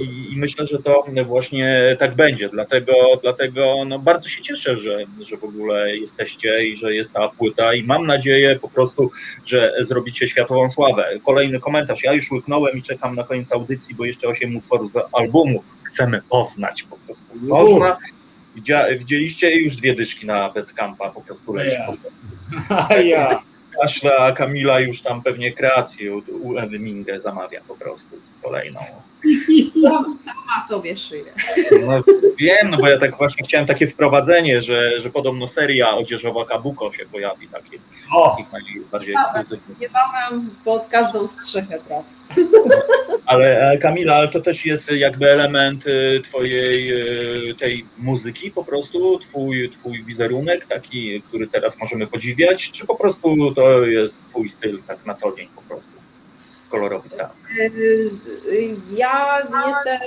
I, 0.00 0.32
I, 0.32 0.36
myślę, 0.36 0.66
że 0.66 0.78
to 0.78 1.04
właśnie 1.26 1.96
tak 1.98 2.14
będzie. 2.14 2.48
Dlatego, 2.48 2.92
dlatego 3.22 3.84
no 3.86 3.98
bardzo 3.98 4.28
się 4.28 4.42
cieszę, 4.42 4.76
że, 4.76 4.98
że 5.20 5.36
w 5.36 5.44
ogóle 5.44 5.96
jesteście 5.96 6.64
i 6.64 6.76
że 6.76 6.94
jest 6.94 7.12
ta 7.12 7.28
płyta. 7.28 7.74
I 7.74 7.82
mam 7.82 8.06
nadzieję 8.06 8.56
po 8.56 8.68
prostu, 8.68 9.10
że 9.46 9.74
zrobicie 9.80 10.28
światową 10.28 10.70
sławę. 10.70 11.08
Kolejny 11.24 11.60
komentarz. 11.60 12.04
Ja 12.04 12.12
już 12.12 12.30
łyknąłem 12.32 12.78
i 12.78 12.82
czekam 12.82 13.16
na 13.16 13.24
koniec 13.24 13.52
audycji, 13.52 13.94
bo 13.94 14.04
jeszcze 14.04 14.28
osiem 14.28 14.56
utworów 14.56 14.92
z 14.92 14.96
albumu 15.12 15.62
chcemy 15.82 16.22
poznać 16.30 16.82
po 16.82 16.96
prostu. 16.96 17.24
Można. 17.34 17.96
Widzieliście 18.98 19.56
już 19.56 19.76
dwie 19.76 19.94
dyszki 19.94 20.26
na 20.26 20.50
Betcampa 20.50 21.10
po 21.10 21.20
prostu 21.20 21.54
leci. 21.54 21.76
A 22.68 22.94
ja. 22.94 23.42
Kaszla 23.80 24.32
Kamila 24.38 24.80
już 24.80 25.00
tam 25.00 25.22
pewnie 25.22 25.52
kreację 25.52 26.16
u 26.16 26.58
Ewy 26.58 26.78
Mingę 26.78 27.20
zamawia 27.20 27.60
po 27.68 27.76
prostu 27.76 28.16
kolejną. 28.42 28.80
Sama 30.24 30.68
sobie 30.68 30.96
szyję. 30.96 31.32
No, 31.86 32.02
wiem, 32.38 32.70
no 32.70 32.76
bo 32.76 32.88
ja 32.88 32.98
tak 32.98 33.16
właśnie 33.16 33.44
chciałem 33.44 33.66
takie 33.66 33.86
wprowadzenie, 33.86 34.62
że, 34.62 35.00
że 35.00 35.10
podobno 35.10 35.48
seria 35.48 35.90
odzieżowa 35.96 36.44
Kabuko 36.44 36.92
się 36.92 37.06
pojawi, 37.06 37.48
takie, 37.48 37.78
o. 38.14 38.30
takich 38.30 38.52
najbardziej 38.52 39.14
ekskluzywnych. 39.14 39.78
Niebawem 39.80 40.50
pod 40.64 40.86
każdą 40.88 41.26
strzechę 41.26 41.78
praw. 41.88 42.04
Ale 43.26 43.78
Kamila, 43.78 44.14
ale 44.14 44.28
to 44.28 44.40
też 44.40 44.66
jest 44.66 44.92
jakby 44.92 45.30
element 45.30 45.86
y, 45.86 46.20
twojej 46.24 46.92
y, 47.50 47.54
tej 47.54 47.84
muzyki 47.98 48.50
po 48.50 48.64
prostu, 48.64 49.18
twój, 49.18 49.70
twój 49.70 50.04
wizerunek 50.04 50.66
taki, 50.66 51.22
który 51.22 51.46
teraz 51.46 51.80
możemy 51.80 52.06
podziwiać, 52.06 52.70
czy 52.70 52.86
po 52.86 52.94
prostu 52.94 53.54
to 53.54 53.82
jest 53.82 54.24
twój 54.24 54.48
styl 54.48 54.78
tak 54.86 55.06
na 55.06 55.14
co 55.14 55.36
dzień 55.36 55.48
po 55.56 55.62
prostu? 55.62 55.92
Kolorowy 56.70 57.10
tak. 57.10 57.30
Ja 58.92 59.38
jestem 59.68 59.98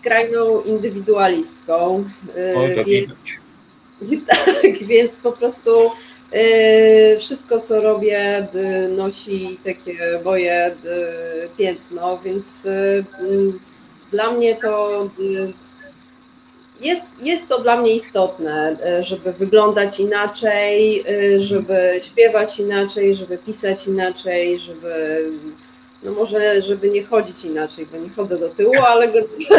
skrajną 0.00 0.62
indywidualistką. 0.62 2.04
O, 2.54 2.84
więc, 2.84 3.10
tak, 4.28 4.84
więc 4.86 5.20
po 5.20 5.32
prostu 5.32 5.70
wszystko, 7.18 7.60
co 7.60 7.80
robię, 7.80 8.48
nosi 8.96 9.58
takie 9.64 10.20
moje 10.24 10.76
piętno, 11.58 12.18
więc 12.18 12.68
dla 14.10 14.30
mnie 14.30 14.56
to 14.56 15.08
jest, 16.80 17.06
jest 17.22 17.48
to 17.48 17.62
dla 17.62 17.76
mnie 17.80 17.94
istotne, 17.94 18.76
żeby 19.00 19.32
wyglądać 19.32 20.00
inaczej, 20.00 21.04
żeby 21.38 22.00
śpiewać 22.02 22.58
inaczej, 22.58 23.14
żeby 23.14 23.38
pisać 23.38 23.86
inaczej, 23.86 24.58
żeby 24.58 25.24
no 26.02 26.12
może, 26.12 26.62
żeby 26.62 26.90
nie 26.90 27.04
chodzić 27.04 27.44
inaczej, 27.44 27.86
bo 27.92 27.98
nie 27.98 28.10
chodzę 28.10 28.38
do 28.38 28.48
tyłu, 28.48 28.74
ale 28.86 29.12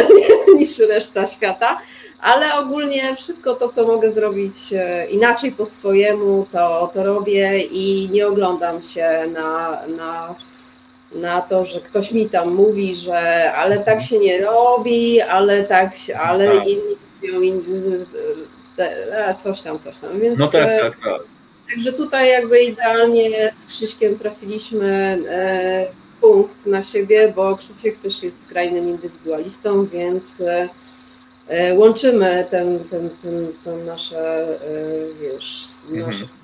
niż 0.58 0.80
reszta 0.80 1.28
świata, 1.28 1.82
ale 2.22 2.56
ogólnie 2.56 3.16
wszystko 3.16 3.56
to, 3.56 3.70
co 3.70 3.88
mogę 3.88 4.12
zrobić 4.12 4.54
e, 4.74 5.08
inaczej 5.10 5.52
po 5.52 5.66
swojemu, 5.66 6.48
to, 6.52 6.92
to 6.94 7.04
robię 7.04 7.62
i 7.62 8.10
nie 8.10 8.28
oglądam 8.28 8.84
się 8.84 9.24
na, 9.34 9.82
na, 9.88 10.36
na 11.12 11.42
to, 11.42 11.66
że 11.66 11.80
ktoś 11.80 12.12
mi 12.12 12.30
tam 12.30 12.54
mówi, 12.54 12.96
że 12.96 13.54
ale 13.54 13.80
tak 13.80 14.02
się 14.02 14.20
nie 14.20 14.42
robi, 14.42 15.22
ale 15.22 15.64
tak, 15.64 15.92
ale 16.20 16.56
tak. 16.58 16.68
inni 16.68 16.96
mówią, 17.22 17.42
inni, 17.42 18.06
coś 19.44 19.62
tam, 19.62 19.80
coś 19.80 20.00
tam. 20.00 20.20
Więc, 20.20 20.40
no 20.40 20.48
tak, 20.48 20.70
e, 20.70 20.80
tak, 20.80 21.00
tak. 21.00 21.22
Także 21.70 21.94
tutaj 21.94 22.30
jakby 22.30 22.64
idealnie 22.64 23.54
z 23.56 23.66
Krzyśkiem 23.66 24.20
trafiliśmy 24.20 25.20
e, 25.30 26.01
punkt 26.22 26.66
na 26.66 26.84
siebie, 26.84 27.34
bo 27.36 27.58
Krzysiek 27.58 27.98
też 27.98 28.24
jest 28.24 28.44
skrajnym 28.44 28.90
indywidualistą, 28.90 29.86
więc 29.86 30.42
e, 30.42 30.70
e, 31.48 31.76
łączymy 31.76 32.48
ten, 32.50 32.80
ten, 32.80 33.10
ten, 33.10 33.48
ten 33.64 33.86
nasze, 33.86 34.44
e, 34.50 35.14
wiesz, 35.22 35.68
nasze 35.90 36.26
mhm. 36.26 36.42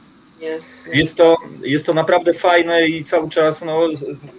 Jest 0.93 1.17
to, 1.17 1.37
jest 1.61 1.85
to 1.85 1.93
naprawdę 1.93 2.33
fajne 2.33 2.87
i 2.87 3.03
cały 3.03 3.29
czas, 3.29 3.65
no, 3.65 3.87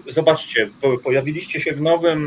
zobaczcie, 0.06 0.70
pojawiliście 1.04 1.60
się 1.60 1.72
w 1.72 1.80
nowym 1.80 2.20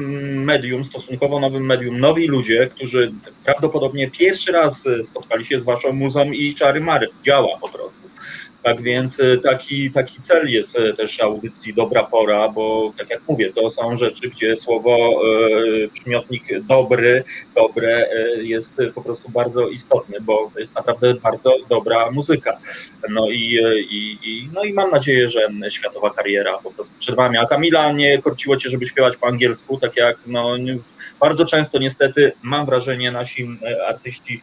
medium, 0.43 0.85
stosunkowo 0.85 1.39
nowym 1.39 1.65
medium, 1.65 1.99
nowi 1.99 2.27
ludzie, 2.27 2.69
którzy 2.75 3.11
prawdopodobnie 3.45 4.11
pierwszy 4.11 4.51
raz 4.51 4.87
spotkali 5.03 5.45
się 5.45 5.59
z 5.59 5.65
waszą 5.65 5.93
muzą 5.93 6.31
i 6.31 6.55
czary 6.55 6.81
mary. 6.81 7.07
Działa 7.23 7.57
po 7.61 7.69
prostu. 7.69 8.01
Tak 8.63 8.81
więc 8.81 9.19
e, 9.19 9.37
taki, 9.37 9.91
taki 9.91 10.21
cel 10.21 10.49
jest 10.49 10.79
e, 10.79 10.93
też 10.93 11.19
audycji 11.19 11.73
Dobra 11.73 12.03
Pora, 12.03 12.49
bo 12.49 12.93
tak 12.97 13.09
jak 13.09 13.21
mówię, 13.29 13.53
to 13.53 13.69
są 13.69 13.97
rzeczy, 13.97 14.29
gdzie 14.29 14.57
słowo, 14.57 15.21
e, 15.85 15.87
przymiotnik 15.87 16.43
dobry, 16.61 17.23
dobre 17.55 18.09
jest 18.41 18.73
po 18.95 19.01
prostu 19.01 19.29
bardzo 19.29 19.67
istotny, 19.67 20.17
bo 20.21 20.51
to 20.53 20.59
jest 20.59 20.75
naprawdę 20.75 21.13
bardzo 21.13 21.55
dobra 21.69 22.11
muzyka. 22.11 22.57
No 23.09 23.29
i, 23.29 23.59
i, 23.89 24.17
i, 24.23 24.49
no 24.53 24.63
i 24.63 24.73
mam 24.73 24.91
nadzieję, 24.91 25.29
że 25.29 25.49
światowa 25.69 26.09
kariera 26.09 26.57
po 26.57 26.71
prostu 26.71 26.93
przed 26.99 27.15
Wami. 27.15 27.37
A 27.37 27.45
Kamila, 27.45 27.91
nie 27.91 28.17
korciło 28.17 28.57
Cię, 28.57 28.69
żeby 28.69 28.85
śpiewać 28.87 29.17
po 29.17 29.27
angielsku, 29.27 29.77
tak 29.77 29.97
jak 29.97 30.17
no, 30.25 30.55
bardzo 31.19 31.45
często 31.45 31.79
niestety 31.79 32.31
mam 32.41 32.65
wrażenie 32.65 33.11
nasi 33.11 33.47
artyści 33.87 34.41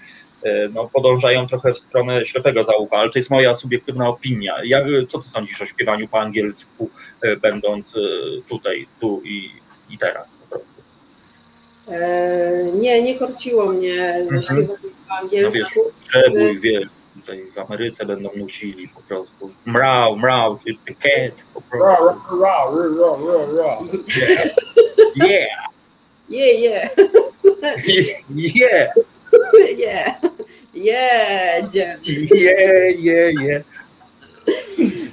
no, 0.74 0.90
podążają 0.92 1.46
trochę 1.46 1.72
w 1.72 1.78
stronę 1.78 2.24
ślepego 2.24 2.64
zaułka, 2.64 2.96
ale 2.96 3.10
to 3.10 3.18
jest 3.18 3.30
moja 3.30 3.54
subiektywna 3.54 4.08
opinia. 4.08 4.54
Jak, 4.64 4.84
co 5.06 5.18
ty 5.18 5.28
sądzisz 5.28 5.62
o 5.62 5.66
śpiewaniu 5.66 6.08
po 6.08 6.20
angielsku, 6.20 6.90
e, 7.22 7.36
będąc 7.36 7.96
e, 7.96 8.00
tutaj, 8.48 8.86
tu 9.00 9.22
i, 9.24 9.50
i 9.90 9.98
teraz 9.98 10.32
po 10.32 10.56
prostu? 10.56 10.82
nie, 12.74 13.02
nie 13.02 13.18
korciło 13.18 13.66
mnie 13.66 14.14
mhm. 14.14 14.42
śpiewanie 14.42 14.66
po 15.08 15.14
angielsku. 15.14 15.80
No 16.14 16.22
wiesz, 16.34 16.60
wie, 16.60 16.80
tutaj 17.14 17.44
w 17.50 17.58
Ameryce 17.58 18.06
będą 18.06 18.30
nucili 18.36 18.88
po 18.88 19.00
prostu. 19.00 19.50
Mrał, 19.64 20.16
mrał, 20.16 20.58
the 20.86 20.94
cat 20.94 21.44
po 21.54 21.60
prostu. 21.60 22.04
Yeah. 24.16 24.50
Yeah. 25.16 25.48
Yeah, 26.28 26.58
yeah. 26.58 26.88
yeah. 28.54 28.92
Yeah. 29.78 30.14
Jedzie. 30.74 31.98
Je, 32.34 32.92
je, 32.98 33.32
je. 33.42 33.62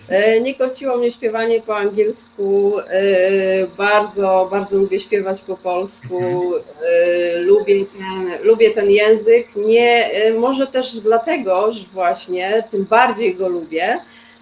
E, 0.10 0.42
Nie 0.42 0.56
korciło 0.56 0.98
mnie 0.98 1.12
śpiewanie 1.12 1.62
po 1.62 1.78
angielsku. 1.78 2.80
e, 2.80 3.68
Bardzo, 3.78 4.48
bardzo 4.52 4.78
lubię 4.78 5.00
śpiewać 5.00 5.42
po 5.42 5.58
polsku. 5.58 6.52
e, 6.58 7.38
Lubię 7.40 7.86
ten, 7.86 8.32
lubię 8.48 8.72
ten 8.72 8.90
język. 8.92 9.48
Nie, 9.56 10.10
może 10.40 10.68
też 10.68 11.00
dlatego, 11.00 11.74
że 11.74 11.80
właśnie 11.94 12.64
tym 12.72 12.84
bardziej 12.86 13.36
go 13.36 13.48
lubię, 13.48 14.00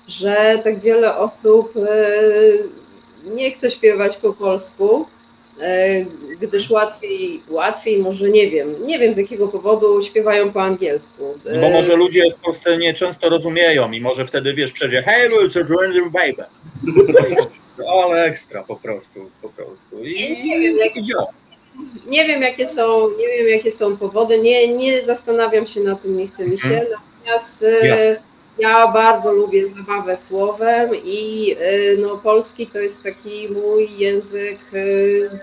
że 0.07 0.59
tak 0.63 0.79
wiele 0.79 1.17
osób 1.17 1.73
nie 3.25 3.51
chce 3.51 3.71
śpiewać 3.71 4.17
po 4.17 4.33
polsku, 4.33 5.05
gdyż 6.39 6.69
łatwiej, 6.69 7.41
łatwiej, 7.49 7.97
może 7.97 8.29
nie 8.29 8.49
wiem, 8.49 8.87
nie 8.87 8.99
wiem 8.99 9.13
z 9.13 9.17
jakiego 9.17 9.47
powodu 9.47 10.01
śpiewają 10.01 10.51
po 10.51 10.61
angielsku. 10.61 11.35
No 11.45 11.61
Bo 11.61 11.69
może 11.69 11.95
ludzie 11.95 12.31
w 12.31 12.37
Polsce 12.37 12.77
nie 12.77 12.93
często 12.93 13.29
rozumieją 13.29 13.91
i 13.91 14.01
może 14.01 14.25
wtedy 14.25 14.53
wiesz, 14.53 14.71
przejdzie 14.71 15.03
hey, 15.03 15.29
Lucy, 15.29 15.65
baby. 16.11 16.43
Ale 17.93 18.23
ekstra 18.23 18.63
po 18.63 18.75
prostu, 18.75 19.29
po 19.41 19.49
prostu. 19.49 20.03
I, 20.03 20.13
Nie- 20.15 20.43
nie 20.43 20.59
wiem, 20.59 20.77
jak- 20.77 20.95
i 20.95 21.03
działa. 21.03 21.27
Nie 22.07 22.25
wiem, 22.25 22.41
jakie 22.41 22.67
są, 22.67 23.09
nie 23.17 23.27
wiem, 23.27 23.49
jakie 23.49 23.71
są 23.71 23.97
powody. 23.97 24.39
Nie, 24.39 24.67
nie 24.73 25.05
zastanawiam 25.05 25.67
się 25.67 25.79
na 25.79 25.95
tym, 25.95 26.17
nie 26.17 26.27
chce 26.27 26.47
mi 26.47 26.59
się. 26.59 26.67
Mhm. 26.67 26.87
Natomiast 27.25 27.63
e. 27.63 28.32
ja 28.59 28.87
bardzo 28.87 29.31
lubię 29.31 29.67
zabawę 29.69 30.17
słowem 30.17 30.89
i 31.03 31.51
e, 31.59 31.97
no, 32.01 32.17
polski 32.17 32.67
to 32.67 32.79
jest 32.79 33.03
taki 33.03 33.47
mój 33.49 33.97
język, 33.97 34.57
e, 34.73 35.39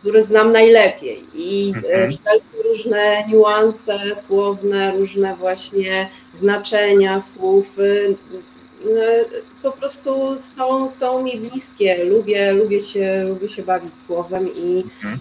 który 0.00 0.22
znam 0.22 0.52
najlepiej. 0.52 1.24
I 1.34 1.72
e, 1.74 1.76
Mhm. 1.76 2.10
wszelkie 2.12 2.68
różne 2.68 3.24
niuanse 3.28 3.98
słowne, 4.26 4.92
różne 4.96 5.34
właśnie 5.36 6.08
znaczenia 6.34 7.20
słów. 7.20 7.66
e, 7.78 9.24
Po 9.62 9.72
prostu 9.72 10.38
są, 10.38 10.88
są 10.88 11.22
mi 11.22 11.38
bliskie. 11.40 12.04
Lubię, 12.04 12.52
lubię, 12.52 12.82
się, 12.82 13.24
lubię 13.28 13.48
się 13.48 13.62
bawić 13.62 13.92
słowem 14.06 14.48
i, 14.54 14.84
Mhm. 14.96 15.18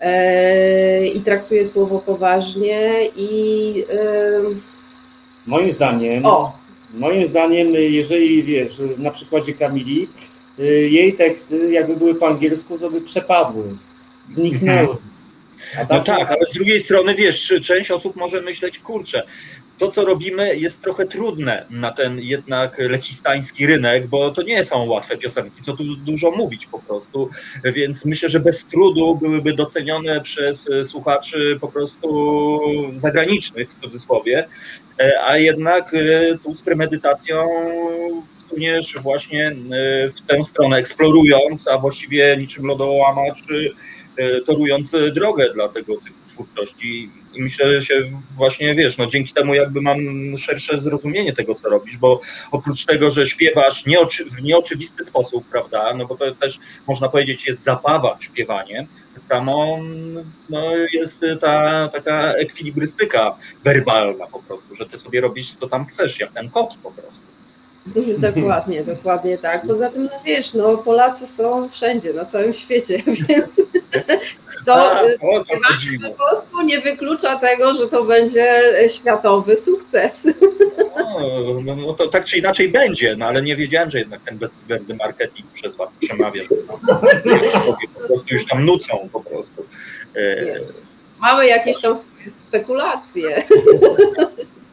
e, 0.00 1.06
i 1.06 1.20
traktuję 1.20 1.66
słowo 1.66 1.98
poważnie 1.98 3.06
i 3.16 3.84
e, 3.92 4.40
Moim 5.46 5.72
zdaniem, 5.72 6.26
o, 6.26 6.58
moim 6.94 7.26
zdaniem, 7.26 7.72
jeżeli 7.74 8.42
wiesz, 8.42 8.82
na 8.98 9.10
przykładzie 9.10 9.54
Kamili, 9.54 10.08
y, 10.58 10.88
jej 10.90 11.12
teksty 11.12 11.72
jakby 11.72 11.96
były 11.96 12.14
po 12.14 12.28
angielsku, 12.28 12.78
to 12.78 12.90
by 12.90 13.00
przepadły, 13.00 13.64
zniknęły. 14.34 14.96
A 15.90 15.94
No 15.94 16.02
tak, 16.02 16.30
ale 16.30 16.46
z 16.46 16.52
drugiej 16.52 16.80
strony 16.80 17.14
wiesz, 17.14 17.42
czy 17.46 17.60
część 17.60 17.90
osób 17.90 18.16
może 18.16 18.40
myśleć, 18.40 18.78
kurczę, 18.78 19.22
to 19.78 19.88
co 19.88 20.04
robimy 20.04 20.56
jest 20.56 20.82
trochę 20.82 21.06
trudne 21.06 21.66
na 21.70 21.92
ten 21.92 22.18
jednak 22.20 22.78
lekistański 22.78 23.66
rynek, 23.66 24.06
bo 24.06 24.30
to 24.30 24.42
nie 24.42 24.64
są 24.64 24.86
łatwe 24.86 25.16
piosenki, 25.16 25.62
co 25.62 25.72
tu 25.72 25.96
dużo 25.96 26.30
mówić 26.30 26.66
po 26.66 26.78
prostu, 26.78 27.30
więc 27.64 28.04
myślę, 28.04 28.28
że 28.28 28.40
bez 28.40 28.66
trudu 28.66 29.16
byłyby 29.16 29.54
docenione 29.54 30.20
przez 30.20 30.70
e, 30.70 30.84
słuchaczy 30.84 31.58
po 31.60 31.68
prostu 31.68 32.60
zagranicznych 32.94 33.70
w 33.70 33.80
cudzysłowie, 33.80 34.46
E, 34.98 35.24
a 35.24 35.38
jednak 35.38 35.94
e, 35.94 36.38
tu 36.38 36.54
z 36.54 36.62
premedytacją 36.62 37.48
suniesz 38.48 38.96
właśnie 39.02 39.56
w 40.16 40.20
tę 40.26 40.44
stronę, 40.44 40.76
eksplorując, 40.76 41.68
a 41.68 41.78
właściwie 41.78 42.36
niczym 42.36 42.66
lodołamacz 42.66 43.38
torując 44.46 44.96
drogę 45.14 45.52
dla 45.54 45.68
tego 45.68 45.94
typu 45.96 46.23
twórczości. 46.34 47.10
I 47.34 47.42
myślę, 47.42 47.80
że 47.80 47.86
się 47.86 47.94
właśnie 48.36 48.74
wiesz, 48.74 48.98
no 48.98 49.06
dzięki 49.06 49.32
temu 49.32 49.54
jakby 49.54 49.80
mam 49.80 49.98
szersze 50.38 50.78
zrozumienie 50.78 51.32
tego, 51.32 51.54
co 51.54 51.68
robisz, 51.68 51.96
bo 51.96 52.20
oprócz 52.50 52.84
tego, 52.84 53.10
że 53.10 53.26
śpiewasz 53.26 53.86
nieoczy, 53.86 54.24
w 54.24 54.42
nieoczywisty 54.42 55.04
sposób, 55.04 55.44
prawda, 55.50 55.94
no 55.94 56.06
bo 56.06 56.16
to 56.16 56.34
też 56.34 56.58
można 56.86 57.08
powiedzieć 57.08 57.46
jest 57.46 57.62
zabawa 57.62 58.16
śpiewanie, 58.20 58.86
tak 59.14 59.22
samo 59.22 59.78
no, 60.48 60.76
jest 60.92 61.20
ta 61.40 61.88
taka 61.88 62.32
ekwilibrystyka 62.32 63.36
werbalna 63.64 64.26
po 64.26 64.42
prostu, 64.42 64.76
że 64.76 64.86
ty 64.86 64.98
sobie 64.98 65.20
robisz 65.20 65.52
co 65.52 65.68
tam 65.68 65.86
chcesz, 65.86 66.20
jak 66.20 66.32
ten 66.32 66.50
kot 66.50 66.74
po 66.82 66.90
prostu. 66.90 67.43
dokładnie, 68.18 68.84
dokładnie 68.84 69.38
tak. 69.38 69.66
Poza 69.66 69.90
tym, 69.90 70.04
no 70.04 70.10
wiesz, 70.24 70.54
no 70.54 70.76
Polacy 70.76 71.26
są 71.26 71.68
wszędzie, 71.68 72.12
na 72.12 72.24
całym 72.24 72.54
świecie, 72.54 73.02
więc 73.28 73.60
to 74.66 74.74
A, 74.74 75.02
e, 75.02 75.14
o 75.22 75.44
to 75.44 75.54
po 76.08 76.24
polsku 76.24 76.62
nie 76.62 76.80
wyklucza 76.80 77.38
tego, 77.38 77.74
że 77.74 77.88
to 77.88 78.04
będzie 78.04 78.54
światowy 78.88 79.56
sukces. 79.56 80.26
No, 80.96 81.60
no, 81.64 81.76
no 81.76 81.92
to 81.92 82.08
tak 82.08 82.24
czy 82.24 82.38
inaczej 82.38 82.68
będzie, 82.68 83.16
no 83.16 83.26
ale 83.26 83.42
nie 83.42 83.56
wiedziałem, 83.56 83.90
że 83.90 83.98
jednak 83.98 84.20
ten 84.22 84.38
bezwzględny 84.38 84.94
marketing 84.94 85.46
przez 85.52 85.76
was 85.76 85.96
przemawia, 85.96 86.42
że 86.42 86.48
tam, 86.48 86.80
po 87.94 88.06
prostu 88.06 88.34
już 88.34 88.46
tam 88.46 88.64
nucą 88.64 89.08
po 89.12 89.20
prostu. 89.20 89.66
E, 90.14 90.44
Nie. 90.44 90.60
Mamy 91.20 91.46
jakieś 91.46 91.80
tam 91.80 91.92
spe- 91.92 92.30
spekulacje. 92.48 93.42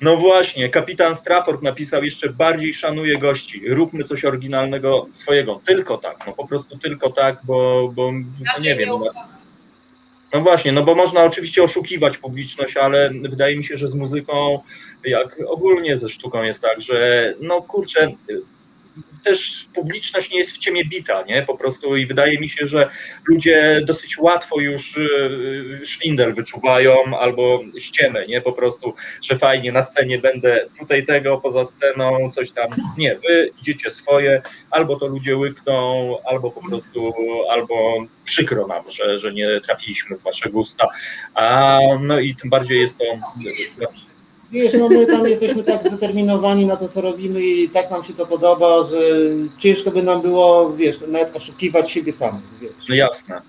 No 0.00 0.16
właśnie, 0.16 0.68
kapitan 0.68 1.16
Strafford 1.16 1.62
napisał 1.62 2.04
jeszcze 2.04 2.28
bardziej 2.28 2.74
szanuję 2.74 3.18
gości, 3.18 3.62
róbmy 3.68 4.04
coś 4.04 4.24
oryginalnego 4.24 5.06
swojego, 5.12 5.60
tylko 5.64 5.98
tak, 5.98 6.26
no 6.26 6.32
po 6.32 6.46
prostu 6.46 6.78
tylko 6.78 7.10
tak, 7.10 7.38
bo, 7.44 7.90
bo 7.94 8.12
nie 8.60 8.76
wiem, 8.76 8.88
no, 8.88 9.10
no 10.32 10.40
właśnie, 10.40 10.72
no 10.72 10.82
bo 10.82 10.94
można 10.94 11.24
oczywiście 11.24 11.62
oszukiwać 11.62 12.18
publiczność, 12.18 12.76
ale 12.76 13.10
wydaje 13.10 13.56
mi 13.56 13.64
się, 13.64 13.76
że 13.76 13.88
z 13.88 13.94
muzyką, 13.94 14.60
jak 15.04 15.36
ogólnie 15.46 15.96
ze 15.96 16.08
sztuką 16.08 16.42
jest 16.42 16.62
tak, 16.62 16.80
że 16.80 17.34
no 17.40 17.62
kurczę, 17.62 18.12
też 19.24 19.66
publiczność 19.74 20.30
nie 20.30 20.38
jest 20.38 20.52
w 20.52 20.58
ciemię 20.58 20.84
bita, 20.84 21.22
nie? 21.22 21.42
Po 21.42 21.56
prostu 21.56 21.96
i 21.96 22.06
wydaje 22.06 22.40
mi 22.40 22.48
się, 22.48 22.68
że 22.68 22.88
ludzie 23.28 23.80
dosyć 23.86 24.18
łatwo 24.18 24.60
już 24.60 24.96
y, 24.96 25.80
szwindel 25.84 26.34
wyczuwają 26.34 27.18
albo 27.18 27.60
ściemę, 27.78 28.26
nie? 28.26 28.40
Po 28.40 28.52
prostu, 28.52 28.94
że 29.22 29.38
fajnie 29.38 29.72
na 29.72 29.82
scenie 29.82 30.18
będę 30.18 30.66
tutaj 30.78 31.04
tego, 31.04 31.38
poza 31.38 31.64
sceną 31.64 32.30
coś 32.30 32.50
tam. 32.50 32.70
Nie, 32.98 33.18
wy 33.28 33.50
idziecie 33.60 33.90
swoje, 33.90 34.42
albo 34.70 34.96
to 34.96 35.06
ludzie 35.06 35.36
łykną, 35.36 36.16
albo 36.24 36.50
po 36.50 36.68
prostu, 36.68 37.12
albo 37.50 38.04
przykro 38.24 38.66
nam, 38.66 38.90
że, 38.90 39.18
że 39.18 39.32
nie 39.32 39.60
trafiliśmy 39.60 40.16
w 40.16 40.22
wasze 40.22 40.50
gusta. 40.50 40.88
A 41.34 41.78
no 42.00 42.20
i 42.20 42.34
tym 42.34 42.50
bardziej 42.50 42.80
jest 42.80 42.98
to 42.98 43.04
Wiesz, 44.52 44.72
no 44.74 44.88
my 44.88 45.06
tam 45.06 45.28
jesteśmy 45.28 45.64
tak 45.64 45.80
zdeterminowani 45.82 46.66
na 46.66 46.76
to, 46.76 46.88
co 46.88 47.00
robimy 47.00 47.40
i 47.40 47.68
tak 47.68 47.90
nam 47.90 48.04
się 48.04 48.14
to 48.14 48.26
podoba, 48.26 48.82
że 48.82 48.96
ciężko 49.58 49.90
by 49.90 50.02
nam 50.02 50.22
było, 50.22 50.72
wiesz, 50.72 50.96
nawet 51.08 51.36
oszukiwać 51.36 51.90
siebie 51.90 52.12
samych, 52.12 52.42
wiesz. 52.60 52.72
No 52.88 52.94
jasne. 52.94 53.40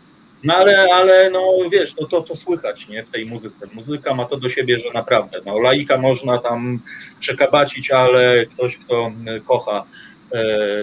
No 0.44 0.56
ale, 0.56 0.88
ale 0.94 1.30
no 1.30 1.42
wiesz, 1.72 1.96
no 2.02 2.08
to, 2.08 2.22
to 2.22 2.36
słychać 2.36 2.88
nie, 2.88 3.04
w 3.04 3.10
tej 3.10 3.26
muzyce. 3.26 3.68
Muzyka 3.74 4.16
ma 4.16 4.26
to 4.26 4.38
do 4.38 4.50
siebie, 4.50 4.80
że 4.80 4.92
naprawdę, 4.94 5.38
no 5.46 5.60
laika 5.60 5.98
można 5.98 6.38
tam 6.38 6.80
przekabacić, 7.20 7.92
ale 7.92 8.46
ktoś, 8.46 8.78
kto 8.78 9.12
kocha 9.48 9.84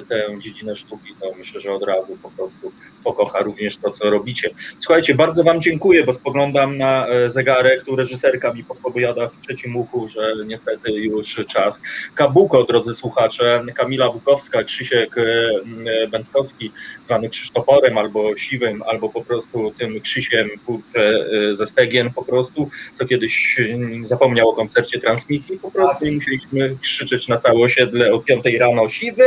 tę 0.09 0.27
dziedzinę 0.39 0.77
sztuki, 0.77 1.15
to 1.20 1.35
myślę, 1.39 1.61
że 1.61 1.73
od 1.73 1.83
razu 1.83 2.19
po 2.23 2.31
prostu 2.31 2.73
pokocha 3.05 3.39
również 3.39 3.77
to, 3.77 3.91
co 3.91 4.11
robicie. 4.11 4.51
Słuchajcie, 4.79 5.15
bardzo 5.15 5.45
Wam 5.45 5.61
dziękuję, 5.61 6.05
bo 6.05 6.12
spoglądam 6.12 6.79
na 6.79 7.09
e, 7.09 7.31
zegarek, 7.31 7.85
tu 7.85 7.97
reżyserka 7.97 8.53
mi 8.53 8.65
podpowiada 8.65 9.29
w 9.29 9.41
trzecim 9.41 9.77
uchu, 9.77 10.09
że 10.09 10.35
niestety 10.47 10.93
już 10.93 11.41
czas. 11.49 11.83
Kabuko, 12.15 12.65
drodzy 12.65 12.95
słuchacze, 12.95 13.65
Kamila 13.75 14.09
Bukowska, 14.12 14.65
Krzysiek 14.65 15.19
e, 15.19 16.09
Będkowski, 16.09 16.73
zwany 17.05 17.29
Krzysztoporem 17.29 17.99
albo 17.99 18.37
Siwym, 18.37 18.83
albo 18.83 19.09
po 19.09 19.25
prostu 19.25 19.73
tym 19.79 20.01
Krzysiem 20.01 20.49
kurczę, 20.66 21.27
e, 21.51 21.55
ze 21.55 21.66
Stegien 21.66 22.11
po 22.11 22.25
prostu, 22.25 22.70
co 22.95 23.07
kiedyś 23.07 23.61
e, 23.61 24.07
zapomniał 24.07 24.49
o 24.49 24.53
koncercie 24.53 24.99
transmisji 24.99 25.59
po 25.59 25.70
prostu 25.70 26.07
i 26.07 26.11
musieliśmy 26.11 26.77
krzyczeć 26.83 27.29
na 27.29 27.37
całe 27.37 27.59
osiedle 27.59 28.12
o 28.12 28.19
5 28.19 28.45
rano 28.61 28.89
Siwy, 28.89 29.25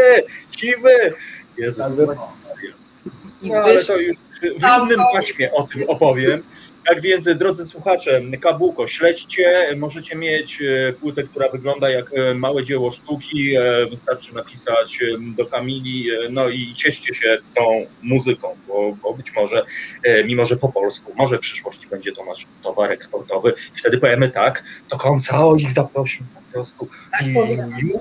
Siwy! 0.57 1.13
Jezus, 1.57 1.85
no, 1.97 2.33
I 3.41 3.49
no, 3.49 3.55
ale 3.55 3.85
to 3.85 3.97
już 3.97 4.17
w 4.41 4.83
innym 4.83 4.99
paśmie 5.13 5.51
o 5.53 5.63
tym 5.63 5.89
opowiem. 5.89 6.43
Tak 6.85 7.01
więc, 7.01 7.29
drodzy 7.35 7.65
słuchacze, 7.65 8.21
Kabuko, 8.41 8.87
śledźcie, 8.87 9.75
możecie 9.77 10.15
mieć 10.15 10.61
e, 10.61 10.93
płytę, 10.93 11.23
która 11.23 11.49
wygląda 11.49 11.89
jak 11.89 12.13
e, 12.13 12.33
małe 12.33 12.63
dzieło 12.63 12.91
sztuki, 12.91 13.55
e, 13.55 13.85
wystarczy 13.85 14.35
napisać 14.35 14.99
do 15.19 15.45
Kamili, 15.45 16.07
no 16.29 16.49
i 16.49 16.73
cieszcie 16.75 17.13
się 17.13 17.37
tą 17.55 17.85
muzyką, 18.01 18.55
bo, 18.67 18.97
bo 19.03 19.13
być 19.13 19.35
może, 19.35 19.63
mimo 20.25 20.45
że 20.45 20.57
po 20.57 20.69
polsku, 20.69 21.13
może 21.17 21.37
w 21.37 21.41
przyszłości 21.41 21.87
będzie 21.87 22.11
to 22.11 22.25
nasz 22.25 22.45
towar 22.63 22.91
eksportowy. 22.91 23.53
Wtedy 23.73 23.97
powiemy 23.97 24.29
tak, 24.29 24.63
do 24.89 24.97
końca 24.97 25.45
o 25.45 25.55
ich 25.55 25.73
zaprosimy. 26.51 26.53
prostu 26.53 26.87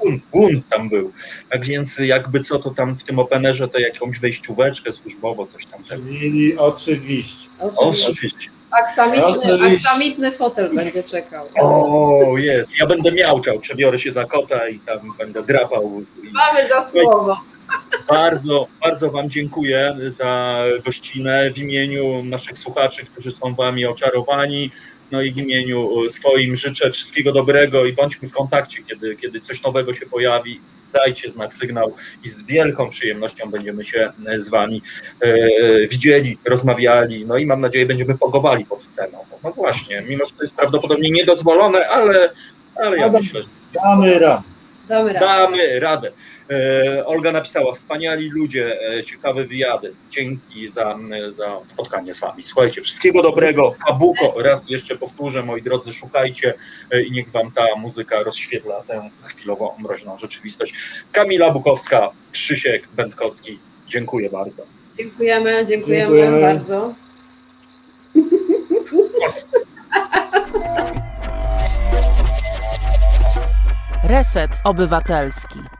bunt, 0.05 0.23
bunt 0.33 0.69
tam 0.69 0.89
był. 0.89 1.13
Tak 1.51 1.67
więc 1.67 1.99
jakby 1.99 2.41
co, 2.41 2.59
to 2.59 2.71
tam 2.71 2.97
w 2.97 3.05
tym 3.05 3.19
openerze 3.19 3.69
to 3.69 3.79
jakąś 3.79 4.19
wejścióweczkę 4.21 4.93
służbowo, 4.93 5.47
coś 5.47 5.67
tam. 5.67 5.85
Czyli 5.85 6.59
oczywiście. 6.59 7.49
Oczywiście. 7.59 8.11
Oczywiście. 8.11 8.51
Aksamitny, 8.71 9.77
aksamitny 9.77 10.33
fotel 10.33 10.75
będzie 10.75 11.03
czekał. 11.03 11.47
O, 11.61 12.37
jest. 12.37 12.79
Ja 12.79 12.87
będę 12.87 13.13
miałczał, 13.13 13.59
przebiorę 13.59 13.99
się 13.99 14.13
za 14.13 14.25
kota 14.25 14.69
i 14.69 14.79
tam 14.79 14.99
będę 15.19 15.43
drapał. 15.43 16.03
I 16.23 16.33
Mamy 16.33 16.69
za 16.69 16.91
słowo. 16.91 17.37
Bardzo, 18.09 18.67
bardzo 18.83 19.11
Wam 19.11 19.31
dziękuję 19.31 19.97
za 20.09 20.65
gościnę 20.85 21.51
w 21.51 21.59
imieniu 21.59 22.25
naszych 22.25 22.59
słuchaczy, 22.59 23.07
którzy 23.07 23.33
są 23.33 23.55
Wami 23.55 23.87
oczarowani. 23.87 24.71
No 25.13 25.23
i 25.23 25.33
w 25.33 25.39
imieniu 25.39 26.09
swoim 26.09 26.57
życzę 26.57 26.91
wszystkiego 26.91 27.33
dobrego 27.33 27.85
i 27.85 27.93
bądźmy 27.93 28.29
w 28.29 28.33
kontakcie, 28.33 28.83
kiedy, 28.89 29.17
kiedy 29.17 29.41
coś 29.41 29.63
nowego 29.63 29.95
się 29.95 30.07
pojawi. 30.07 30.61
Dajcie 30.93 31.31
znak, 31.31 31.55
sygnał 31.55 31.95
i 32.25 32.29
z 32.29 32.43
wielką 32.43 32.91
przyjemnością 32.91 33.51
będziemy 33.51 33.85
się 33.85 34.13
z 34.37 34.49
Wami 34.49 34.83
e, 35.21 35.87
widzieli, 35.87 36.39
rozmawiali. 36.45 37.27
No 37.27 37.37
i 37.37 37.47
mam 37.47 37.61
nadzieję, 37.61 37.87
będziemy 37.87 38.19
pogowali 38.19 38.65
pod 38.65 38.83
sceną. 38.83 39.19
No 39.45 39.53
właśnie, 39.53 40.03
mimo 40.09 40.25
że 40.25 40.31
to 40.31 40.43
jest 40.43 40.55
prawdopodobnie 40.55 41.11
niedozwolone, 41.11 41.89
ale, 41.89 42.31
ale 42.77 42.99
ja 42.99 43.05
Adam, 43.05 43.21
myślę, 43.23 43.43
że 43.43 43.49
Damy 43.73 44.19
radę. 44.19 44.43
Damy 44.89 45.13
radę. 45.13 45.27
Damy 45.27 45.81
radę. 45.81 46.13
E, 46.51 47.07
Olga 47.07 47.33
napisała, 47.33 47.73
wspaniali 47.75 48.29
ludzie, 48.31 48.79
e, 48.99 49.05
ciekawe 49.05 49.45
wyjady. 49.45 49.95
Dzięki 50.11 50.69
za, 50.69 50.99
za 51.31 51.65
spotkanie 51.65 52.13
z 52.13 52.21
Wami. 52.21 52.43
Słuchajcie, 52.43 52.83
wszystkiego 52.83 53.23
dobrego. 53.23 53.75
Kabuko, 53.87 54.43
raz 54.43 54.71
jeszcze 54.71 54.97
powtórzę, 54.97 55.43
moi 55.43 55.63
drodzy, 55.63 55.93
szukajcie 55.93 56.55
e, 56.91 57.03
i 57.03 57.13
niech 57.13 57.31
Wam 57.31 57.51
ta 57.51 57.67
muzyka 57.77 58.23
rozświetla 58.23 58.83
tę 58.83 59.11
chwilowo 59.23 59.77
mroźną 59.79 60.19
rzeczywistość. 60.19 60.75
Kamila 61.13 61.51
Bukowska, 61.51 62.11
Krzysiek 62.33 62.89
Będkowski, 62.89 63.59
dziękuję 63.89 64.31
bardzo. 64.31 64.63
Dziękujemy, 64.99 65.67
dziękujemy, 65.67 66.17
Dziękujemy. 66.17 66.41
bardzo. 66.41 66.95
Reset 74.05 74.51
Obywatelski. 74.65 75.80